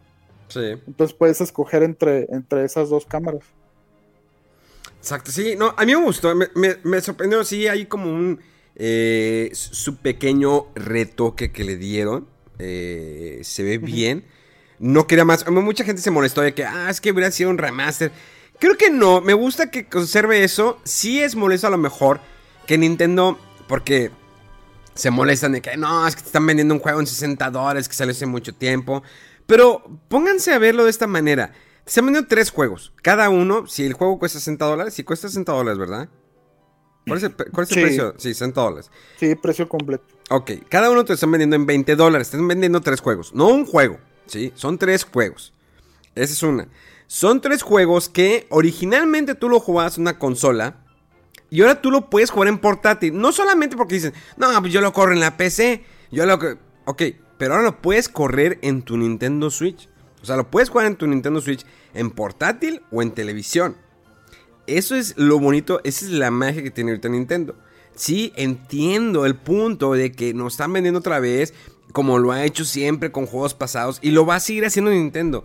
Sí. 0.48 0.62
Entonces 0.88 1.16
puedes 1.16 1.42
escoger 1.42 1.84
entre, 1.84 2.26
entre 2.32 2.66
esas 2.66 2.90
dos 2.90 3.06
cámaras. 3.06 3.44
Exacto, 4.98 5.32
sí, 5.32 5.56
no, 5.56 5.76
a 5.78 5.86
mí 5.86 5.96
me 5.96 6.04
gustó, 6.04 6.34
me, 6.34 6.48
me 6.84 7.02
sorprendió, 7.02 7.44
sí, 7.44 7.68
hay 7.68 7.86
como 7.86 8.12
un 8.12 8.40
eh, 8.76 9.50
su 9.54 9.98
pequeño 9.98 10.68
retoque 10.76 11.52
que 11.52 11.64
le 11.64 11.78
dieron. 11.78 12.28
Eh, 12.60 13.40
se 13.44 13.64
ve 13.64 13.78
bien. 13.78 14.26
No 14.80 15.08
quería 15.08 15.26
más. 15.26 15.50
Mucha 15.50 15.84
gente 15.84 16.02
se 16.02 16.12
molestó 16.12 16.42
de 16.42 16.54
que, 16.54 16.66
ah, 16.66 16.90
es 16.90 17.02
que 17.02 17.12
hubiera 17.12 17.32
sido 17.32 17.50
un 17.50 17.58
remaster. 17.58 18.12
Creo 18.60 18.78
que 18.78 18.90
no. 18.90 19.22
Me 19.22 19.34
gusta 19.34 19.72
que 19.72 19.88
conserve 19.88 20.44
eso. 20.44 20.80
Sí 20.84 21.22
es 21.22 21.36
molesto 21.36 21.68
a 21.68 21.72
lo 21.72 21.78
mejor 21.78 22.20
que 22.68 22.78
Nintendo, 22.78 23.40
porque 23.68 24.12
se 24.94 25.12
molestan 25.12 25.52
de 25.52 25.62
que 25.62 25.76
no, 25.78 26.08
es 26.08 26.16
que 26.16 26.22
te 26.22 26.28
están 26.28 26.48
vendiendo 26.48 26.74
un 26.74 26.80
juego 26.80 27.00
en 27.00 27.08
60 27.08 27.52
dólares 27.52 27.88
que 27.88 27.96
sale 27.96 28.12
hace 28.12 28.26
mucho 28.26 28.54
tiempo. 28.54 29.04
Pero 29.46 29.84
pónganse 30.08 30.54
a 30.54 30.58
verlo 30.60 30.86
de 30.86 30.90
esta 30.90 31.08
manera. 31.08 31.54
Se 31.86 32.00
han 32.00 32.08
vendido 32.08 32.26
tres 32.28 32.50
juegos. 32.50 32.94
Cada 33.04 33.30
uno, 33.30 33.68
si 33.68 33.86
el 33.86 33.94
juego 33.94 34.18
cuesta 34.18 34.40
60 34.40 34.66
dólares, 34.66 34.94
si 34.94 35.04
cuesta 35.04 35.28
60 35.28 35.52
dólares, 35.52 35.78
¿verdad? 35.78 36.10
¿Cuál 37.08 37.18
es 37.18 37.24
el, 37.24 37.36
cuál 37.36 37.64
es 37.66 37.72
el 37.72 37.76
Sí. 37.76 37.82
precio? 37.82 38.14
Sí, 38.18 38.34
60 38.34 38.62
dólares. 38.62 38.91
Sí, 39.20 39.36
precio 39.36 39.70
completo. 39.70 40.03
Ok, 40.30 40.51
cada 40.70 40.89
uno 40.89 41.06
te 41.06 41.14
están 41.14 41.32
vendiendo 41.32 41.56
en 41.56 41.66
20 41.66 41.95
dólares. 41.95 42.28
Están 42.28 42.47
vendiendo 42.47 42.82
tres 42.82 42.99
juegos. 43.01 43.34
No 43.34 43.47
un 43.49 43.66
juego, 43.66 43.99
¿sí? 44.26 44.51
Son 44.56 44.78
tres 44.78 45.03
juegos. 45.06 45.53
Esa 46.16 46.34
es 46.34 46.43
una. 46.43 46.68
Son 47.08 47.41
tres 47.41 47.62
juegos 47.62 48.10
que 48.10 48.47
originalmente 48.49 49.36
tú 49.36 49.49
lo 49.49 49.60
jugabas 49.60 49.97
en 49.97 50.01
una 50.03 50.18
consola. 50.18 50.78
Y 51.51 51.62
ahora 51.62 51.80
tú 51.82 51.91
lo 51.91 52.10
puedes 52.10 52.32
jugar 52.32 52.47
en 52.49 52.58
portátil. 52.58 53.16
No 53.20 53.32
solamente 53.32 53.76
porque 53.78 53.95
dicen, 53.95 54.14
no, 54.38 54.47
pues 54.62 54.74
yo 54.74 54.82
lo 54.82 54.91
corro 54.93 55.14
en 55.14 55.20
la 55.20 55.38
PC. 55.38 55.84
Yo 56.12 56.26
lo. 56.26 56.39
que-". 56.39 56.58
Ok, 56.86 57.03
pero 57.38 57.53
ahora 57.53 57.66
lo 57.66 57.82
puedes 57.82 58.10
correr 58.10 58.58
en 58.64 58.82
tu 58.82 58.97
Nintendo 58.97 59.51
Switch. 59.51 59.88
O 60.24 60.26
sea, 60.26 60.38
lo 60.38 60.49
puedes 60.49 60.70
jugar 60.70 60.88
en 60.88 60.95
tu 60.95 61.06
Nintendo 61.06 61.39
Switch 61.39 61.64
en 61.93 62.10
portátil 62.10 62.82
o 62.91 63.03
en 63.03 63.12
televisión. 63.12 63.78
Eso 64.68 64.95
es 64.95 65.16
lo 65.18 65.39
bonito, 65.39 65.82
esa 65.84 66.05
es 66.05 66.11
la 66.11 66.32
magia 66.32 66.63
que 66.63 66.72
tiene 66.72 66.91
ahorita 66.91 67.09
Nintendo. 67.09 67.55
Sí, 67.95 68.34
entiendo 68.36 69.26
el 69.26 69.36
punto 69.36 69.93
de 69.93 70.11
que 70.11 70.34
nos 70.34 70.53
están 70.53 70.74
vendiendo 70.74 70.99
otra 70.99 71.20
vez, 71.20 71.53
como 71.93 72.20
lo 72.20 72.32
ha 72.32 72.43
hecho 72.43 72.66
siempre 72.66 73.11
con 73.11 73.26
juegos 73.26 73.53
pasados, 73.53 73.99
y 74.01 74.11
lo 74.11 74.26
va 74.26 74.36
a 74.36 74.39
seguir 74.39 74.66
haciendo 74.66 74.91
Nintendo. 74.91 75.43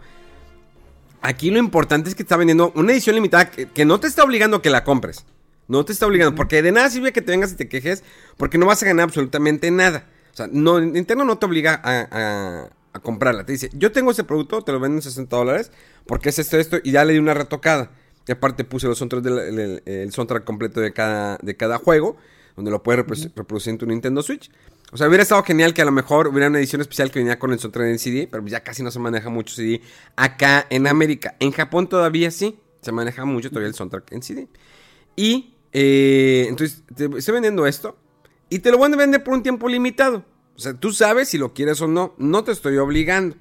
Aquí 1.23 1.51
lo 1.51 1.59
importante 1.59 2.09
es 2.09 2.15
que 2.15 2.23
está 2.23 2.37
vendiendo 2.37 2.73
una 2.75 2.93
edición 2.93 3.15
limitada 3.15 3.51
que, 3.51 3.67
que 3.67 3.85
no 3.85 4.01
te 4.01 4.07
está 4.07 4.25
obligando 4.25 4.57
a 4.59 4.63
que 4.63 4.71
la 4.71 4.85
compres. 4.85 5.27
No 5.69 5.85
te 5.85 5.93
está 5.93 6.07
obligando, 6.07 6.35
porque 6.35 6.63
de 6.63 6.73
nada 6.73 6.91
sirve 6.91 7.13
que 7.13 7.23
te 7.23 7.31
vengas 7.31 7.53
y 7.53 7.57
te 7.57 7.69
quejes, 7.69 8.03
porque 8.37 8.59
no 8.59 8.67
vas 8.67 8.83
a 8.83 8.87
ganar 8.87 9.05
absolutamente 9.05 9.71
nada. 9.71 10.07
O 10.33 10.37
sea, 10.37 10.49
no, 10.51 10.81
Nintendo 10.81 11.25
no 11.25 11.39
te 11.39 11.47
obliga 11.47 11.81
a, 11.85 12.09
a- 12.11 12.71
a 12.93 12.99
comprarla. 13.01 13.45
Te 13.47 13.53
dice, 13.53 13.71
yo 13.75 13.93
tengo 13.93 14.11
ese 14.11 14.25
producto, 14.25 14.63
te 14.63 14.73
lo 14.73 14.81
venden 14.81 14.99
en 14.99 15.03
60 15.03 15.37
dólares, 15.37 15.71
porque 16.07 16.31
es 16.31 16.39
esto, 16.41 16.57
esto, 16.59 16.79
y 16.83 16.91
ya 16.91 17.05
le 17.05 17.13
di 17.13 17.19
una 17.21 17.35
retocada. 17.35 17.91
Y 18.31 18.33
aparte 18.33 18.63
puse 18.63 18.87
los 18.87 18.97
soundtracks 18.97 19.25
del- 19.25 19.39
el, 19.41 19.59
el- 19.59 19.83
el 19.87 20.13
soundtrack 20.13 20.45
completo 20.45 20.81
de 20.81 20.93
cada, 20.93 21.37
de 21.43 21.57
cada 21.57 21.79
juego, 21.79 22.17
donde 22.55 22.71
lo 22.71 22.81
puedes 22.81 23.05
reprodu- 23.05 23.33
reproducir 23.35 23.73
en 23.73 23.79
tu 23.79 23.87
Nintendo 23.87 24.23
Switch. 24.23 24.53
O 24.93 24.97
sea, 24.97 25.09
hubiera 25.09 25.25
estado 25.25 25.43
genial 25.43 25.75
que 25.75 25.83
a 25.83 25.85
lo 25.85 25.91
mejor 25.91 26.29
hubiera 26.29 26.47
una 26.47 26.61
edición 26.61 26.81
especial 26.81 27.11
que 27.11 27.19
venía 27.19 27.41
con 27.41 27.53
el 27.53 27.59
soundtrack 27.59 27.89
en 27.89 27.99
CD, 27.99 28.29
pero 28.31 28.47
ya 28.47 28.61
casi 28.63 28.85
no 28.85 28.93
se 28.93 29.01
maneja 29.01 29.31
mucho 29.31 29.53
CD 29.57 29.81
acá 30.15 30.65
en 30.71 30.87
América. 30.87 31.35
En 31.41 31.51
Japón 31.51 31.89
todavía 31.89 32.31
sí, 32.31 32.57
se 32.81 32.93
maneja 32.93 33.25
mucho 33.25 33.49
todavía 33.49 33.67
el 33.67 33.75
soundtrack 33.75 34.13
en 34.13 34.23
CD. 34.23 34.47
Y 35.17 35.57
eh, 35.73 36.47
entonces 36.49 36.85
te 36.95 37.07
estoy 37.19 37.35
vendiendo 37.35 37.67
esto 37.67 37.97
y 38.49 38.61
te 38.61 38.71
lo 38.71 38.79
van 38.79 38.95
a 38.95 38.97
vender 38.97 39.25
por 39.25 39.35
un 39.35 39.43
tiempo 39.43 39.69
limitado. 39.69 40.25
O 40.55 40.59
sea, 40.61 40.75
tú 40.75 40.93
sabes 40.93 41.29
si 41.31 41.37
lo 41.37 41.53
quieres 41.53 41.81
o 41.81 41.89
no. 41.89 42.15
No 42.17 42.45
te 42.45 42.53
estoy 42.53 42.77
obligando. 42.77 43.35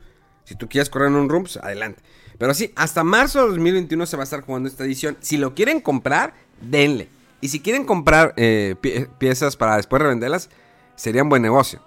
Si 0.45 0.55
tú 0.55 0.67
quieres 0.67 0.89
correr 0.89 1.09
en 1.09 1.15
un 1.15 1.29
room, 1.29 1.43
pues 1.43 1.57
adelante. 1.57 2.01
Pero 2.39 2.53
sí, 2.55 2.71
hasta 2.75 3.03
marzo 3.03 3.41
de 3.43 3.49
2021 3.49 4.05
se 4.07 4.17
va 4.17 4.23
a 4.23 4.25
estar 4.25 4.41
jugando 4.41 4.67
esta 4.67 4.83
edición. 4.85 5.17
Si 5.19 5.37
lo 5.37 5.53
quieren 5.53 5.81
comprar, 5.81 6.33
denle. 6.61 7.09
Y 7.41 7.49
si 7.49 7.59
quieren 7.59 7.85
comprar 7.85 8.33
eh, 8.37 8.75
pie- 8.81 9.07
piezas 9.19 9.55
para 9.55 9.75
después 9.77 10.01
revenderlas, 10.01 10.49
sería 10.95 11.21
un 11.21 11.29
buen 11.29 11.41
negocio. 11.41 11.81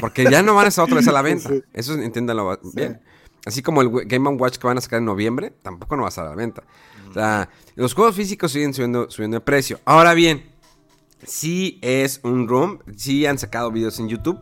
Porque 0.00 0.24
ya 0.30 0.42
no 0.42 0.54
van 0.54 0.66
a 0.66 0.68
estar 0.68 0.84
otra 0.84 0.96
vez 0.96 1.08
a 1.08 1.12
la 1.12 1.22
venta. 1.22 1.48
Sí. 1.48 1.62
Eso 1.72 1.94
entiéndalo 1.94 2.58
bien. 2.74 3.00
Así 3.44 3.62
como 3.62 3.80
el 3.80 3.90
Game 4.06 4.28
Watch 4.30 4.56
que 4.58 4.66
van 4.66 4.76
a 4.78 4.80
sacar 4.80 4.98
en 4.98 5.04
noviembre, 5.04 5.52
tampoco 5.62 5.94
no 5.96 6.02
va 6.02 6.08
a 6.08 6.10
estar 6.10 6.26
a 6.26 6.30
la 6.30 6.34
venta. 6.36 6.62
O 7.08 7.12
sea, 7.14 7.48
los 7.76 7.94
juegos 7.94 8.14
físicos 8.16 8.50
siguen 8.52 8.74
subiendo, 8.74 9.10
subiendo 9.10 9.36
de 9.36 9.40
precio. 9.40 9.78
Ahora 9.84 10.14
bien, 10.14 10.44
sí 11.24 11.78
es 11.82 12.20
un 12.24 12.48
room, 12.48 12.80
sí 12.96 13.24
han 13.26 13.38
sacado 13.38 13.70
videos 13.70 13.98
en 14.00 14.08
YouTube. 14.08 14.40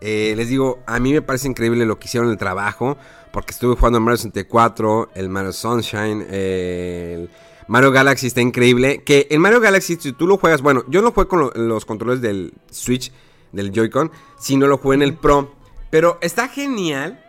Eh, 0.00 0.34
les 0.36 0.48
digo, 0.48 0.80
a 0.86 0.98
mí 0.98 1.12
me 1.12 1.22
parece 1.22 1.48
increíble 1.48 1.84
lo 1.86 1.98
que 1.98 2.06
hicieron 2.06 2.30
el 2.30 2.36
trabajo, 2.36 2.96
porque 3.36 3.52
estuve 3.52 3.76
jugando 3.76 4.00
Mario 4.00 4.16
64, 4.16 5.10
el 5.14 5.28
Mario 5.28 5.52
Sunshine, 5.52 6.22
el 6.30 7.28
Mario 7.68 7.92
Galaxy 7.92 8.28
está 8.28 8.40
increíble. 8.40 9.02
Que 9.04 9.26
el 9.30 9.40
Mario 9.40 9.60
Galaxy, 9.60 9.96
si 9.96 10.12
tú 10.14 10.26
lo 10.26 10.38
juegas, 10.38 10.62
bueno, 10.62 10.84
yo 10.88 11.02
no 11.02 11.12
jugué 11.12 11.28
con 11.28 11.40
lo- 11.40 11.50
los 11.54 11.84
controles 11.84 12.22
del 12.22 12.54
Switch, 12.70 13.12
del 13.52 13.72
Joy-Con, 13.72 14.10
sino 14.38 14.66
lo 14.66 14.78
jugué 14.78 14.94
en 14.96 15.02
el 15.02 15.12
Pro. 15.18 15.54
Pero 15.90 16.16
está 16.22 16.48
genial 16.48 17.22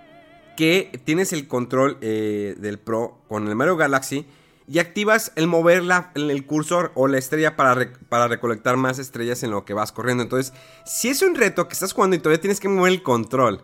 que 0.55 0.97
tienes 1.03 1.33
el 1.33 1.45
control 1.45 1.97
eh, 1.99 2.55
del 2.57 2.79
Pro 2.79 3.17
con 3.27 3.45
el 3.49 3.55
Mario 3.57 3.75
Galaxy 3.75 4.25
y 4.65 4.79
activas 4.79 5.33
el 5.35 5.47
mover 5.47 5.83
la- 5.83 6.11
el 6.15 6.45
cursor 6.45 6.93
o 6.95 7.09
la 7.09 7.17
estrella 7.17 7.57
para, 7.57 7.91
para 8.07 8.29
recolectar 8.29 8.77
más 8.77 8.97
estrellas 8.97 9.43
en 9.43 9.51
lo 9.51 9.65
que 9.65 9.73
vas 9.73 9.91
corriendo. 9.91 10.23
Entonces, 10.23 10.53
si 10.85 11.09
es 11.09 11.21
un 11.21 11.35
reto 11.35 11.67
que 11.67 11.73
estás 11.73 11.91
jugando 11.91 12.15
y 12.15 12.19
todavía 12.19 12.39
tienes 12.39 12.61
que 12.61 12.69
mover 12.69 12.93
el 12.93 13.03
control, 13.03 13.61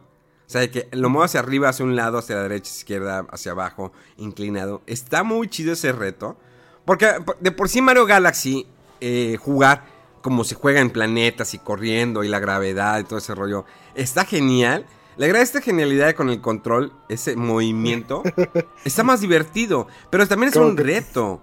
o 0.54 0.60
sea, 0.60 0.70
que 0.70 0.88
lo 0.91 1.10
muevas 1.10 1.32
hacia 1.32 1.39
arriba, 1.39 1.70
hacia 1.70 1.84
un 1.84 1.95
lado, 1.95 2.20
hacia 2.20 2.36
la 2.36 2.43
derecha, 2.43 2.70
izquierda, 2.72 3.26
hacia 3.32 3.54
abajo, 3.54 3.91
inclinado, 4.18 4.84
está 4.86 5.24
muy 5.24 5.47
chido 5.47 5.74
ese 5.74 5.91
reto. 5.91 6.38
Porque 6.86 7.08
de 7.39 7.51
por 7.51 7.70
sí 7.70 7.82
Mario 7.82 8.06
Galaxy, 8.06 8.68
eh, 9.01 9.36
jugar 9.41 9.84
como 10.22 10.43
se 10.43 10.54
juega 10.54 10.80
en 10.80 10.91
planetas 10.91 11.56
y 11.56 11.58
corriendo 11.58 12.24
y 12.24 12.28
la 12.28 12.38
gravedad 12.39 12.99
y 12.99 13.04
todo 13.04 13.18
ese 13.18 13.34
rollo, 13.34 13.66
está 13.95 14.26
genial. 14.26 14.86
Le 15.18 15.26
agrada 15.26 15.43
esta 15.43 15.60
genialidad 15.60 16.14
con 16.14 16.30
el 16.30 16.39
control, 16.39 16.93
ese 17.10 17.36
movimiento. 17.36 18.22
está 18.86 19.01
más 19.04 19.22
divertido, 19.22 19.88
pero 20.12 20.28
también 20.28 20.49
es 20.49 20.54
Como 20.54 20.68
un 20.68 20.76
que- 20.76 20.84
reto. 20.84 21.41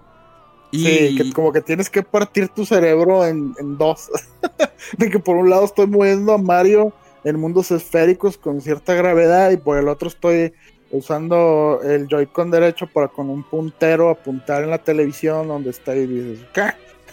Y 0.71 0.85
Sí, 0.85 1.17
que 1.17 1.33
como 1.33 1.51
que 1.51 1.59
tienes 1.59 1.89
que 1.89 2.01
partir 2.01 2.47
tu 2.47 2.65
cerebro 2.65 3.25
en, 3.25 3.53
en 3.59 3.77
dos. 3.77 4.09
de 4.97 5.09
que 5.09 5.19
por 5.19 5.35
un 5.35 5.49
lado 5.49 5.65
estoy 5.65 5.87
moviendo 5.87 6.31
a 6.31 6.37
Mario 6.37 6.93
en 7.23 7.39
mundos 7.39 7.71
esféricos 7.71 8.37
con 8.37 8.61
cierta 8.61 8.93
gravedad 8.93 9.51
y 9.51 9.57
por 9.57 9.77
el 9.77 9.87
otro 9.87 10.07
estoy 10.07 10.53
usando 10.91 11.79
el 11.83 12.07
Joy-Con 12.07 12.51
derecho 12.51 12.87
para 12.87 13.07
con 13.07 13.29
un 13.29 13.43
puntero 13.43 14.09
apuntar 14.09 14.63
en 14.63 14.69
la 14.71 14.77
televisión 14.79 15.47
donde 15.47 15.69
está 15.69 15.95
y 15.95 16.05
dices, 16.07 16.45
¿qué? 16.53 16.71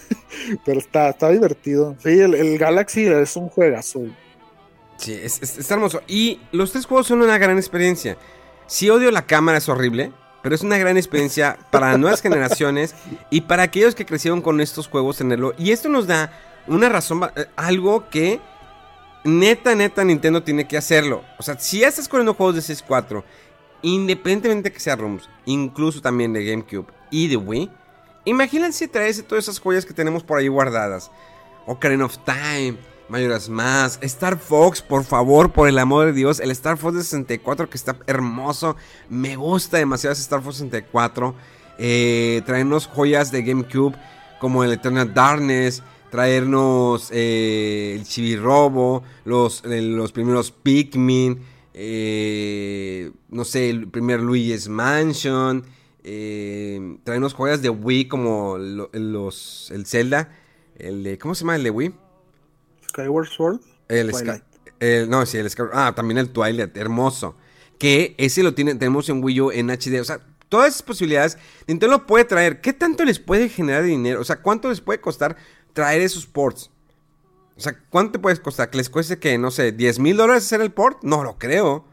Pero 0.64 0.78
está, 0.80 1.10
está 1.10 1.28
divertido. 1.30 1.94
Sí, 2.02 2.18
el, 2.20 2.34
el 2.34 2.58
Galaxy 2.58 3.06
es 3.06 3.36
un 3.36 3.48
juegazo. 3.48 4.00
Sí, 4.96 5.12
es, 5.12 5.40
es- 5.42 5.58
está 5.58 5.74
hermoso. 5.74 6.02
Y 6.08 6.40
los 6.50 6.72
tres 6.72 6.86
juegos 6.86 7.06
son 7.06 7.22
una 7.22 7.38
gran 7.38 7.56
experiencia. 7.56 8.16
Si 8.66 8.90
odio 8.90 9.10
la 9.10 9.26
cámara, 9.26 9.58
es 9.58 9.68
horrible. 9.68 10.12
Pero 10.42 10.54
es 10.54 10.62
una 10.62 10.78
gran 10.78 10.96
experiencia 10.96 11.58
para 11.70 11.98
nuevas 11.98 12.22
generaciones 12.22 12.94
y 13.30 13.42
para 13.42 13.64
aquellos 13.64 13.94
que 13.94 14.06
crecieron 14.06 14.40
con 14.40 14.60
estos 14.60 14.88
juegos 14.88 15.18
tenerlo. 15.18 15.52
Y 15.58 15.72
esto 15.72 15.88
nos 15.88 16.06
da 16.06 16.32
una 16.68 16.88
razón, 16.88 17.22
eh, 17.36 17.46
algo 17.56 18.08
que 18.08 18.40
neta, 19.24 19.74
neta 19.74 20.04
Nintendo 20.04 20.42
tiene 20.42 20.66
que 20.66 20.76
hacerlo. 20.76 21.24
O 21.38 21.42
sea, 21.42 21.58
si 21.58 21.80
ya 21.80 21.88
estás 21.88 22.08
corriendo 22.08 22.34
juegos 22.34 22.54
de 22.54 22.74
6.4, 22.74 23.24
independientemente 23.82 24.72
que 24.72 24.80
sea 24.80 24.96
ROMs, 24.96 25.28
incluso 25.44 26.00
también 26.00 26.32
de 26.32 26.44
GameCube 26.44 26.86
y 27.10 27.28
de 27.28 27.36
Wii, 27.36 27.70
imagínense 28.24 28.88
traerse 28.88 29.22
todas 29.22 29.44
esas 29.44 29.60
joyas 29.60 29.86
que 29.86 29.94
tenemos 29.94 30.22
por 30.22 30.38
ahí 30.38 30.48
guardadas. 30.48 31.10
Ocarina 31.66 32.06
of 32.06 32.16
Time, 32.24 32.78
Majora's 33.08 33.48
Mask, 33.48 34.02
Star 34.04 34.38
Fox, 34.38 34.82
por 34.82 35.04
favor, 35.04 35.52
por 35.52 35.68
el 35.68 35.78
amor 35.78 36.06
de 36.06 36.12
Dios, 36.12 36.40
el 36.40 36.50
Star 36.50 36.76
Fox 36.76 36.94
de 36.94 37.02
64 37.02 37.70
que 37.70 37.76
está 37.76 37.96
hermoso, 38.06 38.76
me 39.08 39.36
gusta 39.36 39.78
demasiado 39.78 40.12
ese 40.12 40.22
Star 40.22 40.42
Fox 40.42 40.56
64. 40.56 41.34
Eh, 41.80 42.42
traernos 42.44 42.86
joyas 42.86 43.30
de 43.30 43.42
GameCube 43.42 43.96
como 44.40 44.64
el 44.64 44.72
Eternal 44.72 45.12
Darkness, 45.14 45.82
traernos 46.10 47.10
eh, 47.12 47.94
el 47.98 48.04
Chibi-Robo, 48.04 49.02
los, 49.24 49.62
eh, 49.64 49.82
los 49.82 50.12
primeros 50.12 50.50
Pikmin, 50.50 51.38
eh, 51.74 53.10
no 53.28 53.44
sé, 53.44 53.70
el 53.70 53.88
primer 53.88 54.20
Luigi's 54.20 54.68
Mansion, 54.68 55.64
eh, 56.04 56.96
traernos 57.04 57.34
joyas 57.34 57.60
de 57.62 57.70
Wii 57.70 58.08
como 58.08 58.56
lo- 58.58 58.90
los, 58.92 59.70
el 59.72 59.86
Zelda, 59.86 60.32
el 60.78 61.02
de, 61.02 61.18
¿cómo 61.18 61.34
se 61.34 61.40
llama 61.40 61.56
el 61.56 61.62
de 61.64 61.70
Wii? 61.70 61.94
Skyward 62.88 63.28
Sword. 63.28 63.60
El. 63.88 64.12
Sky- 64.14 64.42
el- 64.80 65.10
no, 65.10 65.26
sí, 65.26 65.38
el 65.38 65.50
Sky- 65.50 65.62
Ah, 65.72 65.92
también 65.94 66.18
el 66.18 66.30
Twilight, 66.30 66.76
hermoso. 66.76 67.36
Que 67.78 68.14
ese 68.18 68.42
lo 68.42 68.54
tiene, 68.54 68.74
tenemos 68.74 69.08
en 69.08 69.22
Wii 69.22 69.40
U 69.40 69.50
en 69.52 69.70
HD. 69.70 70.00
O 70.00 70.04
sea, 70.04 70.20
todas 70.48 70.68
esas 70.68 70.82
posibilidades, 70.82 71.36
Nintendo 71.66 71.98
lo 71.98 72.06
puede 72.06 72.24
traer. 72.24 72.60
¿Qué 72.60 72.72
tanto 72.72 73.04
les 73.04 73.18
puede 73.18 73.48
generar 73.48 73.82
de 73.82 73.88
dinero? 73.90 74.20
O 74.20 74.24
sea, 74.24 74.40
¿cuánto 74.42 74.68
les 74.68 74.80
puede 74.80 75.00
costar 75.00 75.36
traer 75.72 76.00
esos 76.00 76.26
ports? 76.26 76.70
O 77.56 77.60
sea, 77.60 77.76
¿cuánto 77.90 78.12
te 78.12 78.18
puede 78.20 78.40
costar? 78.40 78.70
¿Que 78.70 78.78
les 78.78 78.88
cueste 78.88 79.18
que, 79.18 79.36
no 79.36 79.50
sé, 79.50 79.72
10 79.72 79.98
mil 79.98 80.16
dólares 80.16 80.44
hacer 80.44 80.60
el 80.60 80.70
port? 80.70 81.02
No 81.02 81.24
lo 81.24 81.38
creo. 81.38 81.84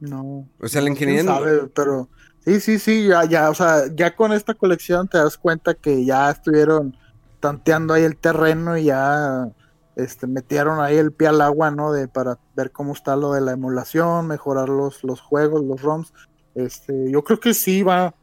No. 0.00 0.48
O 0.60 0.66
sea, 0.66 0.80
la 0.80 0.86
quién 0.86 1.10
ingeniería... 1.10 1.32
sabe, 1.32 1.68
pero 1.68 2.08
sí, 2.44 2.58
sí, 2.58 2.78
sí, 2.80 3.06
ya, 3.06 3.24
ya, 3.24 3.50
o 3.50 3.54
sea, 3.54 3.84
ya 3.94 4.16
con 4.16 4.32
esta 4.32 4.54
colección 4.54 5.06
te 5.06 5.18
das 5.18 5.38
cuenta 5.38 5.74
que 5.74 6.04
ya 6.04 6.28
estuvieron 6.28 6.96
tanteando 7.38 7.94
ahí 7.94 8.02
el 8.02 8.16
terreno 8.16 8.76
y 8.76 8.84
ya 8.84 9.48
este, 9.94 10.26
metieron 10.26 10.80
ahí 10.80 10.96
el 10.96 11.12
pie 11.12 11.28
al 11.28 11.40
agua, 11.40 11.70
¿no? 11.70 11.92
De, 11.92 12.08
para 12.08 12.38
ver 12.56 12.72
cómo 12.72 12.94
está 12.94 13.14
lo 13.14 13.32
de 13.32 13.42
la 13.42 13.52
emulación, 13.52 14.26
mejorar 14.26 14.68
los, 14.68 15.04
los 15.04 15.20
juegos, 15.20 15.62
los 15.64 15.82
ROMs. 15.82 16.12
Este, 16.56 17.12
yo 17.12 17.22
creo 17.22 17.38
que 17.38 17.54
sí 17.54 17.84
va, 17.84 18.14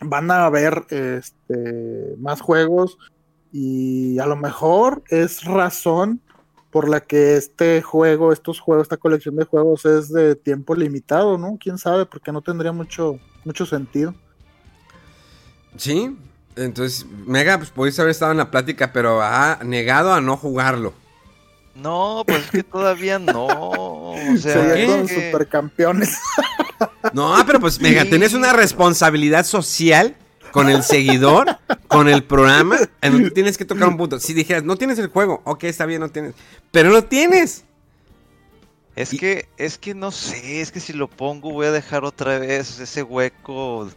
van 0.00 0.30
a 0.30 0.46
haber 0.46 0.86
este, 0.88 2.14
más 2.18 2.40
juegos 2.40 2.96
y 3.52 4.18
a 4.18 4.26
lo 4.26 4.36
mejor 4.36 5.02
es 5.08 5.44
razón 5.44 6.20
por 6.70 6.88
la 6.88 7.00
que 7.00 7.36
este 7.36 7.82
juego, 7.82 8.32
estos 8.32 8.60
juegos, 8.60 8.84
esta 8.84 8.96
colección 8.96 9.36
de 9.36 9.44
juegos 9.44 9.84
es 9.84 10.12
de 10.12 10.36
tiempo 10.36 10.74
limitado, 10.74 11.36
¿no? 11.36 11.58
Quién 11.60 11.78
sabe, 11.78 12.06
porque 12.06 12.30
no 12.30 12.42
tendría 12.42 12.72
mucho, 12.72 13.18
mucho 13.44 13.66
sentido. 13.66 14.14
Sí, 15.76 16.16
entonces, 16.56 17.06
Mega, 17.26 17.58
pues 17.58 17.70
pudiste 17.70 18.02
haber 18.02 18.12
estado 18.12 18.32
en 18.32 18.38
la 18.38 18.50
plática, 18.50 18.92
pero 18.92 19.20
ha 19.20 19.58
negado 19.64 20.12
a 20.12 20.20
no 20.20 20.36
jugarlo. 20.36 20.94
No, 21.74 22.24
pues 22.26 22.44
es 22.44 22.50
que 22.50 22.62
todavía 22.62 23.18
no. 23.18 23.46
O 23.46 24.36
sea, 24.38 24.52
Serían 24.52 25.06
¿qué? 25.06 25.26
supercampeones. 25.26 26.18
No, 27.12 27.34
pero 27.46 27.60
pues, 27.60 27.80
Mega, 27.80 28.04
tienes 28.04 28.34
una 28.34 28.52
responsabilidad 28.52 29.44
social 29.44 30.16
con 30.52 30.68
el 30.68 30.82
seguidor, 30.82 31.58
con 31.88 32.08
el 32.08 32.24
programa, 32.24 32.76
en 33.00 33.12
donde 33.12 33.30
tienes 33.30 33.56
que 33.58 33.64
tocar 33.64 33.88
un 33.88 33.96
punto. 33.96 34.18
Si 34.20 34.32
dijeras, 34.34 34.64
no 34.64 34.76
tienes 34.76 34.98
el 34.98 35.08
juego, 35.08 35.42
ok, 35.44 35.64
está 35.64 35.86
bien, 35.86 36.00
no 36.00 36.08
tienes. 36.08 36.34
Pero 36.70 36.90
lo 36.90 37.04
tienes. 37.04 37.64
Es 38.96 39.12
Y- 39.12 39.18
que, 39.18 39.48
es 39.56 39.78
que 39.78 39.94
no 39.94 40.10
sé, 40.10 40.60
es 40.60 40.72
que 40.72 40.80
si 40.80 40.92
lo 40.92 41.08
pongo 41.08 41.52
voy 41.52 41.66
a 41.66 41.70
dejar 41.72 42.04
otra 42.04 42.38
vez 42.38 42.80
ese 42.80 43.02
hueco 43.02 43.88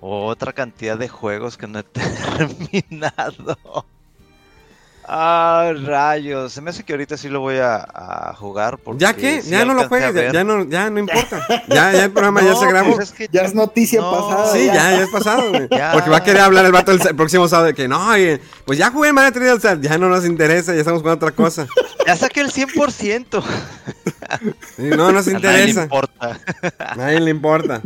o 0.00 0.26
otra 0.26 0.52
cantidad 0.52 0.96
de 0.96 1.08
juegos 1.08 1.56
que 1.56 1.66
no 1.66 1.80
he 1.80 1.82
terminado. 2.38 3.58
Ah, 5.08 5.72
rayos. 5.84 6.52
Se 6.52 6.60
me 6.60 6.70
hace 6.70 6.82
que 6.82 6.92
ahorita 6.92 7.16
sí 7.16 7.28
lo 7.28 7.40
voy 7.40 7.58
a, 7.58 7.76
a 7.76 8.34
jugar. 8.34 8.78
Porque 8.78 9.00
¿Ya 9.02 9.14
qué? 9.14 9.40
sí 9.40 9.50
ya 9.50 9.64
no 9.64 9.74
lo 9.74 9.86
juegues, 9.88 10.32
ya, 10.32 10.42
no, 10.42 10.64
ya 10.64 10.90
no 10.90 10.98
importa. 11.06 11.46
Ya, 11.68 11.92
ya 11.92 12.04
el 12.04 12.10
programa 12.10 12.42
ya 12.42 12.56
se 12.56 12.66
grabó. 12.66 12.96
pues 12.96 13.10
es 13.10 13.14
que 13.14 13.28
ya 13.30 13.42
es 13.42 13.54
noticia 13.54 14.00
no. 14.00 14.10
pasada. 14.10 14.52
Sí, 14.52 14.66
ya. 14.66 14.74
ya, 14.74 15.02
es 15.02 15.08
pasado. 15.10 15.52
Porque 15.92 16.10
va 16.10 16.16
a 16.16 16.22
querer 16.24 16.42
hablar 16.42 16.64
el 16.64 16.72
vato 16.72 16.90
el, 16.92 17.00
el 17.06 17.14
próximo 17.14 17.46
sábado 17.46 17.68
de 17.68 17.74
que 17.74 17.86
no, 17.86 18.08
oye, 18.08 18.40
pues 18.64 18.78
ya 18.78 18.90
jugué 18.90 19.12
Mario 19.12 19.40
3D 19.40 19.50
All 19.50 19.56
Stars, 19.58 19.80
ya 19.80 19.96
no 19.98 20.08
nos 20.08 20.24
interesa, 20.24 20.74
ya 20.74 20.80
estamos 20.80 21.02
jugando 21.02 21.24
otra 21.26 21.36
cosa. 21.36 21.66
Ya 22.06 22.14
saqué 22.16 22.40
el 22.40 22.52
100%. 22.52 23.42
Sí, 24.76 24.82
no 24.96 25.10
nos 25.10 25.26
A 25.26 25.32
nadie 25.32 25.40
le 25.40 25.70
interesa. 25.72 25.82
importa. 25.82 26.40
A 26.78 26.94
nadie 26.94 27.18
le 27.20 27.30
importa. 27.32 27.82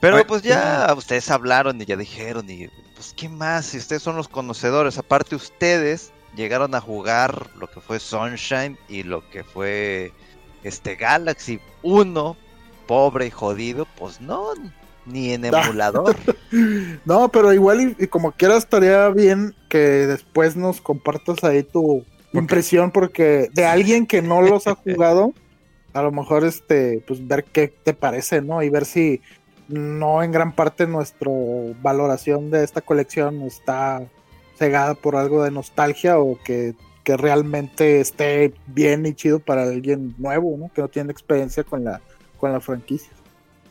Pero 0.00 0.26
pues 0.26 0.42
ya 0.42 0.92
ustedes 0.94 1.30
hablaron 1.30 1.80
y 1.80 1.86
ya 1.86 1.96
dijeron 1.96 2.50
y 2.50 2.68
pues 2.94 3.14
qué 3.16 3.30
más 3.30 3.64
si 3.64 3.78
ustedes 3.78 4.02
son 4.02 4.16
los 4.16 4.28
conocedores. 4.28 4.98
Aparte 4.98 5.36
ustedes 5.36 6.12
llegaron 6.36 6.74
a 6.74 6.80
jugar 6.80 7.50
lo 7.56 7.66
que 7.68 7.80
fue 7.80 7.98
Sunshine 7.98 8.78
y 8.88 9.02
lo 9.02 9.28
que 9.30 9.44
fue 9.44 10.12
este 10.62 10.96
Galaxy 10.96 11.60
1, 11.82 12.36
pobre 12.86 13.26
y 13.26 13.30
jodido, 13.30 13.86
pues 13.96 14.20
no, 14.20 14.52
ni 15.06 15.32
en 15.32 15.44
emulador. 15.44 16.16
No, 17.04 17.28
pero 17.28 17.52
igual 17.52 17.80
y, 17.98 18.04
y 18.04 18.06
como 18.06 18.32
quieras 18.32 18.58
estaría 18.58 19.08
bien 19.08 19.54
que 19.68 19.78
después 19.78 20.56
nos 20.56 20.80
compartas 20.80 21.44
ahí 21.44 21.62
tu 21.62 22.04
impresión 22.32 22.90
porque 22.90 23.48
de 23.52 23.64
alguien 23.64 24.06
que 24.06 24.22
no 24.22 24.42
los 24.42 24.66
ha 24.66 24.74
jugado, 24.84 25.32
a 25.92 26.02
lo 26.02 26.10
mejor 26.12 26.44
este 26.44 27.02
pues 27.06 27.26
ver 27.26 27.44
qué 27.44 27.68
te 27.68 27.94
parece, 27.94 28.40
¿no? 28.40 28.62
Y 28.62 28.70
ver 28.70 28.84
si 28.84 29.20
no 29.68 30.22
en 30.22 30.32
gran 30.32 30.52
parte 30.52 30.86
nuestra 30.86 31.30
valoración 31.82 32.50
de 32.50 32.64
esta 32.64 32.80
colección 32.80 33.42
está 33.42 34.02
cegada 34.56 34.94
por 34.94 35.16
algo 35.16 35.42
de 35.42 35.50
nostalgia 35.50 36.18
o 36.18 36.38
que, 36.42 36.74
que 37.02 37.16
realmente 37.16 38.00
esté 38.00 38.54
bien 38.66 39.06
y 39.06 39.14
chido 39.14 39.40
para 39.40 39.62
alguien 39.64 40.14
nuevo, 40.18 40.56
¿no? 40.58 40.70
Que 40.72 40.82
no 40.82 40.88
tiene 40.88 41.12
experiencia 41.12 41.64
con 41.64 41.84
la 41.84 42.00
con 42.44 42.52
la 42.52 42.60
franquicia. 42.60 43.10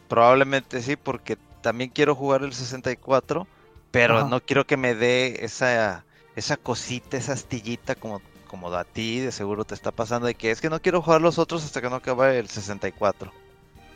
Probablemente 0.07 0.81
sí, 0.81 0.95
porque 0.95 1.37
también 1.61 1.89
quiero 1.89 2.15
jugar 2.15 2.43
el 2.43 2.53
64, 2.53 3.47
pero 3.91 4.17
Ajá. 4.17 4.27
no 4.27 4.41
quiero 4.41 4.65
que 4.65 4.77
me 4.77 4.95
dé 4.95 5.45
esa, 5.45 6.05
esa 6.35 6.57
cosita, 6.57 7.17
esa 7.17 7.33
astillita 7.33 7.95
como, 7.95 8.21
como 8.47 8.73
a 8.73 8.83
ti 8.83 9.19
de 9.19 9.31
seguro 9.31 9.65
te 9.65 9.75
está 9.75 9.91
pasando, 9.91 10.27
de 10.27 10.35
que 10.35 10.51
es 10.51 10.61
que 10.61 10.69
no 10.69 10.81
quiero 10.81 11.01
jugar 11.01 11.21
los 11.21 11.39
otros 11.39 11.63
hasta 11.63 11.81
que 11.81 11.89
no 11.89 11.97
acabe 11.97 12.39
el 12.39 12.49
64. 12.49 13.31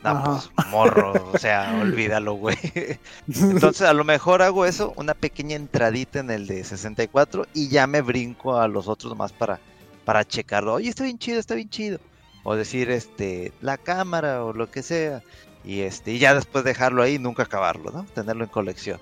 No, 0.04 0.22
pues 0.54 0.68
morro, 0.68 1.30
o 1.32 1.38
sea, 1.38 1.76
olvídalo, 1.82 2.34
güey. 2.34 2.56
Entonces 3.28 3.82
a 3.82 3.92
lo 3.92 4.04
mejor 4.04 4.42
hago 4.42 4.64
eso, 4.64 4.92
una 4.96 5.14
pequeña 5.14 5.56
entradita 5.56 6.20
en 6.20 6.30
el 6.30 6.46
de 6.46 6.62
64 6.64 7.46
y 7.54 7.68
ya 7.68 7.86
me 7.86 8.00
brinco 8.00 8.56
a 8.58 8.68
los 8.68 8.86
otros 8.88 9.16
más 9.16 9.32
para, 9.32 9.58
para 10.04 10.24
checarlo. 10.24 10.74
Oye, 10.74 10.88
está 10.88 11.04
bien 11.04 11.18
chido, 11.18 11.40
está 11.40 11.54
bien 11.54 11.68
chido. 11.68 11.98
O 12.44 12.54
decir, 12.54 12.90
este, 12.90 13.52
la 13.60 13.76
cámara 13.76 14.44
o 14.44 14.52
lo 14.52 14.70
que 14.70 14.82
sea. 14.82 15.22
Y 15.64 15.80
este, 15.80 16.12
y 16.12 16.18
ya 16.18 16.34
después 16.34 16.64
dejarlo 16.64 17.02
ahí 17.02 17.14
y 17.16 17.18
nunca 17.18 17.42
acabarlo, 17.42 17.90
¿no? 17.90 18.04
Tenerlo 18.14 18.44
en 18.44 18.50
colección. 18.50 19.00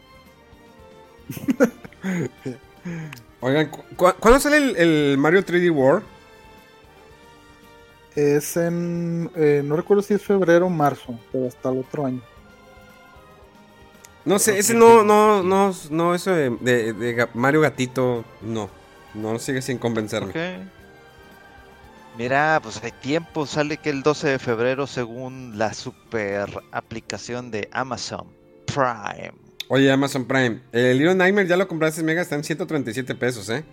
Oigan, 3.40 3.68
¿cu- 3.68 3.82
cu- 3.97 4.14
¿cuándo 4.18 4.40
sale 4.40 4.56
el, 4.56 4.77
el 4.77 5.18
Mario 5.18 5.44
3D 5.44 5.70
World? 5.70 6.05
Es 8.16 8.56
en. 8.56 9.30
eh, 9.36 9.62
no 9.64 9.76
recuerdo 9.76 10.02
si 10.02 10.14
es 10.14 10.22
febrero 10.22 10.66
o 10.66 10.70
marzo, 10.70 11.18
pero 11.30 11.47
hasta 11.47 11.68
el 11.70 11.78
otro 11.78 12.06
año. 12.06 12.22
No 14.24 14.38
sé, 14.40 14.59
ese 14.59 14.74
no, 14.74 15.05
no, 15.05 15.43
no, 15.44 15.72
no, 15.90 16.14
eso 16.14 16.32
de, 16.32 16.51
de- 16.60 16.93
de 16.94 17.16
Ga- 17.16 17.28
Mario 17.34 17.60
Gatito, 17.60 18.24
no. 18.43 18.68
No 19.14 19.38
sigue 19.38 19.62
sin 19.62 19.78
convencerme. 19.78 20.30
Ok. 20.30 20.66
Mira, 22.18 22.59
pues 22.62 22.82
hay 22.82 22.93
tiempo, 22.93 23.47
sale 23.47 23.76
que 23.76 23.90
el 23.90 24.02
12 24.02 24.28
de 24.30 24.38
febrero 24.38 24.86
según 24.86 25.59
la 25.59 25.74
super 25.74 26.48
aplicación 26.72 27.51
de 27.51 27.68
Amazon 27.72 28.26
Prime. 28.66 29.32
Oye, 29.68 29.90
Amazon 29.93 30.24
Prime, 30.24 30.60
el 30.72 30.97
Little 30.98 31.14
Nightmare 31.14 31.47
ya 31.47 31.56
lo 31.56 31.68
compraste, 31.68 32.02
Mega, 32.02 32.22
está 32.22 32.34
en 32.36 32.44
137 32.44 33.14
pesos, 33.14 33.48
¿eh? 33.51 33.64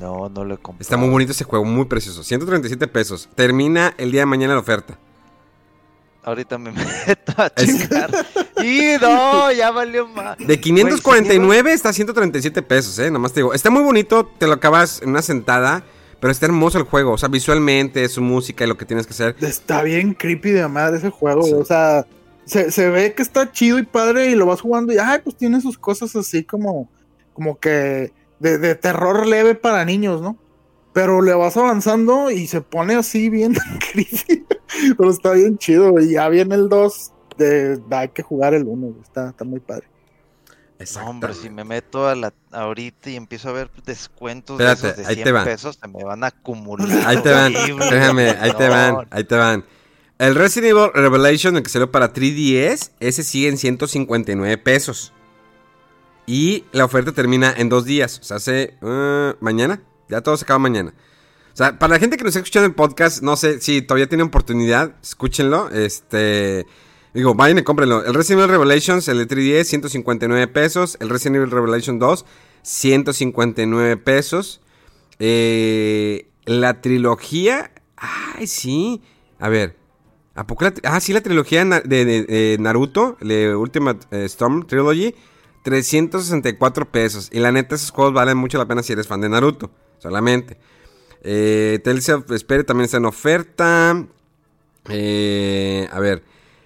No, 0.00 0.28
no 0.28 0.44
lo 0.44 0.54
he 0.54 0.58
comprado. 0.58 0.82
Está 0.82 0.96
muy 0.96 1.08
bonito 1.08 1.32
ese 1.32 1.44
juego, 1.44 1.64
muy 1.64 1.86
precioso. 1.86 2.22
137 2.22 2.86
pesos. 2.88 3.28
Termina 3.34 3.94
el 3.98 4.12
día 4.12 4.22
de 4.22 4.26
mañana 4.26 4.54
la 4.54 4.60
oferta. 4.60 4.98
Ahorita 6.22 6.58
me 6.58 6.72
meto 7.06 7.32
a 7.36 7.50
checar. 7.50 8.10
y 8.62 8.98
no, 9.00 9.50
ya 9.52 9.70
valió 9.70 10.06
más. 10.06 10.36
De 10.38 10.60
549 10.60 11.72
está 11.72 11.88
a 11.88 11.92
137 11.92 12.62
pesos, 12.62 12.98
¿eh? 12.98 13.10
Nomás 13.10 13.32
te 13.32 13.40
digo. 13.40 13.54
Está 13.54 13.70
muy 13.70 13.82
bonito, 13.82 14.30
te 14.38 14.46
lo 14.46 14.52
acabas 14.52 15.02
en 15.02 15.10
una 15.10 15.22
sentada, 15.22 15.84
pero 16.20 16.30
está 16.30 16.46
hermoso 16.46 16.78
el 16.78 16.84
juego. 16.84 17.12
O 17.12 17.18
sea, 17.18 17.28
visualmente, 17.28 18.06
su 18.08 18.20
música 18.20 18.64
y 18.64 18.68
lo 18.68 18.76
que 18.76 18.84
tienes 18.84 19.06
que 19.06 19.12
hacer. 19.12 19.36
Está 19.40 19.82
bien 19.82 20.14
creepy 20.14 20.50
de 20.50 20.68
madre 20.68 20.98
ese 20.98 21.10
juego. 21.10 21.42
Sí. 21.44 21.54
O 21.54 21.64
sea, 21.64 22.06
se, 22.44 22.70
se 22.70 22.90
ve 22.90 23.14
que 23.14 23.22
está 23.22 23.50
chido 23.50 23.78
y 23.78 23.84
padre 23.84 24.30
y 24.30 24.34
lo 24.34 24.46
vas 24.46 24.60
jugando 24.60 24.92
y, 24.92 24.98
ay, 24.98 25.20
pues 25.24 25.36
tiene 25.36 25.60
sus 25.60 25.78
cosas 25.78 26.14
así 26.14 26.44
como, 26.44 26.88
como 27.32 27.58
que 27.58 28.12
de, 28.40 28.58
de 28.58 28.74
terror 28.74 29.26
leve 29.26 29.54
para 29.54 29.84
niños, 29.84 30.20
¿no? 30.20 30.36
Pero 30.92 31.22
le 31.22 31.32
vas 31.34 31.56
avanzando 31.56 32.30
y 32.30 32.46
se 32.46 32.60
pone 32.60 32.94
así 32.94 33.28
bien 33.28 33.54
creepy. 33.92 34.46
Pero 34.96 35.10
está 35.10 35.32
bien 35.32 35.58
chido. 35.58 36.00
Y 36.00 36.12
ya 36.12 36.28
viene 36.28 36.54
el 36.54 36.68
2. 36.68 37.12
De, 37.36 37.80
hay 37.90 38.08
que 38.08 38.22
jugar 38.22 38.54
el 38.54 38.64
1. 38.64 38.96
Está, 39.02 39.30
está 39.30 39.44
muy 39.44 39.60
padre. 39.60 39.86
No, 40.94 41.10
hombre, 41.10 41.34
si 41.34 41.50
me 41.50 41.64
meto 41.64 42.06
a 42.06 42.14
la, 42.14 42.32
ahorita 42.52 43.10
y 43.10 43.16
empiezo 43.16 43.48
a 43.48 43.52
ver 43.52 43.70
descuentos 43.84 44.60
Espérate, 44.60 44.82
de 44.82 44.88
esos 44.92 44.96
de 45.04 45.06
ahí 45.08 45.14
100 45.16 45.24
te 45.24 45.32
va. 45.32 45.44
pesos, 45.44 45.78
se 45.80 45.88
me 45.88 46.04
van 46.04 46.22
a 46.22 46.28
acumular. 46.28 46.88
Ahí 47.06 47.20
te 47.20 47.32
van, 47.32 47.52
déjame, 47.52 48.30
ahí 48.30 48.52
te 48.52 48.68
van, 48.68 49.08
ahí 49.10 49.24
te 49.24 49.34
van. 49.34 49.64
El 50.18 50.36
Resident 50.36 50.76
Evil 50.76 50.90
Revelation, 50.94 51.56
el 51.56 51.64
que 51.64 51.68
salió 51.68 51.90
para 51.90 52.12
3DS, 52.12 52.92
ese 53.00 53.24
sigue 53.24 53.48
en 53.48 53.58
159 53.58 54.56
pesos. 54.58 55.12
Y 56.28 56.64
la 56.72 56.84
oferta 56.84 57.12
termina 57.12 57.54
en 57.56 57.70
dos 57.70 57.86
días. 57.86 58.18
O 58.20 58.22
sea, 58.22 58.36
hace 58.36 58.76
uh, 58.82 59.32
mañana. 59.40 59.80
Ya 60.10 60.20
todo 60.20 60.36
se 60.36 60.44
acaba 60.44 60.58
mañana. 60.58 60.92
O 61.54 61.56
sea, 61.56 61.78
para 61.78 61.94
la 61.94 61.98
gente 61.98 62.18
que 62.18 62.22
nos 62.22 62.32
está 62.32 62.40
escuchando 62.40 62.66
el 62.66 62.74
podcast, 62.74 63.22
no 63.22 63.34
sé 63.34 63.62
si 63.62 63.80
todavía 63.80 64.10
tiene 64.10 64.24
oportunidad, 64.24 64.94
escúchenlo. 65.02 65.70
Este. 65.70 66.66
Digo, 67.14 67.34
vayan 67.34 67.56
y 67.56 67.62
cómprenlo. 67.62 68.04
El 68.04 68.12
Resident 68.12 68.42
Evil 68.42 68.52
Revelations, 68.52 69.08
el 69.08 69.26
de 69.26 69.26
3DS, 69.26 69.64
159 69.64 70.48
pesos. 70.48 70.98
El 71.00 71.08
Resident 71.08 71.36
Evil 71.36 71.50
Revelation 71.50 71.98
2, 71.98 72.26
159 72.60 73.96
pesos. 73.96 74.60
Eh, 75.18 76.28
la 76.44 76.82
trilogía. 76.82 77.72
Ay, 77.96 78.46
sí. 78.46 79.00
A 79.38 79.48
ver. 79.48 79.76
¿A 80.34 80.46
poco 80.46 80.66
la 80.66 80.74
ah, 80.84 81.00
sí, 81.00 81.14
la 81.14 81.22
trilogía 81.22 81.64
de 81.64 82.56
Naruto, 82.60 83.16
la 83.20 83.56
Ultimate 83.56 84.06
eh, 84.10 84.26
Storm 84.26 84.66
Trilogy, 84.66 85.14
364 85.68 86.90
pesos. 86.90 87.28
Y 87.32 87.40
la 87.40 87.52
neta, 87.52 87.74
esos 87.74 87.90
juegos 87.90 88.14
valen 88.14 88.36
mucho 88.38 88.56
la 88.58 88.66
pena 88.66 88.82
si 88.82 88.92
eres 88.94 89.06
fan 89.06 89.20
de 89.20 89.28
Naruto, 89.28 89.70
solamente. 89.98 90.56
Eh, 91.22 91.80
Tales 91.84 92.08
of 92.08 92.26
Vesperia 92.26 92.64
también 92.64 92.86
está 92.86 92.96
en 92.96 93.04
oferta. 93.04 94.06
Eh, 94.88 95.88
a 95.92 96.00
ver, 96.00 96.22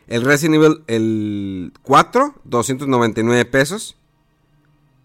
el 0.07 0.23
Resident 0.23 0.57
Evil 0.62 0.83
el 0.87 1.73
4, 1.83 2.35
299 2.45 3.45
pesos. 3.47 3.97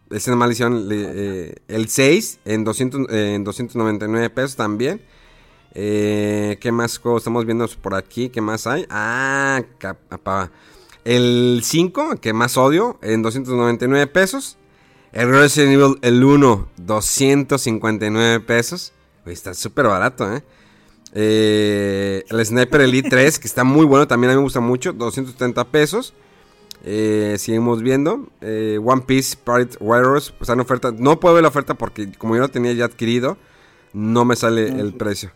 Esa 0.10 0.36
maldición. 0.36 0.88
le- 0.88 1.11
eh, 1.49 1.56
el 1.68 1.90
6 1.90 2.40
en, 2.45 2.64
200, 2.64 3.07
eh, 3.10 3.34
en 3.36 3.44
299 3.44 4.30
pesos 4.30 4.56
también. 4.56 5.02
Eh, 5.74 6.57
¿Qué 6.61 6.72
más 6.72 6.98
juegos 6.98 7.22
estamos 7.24 7.45
viendo 7.45 7.68
por 7.82 7.94
aquí? 7.95 8.30
¿Qué 8.30 8.41
más 8.41 8.68
hay? 8.68 8.86
Ah, 8.90 9.61
capaz. 9.78 10.49
El 11.07 11.61
5, 11.63 12.17
que 12.19 12.34
más 12.34 12.57
odio, 12.57 12.99
en 13.01 13.21
299 13.21 14.07
pesos. 14.07 14.57
El 15.13 15.29
Resident 15.29 15.71
Evil, 15.73 15.97
el 16.01 16.21
1, 16.21 16.67
259 16.75 18.41
pesos. 18.41 18.91
Está 19.25 19.53
súper 19.53 19.88
barato, 19.88 20.29
¿eh? 20.35 20.43
Eh, 21.13 22.25
El 22.29 22.45
Sniper 22.45 22.81
Elite 22.81 23.09
3, 23.09 23.39
que 23.39 23.47
está 23.47 23.63
muy 23.63 23.85
bueno, 23.85 24.05
también 24.05 24.31
a 24.31 24.34
mí 24.34 24.39
me 24.39 24.43
gusta 24.43 24.59
mucho, 24.59 24.91
230 24.91 25.63
pesos. 25.69 26.13
Eh, 26.84 27.38
seguimos 27.39 27.81
viendo. 27.81 28.27
Eh, 28.41 28.77
One 28.84 29.03
Piece 29.07 29.38
Pirate 29.38 29.77
Warriors, 29.79 30.31
pues 30.31 30.41
está 30.41 30.53
en 30.53 30.59
oferta. 30.59 30.91
No 30.91 31.21
puedo 31.21 31.35
ver 31.35 31.43
la 31.43 31.49
oferta 31.49 31.73
porque 31.73 32.11
como 32.17 32.35
yo 32.35 32.41
lo 32.41 32.49
tenía 32.49 32.73
ya 32.73 32.84
adquirido, 32.84 33.38
no 33.93 34.25
me 34.25 34.35
sale 34.35 34.67
el 34.67 34.93
precio. 34.93 35.31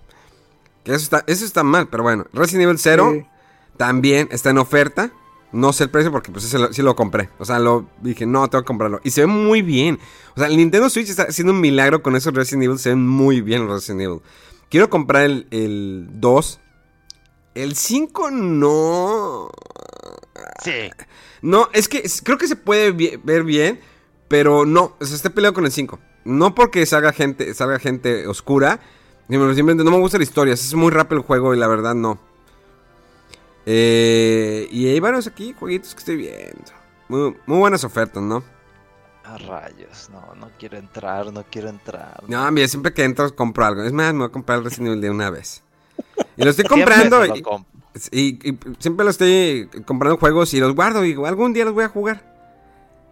Que 0.84 0.92
eso 0.92 1.04
está, 1.04 1.24
eso 1.28 1.46
está 1.46 1.64
mal, 1.64 1.88
pero 1.90 2.04
bueno. 2.04 2.26
Resident 2.34 2.64
Evil 2.64 2.78
0 2.78 3.12
Sí. 3.14 3.26
también 3.78 4.28
está 4.32 4.50
en 4.50 4.58
oferta. 4.58 5.12
No 5.54 5.74
sé 5.74 5.84
el 5.86 5.90
precio 5.90 6.12
porque 6.12 6.32
pues 6.32 6.46
ese 6.46 6.58
lo- 6.60 6.72
sí 6.74 6.82
lo 6.82 6.96
compré. 6.96 7.30
O 7.40 7.46
sea, 7.46 7.60
lo 7.60 7.88
dije, 8.02 8.26
no, 8.26 8.50
tengo 8.50 8.64
que 8.64 8.68
comprarlo. 8.68 9.02
Y 9.04 9.12
se 9.12 9.22
ve 9.22 9.28
muy 9.28 9.62
bien. 9.62 10.00
O 10.36 10.40
sea, 10.40 10.48
el 10.48 10.58
Nintendo 10.58 10.90
Switch 10.90 11.10
está 11.10 11.24
haciendo 11.24 11.52
un 11.54 11.60
milagro 11.62 12.02
con 12.02 12.16
esos 12.16 12.34
Resident 12.34 12.64
Evil. 12.64 12.80
Se 12.80 12.90
ven 12.90 13.06
muy 13.06 13.42
bien 13.42 13.66
los 13.68 13.74
Resident 13.76 14.02
Evil. 14.02 14.22
Quiero 14.70 14.90
comprar 14.90 15.24
el, 15.24 15.48
el 15.52 16.08
2. 16.14 16.60
El 17.56 17.76
5 17.76 18.32
no. 18.32 19.50
Sí. 20.64 20.90
No, 21.42 21.68
es 21.74 21.88
que 21.90 22.04
creo 22.24 22.38
que 22.38 22.48
se 22.48 22.56
puede 22.56 22.92
ver 23.24 23.44
bien, 23.44 23.80
pero 24.28 24.66
no, 24.66 24.96
se 25.02 25.16
está 25.16 25.30
peleando 25.32 25.56
con 25.56 25.66
el 25.66 25.72
5. 25.72 26.00
No 26.24 26.54
porque 26.56 26.86
salga 26.86 27.12
gente, 27.12 27.54
salga 27.56 27.80
gente 27.80 28.28
oscura, 28.28 28.80
simplemente 29.28 29.84
no 29.84 29.92
me 29.92 29.98
gusta 29.98 30.18
la 30.20 30.24
historia, 30.24 30.54
es 30.54 30.74
muy 30.76 30.92
rápido 30.92 31.20
el 31.20 31.26
juego 31.26 31.54
y 31.56 31.58
la 31.58 31.68
verdad 31.68 31.96
no. 31.96 32.20
Eh, 33.66 34.68
y 34.72 34.88
hay 34.88 35.00
varios 35.00 35.28
aquí, 35.28 35.54
jueguitos 35.58 35.94
que 35.94 36.00
estoy 36.00 36.16
viendo. 36.18 36.72
Muy, 37.08 37.36
muy 37.46 37.60
buenas 37.60 37.84
ofertas, 37.84 38.22
¿no? 38.24 38.44
A 39.24 39.38
rayos, 39.38 40.10
no, 40.12 40.34
no 40.36 40.50
quiero 40.58 40.78
entrar, 40.78 41.32
no 41.32 41.44
quiero 41.50 41.70
entrar. 41.70 42.24
No, 42.28 42.52
mira, 42.52 42.68
siempre 42.68 42.94
que 42.94 43.04
entro 43.04 43.34
compro 43.36 43.66
algo. 43.66 43.84
Es 43.84 43.94
más, 43.94 44.12
me 44.14 44.20
voy 44.20 44.28
a 44.28 44.32
comprar 44.32 44.58
el 44.60 44.64
Resident 44.66 44.88
Evil 44.90 45.02
de 45.02 45.10
una 45.10 45.30
vez. 45.30 45.64
Y 46.38 46.44
lo 46.44 46.50
estoy 46.50 46.66
comprando. 46.70 47.20
me 47.20 47.28
lo 47.28 47.36
y- 47.36 47.42
compro. 47.42 47.72
Y, 48.12 48.50
y 48.50 48.58
siempre 48.80 49.04
lo 49.04 49.12
estoy 49.12 49.70
comprando 49.86 50.18
juegos 50.18 50.54
y 50.54 50.60
los 50.62 50.74
guardo 50.74 51.06
y 51.06 51.14
algún 51.26 51.52
día 51.54 51.66
los 51.66 51.74
voy 51.74 51.84
a 51.84 51.90
jugar. 51.90 52.30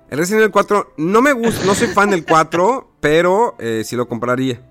El 0.10 0.18
Resident 0.18 0.42
Evil 0.42 0.52
4 0.52 0.94
no 0.98 1.22
me 1.22 1.34
gusta, 1.34 1.66
no 1.66 1.76
soy 1.76 1.90
fan 1.90 2.10
del 2.10 2.26
4, 2.26 2.94
pero 3.00 3.56
eh, 3.60 3.84
sí 3.86 3.96
lo 3.96 4.08
compraría. 4.08 4.62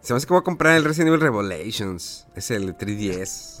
Se 0.00 0.12
me 0.12 0.18
hace 0.18 0.26
que 0.26 0.32
voy 0.32 0.40
a 0.40 0.44
comprar 0.44 0.76
el 0.76 0.84
Resident 0.84 1.08
Evil 1.08 1.20
Revelations. 1.20 2.26
Es 2.36 2.50
el 2.52 2.76
3DS. 2.78 3.55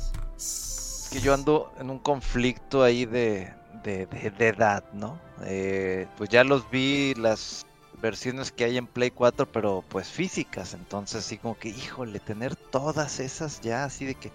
Yo 1.20 1.34
ando 1.34 1.72
en 1.78 1.90
un 1.90 1.98
conflicto 1.98 2.82
ahí 2.82 3.04
de, 3.06 3.52
de, 3.84 4.06
de- 4.06 4.30
de 4.30 4.48
edad, 4.48 4.84
¿no? 4.92 5.18
Eh, 5.44 6.06
pues 6.16 6.30
ya 6.30 6.44
los 6.44 6.68
vi 6.70 7.14
las 7.14 7.66
versiones 8.02 8.52
que 8.52 8.64
hay 8.64 8.76
en 8.76 8.86
Play 8.86 9.10
4, 9.10 9.46
pero 9.46 9.84
pues 9.88 10.08
físicas. 10.08 10.74
Entonces, 10.74 11.24
así 11.24 11.38
como 11.38 11.58
que, 11.58 11.68
híjole, 11.68 12.20
tener 12.20 12.54
todas 12.56 13.20
esas 13.20 13.60
ya, 13.60 13.84
así 13.84 14.04
de 14.06 14.14
que. 14.14 14.32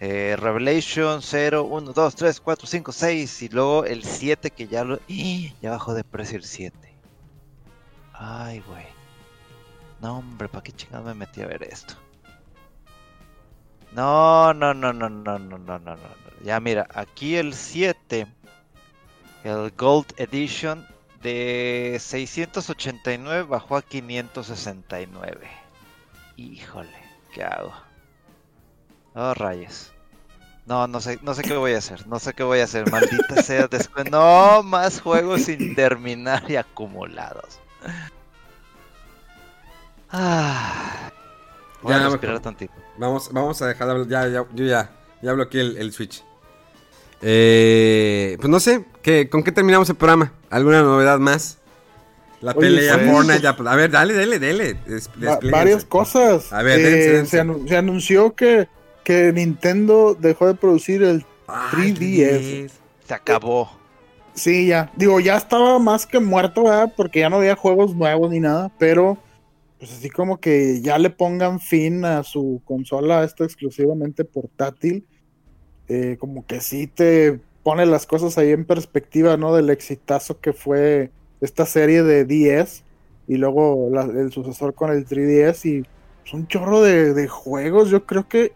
eh, 0.00 0.36
Revelation 0.38 1.22
0, 1.22 1.64
1, 1.64 1.92
2, 1.92 2.14
3, 2.16 2.40
4, 2.40 2.66
5, 2.68 2.92
6 2.92 3.42
y 3.42 3.48
luego 3.48 3.84
el 3.84 4.04
7 4.04 4.50
que 4.50 4.68
ya 4.68 4.84
lo... 4.84 5.00
¡Ih! 5.08 5.54
Ya 5.62 5.70
bajó 5.72 5.94
de 5.94 6.04
precio 6.04 6.36
el 6.38 6.44
7. 6.44 6.96
Ay, 8.14 8.60
güey. 8.66 8.86
No, 10.00 10.18
hombre, 10.18 10.48
¿para 10.48 10.62
qué 10.62 10.72
chingados 10.72 11.06
me 11.06 11.14
metí 11.14 11.42
a 11.42 11.46
ver 11.46 11.62
esto? 11.64 11.94
No, 13.90 14.52
no, 14.54 14.74
no, 14.74 14.92
no, 14.92 15.08
no, 15.08 15.38
no, 15.38 15.58
no, 15.58 15.78
no, 15.78 15.96
no. 15.96 16.16
Ya 16.40 16.60
mira, 16.60 16.86
aquí 16.94 17.36
el 17.36 17.54
7, 17.54 18.26
el 19.44 19.72
Gold 19.76 20.12
Edition 20.16 20.86
de 21.22 21.98
689 22.00 23.44
bajó 23.44 23.76
a 23.76 23.82
569. 23.82 25.48
Híjole, 26.36 26.98
¿qué 27.32 27.44
hago? 27.44 27.72
Oh, 29.14 29.34
rayos. 29.34 29.94
No, 30.66 30.86
no 30.86 31.00
sé, 31.00 31.18
no 31.22 31.34
sé 31.34 31.44
qué 31.44 31.54
voy 31.56 31.72
a 31.74 31.78
hacer, 31.78 32.06
no 32.06 32.18
sé 32.18 32.34
qué 32.34 32.42
voy 32.42 32.60
a 32.60 32.64
hacer, 32.64 32.86
maldita 32.90 33.36
sea 33.42 33.68
después. 33.68 34.06
No, 34.10 34.62
más 34.62 35.00
juegos 35.00 35.42
sin 35.44 35.74
terminar 35.74 36.50
y 36.50 36.56
acumulados. 36.56 37.62
Ah. 40.10 41.10
Voy 41.80 41.94
Ya, 41.94 42.00
a 42.00 42.08
respirar 42.08 42.40
tantito. 42.40 42.74
Vamos, 42.98 43.30
vamos 43.32 43.60
a 43.62 43.66
dejar 43.66 43.86
de 43.86 43.92
hablar. 43.92 44.08
Ya, 44.08 44.28
ya, 44.28 44.46
yo 44.54 44.64
ya, 44.64 44.90
ya 45.22 45.32
bloqueé 45.32 45.60
el, 45.60 45.76
el 45.78 45.92
Switch. 45.92 46.22
Eh, 47.20 48.36
pues 48.38 48.48
no 48.48 48.60
sé, 48.60 48.84
¿qué, 49.02 49.28
¿con 49.28 49.42
qué 49.42 49.52
terminamos 49.52 49.88
el 49.90 49.96
programa? 49.96 50.32
¿Alguna 50.50 50.82
novedad 50.82 51.18
más? 51.18 51.58
La 52.40 52.52
Oye, 52.52 52.60
pelea, 52.60 52.94
sí. 52.98 53.10
Fortnite, 53.10 53.40
ya, 53.40 53.56
pues, 53.56 53.68
a 53.68 53.74
ver, 53.74 53.90
dale, 53.90 54.14
dale, 54.14 54.38
dale. 54.38 54.74
des- 54.74 55.08
Va- 55.08 55.12
desplíguense. 55.16 55.50
varias 55.50 55.84
cosas. 55.84 56.52
A 56.52 56.62
ver, 56.62 56.78
Eh, 56.78 56.82
dense, 56.84 57.12
dense. 57.12 57.62
Se, 57.62 57.68
se 57.68 57.76
anunció 57.76 58.34
que, 58.34 58.68
que 59.02 59.32
Nintendo 59.32 60.16
dejó 60.18 60.46
de 60.46 60.54
producir 60.54 61.02
el 61.02 61.24
Ay, 61.48 61.92
3DS. 61.94 62.70
Se 63.06 63.14
acabó. 63.14 63.70
Sí, 64.34 64.68
ya. 64.68 64.92
Digo, 64.94 65.18
ya 65.18 65.36
estaba 65.36 65.80
más 65.80 66.06
que 66.06 66.20
muerto, 66.20 66.62
¿verdad? 66.64 66.92
Porque 66.96 67.18
ya 67.20 67.28
no 67.28 67.36
había 67.38 67.56
juegos 67.56 67.96
nuevos 67.96 68.30
ni 68.30 68.38
nada, 68.38 68.70
pero 68.78 69.18
pues 69.78 69.92
así 69.92 70.10
como 70.10 70.40
que 70.40 70.80
ya 70.80 70.98
le 70.98 71.10
pongan 71.10 71.60
fin 71.60 72.04
a 72.04 72.24
su 72.24 72.60
consola, 72.64 73.24
esta 73.24 73.44
exclusivamente 73.44 74.24
portátil, 74.24 75.06
eh, 75.88 76.16
como 76.18 76.44
que 76.46 76.60
sí 76.60 76.86
te 76.86 77.40
pone 77.62 77.86
las 77.86 78.06
cosas 78.06 78.38
ahí 78.38 78.50
en 78.50 78.64
perspectiva, 78.64 79.36
¿no? 79.36 79.54
Del 79.54 79.70
exitazo 79.70 80.40
que 80.40 80.52
fue 80.52 81.10
esta 81.40 81.64
serie 81.66 82.02
de 82.02 82.24
10 82.24 82.84
y 83.28 83.36
luego 83.36 83.90
el 83.98 84.32
sucesor 84.32 84.74
con 84.74 84.90
el 84.90 85.06
3DS 85.06 85.64
y 85.66 85.86
es 86.24 86.34
un 86.34 86.46
chorro 86.48 86.82
de, 86.82 87.14
de 87.14 87.28
juegos, 87.28 87.90
yo 87.90 88.04
creo 88.04 88.28
que 88.28 88.52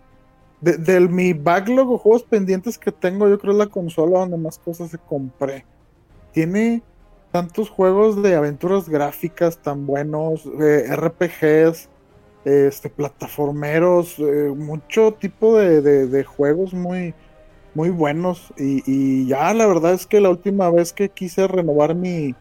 de, 0.60 0.76
del 0.76 1.08
mi 1.08 1.32
backlog 1.34 1.90
o 1.90 1.98
juegos 1.98 2.24
pendientes 2.24 2.78
que 2.78 2.90
tengo, 2.90 3.28
yo 3.28 3.38
creo 3.38 3.52
es 3.52 3.58
la 3.58 3.66
consola 3.66 4.20
donde 4.20 4.38
más 4.38 4.58
cosas 4.58 4.90
se 4.90 4.98
compré. 4.98 5.64
Tiene 6.32 6.82
tantos 7.32 7.70
juegos 7.70 8.22
de 8.22 8.36
aventuras 8.36 8.88
gráficas 8.88 9.59
tan 9.62 9.86
buenos, 9.86 10.46
eh, 10.60 10.86
RPGs, 10.88 11.90
este, 12.44 12.90
plataformeros, 12.90 14.18
eh, 14.18 14.52
mucho 14.56 15.14
tipo 15.14 15.56
de, 15.59 15.80
de- 15.82 16.24
juegos 16.24 16.74
muy, 16.74 17.16
muy 17.74 17.90
buenos. 17.90 18.52
Y, 18.59 18.82
y 18.86 19.26
ya 19.28 19.54
la 19.54 19.66
verdad 19.66 19.94
es 19.94 20.06
que 20.06 20.20
la 20.20 20.30
última 20.30 20.70
vez 20.70 20.92
que 20.92 21.10
quise 21.10 21.48
renovar 21.48 21.94
mi, 21.94 22.36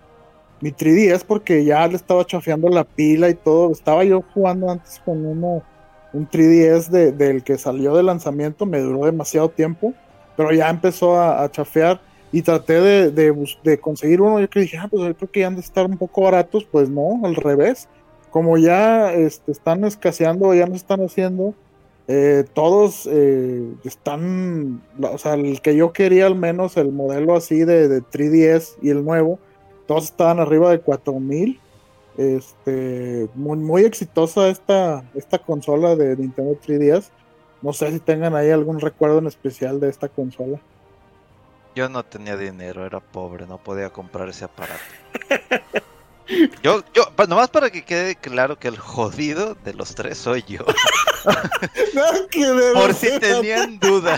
mi 0.61 0.71
3DS 0.71 1.25
porque 1.25 1.65
ya 1.65 1.87
le 1.87 1.95
estaba 1.95 2.25
chafeando 2.25 2.69
la 2.69 2.83
pila 2.85 3.29
y 3.29 3.35
todo. 3.35 3.71
Estaba 3.71 4.03
yo 4.03 4.21
jugando 4.33 4.69
antes 4.71 4.99
con 5.05 5.25
uno, 5.25 5.65
un 6.13 6.27
3DS 6.29 6.91
de- 6.91 7.11
del 7.13 7.43
que 7.43 7.57
salió 7.57 7.95
de 7.95 8.03
lanzamiento, 8.03 8.65
me 8.65 8.79
duró 8.81 9.05
demasiado 9.05 9.49
tiempo, 9.51 9.95
pero 10.35 10.51
ya 10.53 10.69
empezó 10.69 11.17
a, 11.19 11.43
a 11.43 11.51
chafear 11.51 12.01
y 12.31 12.41
traté 12.41 12.79
de, 12.81 13.11
de 13.11 13.33
de 13.63 13.79
conseguir 13.79 14.21
uno. 14.21 14.39
Yo 14.39 14.49
que 14.49 14.61
dije, 14.61 14.77
ah, 14.77 14.87
pues 14.89 15.03
yo 15.03 15.15
creo 15.15 15.31
que 15.31 15.39
ya 15.41 15.47
han 15.47 15.55
de 15.55 15.61
estar 15.61 15.85
un 15.85 15.97
poco 15.97 16.21
baratos, 16.21 16.65
pues 16.65 16.89
no, 16.89 17.21
al 17.23 17.35
revés. 17.35 17.87
Como 18.29 18.57
ya 18.57 19.13
este, 19.13 19.51
están 19.51 19.83
escaseando, 19.83 20.53
ya 20.53 20.65
no 20.65 20.75
están 20.75 21.01
haciendo, 21.01 21.53
eh, 22.07 22.45
todos 22.53 23.07
eh, 23.11 23.73
están, 23.83 24.81
o 25.01 25.17
sea, 25.17 25.35
el 25.35 25.61
que 25.61 25.75
yo 25.75 25.93
quería 25.93 26.27
al 26.27 26.35
menos, 26.35 26.77
el 26.77 26.91
modelo 26.91 27.35
así 27.35 27.63
de, 27.63 27.87
de 27.87 28.01
3DS 28.01 28.75
y 28.81 28.89
el 28.89 29.03
nuevo, 29.03 29.39
todos 29.85 30.05
estaban 30.05 30.39
arriba 30.39 30.71
de 30.71 30.79
4000. 30.79 31.59
Este, 32.17 33.29
muy, 33.35 33.57
muy 33.57 33.83
exitosa 33.83 34.49
esta, 34.49 35.03
esta 35.15 35.39
consola 35.39 35.95
de 35.95 36.17
Nintendo 36.17 36.57
3DS. 36.59 37.09
No 37.61 37.73
sé 37.73 37.91
si 37.91 37.99
tengan 37.99 38.35
ahí 38.35 38.49
algún 38.49 38.79
recuerdo 38.79 39.19
en 39.19 39.27
especial 39.27 39.79
de 39.79 39.89
esta 39.89 40.09
consola. 40.09 40.59
Yo 41.75 41.87
no 41.89 42.03
tenía 42.03 42.35
dinero, 42.37 42.85
era 42.85 42.99
pobre, 42.99 43.47
no 43.47 43.57
podía 43.57 43.89
comprar 43.89 44.27
ese 44.29 44.45
aparato. 44.45 44.81
Yo, 46.63 46.81
yo, 46.93 47.11
nomás 47.27 47.49
para 47.49 47.69
que 47.71 47.83
quede 47.83 48.15
claro 48.15 48.57
que 48.57 48.69
el 48.69 48.77
jodido 48.77 49.55
de 49.65 49.73
los 49.73 49.95
tres 49.95 50.17
soy 50.17 50.45
yo. 50.47 50.65
Que 52.31 52.71
Por 52.73 52.93
si 52.93 53.19
tenían 53.19 53.77
duda. 53.79 54.17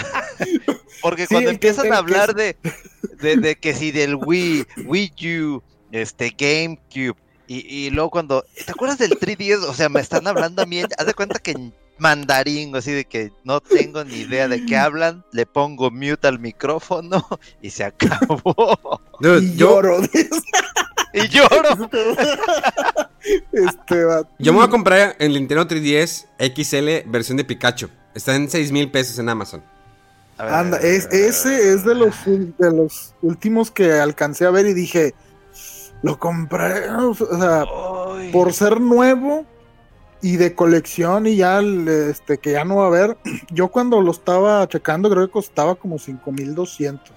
Porque 1.02 1.24
Sí, 1.24 1.30
cuando 1.34 1.50
que- 1.50 1.54
empiezan 1.56 1.88
a 1.88 1.90
que 1.90 1.96
hablar 1.96 2.36
de, 2.36 2.56
de, 3.20 3.38
de 3.38 3.56
que 3.56 3.74
si 3.74 3.92
del 3.92 4.16
Wii, 4.16 4.66
Wii 4.86 5.14
U, 5.42 5.64
este 5.92 6.36
GameCube, 6.38 7.16
y, 7.48 7.86
y 7.88 7.90
luego 7.90 8.12
cuando, 8.12 8.46
¿te 8.64 8.72
acuerdas 8.72 9.00
del 9.00 9.18
3DS? 9.20 9.64
O 9.64 9.74
sea, 9.74 9.90
me 9.90 10.00
están 10.00 10.28
hablando 10.28 10.62
a 10.62 10.66
mí, 10.68 10.82
haz 10.98 11.06
de 11.08 11.14
cuenta 11.16 11.40
que 11.40 11.52
en 11.52 11.74
mandarín, 11.98 12.76
así 12.76 12.92
de 12.92 13.06
que 13.06 13.32
no 13.44 13.60
tengo 13.62 14.04
ni 14.04 14.16
idea 14.22 14.48
de 14.48 14.66
qué 14.66 14.78
hablan, 14.78 15.24
le 15.32 15.46
pongo 15.46 15.92
mute 15.92 16.28
al 16.28 16.40
micrófono 16.40 17.26
y 17.62 17.70
se 17.70 17.84
acabó. 17.86 19.02
Dude, 19.20 19.44
Y 19.46 19.56
yo, 19.56 19.82
lloro. 19.82 19.98
Y 21.16 21.28
lloro. 21.28 21.90
este 23.52 24.04
va- 24.04 24.28
yo 24.40 24.52
me 24.52 24.60
voy 24.60 24.68
a 24.68 24.70
comprar 24.72 25.16
el 25.20 25.34
Nintendo 25.34 25.68
3DS 25.68 26.26
XL 26.40 27.10
versión 27.10 27.38
de 27.38 27.46
Pikachu. 27.46 27.88
Está 28.16 28.36
en 28.36 28.50
6 28.50 28.72
mil 28.72 28.90
pesos 28.92 29.18
en 29.20 29.30
Amazon. 29.30 29.64
A 30.38 30.46
ver, 30.46 30.54
Anda, 30.54 30.78
es, 30.80 31.06
ese 31.12 31.74
es 31.74 31.86
de 31.86 31.94
los, 31.96 32.16
ul- 32.26 32.56
de 32.58 32.72
los 32.76 33.14
últimos 33.22 33.70
que 33.70 33.94
alcancé 33.94 34.46
a 34.46 34.50
ver 34.52 34.66
y 34.66 34.74
dije, 34.74 35.14
lo 36.02 36.18
compré, 36.18 36.90
o 36.90 37.14
sea, 37.14 37.66
por 38.32 38.52
ser 38.54 38.82
nuevo 38.82 39.46
y 40.24 40.38
de 40.38 40.56
colección 40.56 41.28
y 41.28 41.36
ya 41.36 41.60
este 41.60 42.38
que 42.38 42.54
ya 42.54 42.64
no 42.64 42.78
va 42.78 42.86
a 42.86 42.88
haber. 42.88 43.18
Yo 43.52 43.68
cuando 43.68 44.02
lo 44.02 44.12
estaba 44.12 44.68
checando 44.68 45.10
creo 45.10 45.28
que 45.28 45.32
costaba 45.34 45.76
como 45.76 46.00
5200. 46.00 47.14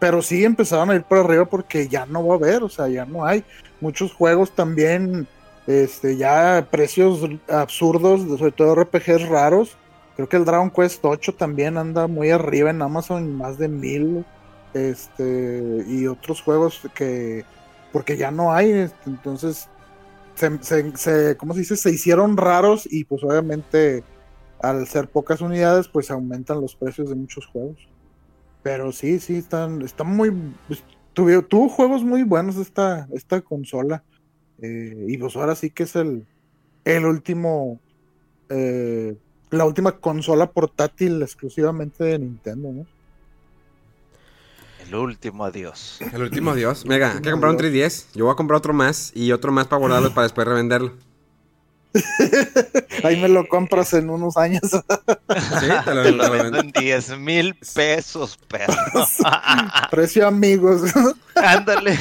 Pero 0.00 0.20
sí 0.20 0.44
empezaron 0.44 0.90
a 0.90 0.96
ir 0.96 1.04
por 1.04 1.18
arriba 1.18 1.44
porque 1.44 1.86
ya 1.86 2.06
no 2.06 2.26
va 2.26 2.34
a 2.34 2.38
haber, 2.38 2.62
o 2.62 2.68
sea, 2.68 2.88
ya 2.88 3.04
no 3.04 3.24
hay. 3.24 3.44
Muchos 3.80 4.12
juegos 4.12 4.50
también 4.50 5.28
este 5.66 6.16
ya 6.16 6.66
precios 6.70 7.20
absurdos, 7.48 8.22
sobre 8.38 8.52
todo 8.52 8.74
RPGs 8.74 9.28
raros. 9.28 9.76
Creo 10.16 10.28
que 10.28 10.36
el 10.36 10.44
Dragon 10.44 10.70
Quest 10.70 11.04
8 11.04 11.34
también 11.36 11.78
anda 11.78 12.08
muy 12.08 12.30
arriba 12.30 12.70
en 12.70 12.82
Amazon, 12.82 13.36
más 13.36 13.58
de 13.58 13.68
mil. 13.68 14.24
Este, 14.74 15.84
y 15.86 16.06
otros 16.06 16.42
juegos 16.42 16.80
que, 16.94 17.44
porque 17.92 18.16
ya 18.16 18.30
no 18.30 18.52
hay, 18.52 18.70
este, 18.70 19.10
entonces 19.10 19.68
se, 20.60 20.96
se, 20.96 21.36
¿cómo 21.36 21.54
se 21.54 21.60
dice? 21.60 21.76
Se 21.76 21.90
hicieron 21.90 22.36
raros 22.36 22.88
y 22.90 23.04
pues 23.04 23.22
obviamente 23.24 24.02
al 24.62 24.86
ser 24.86 25.08
pocas 25.08 25.40
unidades 25.40 25.88
pues 25.88 26.10
aumentan 26.10 26.60
los 26.60 26.76
precios 26.76 27.08
de 27.08 27.16
muchos 27.16 27.46
juegos. 27.46 27.88
Pero 28.62 28.92
sí, 28.92 29.18
sí, 29.20 29.36
están, 29.36 29.82
están 29.82 30.08
muy... 30.14 30.32
Pues, 30.66 30.84
tuvo, 31.14 31.68
juegos 31.68 32.04
muy 32.04 32.22
buenos 32.22 32.56
esta, 32.56 33.08
esta 33.12 33.40
consola. 33.40 34.04
Eh, 34.60 35.06
y 35.08 35.16
pues 35.16 35.36
ahora 35.36 35.54
sí 35.54 35.70
que 35.70 35.84
es 35.84 35.96
el, 35.96 36.26
el 36.84 37.06
último... 37.06 37.80
Eh, 38.50 39.16
la 39.50 39.64
última 39.64 39.98
consola 39.98 40.52
portátil 40.52 41.22
exclusivamente 41.22 42.04
de 42.04 42.18
Nintendo, 42.18 42.72
¿no? 42.72 42.86
El 44.90 44.96
último 44.96 45.44
adiós. 45.44 45.98
El 46.12 46.20
último 46.20 46.50
adiós. 46.50 46.84
Mega, 46.84 47.12
hay 47.12 47.22
que 47.22 47.30
comprar 47.30 47.52
un 47.52 47.58
310. 47.58 48.08
Yo 48.12 48.24
voy 48.24 48.32
a 48.32 48.34
comprar 48.34 48.58
otro 48.58 48.72
más 48.72 49.12
y 49.14 49.30
otro 49.30 49.52
más 49.52 49.68
para 49.68 49.78
guardarlo 49.78 50.12
para 50.12 50.24
después 50.24 50.44
revenderlo. 50.48 50.94
Ahí 53.04 53.16
me 53.20 53.28
lo 53.28 53.46
compras 53.46 53.94
en 53.94 54.10
unos 54.10 54.36
años. 54.36 54.62
sí, 54.64 55.66
te 55.84 55.94
lo, 55.94 56.30
vendo 56.32 56.58
en 56.58 56.72
10 56.72 57.18
mil 57.18 57.54
pesos, 57.54 58.36
perro. 58.48 58.74
Precio 59.92 60.26
amigos. 60.26 60.82
Ándale. 61.36 61.96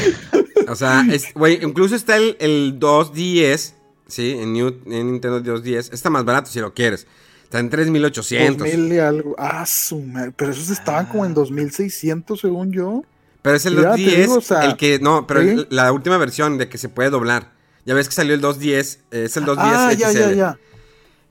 O 0.67 0.75
sea, 0.75 1.05
güey, 1.35 1.63
incluso 1.63 1.95
está 1.95 2.17
el, 2.17 2.37
el 2.39 2.79
210, 2.79 3.75
¿sí? 4.07 4.31
En, 4.31 4.53
New, 4.53 4.81
en 4.87 5.11
Nintendo 5.11 5.39
210. 5.41 5.91
Está 5.93 6.09
más 6.09 6.25
barato 6.25 6.49
si 6.49 6.59
lo 6.59 6.73
quieres. 6.73 7.05
Está 7.49 7.57
en 7.57 7.71
3800. 7.71 8.59
2000 8.59 8.93
y 8.93 8.99
algo. 8.99 9.35
Ah, 9.39 9.65
su 9.65 10.05
Pero 10.35 10.51
esos 10.51 10.69
estaban 10.69 11.07
como 11.07 11.25
en 11.25 11.33
2600, 11.33 12.39
según 12.39 12.71
yo. 12.71 13.03
Pero 13.41 13.55
es 13.55 13.65
el 13.65 13.75
210, 13.75 14.51
el 14.61 14.77
que. 14.77 14.99
No, 14.99 15.25
pero 15.25 15.65
la 15.71 15.91
última 15.91 16.19
versión 16.19 16.59
de 16.59 16.69
que 16.69 16.77
se 16.77 16.89
puede 16.89 17.09
doblar. 17.09 17.51
Ya 17.87 17.95
ves 17.95 18.07
que 18.07 18.13
salió 18.13 18.35
el 18.35 18.41
210. 18.41 18.99
Es 19.09 19.35
el 19.35 19.45
210 19.45 19.79
ah, 19.79 19.93
ya, 19.93 20.11
ya, 20.11 20.31
ya. 20.31 20.59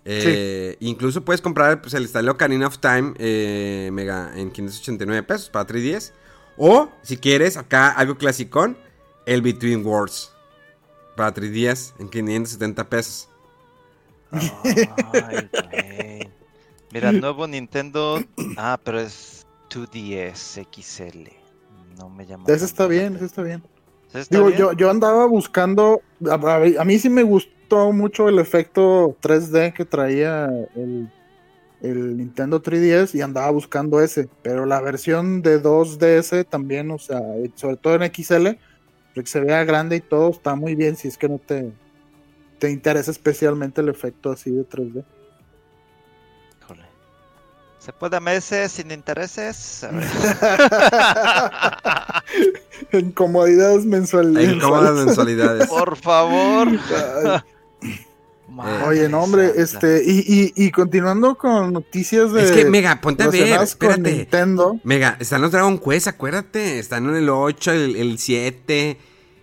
Eh, 0.04 0.76
incluso 0.80 1.24
puedes 1.24 1.40
comprar 1.40 1.80
pues, 1.80 1.94
el 1.94 2.06
estilo 2.06 2.32
Ocarina 2.32 2.66
of 2.66 2.78
Time 2.78 3.12
eh, 3.18 3.90
Mega 3.92 4.32
en 4.34 4.50
589 4.50 5.22
pesos 5.22 5.50
para 5.50 5.68
310. 5.68 6.14
O, 6.56 6.88
si 7.02 7.16
quieres, 7.16 7.56
acá 7.56 7.90
algo 7.90 8.18
clasicón, 8.18 8.76
el 9.24 9.40
Between 9.40 9.86
Wars 9.86 10.32
para 11.14 11.32
310 11.32 11.94
en 12.00 12.08
570 12.08 12.88
pesos. 12.88 13.27
Ay, 14.32 15.48
Mira, 16.92 17.12
nuevo 17.12 17.46
Nintendo. 17.46 18.22
Ah, 18.56 18.78
pero 18.82 19.00
es 19.00 19.46
2DS 19.70 20.66
XL. 20.72 21.28
No 21.98 22.08
me 22.08 22.26
llama. 22.26 22.44
Ese 22.46 22.64
está 22.64 22.86
bien, 22.86 23.16
ese 23.16 23.26
está 23.26 23.42
bien. 23.42 23.62
Digo, 24.30 24.50
Yo, 24.50 24.72
yo 24.72 24.90
andaba 24.90 25.26
buscando. 25.26 26.00
A, 26.30 26.84
mí 26.84 26.98
sí 26.98 27.10
me 27.10 27.22
gustó 27.22 27.92
mucho 27.92 28.28
el 28.28 28.38
efecto 28.38 29.16
3D 29.20 29.74
que 29.74 29.84
traía 29.84 30.46
el, 30.74 31.10
el 31.82 32.16
Nintendo 32.16 32.62
3DS 32.62 33.14
y 33.14 33.20
andaba 33.20 33.50
buscando 33.50 34.00
ese. 34.00 34.28
Pero 34.42 34.64
la 34.64 34.80
versión 34.80 35.42
de 35.42 35.62
2DS 35.62 36.48
también, 36.48 36.90
o 36.90 36.98
sea, 36.98 37.20
sobre 37.54 37.76
todo 37.76 37.96
en 37.96 38.12
XL, 38.12 38.48
que 39.14 39.26
se 39.26 39.40
vea 39.40 39.64
grande 39.64 39.96
y 39.96 40.00
todo, 40.00 40.30
está 40.30 40.54
muy 40.54 40.74
bien 40.74 40.96
si 40.96 41.08
es 41.08 41.18
que 41.18 41.28
no 41.28 41.38
te 41.38 41.72
te 42.58 42.70
interesa 42.70 43.10
especialmente 43.10 43.80
el 43.80 43.88
efecto 43.88 44.30
así 44.30 44.50
de 44.50 44.68
3D. 44.68 45.04
Híjole. 46.62 46.86
¿Se 47.78 47.92
puede 47.92 48.20
meses 48.20 48.72
sin 48.72 48.90
intereses? 48.90 49.86
en 52.92 53.12
comodidades 53.12 53.84
mensualidades. 53.84 54.50
En 54.50 54.60
cómodas 54.60 55.06
mensualidades. 55.06 55.68
Por 55.68 55.96
favor. 55.96 56.68
Oye, 58.86 59.08
no, 59.08 59.22
hombre, 59.22 59.52
este, 59.56 60.02
y, 60.04 60.52
y, 60.56 60.70
continuando 60.72 61.36
con 61.36 61.72
noticias 61.72 62.32
de. 62.32 62.42
Es 62.42 62.50
que, 62.50 62.64
Mega, 62.64 63.00
ponte 63.00 63.22
a 63.22 63.28
ver, 63.28 63.62
espérate. 63.62 64.12
Nintendo. 64.12 64.80
Mega, 64.82 65.16
están 65.20 65.42
los 65.42 65.52
Dragon 65.52 65.78
Quest, 65.78 66.08
acuérdate. 66.08 66.78
Están 66.80 67.08
en 67.08 67.16
el 67.16 67.28
8, 67.28 67.72
el, 67.72 67.96
el 67.96 68.18
7, 68.18 68.98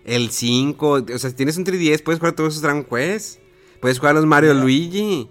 el 0.06 0.30
5. 0.30 0.88
O 0.88 1.18
sea, 1.18 1.30
si 1.30 1.36
tienes 1.36 1.58
un 1.58 1.66
3DS, 1.66 2.02
puedes 2.02 2.20
jugar 2.20 2.34
todos 2.34 2.54
esos 2.54 2.62
Dragon 2.62 2.84
Quest. 2.84 3.40
Puedes 3.80 3.98
jugar 3.98 4.14
los 4.14 4.24
Mario 4.24 4.54
Luigi. 4.54 5.28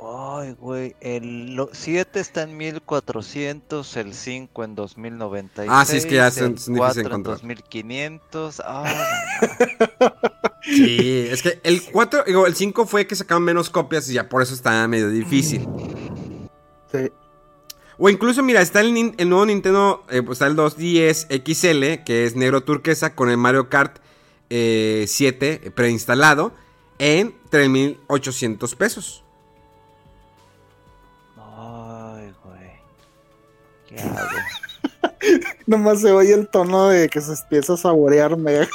Ay, 0.00 0.54
güey. 0.60 0.94
El 1.00 1.58
7 1.72 2.20
está 2.20 2.42
en 2.42 2.56
1400, 2.56 3.96
el 3.96 4.14
5 4.14 4.64
en 4.64 4.74
2096. 4.74 5.68
Ah, 5.72 5.84
sí, 5.84 5.96
es 5.96 6.06
que 6.06 6.16
ya 6.16 6.30
son, 6.30 6.54
difíciles 6.54 6.94
de 6.94 7.00
encontrar. 7.02 7.36
2500. 7.38 8.62
Ah, 8.64 8.84
sí, 10.62 11.26
es 11.30 11.42
que 11.42 11.58
el 11.64 11.82
4, 11.82 12.24
digo, 12.26 12.46
el 12.46 12.54
5 12.54 12.86
fue 12.86 13.06
que 13.06 13.16
sacaron 13.16 13.42
menos 13.42 13.70
copias 13.70 14.08
y 14.10 14.12
ya 14.12 14.28
por 14.28 14.42
eso 14.42 14.54
está 14.54 14.86
medio 14.86 15.08
difícil. 15.08 15.66
Sí. 16.92 17.10
O 17.98 18.10
incluso, 18.10 18.42
mira, 18.42 18.60
está 18.60 18.80
el, 18.80 18.92
nuevo 19.28 19.46
Nintendo, 19.46 20.04
eh, 20.10 20.22
pues, 20.22 20.36
está 20.36 20.46
el 20.46 20.56
210 20.56 21.28
XL, 21.30 22.04
que 22.04 22.24
es 22.24 22.36
negro 22.36 22.62
turquesa, 22.62 23.14
con 23.14 23.30
el 23.30 23.38
Mario 23.38 23.70
Kart 23.70 23.98
7 24.48 24.50
eh, 24.50 25.70
preinstalado, 25.74 26.52
en 26.98 27.34
3.800 27.50 28.76
pesos. 28.76 29.24
Ay, 31.36 32.32
güey. 32.44 32.70
¿Qué 33.88 34.00
hago? 34.00 34.28
Nomás 35.66 36.02
se 36.02 36.12
oye 36.12 36.34
el 36.34 36.48
tono 36.48 36.88
de 36.88 37.08
que 37.08 37.20
se 37.20 37.32
empieza 37.32 37.74
a 37.74 37.78
saborearme. 37.78 38.52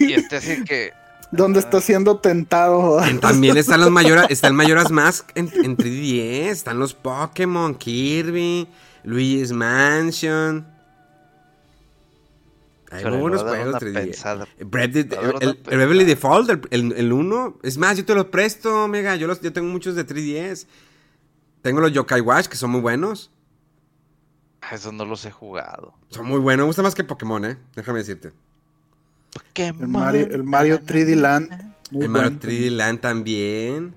y 0.00 0.14
este 0.14 0.36
así 0.36 0.64
que 0.64 0.92
donde 1.36 1.60
está 1.60 1.80
siendo 1.80 2.18
tentado. 2.18 3.00
También 3.20 3.56
están 3.56 3.80
los 3.80 3.90
mayoras, 3.90 4.26
está 4.30 4.48
el 4.48 4.54
Mayoras 4.54 4.90
Mask 4.90 5.30
en, 5.34 5.48
3DS, 5.50 6.50
están 6.50 6.78
los 6.78 6.94
Pokémon, 6.94 7.74
Kirby, 7.74 8.68
Luigi's 9.02 9.52
Mansion. 9.52 10.66
Hay 12.90 13.04
muy 13.06 13.18
buenos 13.18 13.42
juegos 13.42 13.74
3DS. 13.76 14.46
el, 14.60 14.66
Bravely 15.64 16.04
Default, 16.04 16.68
el 16.70 17.12
1. 17.12 17.58
Es 17.64 17.76
más, 17.76 17.96
yo 17.96 18.04
te 18.04 18.14
los 18.14 18.26
presto, 18.26 18.86
Mega. 18.86 19.16
Yo, 19.16 19.26
los, 19.26 19.40
yo 19.40 19.52
tengo 19.52 19.68
muchos 19.68 19.96
de 19.96 20.06
3DS. 20.06 20.66
Tengo 21.62 21.80
los 21.80 21.92
Yokai 21.92 22.20
Watch, 22.20 22.46
que 22.46 22.56
son 22.56 22.70
muy 22.70 22.80
buenos. 22.80 23.32
Ah, 24.60 24.76
esos 24.76 24.92
no 24.92 25.04
los 25.04 25.24
he 25.24 25.30
jugado. 25.30 25.94
Son 26.08 26.24
muy 26.24 26.38
buenos. 26.38 26.64
Me 26.64 26.66
gusta 26.68 26.82
más 26.82 26.94
que 26.94 27.02
Pokémon, 27.02 27.44
eh. 27.44 27.58
Déjame 27.74 27.98
decirte. 27.98 28.32
El 29.54 29.88
Mario, 29.88 30.26
el 30.30 30.42
Mario 30.42 30.80
3D 30.80 31.14
Land. 31.14 31.74
el 31.92 32.08
Mario 32.08 32.38
3D 32.40 32.70
Land 32.70 33.00
también. 33.00 33.94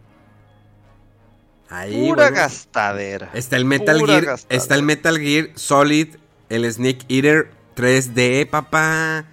Ahí, 1.70 2.08
Pura 2.08 2.30
gastadera. 2.30 3.30
Está 3.34 3.58
el 3.58 3.66
Metal 3.66 4.00
Gear. 4.06 4.40
Está 4.50 4.76
el 4.76 4.84
Metal 4.84 5.18
Gear 5.20 5.50
Solid. 5.56 6.16
El 6.50 6.72
Snake 6.72 7.06
Eater 7.10 7.52
3D, 7.76 8.50
papá. 8.50 9.26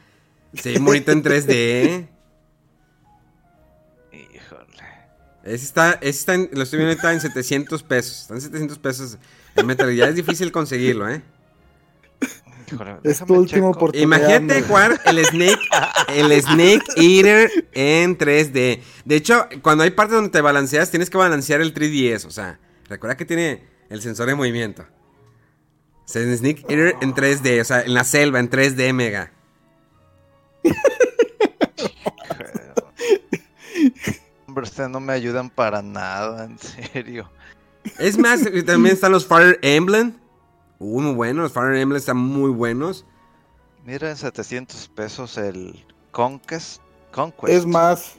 Sí, 0.55 0.79
bonito 0.79 1.13
en 1.13 1.23
3D. 1.23 2.09
Híjole. 4.13 4.83
Ese 5.45 5.65
está, 5.65 5.93
ese 5.93 6.09
está 6.09 6.35
en, 6.35 6.51
lo 6.53 6.63
estoy 6.63 6.79
viendo 6.79 6.95
está 6.95 7.13
en 7.13 7.21
700 7.21 7.83
pesos. 7.85 8.23
Está 8.23 8.35
en 8.35 8.41
700 8.41 8.79
pesos 8.79 9.19
el 9.55 9.67
Metal 9.67 9.87
Gear. 9.87 10.07
Ya 10.07 10.09
es 10.09 10.17
difícil 10.17 10.51
conseguirlo, 10.51 11.09
¿eh? 11.09 11.23
Es 13.03 13.25
tu 13.25 13.35
última 13.35 13.69
oportunidad. 13.69 14.03
Imagínate 14.03 14.63
jugar 14.63 15.01
el 15.05 15.25
Snake, 15.25 15.61
el 16.09 16.43
Snake 16.43 16.85
Eater 16.97 17.51
en 17.73 18.19
3D. 18.19 18.81
De 19.05 19.17
hecho, 19.17 19.47
cuando 19.63 19.85
hay 19.85 19.91
partes 19.91 20.17
donde 20.17 20.31
te 20.31 20.41
balanceas, 20.41 20.91
tienes 20.91 21.11
que 21.11 21.19
balancear 21.19 21.61
el 21.61 21.75
3DS. 21.75 22.27
O 22.27 22.31
sea, 22.31 22.59
recuerda 22.89 23.17
que 23.17 23.25
tiene 23.25 23.65
el 23.91 24.01
sensor 24.03 24.27
de 24.27 24.35
movimiento. 24.35 24.83
O 24.83 26.09
sea, 26.09 26.23
el 26.23 26.37
Snake 26.37 26.65
Eater 26.69 26.97
en 27.01 27.15
3D. 27.15 27.61
O 27.61 27.65
sea, 27.65 27.83
en 27.83 27.95
la 27.95 28.05
selva, 28.05 28.39
en 28.41 28.51
3D, 28.51 28.93
mega. 28.93 29.33
Hombre, 34.47 34.65
ustedes 34.65 34.91
no 34.91 35.01
me 35.01 35.13
ayudan 35.13 35.51
para 35.51 35.83
nada, 35.83 36.45
en 36.45 36.59
serio. 36.59 37.31
Es 37.99 38.19
más, 38.19 38.41
también 38.65 38.95
están 38.95 39.13
los 39.13 39.27
Fire 39.27 39.59
Emblem. 39.63 40.15
Uh, 40.87 41.01
muy 41.01 41.15
buenos. 41.15 41.53
Fire 41.53 41.75
Emblem 41.77 41.97
están 41.97 42.17
muy 42.19 42.51
buenos. 42.51 43.07
Mira, 43.85 44.11
en 44.11 44.17
700 44.17 44.89
pesos 44.89 45.39
el 45.39 45.85
Conquest. 46.11 46.81
Conquest. 47.11 47.53
Es 47.55 47.65
más, 47.67 48.17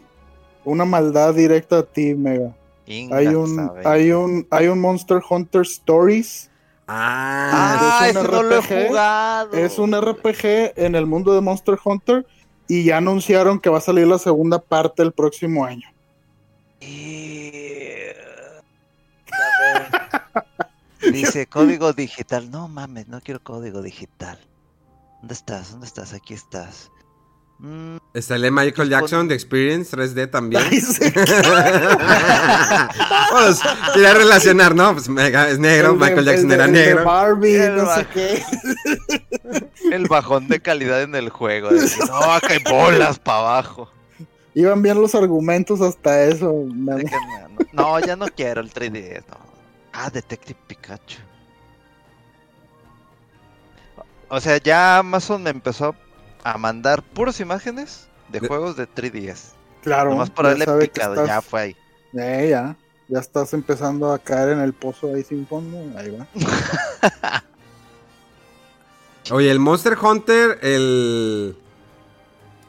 una 0.63 0.83
maldad 0.85 1.33
directa 1.35 1.79
a 1.79 1.83
ti, 1.83 2.15
Mega. 2.15 2.55
Inga, 2.87 3.17
Hay 3.17 3.27
un, 3.27 3.55
sabe. 3.55 3.81
hay 3.85 4.11
un, 4.11 4.47
hay 4.51 4.67
un 4.67 4.79
Monster 4.79 5.19
Hunter 5.27 5.61
Stories. 5.61 6.49
Ah, 6.87 7.97
Ah, 7.99 8.07
es 8.09 8.15
un 8.15 8.21
ese 8.21 8.31
no 8.31 8.41
lo 8.43 8.55
he 8.55 8.59
RPG, 8.61 8.87
jugado. 8.87 9.53
Es 9.53 9.79
un 9.79 9.93
RPG 9.99 10.73
en 10.75 10.95
el 10.95 11.05
mundo 11.07 11.33
de 11.33 11.41
Monster 11.41 11.77
Hunter 11.83 12.25
y 12.67 12.83
ya 12.83 12.97
anunciaron 12.97 13.59
que 13.59 13.69
va 13.69 13.79
a 13.79 13.81
salir 13.81 14.05
la 14.07 14.19
segunda 14.19 14.59
parte 14.59 15.01
el 15.03 15.11
próximo 15.11 15.65
año. 15.65 15.87
Y- 16.79 17.51
A 19.31 19.61
ver. 19.61 20.64
Dice 21.11 21.45
código 21.49 21.93
digital. 21.93 22.49
No 22.51 22.67
mames, 22.67 23.07
no 23.07 23.21
quiero 23.21 23.41
código 23.43 23.81
digital. 23.81 24.39
¿Dónde 25.21 25.33
estás? 25.33 25.71
¿Dónde 25.71 25.87
estás? 25.87 26.13
Aquí 26.13 26.33
estás. 26.33 26.91
Mm, 27.57 27.97
Está 28.13 28.35
el 28.35 28.41
de 28.41 28.51
Michael 28.51 28.89
Jackson 28.89 29.27
de 29.29 29.35
Experience 29.35 29.95
3D 29.95 30.29
también. 30.29 30.61
Pues, 33.31 33.59
quería 33.93 34.13
relacionar, 34.13 34.75
¿no? 34.75 34.93
Pues 34.93 35.07
Mega 35.09 35.49
es 35.49 35.57
negro, 35.59 35.93
El 35.93 35.99
de- 35.99 36.05
Michael 36.05 36.25
Jackson 36.25 36.47
de- 36.49 36.55
era 36.55 36.65
el 36.65 36.73
de 36.73 36.85
negro. 36.85 37.05
Barbie, 37.05 37.55
El 37.55 37.77
no 37.77 37.85
Bar- 37.85 37.99
sé 37.99 38.07
qué. 38.13 38.43
el 39.91 40.07
bajón 40.07 40.47
de 40.47 40.59
calidad 40.59 41.01
en 41.01 41.15
el 41.15 41.29
juego. 41.29 41.69
de 41.69 41.79
que, 41.89 42.05
no, 42.05 42.15
acá 42.33 42.47
hay 42.53 42.59
bolas 42.69 43.19
para 43.19 43.39
abajo. 43.39 43.89
Iban 44.53 44.81
bien 44.81 45.01
los 45.01 45.15
argumentos 45.15 45.81
hasta 45.81 46.23
eso. 46.25 46.53
No, 47.73 47.99
ya 47.99 48.15
no 48.15 48.27
quiero 48.27 48.61
el 48.61 48.71
3D. 48.71 49.23
no. 49.29 49.54
Ah, 49.97 50.09
Detective 50.09 50.59
Pikachu. 50.67 51.19
O 54.27 54.39
sea, 54.41 54.57
ya 54.57 54.97
Amazon 54.97 55.43
me 55.43 55.51
empezó 55.51 55.95
a 56.43 56.57
mandar 56.57 57.01
puras 57.03 57.39
imágenes 57.39 58.07
de 58.29 58.39
De- 58.41 58.47
juegos 58.47 58.75
de 58.75 58.87
3DS. 58.87 59.53
Claro. 59.81 60.09
Nomás 60.11 60.29
por 60.31 60.45
que 60.79 60.87
picado, 60.87 61.13
estás- 61.13 61.27
ya 61.27 61.41
fue 61.41 61.61
ahí. 61.61 61.75
Eh, 62.13 62.47
ya. 62.49 62.75
Ya 63.07 63.19
estás 63.19 63.53
empezando 63.53 64.11
a 64.11 64.17
caer 64.19 64.49
en 64.49 64.59
el 64.61 64.73
pozo 64.73 65.13
ahí 65.13 65.23
sin 65.23 65.45
fondo. 65.45 65.77
Ahí 65.97 66.09
va. 66.09 66.25
Oye, 69.31 69.49
el 69.51 69.59
Monster 69.59 69.95
Hunter, 69.99 70.59
el... 70.63 71.55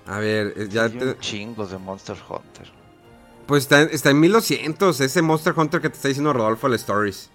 A 0.07 0.19
ver, 0.19 0.53
eh, 0.57 0.69
ya 0.70 0.85
Hay 0.85 0.90
te- 0.90 1.05
un 1.07 1.19
chingos 1.19 1.70
de 1.70 1.78
Monster 1.78 2.16
Hunter. 2.28 2.70
Pues 3.47 3.64
está, 3.64 3.82
está 3.82 4.10
en 4.10 4.20
1200, 4.20 5.01
ese 5.01 5.23
Monster 5.23 5.55
Hunter 5.56 5.81
que 5.81 5.89
te 5.90 5.97
está 5.97 6.09
diciendo 6.09 6.32
Rodolfo, 6.32 6.66
el 6.66 6.74
Stories. 6.74 7.31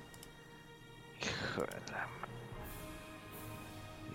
Hijo 1.22 1.62
de 1.62 1.68
la 1.92 2.08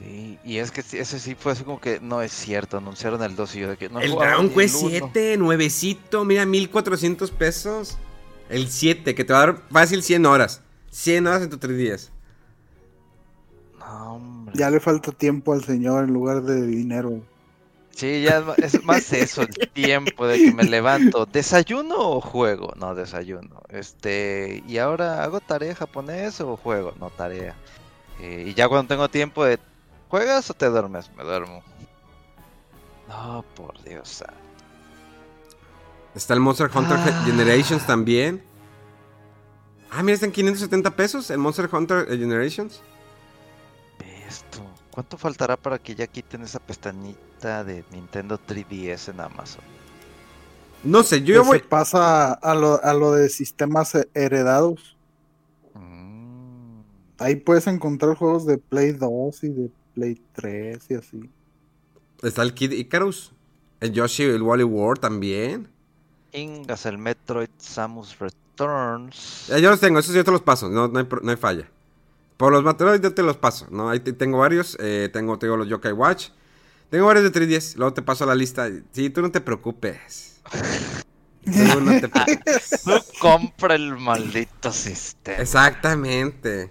ma- 0.00 0.06
Y, 0.06 0.38
y 0.44 0.58
es 0.58 0.70
que 0.70 0.80
ese 0.80 1.18
sí 1.18 1.34
fue 1.34 1.52
así 1.52 1.64
como 1.64 1.80
que 1.80 2.00
no 2.00 2.22
es 2.22 2.32
cierto, 2.32 2.76
anunciaron 2.78 3.22
el 3.22 3.34
2 3.36 3.56
y 3.56 3.60
yo 3.60 3.68
de 3.70 3.76
que 3.76 3.88
no 3.88 4.00
el 4.00 4.12
Dragon 4.12 4.48
Quest 4.50 4.76
el 4.76 4.80
uno. 5.00 5.10
7, 5.12 5.36
nuevecito, 5.38 6.24
mira, 6.24 6.44
1400 6.46 7.30
pesos. 7.30 7.96
El 8.48 8.68
7, 8.68 9.14
que 9.16 9.24
te 9.24 9.32
va 9.32 9.42
a 9.42 9.46
dar 9.46 9.62
fácil 9.72 10.02
100 10.04 10.24
horas. 10.26 10.62
100 10.90 11.26
horas 11.26 11.42
en 11.42 11.50
tu 11.50 11.58
3 11.58 11.76
días. 11.76 12.12
No, 13.78 14.14
hombre. 14.14 14.54
Ya 14.56 14.70
le 14.70 14.78
falta 14.80 15.10
tiempo 15.12 15.52
al 15.52 15.64
señor 15.64 16.04
en 16.04 16.12
lugar 16.12 16.42
de 16.42 16.64
dinero. 16.66 17.20
Sí, 17.96 18.20
ya 18.20 18.44
es 18.58 18.84
más 18.84 19.10
eso, 19.14 19.40
el 19.40 19.70
tiempo 19.70 20.26
de 20.26 20.36
que 20.36 20.52
me 20.52 20.64
levanto. 20.64 21.24
¿Desayuno 21.24 21.96
o 21.96 22.20
juego? 22.20 22.74
No, 22.76 22.94
desayuno. 22.94 23.62
Este, 23.70 24.62
y 24.68 24.76
ahora 24.76 25.24
hago 25.24 25.40
tarea 25.40 25.74
japonés 25.74 26.38
o 26.42 26.58
juego? 26.58 26.92
No, 27.00 27.08
tarea. 27.08 27.54
Eh, 28.20 28.44
y 28.48 28.52
ya 28.54 28.68
cuando 28.68 28.88
tengo 28.88 29.08
tiempo 29.08 29.46
de, 29.46 29.58
¿juegas 30.10 30.50
o 30.50 30.54
te 30.54 30.66
duermes? 30.66 31.10
Me 31.16 31.24
duermo. 31.24 31.62
No, 33.08 33.42
por 33.54 33.82
Dios. 33.82 34.22
Está 36.14 36.34
el 36.34 36.40
Monster 36.40 36.70
Hunter 36.74 36.98
Ah. 37.00 37.22
Generations 37.24 37.86
también. 37.86 38.42
Ah, 39.90 40.02
mira, 40.02 40.14
está 40.14 40.26
en 40.26 40.32
570 40.32 40.90
pesos 40.90 41.30
el 41.30 41.38
Monster 41.38 41.66
Hunter 41.72 42.08
eh, 42.10 42.18
Generations. 42.18 42.82
¿Cuánto 44.96 45.18
faltará 45.18 45.58
para 45.58 45.78
que 45.78 45.94
ya 45.94 46.06
quiten 46.06 46.40
esa 46.40 46.58
pestañita 46.58 47.64
de 47.64 47.84
Nintendo 47.92 48.40
3DS 48.40 49.10
en 49.10 49.20
Amazon? 49.20 49.62
No 50.82 51.02
sé, 51.02 51.22
yo 51.22 51.44
voy... 51.44 51.58
Se 51.58 51.64
pasa 51.66 52.32
a 52.32 52.54
lo, 52.54 52.82
a 52.82 52.94
lo 52.94 53.12
de 53.12 53.28
sistemas 53.28 53.94
eh, 53.94 54.08
heredados. 54.14 54.96
Mm, 55.74 56.80
Ahí 57.18 57.36
puedes 57.36 57.66
encontrar 57.66 58.14
juegos 58.16 58.46
de 58.46 58.56
Play 58.56 58.92
2 58.92 59.44
y 59.44 59.48
de 59.50 59.70
Play 59.94 60.18
3 60.32 60.90
y 60.90 60.94
así. 60.94 61.30
Está 62.22 62.42
el 62.42 62.54
Kid 62.54 62.72
Icarus. 62.72 63.32
El 63.80 63.92
Yoshi, 63.92 64.22
el 64.22 64.40
Wally 64.40 64.64
World 64.64 65.00
también. 65.00 65.68
Ingas, 66.32 66.86
el 66.86 66.96
Metroid 66.96 67.50
Samus 67.58 68.18
Returns. 68.18 69.48
Ya 69.48 69.58
yo 69.58 69.68
los 69.70 69.80
tengo, 69.80 69.98
esos 69.98 70.14
yo 70.14 70.24
te 70.24 70.30
los 70.30 70.40
paso, 70.40 70.70
no, 70.70 70.88
no, 70.88 70.98
hay, 70.98 71.04
pro- 71.04 71.20
no 71.22 71.30
hay 71.30 71.36
falla. 71.36 71.68
Por 72.36 72.52
los 72.52 72.62
materiales 72.62 73.00
yo 73.00 73.14
te 73.14 73.22
los 73.22 73.36
paso, 73.36 73.66
¿no? 73.70 73.88
Ahí 73.88 74.00
te- 74.00 74.12
tengo 74.12 74.38
varios, 74.38 74.76
eh, 74.80 75.08
tengo, 75.12 75.38
tengo 75.38 75.56
los 75.56 75.68
Yokai 75.68 75.92
Watch. 75.92 76.28
Tengo 76.90 77.06
varios 77.06 77.24
de 77.24 77.32
3DS, 77.32 77.76
luego 77.76 77.94
te 77.94 78.02
paso 78.02 78.26
la 78.26 78.34
lista. 78.34 78.68
Sí, 78.92 79.10
tú 79.10 79.22
no 79.22 79.30
te 79.30 79.40
preocupes. 79.40 80.40
Tú 81.44 81.80
no 81.80 82.00
te 82.00 82.08
preocupes. 82.08 82.82
Tú 82.84 82.92
compra 83.18 83.74
el 83.74 83.96
maldito 83.96 84.72
sistema. 84.72 85.38
Exactamente. 85.38 86.70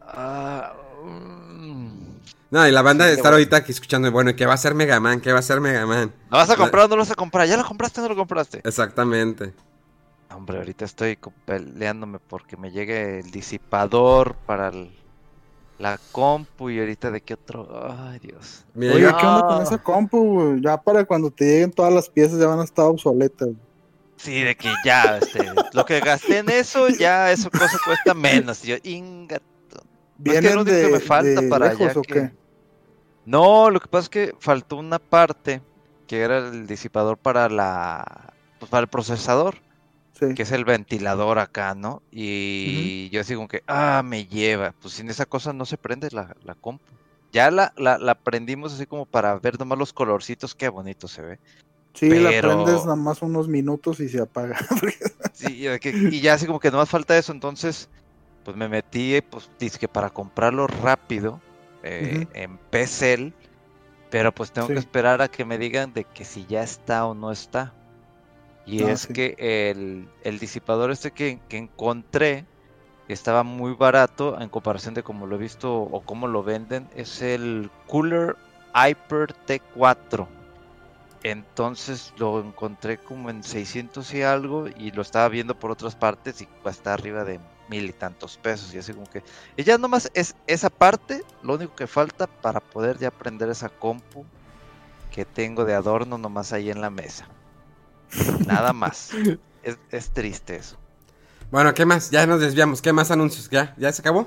Ah. 0.00 0.74
No, 2.50 2.68
y 2.68 2.70
la 2.70 2.82
banda 2.82 3.06
de 3.06 3.12
estar 3.12 3.24
bueno. 3.24 3.36
ahorita 3.36 3.56
aquí 3.56 3.72
escuchando, 3.72 4.12
bueno, 4.12 4.30
¿y 4.30 4.34
¿qué 4.36 4.44
va 4.44 4.52
a 4.52 4.58
ser 4.58 4.74
Mega 4.74 5.00
Man? 5.00 5.22
¿Qué 5.22 5.32
va 5.32 5.38
a 5.38 5.42
ser 5.42 5.60
Mega 5.60 5.86
Man? 5.86 6.12
¿Lo 6.30 6.36
vas 6.36 6.50
a 6.50 6.56
comprar 6.56 6.84
o 6.84 6.88
no 6.88 6.96
lo 6.96 7.02
vas 7.02 7.10
a 7.10 7.14
comprar? 7.14 7.48
¿Ya 7.48 7.56
lo 7.56 7.64
compraste 7.64 8.00
o 8.00 8.02
no 8.02 8.10
lo 8.10 8.16
compraste? 8.16 8.60
Exactamente. 8.62 9.54
Hombre, 10.36 10.58
ahorita 10.58 10.84
estoy 10.84 11.18
peleándome 11.44 12.18
porque 12.18 12.56
me 12.56 12.70
llegue 12.70 13.20
el 13.20 13.30
disipador 13.30 14.34
para 14.46 14.68
el- 14.68 14.90
la 15.78 15.98
compu 16.12 16.70
y 16.70 16.78
ahorita 16.78 17.10
de 17.10 17.20
qué 17.20 17.34
otro. 17.34 17.68
Ay, 17.98 18.18
Dios. 18.20 18.64
Mira, 18.74 18.94
Oye, 18.94 19.06
¿qué 19.18 19.26
onda 19.26 19.46
con 19.48 19.62
esa 19.62 19.78
compu? 19.82 20.24
güey? 20.34 20.60
Ya 20.60 20.76
para 20.80 21.04
cuando 21.04 21.30
te 21.30 21.44
lleguen 21.44 21.72
todas 21.72 21.92
las 21.92 22.08
piezas 22.08 22.38
ya 22.38 22.46
van 22.46 22.60
a 22.60 22.64
estar 22.64 22.84
obsoletas. 22.86 23.48
güey. 23.48 23.58
Sí, 24.16 24.40
de 24.42 24.54
que 24.54 24.72
ya, 24.84 25.18
este, 25.18 25.50
lo 25.72 25.84
que 25.84 25.98
gasté 25.98 26.38
en 26.38 26.48
eso, 26.50 26.88
ya 26.88 27.32
eso 27.32 27.50
cosa 27.50 27.76
cuesta 27.84 28.14
menos. 28.14 28.64
Y 28.64 28.68
yo, 28.68 28.76
ingato. 28.84 29.42
Que 30.22 30.30
es 30.30 30.40
¿Vienen 30.40 30.54
lo 30.54 30.62
único 30.62 30.76
de, 30.76 30.82
que 30.86 30.92
me 30.92 31.00
falta 31.00 31.40
de 31.40 31.48
para 31.48 31.68
lejos 31.70 31.94
ya 31.94 31.98
o 31.98 32.02
que- 32.02 32.12
qué? 32.12 32.32
No, 33.26 33.70
lo 33.70 33.80
que 33.80 33.88
pasa 33.88 34.02
es 34.04 34.08
que 34.08 34.34
faltó 34.38 34.76
una 34.76 34.98
parte 35.00 35.60
que 36.06 36.20
era 36.20 36.38
el 36.38 36.66
disipador 36.68 37.16
para 37.16 37.48
la 37.48 38.32
pues 38.60 38.70
para 38.70 38.82
el 38.82 38.88
procesador, 38.88 39.56
Sí. 40.28 40.34
que 40.34 40.42
es 40.42 40.52
el 40.52 40.64
ventilador 40.64 41.38
acá, 41.38 41.74
¿no? 41.74 42.02
Y 42.10 43.08
yo 43.10 43.20
así 43.20 43.34
como 43.34 43.48
que, 43.48 43.62
ah, 43.66 44.02
me 44.04 44.26
lleva. 44.26 44.72
Pues 44.80 44.94
sin 44.94 45.10
esa 45.10 45.26
cosa 45.26 45.52
no 45.52 45.64
se 45.64 45.76
prende 45.78 46.08
la, 46.12 46.36
la 46.44 46.54
compu. 46.54 46.84
Ya 47.32 47.50
la, 47.50 47.72
la, 47.76 47.98
la 47.98 48.14
prendimos 48.14 48.74
así 48.74 48.86
como 48.86 49.06
para 49.06 49.38
ver 49.38 49.58
nomás 49.58 49.78
los 49.78 49.92
colorcitos, 49.92 50.54
qué 50.54 50.68
bonito 50.68 51.08
se 51.08 51.22
ve. 51.22 51.38
Sí, 51.94 52.08
la 52.08 52.30
pero- 52.30 52.64
prendes 52.64 52.84
nada 52.84 52.96
más 52.96 53.22
unos 53.22 53.48
minutos 53.48 54.00
y 54.00 54.08
se 54.08 54.20
apaga. 54.20 54.58
Sí, 55.34 55.66
y 55.66 56.20
ya 56.20 56.34
así 56.34 56.46
como 56.46 56.60
que 56.60 56.70
nomás 56.70 56.90
falta 56.90 57.16
eso, 57.16 57.32
entonces 57.32 57.88
pues 58.44 58.56
me 58.56 58.68
metí, 58.68 59.20
pues 59.22 59.78
que 59.78 59.88
para 59.88 60.10
comprarlo 60.10 60.66
rápido 60.66 61.40
eh, 61.82 62.26
en 62.34 62.58
PCL, 62.58 63.32
pero 64.10 64.32
pues 64.32 64.52
tengo 64.52 64.68
que 64.68 64.74
esperar 64.74 65.20
a 65.22 65.28
que 65.28 65.44
me 65.44 65.58
digan 65.58 65.94
de 65.94 66.04
que 66.04 66.24
si 66.24 66.46
ya 66.46 66.62
está 66.62 67.06
o 67.06 67.14
no 67.14 67.32
está. 67.32 67.72
Y 68.64 68.82
Ah, 68.82 68.90
es 68.90 69.08
sí. 69.08 69.12
que 69.12 69.34
el, 69.38 70.10
el 70.22 70.38
disipador 70.38 70.90
este 70.90 71.12
que, 71.12 71.40
que 71.48 71.58
encontré 71.58 72.46
estaba 73.08 73.42
muy 73.44 73.74
barato 73.74 74.40
en 74.40 74.48
comparación 74.48 74.94
de 74.94 75.02
cómo 75.02 75.26
lo 75.26 75.36
he 75.36 75.38
visto 75.38 75.74
o 75.80 76.02
cómo 76.04 76.28
lo 76.28 76.42
venden, 76.44 76.88
es 76.94 77.22
el 77.22 77.70
Cooler 77.86 78.36
Hyper 78.74 79.34
T4. 79.46 80.28
Entonces 81.22 82.12
lo 82.16 82.40
encontré 82.40 82.98
como 82.98 83.30
en 83.30 83.42
600 83.44 84.12
y 84.14 84.22
algo 84.22 84.68
y 84.68 84.90
lo 84.92 85.02
estaba 85.02 85.28
viendo 85.28 85.58
por 85.58 85.70
otras 85.70 85.94
partes 85.96 86.40
y 86.42 86.48
está 86.64 86.94
arriba 86.94 87.24
de 87.24 87.40
mil 87.68 87.88
y 87.88 87.92
tantos 87.92 88.38
pesos 88.38 88.74
y 88.74 88.78
así 88.78 88.92
como 88.92 89.08
que 89.08 89.22
y 89.56 89.62
ya 89.64 89.78
nomás 89.78 90.10
es 90.14 90.36
esa 90.46 90.68
parte 90.68 91.24
lo 91.42 91.54
único 91.54 91.74
que 91.76 91.86
falta 91.86 92.26
para 92.26 92.60
poder 92.60 92.98
ya 92.98 93.10
prender 93.12 93.48
esa 93.50 93.68
compu 93.70 94.26
que 95.10 95.24
tengo 95.24 95.64
de 95.64 95.74
adorno 95.74 96.18
nomás 96.18 96.52
ahí 96.52 96.70
en 96.70 96.80
la 96.80 96.90
mesa. 96.90 97.32
Nada 98.46 98.72
más. 98.72 99.10
Es, 99.62 99.78
es 99.90 100.10
triste 100.10 100.56
eso. 100.56 100.76
Bueno, 101.50 101.74
¿qué 101.74 101.84
más? 101.84 102.10
Ya 102.10 102.26
nos 102.26 102.40
desviamos. 102.40 102.82
¿Qué 102.82 102.92
más 102.92 103.10
anuncios? 103.10 103.48
¿Ya? 103.50 103.74
¿Ya 103.78 103.92
se 103.92 104.02
acabó? 104.02 104.26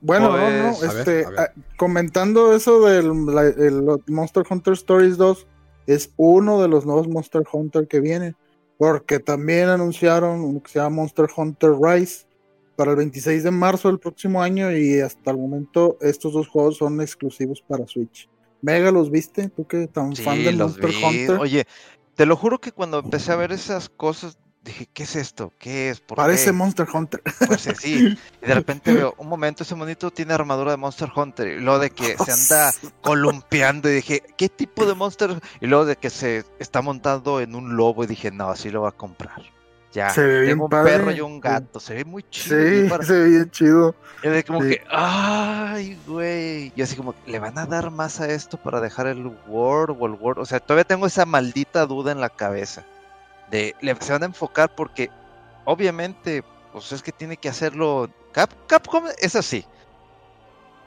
Bueno, 0.00 0.36
no, 0.36 0.50
no, 0.50 0.76
Pues, 0.78 0.90
a 0.90 0.92
ver, 0.92 0.98
este, 1.00 1.24
a 1.26 1.30
ver. 1.30 1.40
ah, 1.40 1.52
comentando 1.76 2.54
eso 2.54 2.80
del 2.84 3.26
la- 3.26 3.46
el 3.46 3.82
Monster 4.08 4.42
Hunter 4.48 4.72
Stories 4.72 5.16
2, 5.16 5.46
es 5.86 6.10
uno 6.16 6.60
de 6.60 6.68
los 6.68 6.84
nuevos 6.84 7.06
Monster 7.08 7.44
Hunter 7.52 7.86
que 7.86 8.00
viene, 8.00 8.34
porque 8.78 9.20
también 9.20 9.68
anunciaron 9.68 10.40
uno 10.40 10.60
que 10.60 10.72
se 10.72 10.80
llama 10.80 10.96
Monster 10.96 11.26
Hunter 11.36 11.70
Rise 11.80 12.26
para 12.74 12.90
el 12.92 12.96
26 12.96 13.44
de 13.44 13.52
marzo 13.52 13.88
del 13.88 14.00
próximo 14.00 14.42
año 14.42 14.72
y 14.76 14.98
hasta 15.00 15.30
el 15.30 15.36
momento 15.38 15.96
estos 16.00 16.32
dos 16.32 16.48
juegos 16.48 16.78
son 16.78 17.00
exclusivos 17.00 17.62
para 17.68 17.86
Switch. 17.86 18.28
Mega, 18.60 18.90
¿los 18.90 19.08
viste? 19.10 19.50
¿Tú 19.50 19.66
que 19.66 19.86
tan 19.86 20.16
fan 20.16 20.42
de 20.42 20.52
Monster 20.52 20.90
vi. 20.90 21.04
Hunter? 21.04 21.38
Oye, 21.38 21.64
te 22.14 22.26
lo 22.26 22.36
juro 22.36 22.60
que 22.60 22.72
cuando 22.72 22.98
empecé 22.98 23.32
a 23.32 23.36
ver 23.36 23.52
esas 23.52 23.88
cosas, 23.88 24.38
dije, 24.62 24.88
¿qué 24.92 25.02
es 25.02 25.16
esto? 25.16 25.52
¿Qué 25.58 25.90
es? 25.90 26.00
¿Por 26.00 26.16
Parece 26.16 26.46
qué? 26.46 26.52
Monster 26.52 26.86
Hunter. 26.92 27.22
Pues 27.46 27.62
sí, 27.62 27.70
sí. 27.78 28.16
Y 28.42 28.46
de 28.46 28.54
repente 28.54 28.92
veo, 28.94 29.14
un 29.18 29.28
momento 29.28 29.62
ese 29.62 29.74
monito 29.74 30.10
tiene 30.10 30.34
armadura 30.34 30.70
de 30.72 30.76
Monster 30.76 31.10
Hunter. 31.14 31.48
Y 31.48 31.60
luego 31.60 31.78
de 31.78 31.90
que 31.90 32.16
se 32.16 32.32
anda 32.32 32.72
columpiando 33.00 33.90
y 33.90 33.94
dije, 33.94 34.22
¿qué 34.36 34.48
tipo 34.48 34.86
de 34.86 34.94
Monster? 34.94 35.40
Y 35.60 35.66
luego 35.66 35.84
de 35.84 35.96
que 35.96 36.10
se 36.10 36.44
está 36.58 36.82
montando 36.82 37.40
en 37.40 37.54
un 37.54 37.76
lobo 37.76 38.04
y 38.04 38.06
dije, 38.06 38.30
no, 38.30 38.48
así 38.48 38.70
lo 38.70 38.82
va 38.82 38.90
a 38.90 38.92
comprar. 38.92 39.42
Ya, 39.92 40.08
Se 40.10 40.22
ve 40.22 40.40
bien 40.40 40.52
tengo 40.54 40.64
un 40.64 40.70
padre. 40.70 40.92
perro 40.92 41.10
y 41.10 41.20
un 41.20 41.38
gato, 41.38 41.78
se 41.78 41.92
ve 41.94 42.04
muy 42.06 42.22
chido. 42.30 42.56
Sí, 42.58 42.86
y 42.86 42.88
para- 42.88 43.04
se 43.04 43.12
ve 43.12 43.28
bien 43.28 43.50
chido. 43.50 43.94
y 44.22 44.28
de 44.28 44.42
como 44.44 44.62
sí. 44.62 44.70
que, 44.70 44.82
ay, 44.90 45.98
güey. 46.06 46.72
Y 46.74 46.80
así 46.82 46.96
como, 46.96 47.14
¿le 47.26 47.38
van 47.38 47.58
a 47.58 47.66
dar 47.66 47.90
más 47.90 48.18
a 48.20 48.28
esto 48.28 48.56
para 48.56 48.80
dejar 48.80 49.06
el 49.06 49.26
Word 49.46 49.94
o 50.00 50.06
el 50.06 50.12
Word? 50.12 50.38
O 50.38 50.46
sea, 50.46 50.60
todavía 50.60 50.84
tengo 50.84 51.06
esa 51.06 51.26
maldita 51.26 51.84
duda 51.86 52.10
en 52.12 52.20
la 52.20 52.30
cabeza. 52.30 52.84
De, 53.50 53.76
le, 53.82 53.94
se 54.00 54.12
van 54.12 54.22
a 54.22 54.26
enfocar 54.26 54.74
porque, 54.74 55.10
obviamente, 55.66 56.42
pues 56.72 56.90
es 56.92 57.02
que 57.02 57.12
tiene 57.12 57.36
que 57.36 57.50
hacerlo. 57.50 58.08
Cap, 58.32 58.50
Capcom 58.66 59.04
es 59.20 59.36
así. 59.36 59.66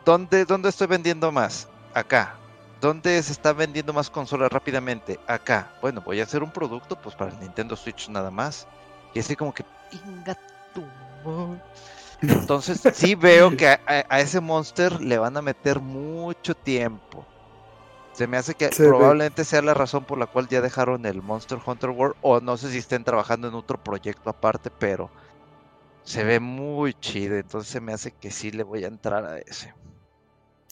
¿Dónde, 0.03 0.45
¿Dónde 0.45 0.69
estoy 0.69 0.88
vendiendo 0.88 1.32
más? 1.32 1.68
Acá. 1.94 2.36
¿Dónde 2.82 3.22
se 3.23 3.32
está 3.32 3.53
vendiendo 3.53 3.94
más 3.94 4.10
consolas 4.10 4.52
rápidamente? 4.52 5.19
Acá. 5.27 5.72
Bueno, 5.82 6.02
voy 6.06 6.19
a 6.19 6.23
hacer 6.23 6.44
un 6.44 6.52
producto 6.52 6.95
pues 6.99 7.15
para 7.15 7.32
el 7.32 7.40
Nintendo 7.40 7.76
Switch 7.76 8.10
nada 8.10 8.30
más. 8.30 8.68
Y 9.16 9.22
así 9.22 9.36
como 9.36 9.54
que, 9.56 9.66
"Inga 9.92 10.38
tu 10.76 10.84
madre". 11.26 11.62
Entonces 12.22 12.82
sí 12.94 13.16
veo 13.16 13.56
que 13.58 13.68
a, 13.68 14.20
ese 14.20 14.42
monster 14.42 15.02
le 15.02 15.18
van 15.18 15.38
a 15.38 15.42
meter 15.42 15.80
mucho 15.80 16.56
tiempo. 16.56 17.26
Se 18.14 18.28
me 18.28 18.38
hace 18.38 18.56
que 18.56 18.70
probablemente 18.70 19.44
sea 19.44 19.62
la 19.62 19.74
razón 19.74 20.06
por 20.06 20.18
la 20.18 20.28
cual 20.28 20.48
ya 20.48 20.62
dejaron 20.62 21.06
el 21.06 21.22
Monster 21.22 21.60
Hunter 21.66 21.90
World 21.90 22.16
o 22.22 22.40
no 22.40 22.56
sé 22.56 22.72
si 22.72 22.78
estén 22.78 23.04
trabajando 23.04 23.50
en 23.50 23.56
otro 23.56 23.84
proyecto 23.84 24.30
aparte, 24.30 24.72
pero 24.72 25.12
se 26.04 26.24
ve 26.24 26.40
muy 26.40 26.94
chido, 26.94 27.36
entonces 27.36 27.72
se 27.72 27.82
me 27.82 27.92
hace 27.92 28.12
que 28.12 28.32
sí 28.32 28.52
le 28.52 28.64
voy 28.64 28.86
a 28.86 28.88
entrar 28.88 29.26
a 29.26 29.40
ese. 29.40 29.74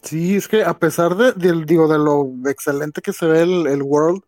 Sí, 0.04 0.36
es 0.36 0.48
que 0.48 0.64
a 0.64 0.78
pesar 0.78 1.16
de, 1.16 1.34
digo, 1.66 1.88
de 1.88 1.98
lo 1.98 2.30
excelente 2.50 3.02
que 3.02 3.14
se 3.14 3.26
ve 3.26 3.42
el, 3.42 3.68
el 3.68 3.82
World, 3.82 4.22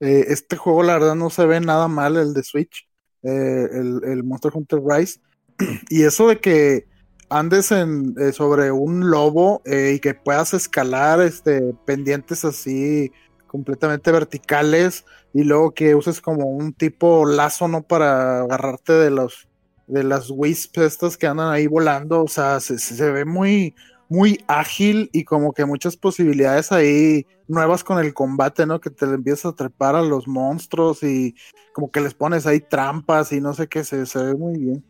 eh, 0.00 0.26
este 0.28 0.56
juego 0.56 0.82
la 0.82 0.94
verdad 0.94 1.14
no 1.14 1.30
se 1.30 1.46
ve 1.46 1.60
nada 1.60 1.88
mal, 1.88 2.16
el 2.16 2.34
de 2.34 2.42
Switch, 2.42 2.89
eh, 3.22 3.68
el, 3.72 4.00
el 4.04 4.24
Monster 4.24 4.52
Hunter 4.54 4.80
Rise. 4.84 5.20
Y 5.90 6.02
eso 6.04 6.28
de 6.28 6.40
que 6.40 6.86
andes 7.28 7.70
eh, 7.72 8.32
sobre 8.32 8.72
un 8.72 9.10
lobo 9.10 9.62
eh, 9.64 9.92
y 9.96 10.00
que 10.00 10.14
puedas 10.14 10.54
escalar 10.54 11.20
este, 11.20 11.74
pendientes 11.86 12.44
así 12.44 13.12
completamente 13.46 14.10
verticales 14.12 15.04
y 15.32 15.44
luego 15.44 15.72
que 15.72 15.94
uses 15.94 16.20
como 16.20 16.46
un 16.46 16.72
tipo 16.72 17.26
lazo, 17.26 17.68
¿no? 17.68 17.82
Para 17.82 18.40
agarrarte 18.42 18.92
de 18.94 19.10
los 19.10 19.48
de 19.86 20.04
las 20.04 20.30
wisps 20.30 20.78
estas 20.78 21.16
que 21.16 21.26
andan 21.26 21.52
ahí 21.52 21.66
volando, 21.66 22.22
o 22.22 22.28
sea, 22.28 22.60
se, 22.60 22.78
se- 22.78 22.94
se 22.94 23.10
ve 23.10 23.24
muy, 23.24 23.74
muy 24.10 24.44
ágil 24.48 25.10
y 25.14 25.24
como 25.24 25.54
que 25.54 25.66
muchas 25.66 25.96
posibilidades 25.98 26.72
ahí 26.72 27.26
nuevas 27.48 27.84
con 27.84 28.00
el 28.00 28.14
combate, 28.14 28.66
¿no? 28.66 28.80
Que 28.80 28.90
te 28.90 29.06
le 29.08 29.14
empiezas 29.16 29.46
a 29.54 29.56
trepar 29.56 29.96
a 29.96 30.02
los 30.02 30.28
monstruos 30.28 31.02
y 31.04 31.36
como 31.72 31.90
que 31.92 32.02
les 32.02 32.14
pones 32.14 32.46
ahí 32.46 32.60
trampas 32.62 33.32
y 33.32 33.40
no 33.42 33.54
sé 33.54 33.68
qué, 33.68 33.84
se, 33.84 34.06
se 34.06 34.20
ve 34.24 34.36
muy 34.36 34.58
bien. 34.60 34.86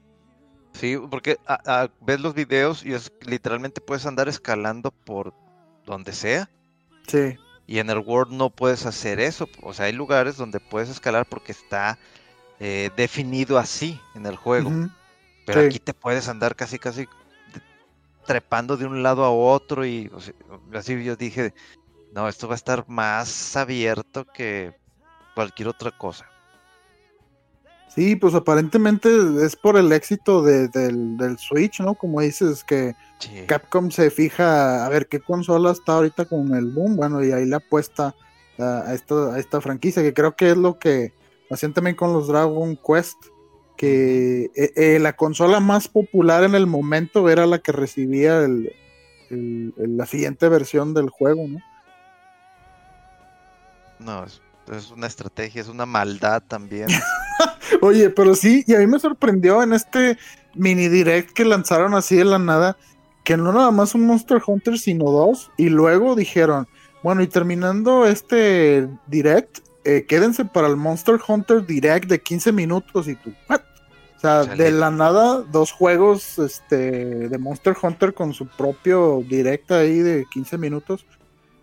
Sí, 0.75 0.97
porque 1.11 1.39
a- 1.47 1.61
a- 1.85 1.89
ves 2.01 2.21
los 2.21 2.35
videos 2.35 2.85
y 2.85 2.93
es 2.95 3.13
literalmente 3.21 3.81
puedes 3.81 4.07
andar 4.07 4.29
escalando 4.29 4.91
por 5.05 5.35
donde 5.85 6.13
sea. 6.13 6.51
Sí, 7.09 7.41
Y 7.67 7.79
en 7.79 7.91
el 7.91 7.99
World 7.99 8.33
no 8.33 8.51
puedes 8.51 8.87
hacer 8.87 9.21
eso. 9.21 9.49
O 9.63 9.73
sea, 9.73 9.87
hay 9.87 9.93
lugares 9.93 10.37
donde 10.37 10.61
puedes 10.61 10.89
escalar 10.89 11.27
porque 11.29 11.53
está 11.53 11.99
eh, 12.61 12.91
definido 12.97 13.59
así 13.59 14.01
en 14.15 14.27
el 14.27 14.37
juego. 14.37 14.79
Pero 15.45 15.61
sí. 15.61 15.61
aquí 15.61 15.81
te 15.81 15.95
puedes 15.95 16.29
andar 16.29 16.57
casi, 16.57 16.79
casi 16.79 17.09
trepando 18.31 18.77
de 18.77 18.87
un 18.87 19.03
lado 19.03 19.25
a 19.25 19.31
otro. 19.31 19.85
Y 19.85 20.09
o 20.15 20.21
sea, 20.21 20.35
así 20.75 21.03
yo 21.03 21.17
dije, 21.17 21.53
no, 22.15 22.29
esto 22.29 22.47
va 22.47 22.55
a 22.55 22.57
estar 22.57 22.85
más 22.89 23.57
abierto 23.57 24.25
que 24.25 24.73
cualquier 25.35 25.69
otra 25.69 25.91
cosa. 25.91 26.27
Sí, 27.93 28.15
pues 28.15 28.35
aparentemente 28.37 29.09
es 29.45 29.57
por 29.57 29.77
el 29.77 29.91
éxito 29.91 30.43
de- 30.43 30.69
del, 30.69 31.17
del 31.17 31.37
Switch, 31.39 31.81
¿no? 31.81 31.95
Como 31.95 32.21
dices, 32.21 32.63
que 32.63 32.95
Sí. 33.19 33.43
Capcom 33.49 33.91
se 33.91 34.11
fija 34.11 34.87
a 34.87 34.89
ver 34.89 35.09
qué 35.09 35.19
consola 35.21 35.73
está 35.73 35.95
ahorita 35.95 36.25
con 36.27 36.55
el 36.55 36.67
boom, 36.67 36.95
bueno, 36.97 37.23
y 37.25 37.33
ahí 37.33 37.45
le 37.47 37.57
apuesta 37.57 38.15
a, 38.59 38.83
a 38.87 38.95
esta, 38.95 39.35
a 39.35 39.39
esta 39.41 39.61
franquicia, 39.61 40.03
que 40.03 40.15
creo 40.15 40.37
que 40.37 40.51
es 40.53 40.57
lo 40.57 40.79
que 40.79 41.13
hacían 41.51 41.75
también 41.75 41.97
con 41.97 42.13
los 42.13 42.29
Dragon 42.29 42.77
Quest, 42.77 43.19
que 43.81 44.51
eh, 44.55 44.73
eh, 44.77 44.99
la 45.01 45.15
consola 45.15 45.59
más 45.59 45.89
popular 45.89 46.45
en 46.45 46.55
el 46.55 46.67
momento 46.67 47.31
era 47.31 47.47
la 47.47 47.61
que 47.61 47.73
recibía 47.73 48.41
el, 48.45 48.71
el- 49.31 49.73
el- 49.79 49.97
la 49.97 50.05
siguiente 50.05 50.51
versión 50.51 50.93
del 50.93 51.09
juego, 51.09 51.49
¿no? 51.49 51.61
No, 53.99 54.25
es, 54.25 54.43
es 54.71 54.91
una 54.91 55.07
estrategia, 55.07 55.63
es 55.63 55.69
una 55.69 55.87
maldad 55.87 56.43
también. 56.47 56.89
Oye, 57.81 58.11
pero 58.11 58.35
sí, 58.35 58.65
y 58.67 58.75
a 58.75 58.81
mí 58.81 58.87
me 58.87 58.99
sorprendió 58.99 59.63
en 59.63 59.73
este 59.73 60.19
mini 60.55 60.89
direct 60.89 61.31
que 61.33 61.47
lanzaron 61.47 61.95
así 61.95 62.17
de 62.17 62.27
la 62.27 62.39
nada, 62.39 62.77
que 63.25 63.39
no 63.39 63.51
nada 63.51 63.71
más 63.71 63.95
un 63.95 64.05
Monster 64.07 64.43
Hunter, 64.47 64.79
sino 64.79 65.07
dos, 65.11 65.51
y 65.57 65.71
luego 65.71 66.17
dijeron, 66.17 66.69
bueno, 67.03 67.23
y 67.23 67.29
terminando 67.29 68.05
este 68.07 68.89
direct, 69.07 69.61
eh, 69.85 70.05
quédense 70.07 70.45
para 70.45 70.69
el 70.69 70.77
Monster 70.77 71.19
Hunter 71.27 71.65
Direct 71.65 72.11
de 72.11 72.21
15 72.21 72.53
minutos 72.53 73.09
y 73.09 73.15
tú, 73.15 73.33
¿what? 73.49 73.63
O 74.21 74.23
sea, 74.23 74.45
Chale. 74.45 74.65
de 74.65 74.71
la 74.71 74.91
nada, 74.91 75.41
dos 75.51 75.73
juegos 75.73 76.39
este, 76.39 76.77
de 77.31 77.39
Monster 77.39 77.75
Hunter 77.81 78.13
con 78.13 78.35
su 78.35 78.47
propio 78.47 79.25
direct 79.27 79.71
ahí 79.71 80.01
de 80.01 80.27
15 80.31 80.59
minutos. 80.59 81.07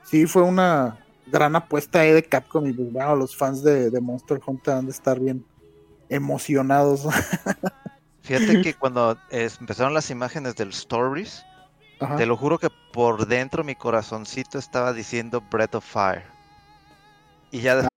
Sí, 0.03 0.25
fue 0.25 0.41
una 0.41 0.97
gran 1.27 1.55
apuesta 1.55 1.99
ahí 1.99 2.11
de 2.13 2.23
Capcom 2.23 2.65
y 2.65 2.73
pues 2.73 2.91
bueno, 2.91 3.15
los 3.15 3.37
fans 3.37 3.61
de, 3.61 3.91
de 3.91 4.01
Monster 4.01 4.39
Hunter 4.43 4.73
han 4.73 4.85
de 4.87 4.91
estar 4.91 5.19
bien 5.19 5.45
emocionados. 6.09 7.07
Fíjate 8.23 8.63
que 8.63 8.73
cuando 8.73 9.19
eh, 9.29 9.47
empezaron 9.59 9.93
las 9.93 10.09
imágenes 10.09 10.55
del 10.55 10.69
Stories, 10.69 11.45
Ajá. 11.99 12.15
te 12.15 12.25
lo 12.25 12.35
juro 12.37 12.57
que 12.57 12.69
por 12.91 13.27
dentro 13.27 13.63
mi 13.63 13.75
corazoncito 13.75 14.57
estaba 14.57 14.93
diciendo 14.93 15.43
Breath 15.51 15.75
of 15.75 15.85
Fire. 15.85 16.23
Y 17.51 17.61
ya 17.61 17.75
después 17.75 17.96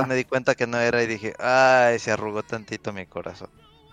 Ah. 0.00 0.06
me 0.06 0.14
di 0.14 0.24
cuenta 0.24 0.54
que 0.54 0.66
no 0.66 0.78
era 0.78 1.02
y 1.02 1.06
dije, 1.06 1.34
ay, 1.38 1.98
se 1.98 2.10
arrugó 2.10 2.42
tantito 2.42 2.92
mi 2.92 3.06
corazón. 3.06 3.50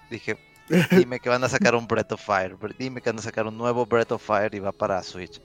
Dije, 0.10 0.38
dime 0.92 1.20
que 1.20 1.30
van 1.30 1.44
a 1.44 1.50
sacar 1.50 1.76
un 1.76 1.88
Breath 1.88 2.12
of 2.12 2.24
Fire, 2.24 2.56
dime 2.78 3.02
que 3.02 3.10
van 3.10 3.20
a 3.20 3.24
sacar 3.24 3.48
un 3.48 3.58
nuevo 3.58 3.86
Breath 3.86 4.12
of 4.12 4.26
Fire 4.26 4.54
y 4.54 4.60
va 4.60 4.72
para 4.72 5.02
Switch. 5.04 5.42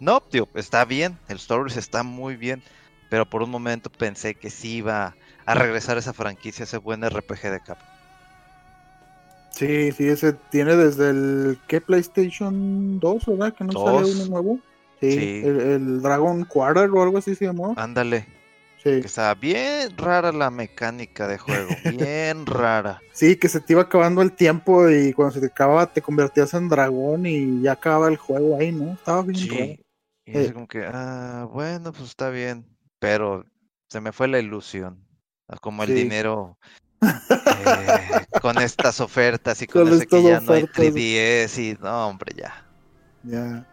No, 0.00 0.20
tío, 0.20 0.48
está 0.54 0.84
bien, 0.84 1.18
el 1.28 1.36
Stories 1.36 1.76
está 1.76 2.02
muy 2.02 2.36
bien, 2.36 2.62
pero 3.08 3.28
por 3.28 3.42
un 3.42 3.50
momento 3.50 3.90
pensé 3.90 4.34
que 4.34 4.50
sí 4.50 4.76
iba 4.76 5.14
a 5.46 5.54
regresar 5.54 5.98
esa 5.98 6.12
franquicia, 6.12 6.64
ese 6.64 6.78
buen 6.78 7.08
RPG 7.08 7.42
de 7.42 7.60
Capcom. 7.60 7.94
Sí, 9.50 9.92
sí, 9.92 10.08
ese 10.08 10.32
tiene 10.50 10.74
desde 10.74 11.10
el 11.10 11.58
¿qué? 11.68 11.80
PlayStation 11.80 12.98
2, 12.98 13.26
¿verdad? 13.26 13.54
Que 13.54 13.64
no 13.64 13.72
sale 13.72 14.12
uno 14.12 14.26
nuevo. 14.26 14.58
Sí, 15.00 15.12
Sí. 15.12 15.42
El, 15.44 15.60
el 15.60 16.02
Dragon 16.02 16.44
Quarter 16.44 16.90
o 16.90 17.02
algo 17.02 17.18
así 17.18 17.34
se 17.34 17.44
llamó. 17.44 17.74
Ándale, 17.76 18.26
Sí. 18.84 19.00
que 19.00 19.06
estaba 19.06 19.34
bien 19.34 19.96
rara 19.96 20.30
la 20.30 20.50
mecánica 20.50 21.26
de 21.26 21.38
juego, 21.38 21.70
bien 21.84 22.44
rara. 22.46 23.00
sí, 23.12 23.36
que 23.36 23.48
se 23.48 23.60
te 23.60 23.72
iba 23.72 23.82
acabando 23.82 24.20
el 24.22 24.32
tiempo 24.32 24.88
y 24.90 25.12
cuando 25.14 25.32
se 25.34 25.40
te 25.40 25.46
acababa 25.46 25.86
te 25.92 26.02
convertías 26.02 26.52
en 26.54 26.68
dragón 26.68 27.24
y 27.26 27.62
ya 27.62 27.72
acababa 27.72 28.08
el 28.08 28.18
juego 28.18 28.58
ahí, 28.58 28.70
¿no? 28.72 28.92
Estaba 28.92 29.22
bien 29.22 29.48
raro. 29.48 29.64
Y 30.26 30.38
es 30.38 30.50
Eh. 30.50 30.52
como 30.52 30.68
que, 30.68 30.84
ah, 30.86 31.48
bueno, 31.50 31.92
pues 31.92 32.10
está 32.10 32.28
bien. 32.30 32.66
Pero 32.98 33.44
se 33.88 34.00
me 34.00 34.12
fue 34.12 34.28
la 34.28 34.38
ilusión. 34.38 35.06
Ah, 35.48 35.56
Como 35.60 35.82
el 35.82 35.88
Sí. 35.90 35.94
dinero 35.94 36.58
eh, 37.02 38.26
con 38.40 38.58
estas 38.58 39.00
ofertas 39.00 39.60
y 39.62 39.66
con, 39.66 39.84
Con 39.84 39.92
ese 39.94 40.06
que 40.06 40.22
ya 40.22 40.40
no 40.40 40.52
hay 40.54 40.62
ofertas. 40.64 40.94
3DS 40.94 41.58
y 41.58 41.76
no, 41.80 42.08
hombre, 42.08 42.34
ya. 42.36 42.66
Ya. 43.22 43.66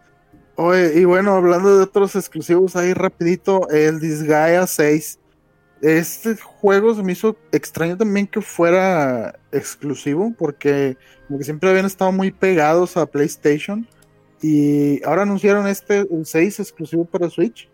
Y 0.94 1.06
bueno, 1.06 1.34
hablando 1.34 1.78
de 1.78 1.84
otros 1.84 2.16
exclusivos 2.16 2.76
ahí 2.76 2.94
rapidito, 2.94 3.68
el 3.70 4.00
Disgaea 4.00 4.68
6. 4.68 5.20
Este 5.82 6.36
juego 6.36 6.94
se 6.94 7.02
me 7.02 7.14
hizo 7.14 7.36
extraño 7.52 7.98
también 7.98 8.28
que 8.28 8.42
fuera 8.42 9.40
exclusivo, 9.52 10.32
porque 10.38 10.98
como 11.28 11.40
que 11.40 11.46
siempre 11.46 11.70
habían 11.70 11.86
estado 11.86 12.12
muy 12.12 12.32
pegados 12.32 12.96
a 12.96 13.08
PlayStation. 13.08 13.88
Y 14.42 15.04
ahora 15.04 15.24
anunciaron 15.24 15.68
este 15.68 16.00
el 16.00 16.26
6 16.26 16.60
exclusivo 16.60 17.06
para 17.06 17.30
Switch. 17.30 17.68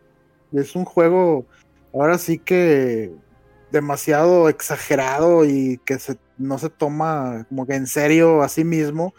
Es 0.54 0.76
un 0.76 0.86
juego, 0.86 1.46
ahora 1.94 2.18
sí 2.18 2.38
que 2.38 3.12
demasiado 3.72 4.48
exagerado 4.48 5.46
y 5.46 5.80
que 5.84 6.00
se, 6.00 6.18
no 6.38 6.58
se 6.58 6.70
toma 6.70 7.46
como 7.50 7.68
que 7.68 7.76
en 7.76 7.88
serio 7.88 8.42
a 8.42 8.50
sí 8.50 8.64
mismo. 8.64 9.14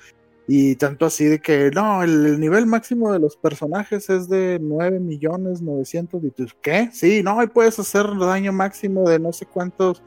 Y 0.51 0.77
tanto 0.77 1.05
así 1.05 1.27
de 1.27 1.41
que, 1.41 1.71
no, 1.75 2.03
el, 2.03 2.41
nivel 2.41 2.65
máximo 2.65 3.13
de 3.13 3.19
los 3.19 3.37
personajes 3.37 4.09
es 4.09 4.31
de 4.31 4.59
9 4.59 4.99
millones 4.99 5.61
900. 5.61 6.25
¿Y 6.25 6.31
tú, 6.31 6.47
qué? 6.63 6.89
Sí, 6.91 7.23
no, 7.23 7.43
y 7.43 7.49
puedes 7.49 7.79
hacer 7.79 8.07
daño 8.19 8.51
máximo 8.51 9.07
de 9.07 9.19
no 9.19 9.31
sé 9.35 9.45
cuántos 9.45 10.03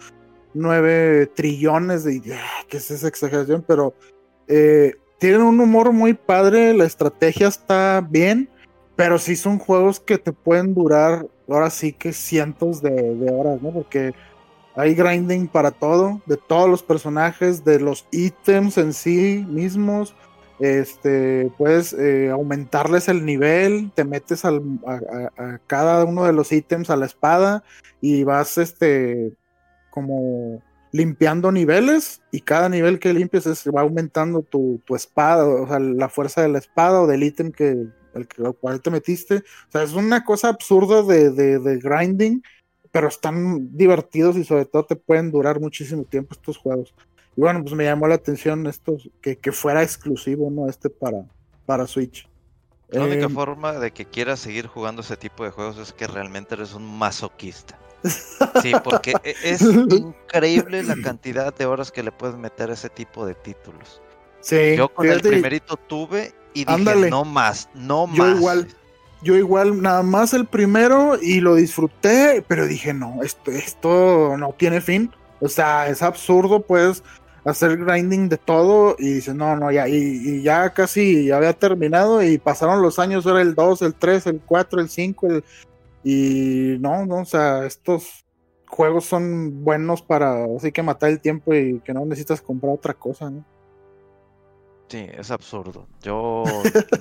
9 0.55 1.27
trillones. 1.35 2.05
De, 2.05 2.19
que 2.67 2.77
es 2.77 2.89
esa 2.89 3.07
exageración? 3.07 3.63
Pero 3.67 3.93
eh, 4.47 4.95
tienen 5.19 5.43
un 5.43 5.59
humor 5.59 5.93
muy 5.93 6.15
padre, 6.15 6.73
la 6.73 6.85
estrategia 6.85 7.47
está 7.47 8.01
bien, 8.01 8.49
pero 8.95 9.19
sí 9.19 9.35
son 9.35 9.59
juegos 9.59 9.99
que 9.99 10.17
te 10.17 10.33
pueden 10.33 10.73
durar 10.73 11.27
ahora 11.47 11.69
sí 11.69 11.93
que 11.93 12.13
cientos 12.13 12.81
de, 12.81 12.89
de 13.15 13.31
horas, 13.31 13.61
¿no? 13.61 13.71
Porque 13.71 14.15
hay 14.75 14.95
grinding 14.95 15.47
para 15.47 15.69
todo, 15.69 16.19
de 16.25 16.37
todos 16.37 16.67
los 16.67 16.81
personajes, 16.81 17.63
de 17.63 17.79
los 17.79 18.07
ítems 18.11 18.79
en 18.79 18.93
sí 18.93 19.45
mismos 19.47 20.15
este, 20.61 21.51
puedes 21.57 21.91
eh, 21.93 22.29
aumentarles 22.29 23.09
el 23.09 23.25
nivel, 23.25 23.91
te 23.95 24.03
metes 24.03 24.45
al, 24.45 24.61
a, 24.85 25.59
cada 25.67 26.05
uno 26.05 26.23
de 26.25 26.33
los 26.33 26.51
ítems 26.51 26.89
a 26.89 26.95
la 26.95 27.07
espada 27.07 27.63
y 27.99 28.23
vas 28.23 28.57
este, 28.57 29.33
como 29.89 30.61
limpiando 30.91 31.51
niveles 31.51 32.21
y 32.31 32.41
cada 32.41 32.69
nivel 32.69 32.99
que 32.99 33.13
limpies 33.13 33.47
es, 33.47 33.67
va 33.67 33.81
aumentando 33.81 34.43
tu, 34.43 34.81
espada, 34.95 35.45
o 35.45 35.67
sea, 35.67 35.79
la 35.79 36.09
fuerza 36.09 36.41
de 36.41 36.49
la 36.49 36.59
espada 36.59 37.01
o 37.01 37.07
del 37.07 37.23
ítem 37.23 37.51
que, 37.51 37.87
el, 38.13 38.27
cual 38.59 38.81
te 38.81 38.91
metiste. 38.91 39.37
O 39.37 39.71
sea, 39.71 39.83
es 39.83 39.93
una 39.93 40.23
cosa 40.23 40.49
absurda 40.49 41.01
de 41.01 41.79
grinding, 41.81 42.41
pero 42.91 43.07
están 43.07 43.75
divertidos 43.75 44.37
y 44.37 44.43
sobre 44.43 44.65
todo 44.65 44.85
te 44.85 44.95
pueden 44.95 45.31
durar 45.31 45.59
muchísimo 45.59 46.03
tiempo 46.03 46.33
estos 46.33 46.57
juegos. 46.57 46.93
Y 47.35 47.41
bueno, 47.41 47.61
pues 47.61 47.73
me 47.75 47.85
llamó 47.85 48.07
la 48.07 48.15
atención 48.15 48.67
esto, 48.67 48.97
que, 49.21 49.51
fuera 49.51 49.83
exclusivo, 49.83 50.49
¿no? 50.51 50.67
Este 50.67 50.89
para, 50.89 51.23
para 51.65 51.87
Switch. 51.87 52.27
La 52.89 53.05
única 53.05 53.27
eh, 53.27 53.29
forma 53.29 53.73
de 53.73 53.91
que 53.91 54.05
quieras 54.05 54.39
seguir 54.39 54.67
jugando 54.67 55.01
ese 55.01 55.15
tipo 55.15 55.45
de 55.45 55.51
juegos 55.51 55.77
es 55.77 55.93
que 55.93 56.07
realmente 56.07 56.55
eres 56.55 56.73
un 56.73 56.85
masoquista. 56.97 57.77
Sí, 58.61 58.73
porque 58.83 59.13
e, 59.23 59.35
es 59.43 59.61
increíble 59.61 60.83
la 60.83 60.95
cantidad 61.01 61.53
de 61.55 61.65
horas 61.65 61.91
que 61.91 62.03
le 62.03 62.11
puedes 62.11 62.35
meter 62.35 62.69
a 62.69 62.73
ese 62.73 62.89
tipo 62.89 63.25
de 63.25 63.35
títulos. 63.35 64.01
Sí, 64.41 64.75
yo 64.75 64.89
con 64.89 65.07
el 65.07 65.21
primerito 65.21 65.77
tuve 65.77 66.33
y 66.53 66.65
dije 66.65 67.09
no 67.09 67.23
más, 67.23 67.69
no 67.75 68.07
yo 68.13 68.23
más. 68.23 68.37
Igual, 68.37 68.67
yo 69.21 69.35
igual, 69.35 69.81
nada 69.81 70.01
más 70.01 70.33
el 70.33 70.47
primero 70.47 71.17
y 71.21 71.39
lo 71.39 71.55
disfruté, 71.55 72.43
pero 72.47 72.65
dije 72.65 72.93
no, 72.93 73.21
esto, 73.23 73.51
esto 73.51 74.35
no 74.37 74.53
tiene 74.57 74.81
fin. 74.81 75.11
O 75.39 75.49
sea, 75.49 75.87
es 75.87 76.01
absurdo, 76.03 76.61
pues, 76.61 77.03
hacer 77.43 77.77
grinding 77.77 78.29
de 78.29 78.37
todo 78.37 78.95
y 78.99 79.13
dice, 79.15 79.33
no, 79.33 79.55
no, 79.55 79.71
ya, 79.71 79.87
y, 79.87 80.41
ya 80.43 80.71
casi 80.73 81.31
había 81.31 81.53
terminado 81.53 82.21
y 82.23 82.37
pasaron 82.37 82.81
los 82.81 82.99
años, 82.99 83.25
era 83.25 83.41
el 83.41 83.55
2, 83.55 83.81
el 83.81 83.95
3, 83.95 84.27
el 84.27 84.41
4, 84.41 84.81
el 84.81 84.89
5, 84.89 85.27
el, 85.27 85.43
y 86.03 86.77
no, 86.79 87.05
no, 87.05 87.17
o 87.17 87.25
sea, 87.25 87.65
estos 87.65 88.25
juegos 88.67 89.05
son 89.05 89.63
buenos 89.63 90.01
para 90.01 90.45
así 90.55 90.71
que 90.71 90.83
matar 90.83 91.09
el 91.09 91.19
tiempo 91.19 91.53
y 91.53 91.79
que 91.81 91.93
no 91.93 92.05
necesitas 92.05 92.41
comprar 92.41 92.73
otra 92.73 92.93
cosa, 92.93 93.29
¿no? 93.29 93.45
Sí, 94.87 95.07
es 95.09 95.31
absurdo. 95.31 95.87
Yo 96.01 96.43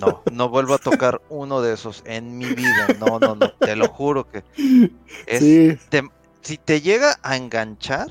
no, 0.01 0.23
no 0.31 0.49
vuelvo 0.49 0.75
a 0.75 0.79
tocar 0.79 1.21
uno 1.29 1.61
de 1.61 1.75
esos 1.75 2.05
en 2.07 2.39
mi 2.39 2.47
vida. 2.47 2.87
No, 3.01 3.19
no, 3.19 3.35
no, 3.35 3.53
te 3.55 3.75
lo 3.75 3.89
juro 3.89 4.29
que 4.29 4.45
es, 5.27 5.79
si 6.41 6.57
te 6.57 6.81
llega 6.81 7.17
a 7.23 7.37
enganchar, 7.37 8.09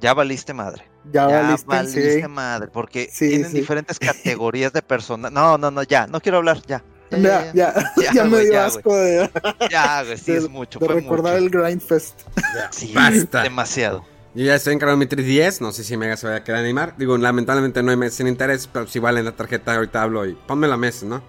ya 0.00 0.12
valiste 0.12 0.52
madre. 0.52 0.93
Ya, 1.12 1.26
valiste, 1.66 2.26
madre, 2.28 2.68
porque 2.72 3.10
tienen 3.16 3.52
diferentes 3.52 3.98
categorías 3.98 4.72
de 4.72 4.82
personas. 4.82 5.30
No, 5.30 5.58
no, 5.58 5.70
no, 5.70 5.82
ya, 5.82 6.06
no 6.06 6.20
quiero 6.20 6.38
hablar, 6.38 6.62
ya. 6.66 6.82
Ya, 7.10 7.52
ya, 7.52 7.74
ya, 8.12 8.24
me 8.24 8.40
dio 8.40 8.60
asco 8.60 8.94
de. 8.94 9.30
Ya, 9.70 10.02
güey, 10.02 10.18
sí, 10.18 10.32
es 10.32 10.48
mucho. 10.48 10.78
De 10.78 10.88
recordar 10.88 11.36
el 11.36 11.50
Grindfest. 11.50 12.22
Sí, 12.70 12.92
Basta. 12.94 13.42
demasiado. 13.42 14.04
Yo 14.34 14.44
ya 14.44 14.54
estoy 14.56 14.74
encargado 14.74 14.96
mi 14.96 15.06
3DS, 15.06 15.60
no 15.60 15.70
sé 15.70 15.84
si 15.84 15.96
Mega 15.96 16.16
se 16.16 16.26
vaya 16.26 16.38
a 16.38 16.44
querer 16.44 16.60
animar. 16.60 16.96
Digo, 16.96 17.16
lamentablemente 17.16 17.82
no 17.82 17.90
hay 17.90 17.96
meses 17.96 18.16
sin 18.16 18.26
interés, 18.26 18.68
pero 18.72 18.86
si 18.86 18.98
vale 18.98 19.20
en 19.20 19.26
la 19.26 19.36
tarjeta, 19.36 19.74
ahorita 19.74 20.02
hablo 20.02 20.26
y 20.26 20.34
ponme 20.34 20.66
la 20.66 20.76
mesa, 20.76 21.06
¿no? 21.06 21.22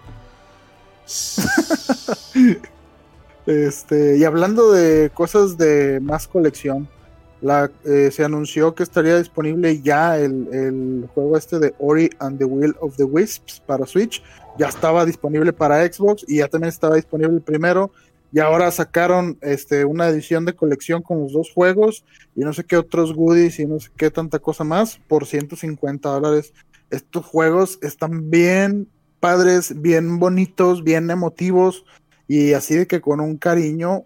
este, 3.46 4.18
y 4.18 4.24
hablando 4.24 4.72
de 4.72 5.12
cosas 5.14 5.58
de 5.58 6.00
más 6.02 6.28
colección, 6.28 6.90
eh, 7.84 8.10
se 8.12 8.24
anunció 8.24 8.74
que 8.74 8.84
estaría 8.84 9.18
disponible 9.18 9.82
ya 9.82 10.18
el, 10.18 11.08
juego 11.14 11.38
este 11.38 11.60
de 11.60 11.76
Ori 11.80 12.10
and 12.20 12.40
the 12.40 12.46
Will 12.46 12.76
of 12.80 12.96
the 12.98 13.04
Wisps 13.04 13.62
para 13.66 13.86
Switch. 13.86 14.24
Ya 14.58 14.68
estaba 14.68 15.06
disponible 15.06 15.54
para 15.54 15.86
Xbox 15.86 16.26
y 16.28 16.38
ya 16.38 16.48
también 16.48 16.70
estaba 16.70 16.96
disponible 16.96 17.36
el 17.36 17.42
primero. 17.42 17.92
Y 18.32 18.40
ahora 18.40 18.72
sacaron 18.72 19.38
este, 19.42 19.86
una 19.86 20.08
edición 20.08 20.46
de 20.46 20.54
colección 20.54 21.02
con 21.02 21.22
los 21.22 21.34
dos 21.34 21.52
juegos 21.54 22.04
y 22.36 22.42
no 22.42 22.52
sé 22.52 22.64
qué 22.64 22.78
otros 22.78 23.14
goodies 23.14 23.60
y 23.60 23.66
no 23.66 23.80
sé 23.80 23.90
qué 23.96 24.10
tanta 24.10 24.40
cosa 24.40 24.64
más 24.64 25.00
por 25.08 25.26
150 25.26 26.10
dólares. 26.10 26.54
Estos 26.90 27.26
juegos 27.26 27.78
están 27.82 28.30
bien 28.30 28.88
padres, 29.20 29.82
bien 29.82 30.20
bonitos, 30.20 30.84
bien 30.84 31.10
emotivos 31.12 31.86
y 32.28 32.54
así 32.54 32.76
de 32.76 32.88
que 32.88 33.02
con 33.02 33.20
un 33.20 33.38
cariño 33.38 34.06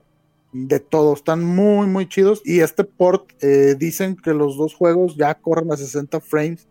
de 0.51 0.79
todo, 0.79 1.13
están 1.13 1.43
muy 1.43 1.87
muy 1.87 2.07
chidos 2.07 2.41
y 2.43 2.61
este 2.61 2.83
port 2.83 3.31
eh, 3.41 3.75
dicen 3.77 4.15
que 4.15 4.33
los 4.33 4.57
dos 4.57 4.73
juegos 4.73 5.15
ya 5.15 5.35
corren 5.35 5.71
a 5.71 5.77
60 5.77 6.19
frames 6.21 6.67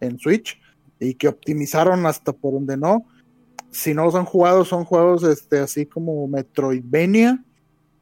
en 0.00 0.18
Switch 0.18 0.60
y 0.98 1.14
que 1.14 1.28
optimizaron 1.28 2.06
hasta 2.06 2.32
por 2.32 2.54
donde 2.54 2.76
no. 2.76 3.06
Si 3.70 3.94
no 3.94 4.04
los 4.04 4.16
han 4.16 4.24
jugado 4.24 4.64
son 4.64 4.84
juegos 4.84 5.22
este 5.22 5.60
así 5.60 5.86
como 5.86 6.26
Metroidvania, 6.26 7.44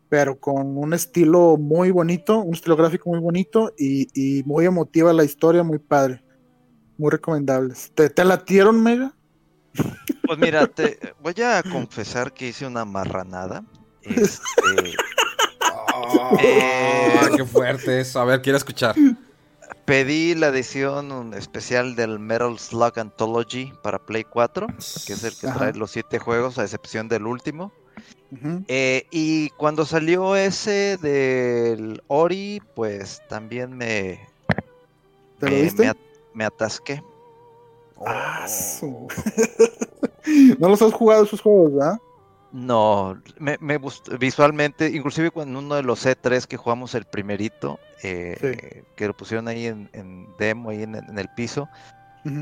pero 0.09 0.39
con 0.39 0.79
un 0.79 0.95
estilo 0.95 1.57
muy 1.59 1.91
bonito, 1.91 2.41
un 2.41 2.55
estilo 2.55 2.77
gráfico 2.77 3.11
muy 3.11 3.21
bonito 3.21 3.75
y, 3.79 4.43
muy 4.47 4.65
emotiva 4.65 5.13
la 5.13 5.25
historia, 5.25 5.63
muy 5.63 5.79
padre. 5.79 6.23
Muy 6.97 7.11
recomendables. 7.11 7.93
¿Te, 7.95 8.11
te 8.11 8.25
latieron, 8.25 8.83
Mega? 8.83 9.15
Pues 10.27 10.39
mira, 10.39 10.67
te 10.67 10.99
voy 11.23 11.35
a 11.43 11.63
confesar 11.63 12.33
que 12.33 12.49
hice 12.49 12.67
una 12.67 12.85
marranada. 12.85 13.65
Este, 14.09 14.97
eh, 16.41 17.21
qué 17.37 17.45
fuerte 17.45 18.01
eso. 18.01 18.21
A 18.21 18.25
ver, 18.25 18.43
quiero 18.43 18.59
escuchar. 18.59 18.95
Pedí 19.85 20.35
la 20.35 20.49
edición 20.49 21.33
especial 21.35 21.97
del 21.97 22.19
Metal 22.19 22.59
Slug 22.59 22.99
Anthology 22.99 23.73
para 23.83 23.99
Play 23.99 24.25
4, 24.25 24.67
que 25.07 25.13
es 25.15 25.25
el 25.25 25.35
que 25.35 25.49
trae 25.49 25.73
los 25.73 25.91
siete 25.91 26.19
juegos, 26.19 26.59
a 26.59 26.65
excepción 26.65 27.09
del 27.09 27.27
último. 27.27 27.73
Eh, 28.69 29.07
y 29.11 29.49
cuando 29.51 29.87
salió 29.87 30.37
ese 30.37 30.99
del 30.99 32.03
Ori, 32.09 32.61
pues 32.75 33.23
también 33.29 33.75
me. 33.77 34.21
me, 36.35 36.45
atasqué. 36.45 37.03
Ah, 38.05 38.47
no 40.59 40.69
los 40.69 40.83
has 40.83 40.93
jugado 40.93 41.25
esos 41.25 41.41
juegos, 41.41 41.75
¿verdad? 41.75 41.99
No, 42.51 43.21
me, 43.39 43.59
me 43.61 43.77
gustó 43.77 44.17
visualmente, 44.17 44.89
inclusive 44.89 45.31
cuando 45.31 45.59
uno 45.59 45.75
de 45.75 45.83
los 45.83 46.05
C3 46.05 46.47
que 46.47 46.57
jugamos 46.57 46.95
el 46.95 47.05
primerito, 47.05 47.79
eh, 48.03 48.85
que 48.97 49.07
lo 49.07 49.15
pusieron 49.15 49.49
ahí 49.49 49.67
en, 49.67 50.29
demo, 50.39 50.71
ahí 50.71 50.83
en, 50.83 50.95
el 50.95 51.29
piso, 51.37 51.69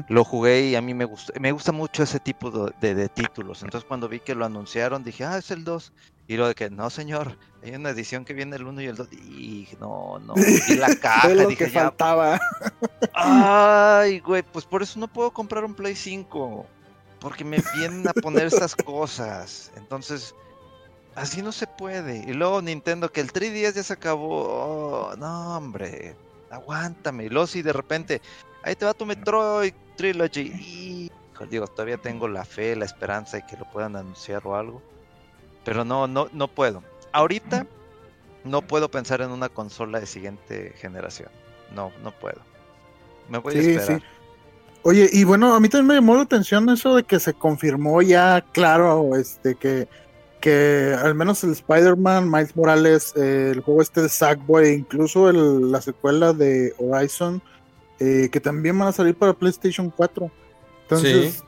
lo 0.08 0.24
jugué 0.24 0.66
y 0.66 0.76
a 0.76 0.82
mí 0.82 0.94
me 0.94 1.04
gusta, 1.04 1.32
me 1.40 1.52
gusta 1.52 1.72
mucho 1.72 2.04
ese 2.04 2.20
tipo 2.20 2.50
de, 2.50 3.08
títulos. 3.08 3.62
Entonces 3.64 3.86
cuando 3.86 4.08
vi 4.08 4.20
que 4.20 4.36
lo 4.36 4.44
anunciaron 4.44 5.02
dije, 5.02 5.24
ah, 5.24 5.38
es 5.38 5.50
el 5.50 5.64
2. 5.64 5.92
Y 6.28 6.36
lo 6.36 6.48
de 6.48 6.56
que, 6.56 6.70
no 6.70 6.90
señor, 6.90 7.38
hay 7.62 7.74
una 7.76 7.90
edición 7.90 8.24
que 8.24 8.34
viene 8.34 8.56
el 8.56 8.66
1 8.66 8.82
y 8.82 8.86
el 8.86 8.96
2. 8.96 9.12
Y 9.12 9.68
no, 9.80 10.18
no, 10.20 10.34
y 10.68 10.74
la 10.74 10.94
caja, 11.00 11.28
lo 11.28 11.48
dije, 11.48 11.66
que 11.66 11.70
faltaba. 11.70 12.40
Ay, 13.12 14.20
güey, 14.20 14.42
pues 14.42 14.64
por 14.64 14.82
eso 14.82 14.98
no 14.98 15.08
puedo 15.08 15.32
comprar 15.32 15.64
un 15.64 15.74
Play 15.74 15.94
5 15.94 16.66
porque 17.20 17.44
me 17.44 17.62
vienen 17.74 18.06
a 18.08 18.12
poner 18.12 18.46
estas 18.46 18.74
cosas. 18.74 19.72
Entonces, 19.76 20.34
así 21.14 21.42
no 21.42 21.52
se 21.52 21.66
puede. 21.66 22.24
Y 22.28 22.32
luego 22.32 22.62
Nintendo, 22.62 23.10
que 23.10 23.20
el 23.20 23.32
3DS 23.32 23.74
ya 23.74 23.82
se 23.82 23.92
acabó. 23.92 24.44
Oh, 24.48 25.16
no, 25.16 25.56
hombre, 25.56 26.16
aguántame. 26.50 27.24
Y 27.24 27.28
luego 27.28 27.46
si 27.46 27.62
de 27.62 27.72
repente, 27.72 28.20
ahí 28.62 28.76
te 28.76 28.84
va 28.84 28.94
tu 28.94 29.06
Metroid 29.06 29.74
Trilogy. 29.96 30.40
Y 30.40 31.12
digo, 31.50 31.66
todavía 31.66 31.98
tengo 31.98 32.28
la 32.28 32.44
fe, 32.44 32.76
la 32.76 32.84
esperanza 32.84 33.38
de 33.38 33.46
que 33.46 33.56
lo 33.56 33.70
puedan 33.70 33.96
anunciar 33.96 34.46
o 34.46 34.56
algo. 34.56 34.82
Pero 35.64 35.84
no, 35.84 36.06
no, 36.06 36.28
no 36.32 36.48
puedo. 36.48 36.82
Ahorita 37.12 37.66
no 38.44 38.62
puedo 38.62 38.90
pensar 38.90 39.20
en 39.20 39.30
una 39.30 39.48
consola 39.48 39.98
de 40.00 40.06
siguiente 40.06 40.74
generación. 40.76 41.30
No, 41.74 41.92
no 42.02 42.12
puedo. 42.12 42.40
Me 43.28 43.38
voy 43.38 43.56
a 43.56 43.60
esperar. 43.60 44.02
Oye, 44.88 45.10
y 45.12 45.24
bueno, 45.24 45.52
a 45.52 45.58
mí 45.58 45.68
también 45.68 45.88
me 45.88 45.94
llamó 45.94 46.14
la 46.14 46.22
atención 46.22 46.70
eso 46.70 46.94
de 46.94 47.02
que 47.02 47.18
se 47.18 47.34
confirmó 47.34 48.02
ya, 48.02 48.44
claro, 48.52 49.16
este, 49.16 49.56
que, 49.56 49.88
que 50.40 50.96
al 50.96 51.16
menos 51.16 51.42
el 51.42 51.50
Spider-Man, 51.50 52.30
Miles 52.30 52.54
Morales, 52.54 53.12
eh, 53.16 53.50
el 53.52 53.62
juego 53.62 53.82
este 53.82 54.02
de 54.02 54.08
Sackboy, 54.08 54.74
incluso 54.74 55.28
el, 55.28 55.72
la 55.72 55.80
secuela 55.80 56.32
de 56.32 56.72
Horizon, 56.78 57.42
eh, 57.98 58.28
que 58.30 58.38
también 58.38 58.78
van 58.78 58.86
a 58.86 58.92
salir 58.92 59.16
para 59.16 59.32
PlayStation 59.32 59.90
4. 59.90 60.30
Entonces, 60.82 61.42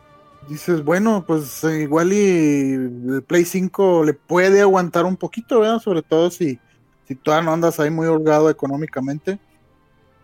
dices, 0.49 0.83
bueno, 0.83 1.23
pues 1.25 1.63
eh, 1.63 1.83
igual 1.83 2.13
y 2.13 2.73
el 2.73 3.23
Play 3.25 3.45
5 3.45 4.03
le 4.03 4.15
puede 4.15 4.63
aguantar 4.63 5.05
un 5.05 5.17
poquito, 5.17 5.61
¿verdad? 5.61 5.79
Sobre 5.79 6.03
todo 6.03 6.33
si, 6.33 6.59
si 7.07 7.15
todavía 7.15 7.45
no 7.45 7.53
andas 7.53 7.79
ahí 7.79 7.91
muy 7.91 8.09
holgado 8.09 8.51
económicamente. 8.51 9.39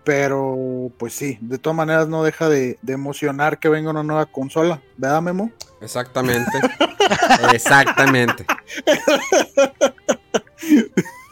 Pero, 0.05 0.93
pues 0.99 1.15
sí, 1.15 1.39
de 1.41 1.59
todas 1.59 1.77
maneras 1.77 2.09
no 2.09 2.23
deja 2.23 2.49
de, 2.49 2.79
emocionar 2.87 3.59
que 3.59 3.71
venga 3.71 3.91
una 3.91 4.03
nueva 4.03 4.27
consola, 4.27 4.83
¿verdad, 4.99 5.23
Memo? 5.23 5.51
Exactamente. 5.81 6.53
Exactamente. 7.53 8.45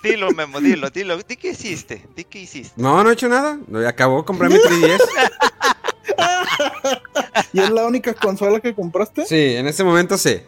Dilo, 0.03 0.31
Memo, 0.33 0.61
dilo, 0.61 0.91
dilo. 0.91 1.19
¿De 1.19 1.37
qué 1.37 1.51
hiciste? 1.51 2.05
¿De 2.17 2.25
qué 2.25 2.41
hiciste? 2.41 2.81
No, 2.81 3.05
no 3.05 3.11
he 3.11 3.13
hecho 3.13 3.29
nada. 3.29 3.59
Acabó 3.87 4.19
de 4.19 4.25
comprar 4.25 4.51
mi 4.51 4.57
3DS. 4.57 5.01
¿Y 7.53 7.61
es 7.61 7.71
la 7.71 7.87
única 7.87 8.15
consola 8.15 8.59
que 8.61 8.75
compraste? 8.75 9.27
Sí, 9.27 9.55
en 9.55 9.69
ese 9.69 9.85
momento 9.85 10.17
sí. 10.17 10.41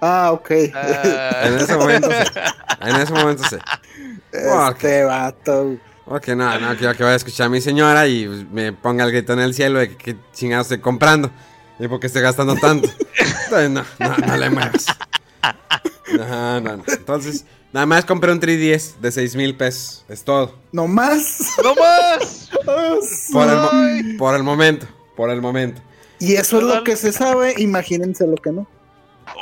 Ah, 0.00 0.30
ok. 0.32 0.50
Ah. 0.72 1.42
en 1.44 1.58
ese 1.58 1.76
momento 1.76 2.08
sí. 2.10 2.40
En 2.80 2.96
ese 2.96 3.12
momento 3.12 3.42
sí. 3.44 3.56
Este 4.32 5.04
vato. 5.04 5.76
Ok, 6.12 6.26
no, 6.30 6.58
no, 6.58 6.76
quiero 6.76 6.92
que 6.96 7.04
vaya 7.04 7.12
a 7.12 7.16
escuchar 7.18 7.46
a 7.46 7.48
mi 7.48 7.60
señora 7.60 8.08
y 8.08 8.26
me 8.50 8.72
ponga 8.72 9.04
el 9.04 9.12
grito 9.12 9.32
en 9.32 9.38
el 9.38 9.54
cielo 9.54 9.78
de 9.78 9.90
que, 9.90 9.96
que 9.96 10.16
chingados 10.32 10.66
estoy 10.66 10.80
comprando. 10.80 11.30
Y 11.78 11.86
porque 11.86 12.08
estoy 12.08 12.20
gastando 12.20 12.56
tanto. 12.56 12.88
Entonces, 13.44 13.70
no, 13.70 13.84
no, 14.00 14.16
no 14.26 14.36
le 14.36 14.50
muevas. 14.50 14.86
No, 16.12 16.60
no, 16.60 16.76
no. 16.78 16.84
Entonces, 16.88 17.44
nada 17.72 17.86
más 17.86 18.04
compré 18.04 18.32
un 18.32 18.40
3DS 18.40 18.96
de 18.96 19.12
6 19.12 19.36
mil 19.36 19.56
pesos. 19.56 20.04
Es 20.08 20.24
todo. 20.24 20.56
¿No 20.72 20.88
más? 20.88 21.52
¡No 21.62 21.76
más! 21.76 22.50
por, 23.32 23.48
el 23.48 24.16
por 24.16 24.34
el 24.34 24.42
momento. 24.42 24.88
Por 25.14 25.30
el 25.30 25.40
momento. 25.40 25.80
Y 26.18 26.34
eso 26.34 26.58
es 26.58 26.64
lo 26.64 26.82
que 26.82 26.96
se 26.96 27.12
sabe. 27.12 27.54
Imagínense 27.58 28.26
lo 28.26 28.34
que 28.34 28.50
no. 28.50 28.66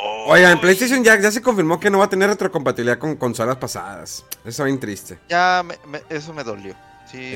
Oigan, 0.01 0.53
en 0.53 0.61
PlayStation 0.61 1.03
ya, 1.03 1.19
ya 1.19 1.31
se 1.31 1.41
confirmó 1.41 1.79
que 1.79 1.89
no 1.89 1.99
va 1.99 2.05
a 2.05 2.09
tener 2.09 2.29
retrocompatibilidad 2.29 2.99
con 2.99 3.15
consolas 3.15 3.57
pasadas. 3.57 4.23
Eso 4.45 4.63
bien 4.63 4.79
triste. 4.79 5.19
Ya, 5.27 5.65
eso 6.09 6.33
me 6.33 6.43
dolió. 6.43 6.75
Sí, 7.11 7.35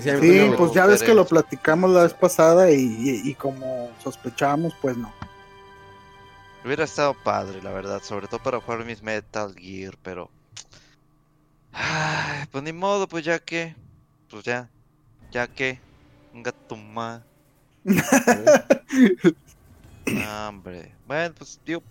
pues 0.56 0.72
ya 0.73 0.85
ves 0.85 1.02
que 1.02 1.15
lo 1.15 1.26
platicamos 1.26 1.90
la 1.90 2.03
vez 2.03 2.14
pasada 2.14 2.69
y, 2.69 3.34
como 3.35 3.90
sospechábamos, 4.03 4.76
pues 4.81 4.95
no. 4.95 5.11
Hubiera 6.64 6.84
estado 6.84 7.15
padre, 7.23 7.61
la 7.61 7.72
verdad, 7.72 8.02
sobre 8.03 8.27
todo 8.27 8.41
para 8.41 8.61
jugar 8.61 8.85
mis 8.85 9.02
Metal 9.02 9.53
Gear, 9.56 9.98
pero... 10.02 10.30
Ay, 11.73 12.45
pues 12.52 12.64
ni 12.64 12.72
modo, 12.72 13.07
pues 13.07 13.26
ya 13.26 13.40
que... 13.40 13.76
Pues 14.30 14.44
ya, 14.44 14.69
ya 15.31 15.48
que... 15.48 15.80
Un 16.34 16.44
gato 16.44 16.76
más. 16.76 17.22
hombre. 20.48 20.94
Bueno, 21.07 21.34
pues 21.38 21.60
digo, 21.65 21.84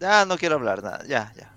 ya 0.00 0.24
no 0.24 0.36
quiero 0.38 0.56
hablar 0.56 0.82
nada, 0.82 1.04
ya, 1.06 1.32
ya. 1.36 1.50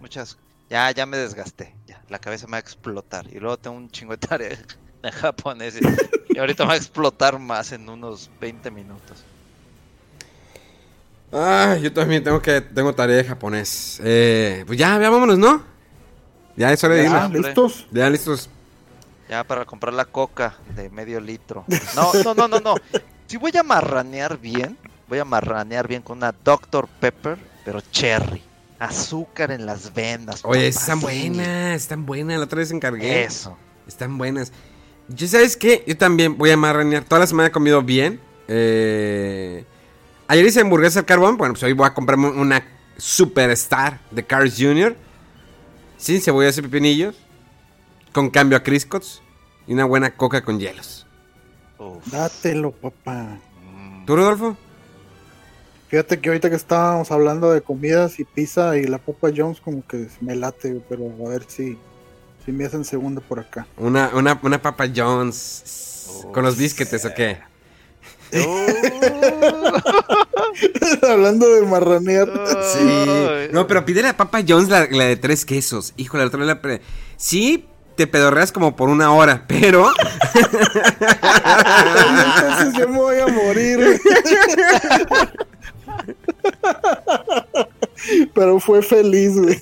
Muchas, 0.00 0.36
ya, 0.68 0.90
ya 0.90 1.06
me 1.06 1.16
desgasté, 1.16 1.74
ya. 1.86 2.00
La 2.08 2.18
cabeza 2.18 2.46
me 2.46 2.52
va 2.52 2.56
a 2.58 2.60
explotar. 2.60 3.26
Y 3.32 3.38
luego 3.38 3.56
tengo 3.56 3.76
un 3.76 3.90
chingo 3.90 4.12
de 4.12 4.18
tarea 4.18 4.58
en 5.02 5.10
japonés. 5.10 5.78
Y, 6.30 6.38
ahorita 6.38 6.64
me 6.64 6.68
va 6.68 6.74
a 6.74 6.76
explotar 6.76 7.38
más 7.38 7.72
en 7.72 7.88
unos 7.88 8.30
20 8.40 8.70
minutos. 8.70 9.24
Ah, 11.32 11.76
yo 11.80 11.92
también 11.92 12.24
tengo 12.24 12.42
que 12.42 12.60
tengo 12.60 12.94
tarea 12.94 13.16
de 13.16 13.24
japonés. 13.24 14.00
Eh, 14.02 14.64
pues 14.66 14.78
ya, 14.78 14.98
ya 15.00 15.10
vámonos, 15.10 15.38
¿no? 15.38 15.62
Ya 16.56 16.72
es 16.72 16.82
hora 16.82 16.94
de 16.94 17.04
irnos. 17.04 17.32
¿Listos? 17.32 17.86
Ya 17.92 18.10
listos. 18.10 18.48
Ya 19.28 19.44
para 19.44 19.64
comprar 19.64 19.94
la 19.94 20.04
coca 20.04 20.56
de 20.74 20.90
medio 20.90 21.20
litro. 21.20 21.64
No, 21.94 22.12
no, 22.24 22.34
no, 22.34 22.48
no, 22.48 22.60
no. 22.60 22.74
Si 23.28 23.36
voy 23.36 23.56
a 23.56 23.62
marranear 23.62 24.38
bien, 24.38 24.76
voy 25.08 25.20
a 25.20 25.24
marranear 25.24 25.86
bien 25.86 26.02
con 26.02 26.18
una 26.18 26.32
Dr. 26.32 26.88
Pepper 26.88 27.38
pero 27.70 27.82
cherry. 27.92 28.42
Azúcar 28.80 29.52
en 29.52 29.64
las 29.64 29.94
vendas. 29.94 30.40
Oye, 30.42 30.66
están 30.66 30.98
buenas, 31.00 31.82
están 31.82 32.04
buenas. 32.04 32.38
La 32.38 32.44
otra 32.46 32.58
vez 32.58 32.72
encargué. 32.72 33.22
Eso. 33.22 33.56
Están 33.86 34.18
buenas. 34.18 34.52
Yo, 35.06 35.28
¿sabes 35.28 35.56
qué? 35.56 35.84
Yo 35.86 35.96
también 35.96 36.36
voy 36.36 36.50
a 36.50 36.56
marranear. 36.56 37.04
Toda 37.04 37.20
la 37.20 37.26
semana 37.28 37.50
he 37.50 37.52
comido 37.52 37.80
bien. 37.80 38.20
Eh... 38.48 39.64
Ayer 40.26 40.46
hice 40.46 40.62
hamburguesa 40.62 40.98
al 40.98 41.04
carbón. 41.04 41.36
Bueno, 41.36 41.54
pues 41.54 41.62
hoy 41.62 41.74
voy 41.74 41.86
a 41.86 41.94
comprarme 41.94 42.28
una 42.30 42.66
Superstar 42.96 44.00
de 44.10 44.24
Cars 44.24 44.56
Jr. 44.58 44.96
Sin 45.96 46.20
cebollas 46.20 46.58
y 46.58 46.62
pepinillos. 46.62 47.14
Con 48.10 48.30
cambio 48.30 48.58
a 48.58 48.64
Criscots. 48.64 49.22
Y 49.68 49.74
una 49.74 49.84
buena 49.84 50.16
coca 50.16 50.42
con 50.42 50.58
hielos. 50.58 51.06
Dátelo, 52.06 52.72
papá. 52.72 53.38
¿Tú, 54.06 54.16
Rodolfo? 54.16 54.56
Fíjate 55.90 56.20
que 56.20 56.28
ahorita 56.28 56.48
que 56.48 56.56
estábamos 56.56 57.10
hablando 57.10 57.50
de 57.50 57.62
comidas 57.62 58.20
y 58.20 58.24
pizza 58.24 58.76
y 58.76 58.84
la 58.84 58.98
Papa 58.98 59.30
Jones 59.36 59.60
como 59.60 59.84
que 59.84 60.06
me 60.20 60.36
late, 60.36 60.80
pero 60.88 61.12
a 61.26 61.30
ver 61.30 61.42
si, 61.48 61.76
si 62.44 62.52
me 62.52 62.64
hacen 62.64 62.84
segundo 62.84 63.20
por 63.20 63.40
acá. 63.40 63.66
Una, 63.76 64.08
una, 64.14 64.38
una 64.44 64.62
Papa 64.62 64.84
Jones 64.94 66.22
con 66.32 66.44
los 66.44 66.56
bisquetes 66.56 67.04
o 67.04 67.12
qué? 67.12 67.38
Oh. 68.46 68.66
Hablando 71.10 71.48
de 71.48 71.62
marranear. 71.62 72.28
Sí. 72.72 73.48
No, 73.50 73.66
pero 73.66 73.84
pide 73.84 74.02
la 74.02 74.16
Papa 74.16 74.44
Jones 74.46 74.68
la, 74.68 74.86
de 74.86 75.16
tres 75.16 75.44
quesos. 75.44 75.92
Híjole, 75.96 76.22
la 76.22 76.28
otra 76.28 76.44
la... 76.44 76.60
Sí, 77.16 77.66
te 77.96 78.06
pedorreas 78.06 78.52
como 78.52 78.76
por 78.76 78.90
una 78.90 79.12
hora, 79.12 79.42
pero... 79.48 79.90
Entonces 82.36 82.74
yo 82.78 82.88
me 82.88 82.98
voy 82.98 83.18
a 83.18 83.26
morir. 83.26 84.00
Pero 88.34 88.60
fue 88.60 88.82
feliz, 88.82 89.36
güey. 89.36 89.60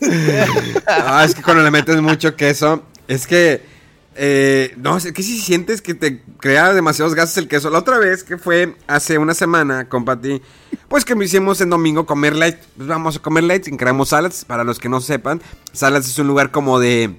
Es 1.25 1.35
que 1.35 1.43
cuando 1.43 1.63
le 1.63 1.71
metes 1.71 2.01
mucho 2.01 2.37
queso, 2.37 2.83
es 3.07 3.27
que. 3.27 3.79
Eh, 4.21 4.75
no, 4.77 4.97
es 4.97 5.13
que 5.13 5.23
si 5.23 5.39
sientes 5.39 5.81
que 5.81 5.95
te 5.95 6.21
crea 6.41 6.73
demasiados 6.73 7.15
gases 7.15 7.37
el 7.37 7.47
queso. 7.47 7.71
La 7.71 7.79
otra 7.79 7.99
vez 7.99 8.25
que 8.25 8.37
fue 8.37 8.75
hace 8.89 9.17
una 9.17 9.33
semana 9.33 9.89
con 9.89 10.05
Pati, 10.05 10.43
pues 10.89 11.05
que 11.05 11.15
me 11.15 11.25
hicimos 11.25 11.61
en 11.61 11.71
domingo 11.71 12.05
comer 12.05 12.35
light. 12.35 12.57
Pues 12.77 12.89
vamos 12.89 13.17
a 13.17 13.19
comer 13.21 13.45
light, 13.45 13.69
creamos 13.77 14.09
salads. 14.09 14.45
Para 14.45 14.65
los 14.65 14.79
que 14.79 14.89
no 14.89 15.01
sepan, 15.01 15.41
salads 15.73 16.09
es 16.09 16.19
un 16.19 16.27
lugar 16.27 16.51
como 16.51 16.81
de 16.81 17.15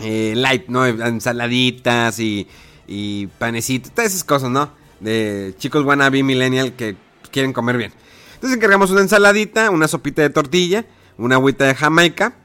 eh, 0.00 0.34
light, 0.36 0.68
¿no? 0.68 0.86
Ensaladitas 0.86 2.20
y, 2.20 2.46
y 2.86 3.26
panecitos, 3.38 3.92
todas 3.92 4.10
esas 4.10 4.24
cosas, 4.24 4.50
¿no? 4.50 4.70
De 5.00 5.54
chicos 5.58 5.84
wannabe 5.84 6.22
millennial 6.22 6.74
que 6.74 6.96
quieren 7.30 7.52
comer 7.52 7.76
bien. 7.76 7.92
Entonces 8.38 8.56
encargamos 8.56 8.92
una 8.92 9.00
ensaladita, 9.00 9.68
una 9.70 9.88
sopita 9.88 10.22
de 10.22 10.30
tortilla, 10.30 10.86
una 11.16 11.34
agüita 11.34 11.64
de 11.64 11.74
jamaica. 11.74 12.36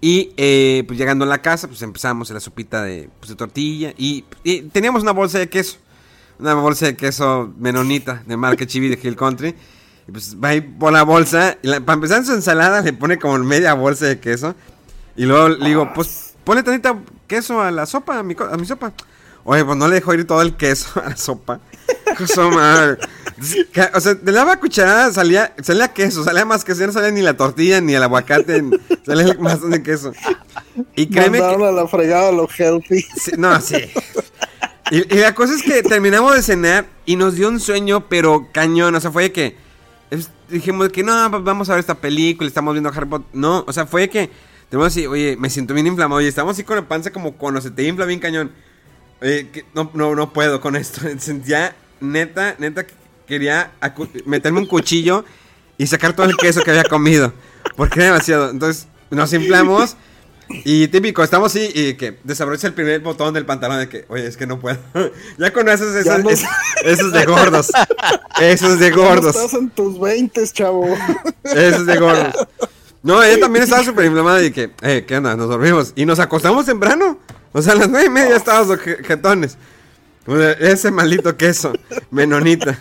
Y 0.00 0.32
eh, 0.38 0.82
pues 0.86 0.98
llegando 0.98 1.26
a 1.26 1.28
la 1.28 1.42
casa, 1.42 1.68
pues 1.68 1.82
empezamos 1.82 2.30
la 2.30 2.40
sopita 2.40 2.82
de, 2.82 3.10
pues, 3.20 3.36
tortilla. 3.36 3.92
Y, 3.98 4.24
teníamos 4.72 5.02
una 5.02 5.12
bolsa 5.12 5.38
de 5.38 5.50
queso. 5.50 5.76
Una 6.38 6.54
bolsa 6.54 6.86
de 6.86 6.96
queso 6.96 7.52
menonita 7.58 8.22
de 8.26 8.34
marca 8.38 8.66
Chibi 8.66 8.88
de 8.88 8.98
Hill 9.00 9.14
Country. 9.14 9.54
Y 10.08 10.10
pues 10.10 10.38
va 10.42 10.48
ahí 10.48 10.62
por 10.62 10.90
la 10.90 11.02
bolsa. 11.02 11.58
Y 11.62 11.68
para 11.80 11.92
empezar 11.92 12.20
en 12.20 12.24
su 12.24 12.32
ensalada 12.32 12.80
le 12.80 12.94
pone 12.94 13.18
como 13.18 13.36
media 13.40 13.74
bolsa 13.74 14.06
de 14.06 14.18
queso. 14.18 14.54
Y 15.16 15.26
luego 15.26 15.50
le 15.50 15.68
digo, 15.68 15.92
pues 15.92 16.32
ponle 16.44 16.62
tantita 16.62 16.98
queso 17.26 17.60
a 17.60 17.70
la 17.70 17.84
sopa, 17.84 18.18
a 18.18 18.22
mi, 18.22 18.34
a 18.50 18.56
mi 18.56 18.64
sopa. 18.64 18.94
Oye, 19.44 19.64
pues 19.64 19.76
no 19.76 19.88
le 19.88 19.96
dejo 19.96 20.14
ir 20.14 20.26
todo 20.26 20.42
el 20.42 20.56
queso 20.56 21.00
a 21.04 21.10
la 21.10 21.16
sopa. 21.16 21.60
Cosa 22.16 22.48
madre. 22.48 22.98
O 23.94 24.00
sea, 24.00 24.14
de 24.14 24.32
la 24.32 24.60
cucharada 24.60 25.12
salía, 25.12 25.54
salía 25.62 25.92
queso, 25.92 26.22
salía 26.22 26.44
más 26.44 26.64
queso, 26.64 26.86
no 26.86 26.92
salía 26.92 27.10
ni 27.10 27.22
la 27.22 27.36
tortilla 27.36 27.80
ni 27.80 27.94
el 27.94 28.02
aguacate, 28.02 28.62
salía 29.04 29.34
más 29.40 29.68
de 29.68 29.82
queso. 29.82 30.12
Y 30.94 31.06
créeme 31.06 31.38
que... 31.38 31.44
a 31.44 31.72
la 31.72 31.88
fregada 31.88 32.30
lo 32.30 32.48
healthy. 32.48 33.04
no, 33.38 33.60
sí. 33.60 33.76
Y, 34.90 35.16
la 35.16 35.34
cosa 35.34 35.54
es 35.54 35.62
que 35.62 35.82
terminamos 35.82 36.34
de 36.34 36.42
cenar 36.42 36.86
y 37.06 37.16
nos 37.16 37.34
dio 37.34 37.48
un 37.48 37.58
sueño, 37.58 38.08
pero 38.08 38.48
cañón. 38.52 38.94
O 38.94 39.00
sea, 39.00 39.10
fue 39.10 39.32
que 39.32 39.56
dijimos 40.48 40.90
que 40.90 41.02
no, 41.02 41.30
pues 41.30 41.42
vamos 41.42 41.68
a 41.70 41.72
ver 41.72 41.80
esta 41.80 41.94
película, 41.94 42.46
estamos 42.46 42.74
viendo 42.74 42.90
Harry 42.90 43.06
Potter. 43.06 43.26
No, 43.32 43.64
o 43.66 43.72
sea, 43.72 43.86
fue 43.86 44.08
que 44.08 44.30
tenemos 44.68 44.88
así, 44.88 45.06
oye, 45.06 45.36
me 45.38 45.50
siento 45.50 45.74
bien 45.74 45.86
inflamado 45.86 46.20
y 46.20 46.26
estamos 46.26 46.52
así 46.52 46.64
con 46.64 46.76
la 46.76 46.86
panza 46.86 47.10
como 47.10 47.32
cuando 47.32 47.60
se 47.60 47.70
te 47.70 47.84
infla 47.84 48.04
bien 48.04 48.20
cañón. 48.20 48.52
Que 49.22 49.64
no, 49.74 49.90
no, 49.94 50.14
no 50.14 50.32
puedo 50.32 50.60
con 50.60 50.76
esto. 50.76 51.00
Ya, 51.46 51.74
neta, 52.00 52.56
neta, 52.58 52.84
quería 53.26 53.70
meterme 54.26 54.58
un 54.60 54.66
cuchillo 54.66 55.24
y 55.78 55.86
sacar 55.86 56.14
todo 56.14 56.26
el 56.26 56.36
queso 56.36 56.62
que 56.62 56.70
había 56.70 56.84
comido. 56.84 57.32
Porque 57.76 58.00
era 58.00 58.06
demasiado. 58.12 58.50
Entonces 58.50 58.86
nos 59.10 59.32
inflamos. 59.32 59.96
Y 60.64 60.88
típico, 60.88 61.22
estamos 61.22 61.50
así 61.54 61.70
y 61.74 61.94
que 61.94 62.18
desabrocha 62.24 62.66
el 62.66 62.74
primer 62.74 63.00
botón 63.00 63.32
del 63.32 63.46
pantalón 63.46 63.78
de 63.78 63.88
que, 63.88 64.04
oye, 64.08 64.26
es 64.26 64.36
que 64.36 64.46
no 64.46 64.58
puedo. 64.60 64.78
ya 65.38 65.50
con 65.52 65.66
esos, 65.68 65.94
Ya 65.94 66.00
esos, 66.16 66.24
no- 66.24 66.30
es- 66.30 66.44
esos 66.84 67.12
de 67.12 67.24
gordos. 67.24 67.70
Esos 68.40 68.78
de 68.78 68.90
Ya 68.90 68.96
no 68.96 69.02
gordos. 69.02 69.34
Estás 69.36 69.54
en 69.54 69.70
tus 69.70 69.98
20, 69.98 70.46
chavo. 70.48 70.86
Esos 71.44 71.86
de 71.86 71.96
gordos. 71.98 72.34
No, 73.04 73.20
ella 73.20 73.40
también 73.40 73.64
estaba 73.64 73.82
súper 73.82 74.04
inflamada 74.04 74.40
y 74.44 74.52
que, 74.52 74.70
eh, 74.80 75.04
¿qué 75.08 75.16
onda? 75.16 75.34
Nos 75.34 75.48
dormimos. 75.48 75.92
Y 75.96 76.06
nos 76.06 76.20
acostamos 76.20 76.66
temprano. 76.66 77.18
O 77.52 77.60
sea, 77.62 77.72
a 77.74 77.76
las 77.76 77.88
nueve 77.88 78.06
y 78.06 78.10
media 78.10 78.36
estábamos 78.36 78.78
je- 78.78 79.04
jetones. 79.04 79.58
O 80.26 80.36
sea, 80.36 80.52
Ese 80.52 80.90
maldito 80.90 81.36
queso. 81.36 81.72
Menonita. 82.10 82.78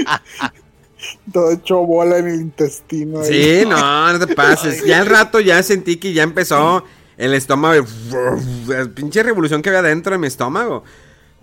Todo 1.33 1.51
hecho 1.51 1.77
bola 1.85 2.17
en 2.19 2.27
el 2.27 2.35
intestino. 2.41 3.21
ahí. 3.21 3.27
Sí, 3.61 3.65
no, 3.67 4.13
no 4.17 4.25
te 4.25 4.33
pases. 4.35 4.85
Ya 4.85 4.99
al 4.99 5.05
rato 5.07 5.39
ya 5.39 5.61
sentí 5.63 5.97
que 5.97 6.13
ya 6.13 6.23
empezó 6.23 6.85
el 7.17 7.33
estómago. 7.33 7.85
La 8.67 8.85
pinche 8.85 9.21
revolución 9.23 9.61
que 9.61 9.69
había 9.69 9.81
dentro 9.81 10.13
de 10.13 10.17
mi 10.19 10.27
estómago. 10.27 10.83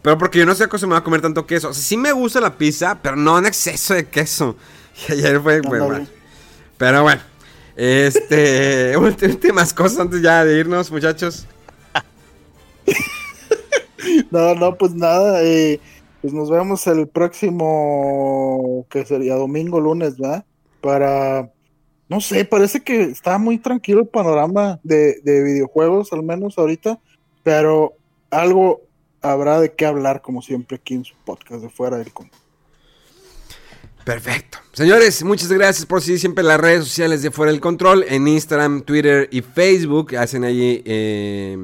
Pero 0.02 0.16
porque 0.16 0.38
yo 0.38 0.46
no 0.46 0.52
estoy 0.52 0.64
acostumbrado 0.66 1.00
a 1.00 1.04
comer 1.04 1.20
tanto 1.20 1.46
queso. 1.46 1.68
O 1.70 1.74
sea, 1.74 1.82
sí 1.82 1.96
me 1.98 2.12
gusta 2.12 2.40
la 2.40 2.56
pizza, 2.56 2.98
pero 3.02 3.16
no 3.16 3.38
en 3.38 3.46
exceso 3.46 3.94
de 3.94 4.06
queso. 4.08 4.56
Y 5.08 5.12
ayer 5.12 5.40
fue, 5.40 5.62
mal. 5.62 6.08
Pero 6.76 7.02
bueno. 7.02 7.22
Este. 7.80 8.94
Últimas 8.98 9.72
cosas 9.72 10.00
antes 10.00 10.20
ya 10.20 10.44
de 10.44 10.58
irnos, 10.58 10.90
muchachos. 10.90 11.46
No, 14.30 14.54
no, 14.54 14.76
pues 14.76 14.94
nada. 14.94 15.42
eh, 15.42 15.80
pues 16.20 16.34
nos 16.34 16.50
vemos 16.50 16.86
el 16.86 17.08
próximo, 17.08 18.86
que 18.90 19.06
sería 19.06 19.34
domingo, 19.34 19.80
lunes, 19.80 20.18
¿verdad? 20.18 20.44
Para, 20.82 21.50
no 22.08 22.20
sé, 22.20 22.44
parece 22.44 22.82
que 22.82 23.02
está 23.02 23.38
muy 23.38 23.56
tranquilo 23.56 24.00
el 24.00 24.08
panorama 24.08 24.78
de, 24.82 25.20
de 25.22 25.42
videojuegos, 25.42 26.12
al 26.12 26.22
menos 26.22 26.58
ahorita, 26.58 27.00
pero 27.42 27.94
algo 28.30 28.82
habrá 29.22 29.58
de 29.58 29.72
qué 29.72 29.86
hablar, 29.86 30.20
como 30.20 30.42
siempre, 30.42 30.76
aquí 30.76 30.94
en 30.94 31.04
su 31.04 31.14
podcast 31.24 31.62
de 31.62 31.70
Fuera 31.70 31.96
del 31.96 32.12
Control. 32.12 32.39
Perfecto. 34.04 34.58
Señores, 34.72 35.22
muchas 35.22 35.52
gracias 35.52 35.84
por 35.84 36.00
seguir 36.00 36.20
siempre 36.20 36.42
las 36.42 36.58
redes 36.58 36.84
sociales 36.84 37.22
de 37.22 37.30
Fuera 37.30 37.52
del 37.52 37.60
Control. 37.60 38.04
En 38.08 38.26
Instagram, 38.26 38.82
Twitter 38.82 39.28
y 39.30 39.42
Facebook 39.42 40.16
hacen 40.16 40.44
allí 40.44 40.82
eh, 40.84 41.56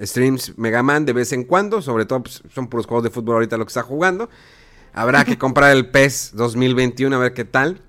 streams 0.00 0.56
Megaman 0.58 1.04
de 1.04 1.12
vez 1.12 1.32
en 1.32 1.44
cuando. 1.44 1.82
Sobre 1.82 2.04
todo 2.04 2.22
pues, 2.22 2.42
son 2.54 2.68
puros 2.68 2.86
juegos 2.86 3.04
de 3.04 3.10
fútbol 3.10 3.34
ahorita 3.36 3.56
lo 3.56 3.64
que 3.64 3.70
está 3.70 3.82
jugando. 3.82 4.30
Habrá 4.92 5.24
que 5.24 5.38
comprar 5.38 5.72
el 5.72 5.88
PES 5.88 6.32
2021 6.34 7.14
a 7.16 7.18
ver 7.18 7.34
qué 7.34 7.44
tal. 7.44 7.80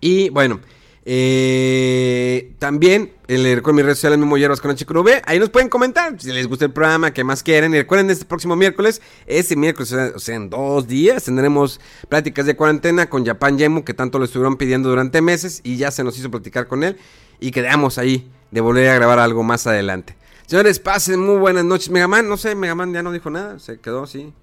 Y 0.00 0.28
bueno, 0.30 0.60
eh, 1.04 2.54
también 2.58 3.12
el, 3.26 3.62
con 3.62 3.74
mis 3.74 3.84
redes 3.84 3.98
sociales 3.98 4.18
Memo 4.18 4.36
Hierbas 4.36 4.60
con 4.60 4.70
HQV. 4.70 5.22
Ahí 5.24 5.38
nos 5.38 5.50
pueden 5.50 5.68
comentar 5.68 6.20
si 6.20 6.30
les 6.30 6.46
gusta 6.46 6.66
el 6.66 6.72
programa, 6.72 7.12
qué 7.12 7.24
más 7.24 7.42
quieren. 7.42 7.74
Y 7.74 7.78
recuerden, 7.78 8.10
este 8.10 8.24
próximo 8.24 8.56
miércoles, 8.56 9.00
este 9.26 9.56
miércoles, 9.56 9.92
o 9.92 10.18
sea, 10.18 10.34
en 10.34 10.50
dos 10.50 10.86
días, 10.86 11.24
tendremos 11.24 11.80
pláticas 12.08 12.46
de 12.46 12.56
cuarentena 12.56 13.08
con 13.08 13.24
Japan 13.24 13.58
Yemu, 13.58 13.84
que 13.84 13.94
tanto 13.94 14.18
lo 14.18 14.24
estuvieron 14.24 14.56
pidiendo 14.56 14.88
durante 14.88 15.22
meses. 15.22 15.60
Y 15.64 15.76
ya 15.76 15.90
se 15.90 16.04
nos 16.04 16.18
hizo 16.18 16.30
platicar 16.30 16.66
con 16.66 16.84
él. 16.84 16.98
Y 17.40 17.52
quedamos 17.52 17.96
ahí 17.98 18.30
de 18.50 18.60
volver 18.60 18.88
a 18.88 18.94
grabar 18.94 19.18
algo 19.18 19.42
más 19.42 19.66
adelante. 19.66 20.16
Señores, 20.46 20.80
pasen 20.80 21.20
muy 21.20 21.38
buenas 21.38 21.64
noches. 21.64 21.90
Megaman, 21.90 22.28
no 22.28 22.36
sé, 22.36 22.54
Megaman 22.54 22.92
ya 22.92 23.02
no 23.02 23.12
dijo 23.12 23.30
nada, 23.30 23.58
se 23.58 23.78
quedó 23.78 24.02
así. 24.02 24.34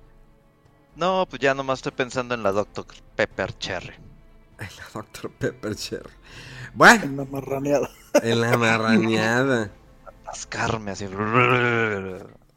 No, 0.96 1.28
pues 1.30 1.40
ya 1.42 1.54
nomás 1.54 1.80
estoy 1.80 1.92
pensando 1.92 2.34
en 2.34 2.42
la 2.42 2.52
Dr. 2.52 2.86
Pepper 3.16 3.56
Cherry. 3.60 3.94
Ay, 4.58 4.68
la 4.78 5.02
Dr. 5.02 5.30
Pepper 5.32 5.76
Cherry. 5.76 6.17
Bueno, 6.78 7.06
En 7.06 7.18
la 7.18 7.26
marraneada. 7.26 7.90
en 8.22 8.40
la 8.40 8.56
marrañada. 8.56 9.72
Atascarme 10.06 10.92
así. 10.92 11.06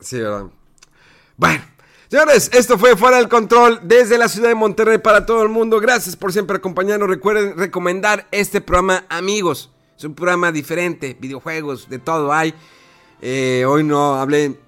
Sí, 0.00 0.18
¿verdad? 0.18 0.46
Bueno, 1.38 1.62
señores, 2.08 2.50
esto 2.52 2.78
fue 2.78 2.96
Fuera 2.96 3.16
del 3.16 3.28
Control 3.28 3.80
desde 3.82 4.18
la 4.18 4.28
ciudad 4.28 4.48
de 4.48 4.54
Monterrey 4.54 4.98
para 4.98 5.24
todo 5.24 5.42
el 5.42 5.48
mundo. 5.48 5.80
Gracias 5.80 6.16
por 6.16 6.34
siempre 6.34 6.58
acompañarnos. 6.58 7.08
Recuerden 7.08 7.56
recomendar 7.56 8.26
este 8.30 8.60
programa, 8.60 9.04
amigos. 9.08 9.70
Es 9.96 10.04
un 10.04 10.14
programa 10.14 10.52
diferente, 10.52 11.16
videojuegos, 11.18 11.88
de 11.88 11.98
todo 11.98 12.30
hay. 12.30 12.54
Eh, 13.22 13.64
hoy 13.66 13.84
no 13.84 14.16
hablé 14.16 14.58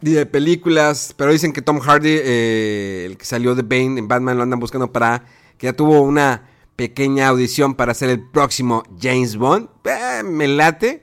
de 0.00 0.26
películas, 0.26 1.14
pero 1.16 1.30
dicen 1.30 1.52
que 1.52 1.62
Tom 1.62 1.78
Hardy, 1.78 2.18
eh, 2.20 3.04
el 3.06 3.16
que 3.16 3.24
salió 3.24 3.54
de 3.54 3.62
Bane 3.62 4.00
en 4.00 4.08
Batman, 4.08 4.36
lo 4.36 4.42
andan 4.42 4.58
buscando 4.58 4.90
para 4.90 5.24
que 5.56 5.66
ya 5.66 5.72
tuvo 5.72 6.00
una 6.00 6.48
pequeña 6.78 7.26
audición 7.26 7.74
para 7.74 7.92
ser 7.92 8.08
el 8.08 8.20
próximo 8.20 8.84
James 9.00 9.36
Bond. 9.36 9.68
Eh, 9.82 10.22
me 10.22 10.46
late. 10.46 11.02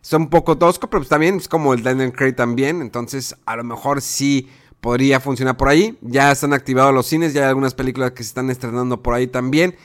Son 0.00 0.22
un 0.22 0.30
poco 0.30 0.58
tosco, 0.58 0.90
pero 0.90 0.98
pues 1.00 1.08
también 1.08 1.36
es 1.36 1.46
como 1.46 1.74
el 1.74 1.84
Daniel 1.84 2.12
Craig 2.12 2.34
también. 2.34 2.82
Entonces, 2.82 3.36
a 3.46 3.54
lo 3.54 3.62
mejor 3.62 4.02
sí 4.02 4.48
podría 4.80 5.20
funcionar 5.20 5.56
por 5.56 5.68
ahí. 5.68 5.96
Ya 6.00 6.32
están 6.32 6.52
activados 6.52 6.92
los 6.92 7.06
cines, 7.06 7.34
ya 7.34 7.42
hay 7.42 7.48
algunas 7.50 7.72
películas 7.72 8.10
que 8.10 8.24
se 8.24 8.30
están 8.30 8.50
estrenando 8.50 9.00
por 9.00 9.14
ahí 9.14 9.28
también. 9.28 9.76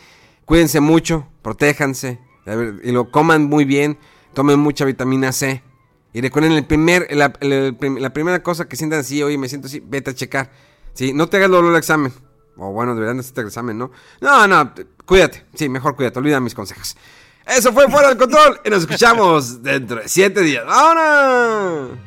Cuídense 0.45 0.79
mucho, 0.79 1.27
protéjanse 1.43 2.19
y 2.83 2.91
lo 2.91 3.11
coman 3.11 3.43
muy 3.43 3.63
bien. 3.63 3.99
Tomen 4.33 4.59
mucha 4.59 4.85
vitamina 4.85 5.31
C. 5.31 5.61
Y 6.13 6.21
recuerden, 6.21 6.53
el 6.53 6.65
primer, 6.65 7.15
la, 7.15 7.31
primera 7.31 8.41
cosa 8.41 8.67
que 8.67 8.75
sientan 8.75 9.01
así, 9.01 9.21
oye, 9.21 9.37
me 9.37 9.47
siento 9.47 9.67
así, 9.67 9.83
vete 9.85 10.09
a 10.09 10.15
checar. 10.15 10.49
Sí, 10.93 11.13
no 11.13 11.29
te 11.29 11.37
hagas 11.37 11.51
luego 11.51 11.69
el 11.69 11.75
examen. 11.75 12.11
O 12.57 12.71
bueno, 12.71 12.95
deberían 12.95 13.19
hacerte 13.19 13.41
el 13.41 13.47
examen, 13.47 13.77
¿no? 13.77 13.91
No, 14.21 14.47
no, 14.47 14.73
cuídate. 15.05 15.45
Sí, 15.53 15.69
mejor 15.69 15.95
cuídate, 15.95 16.19
olvida 16.19 16.39
mis 16.39 16.55
consejos. 16.55 16.95
Eso 17.45 17.71
fue 17.71 17.89
Fuera 17.89 18.09
del 18.09 18.17
Control 18.17 18.59
y 18.65 18.69
nos 18.69 18.81
escuchamos 18.81 19.63
dentro 19.63 20.01
de 20.01 20.09
siete 20.09 20.41
días. 20.41 20.65
¡Vámonos! 20.65 22.06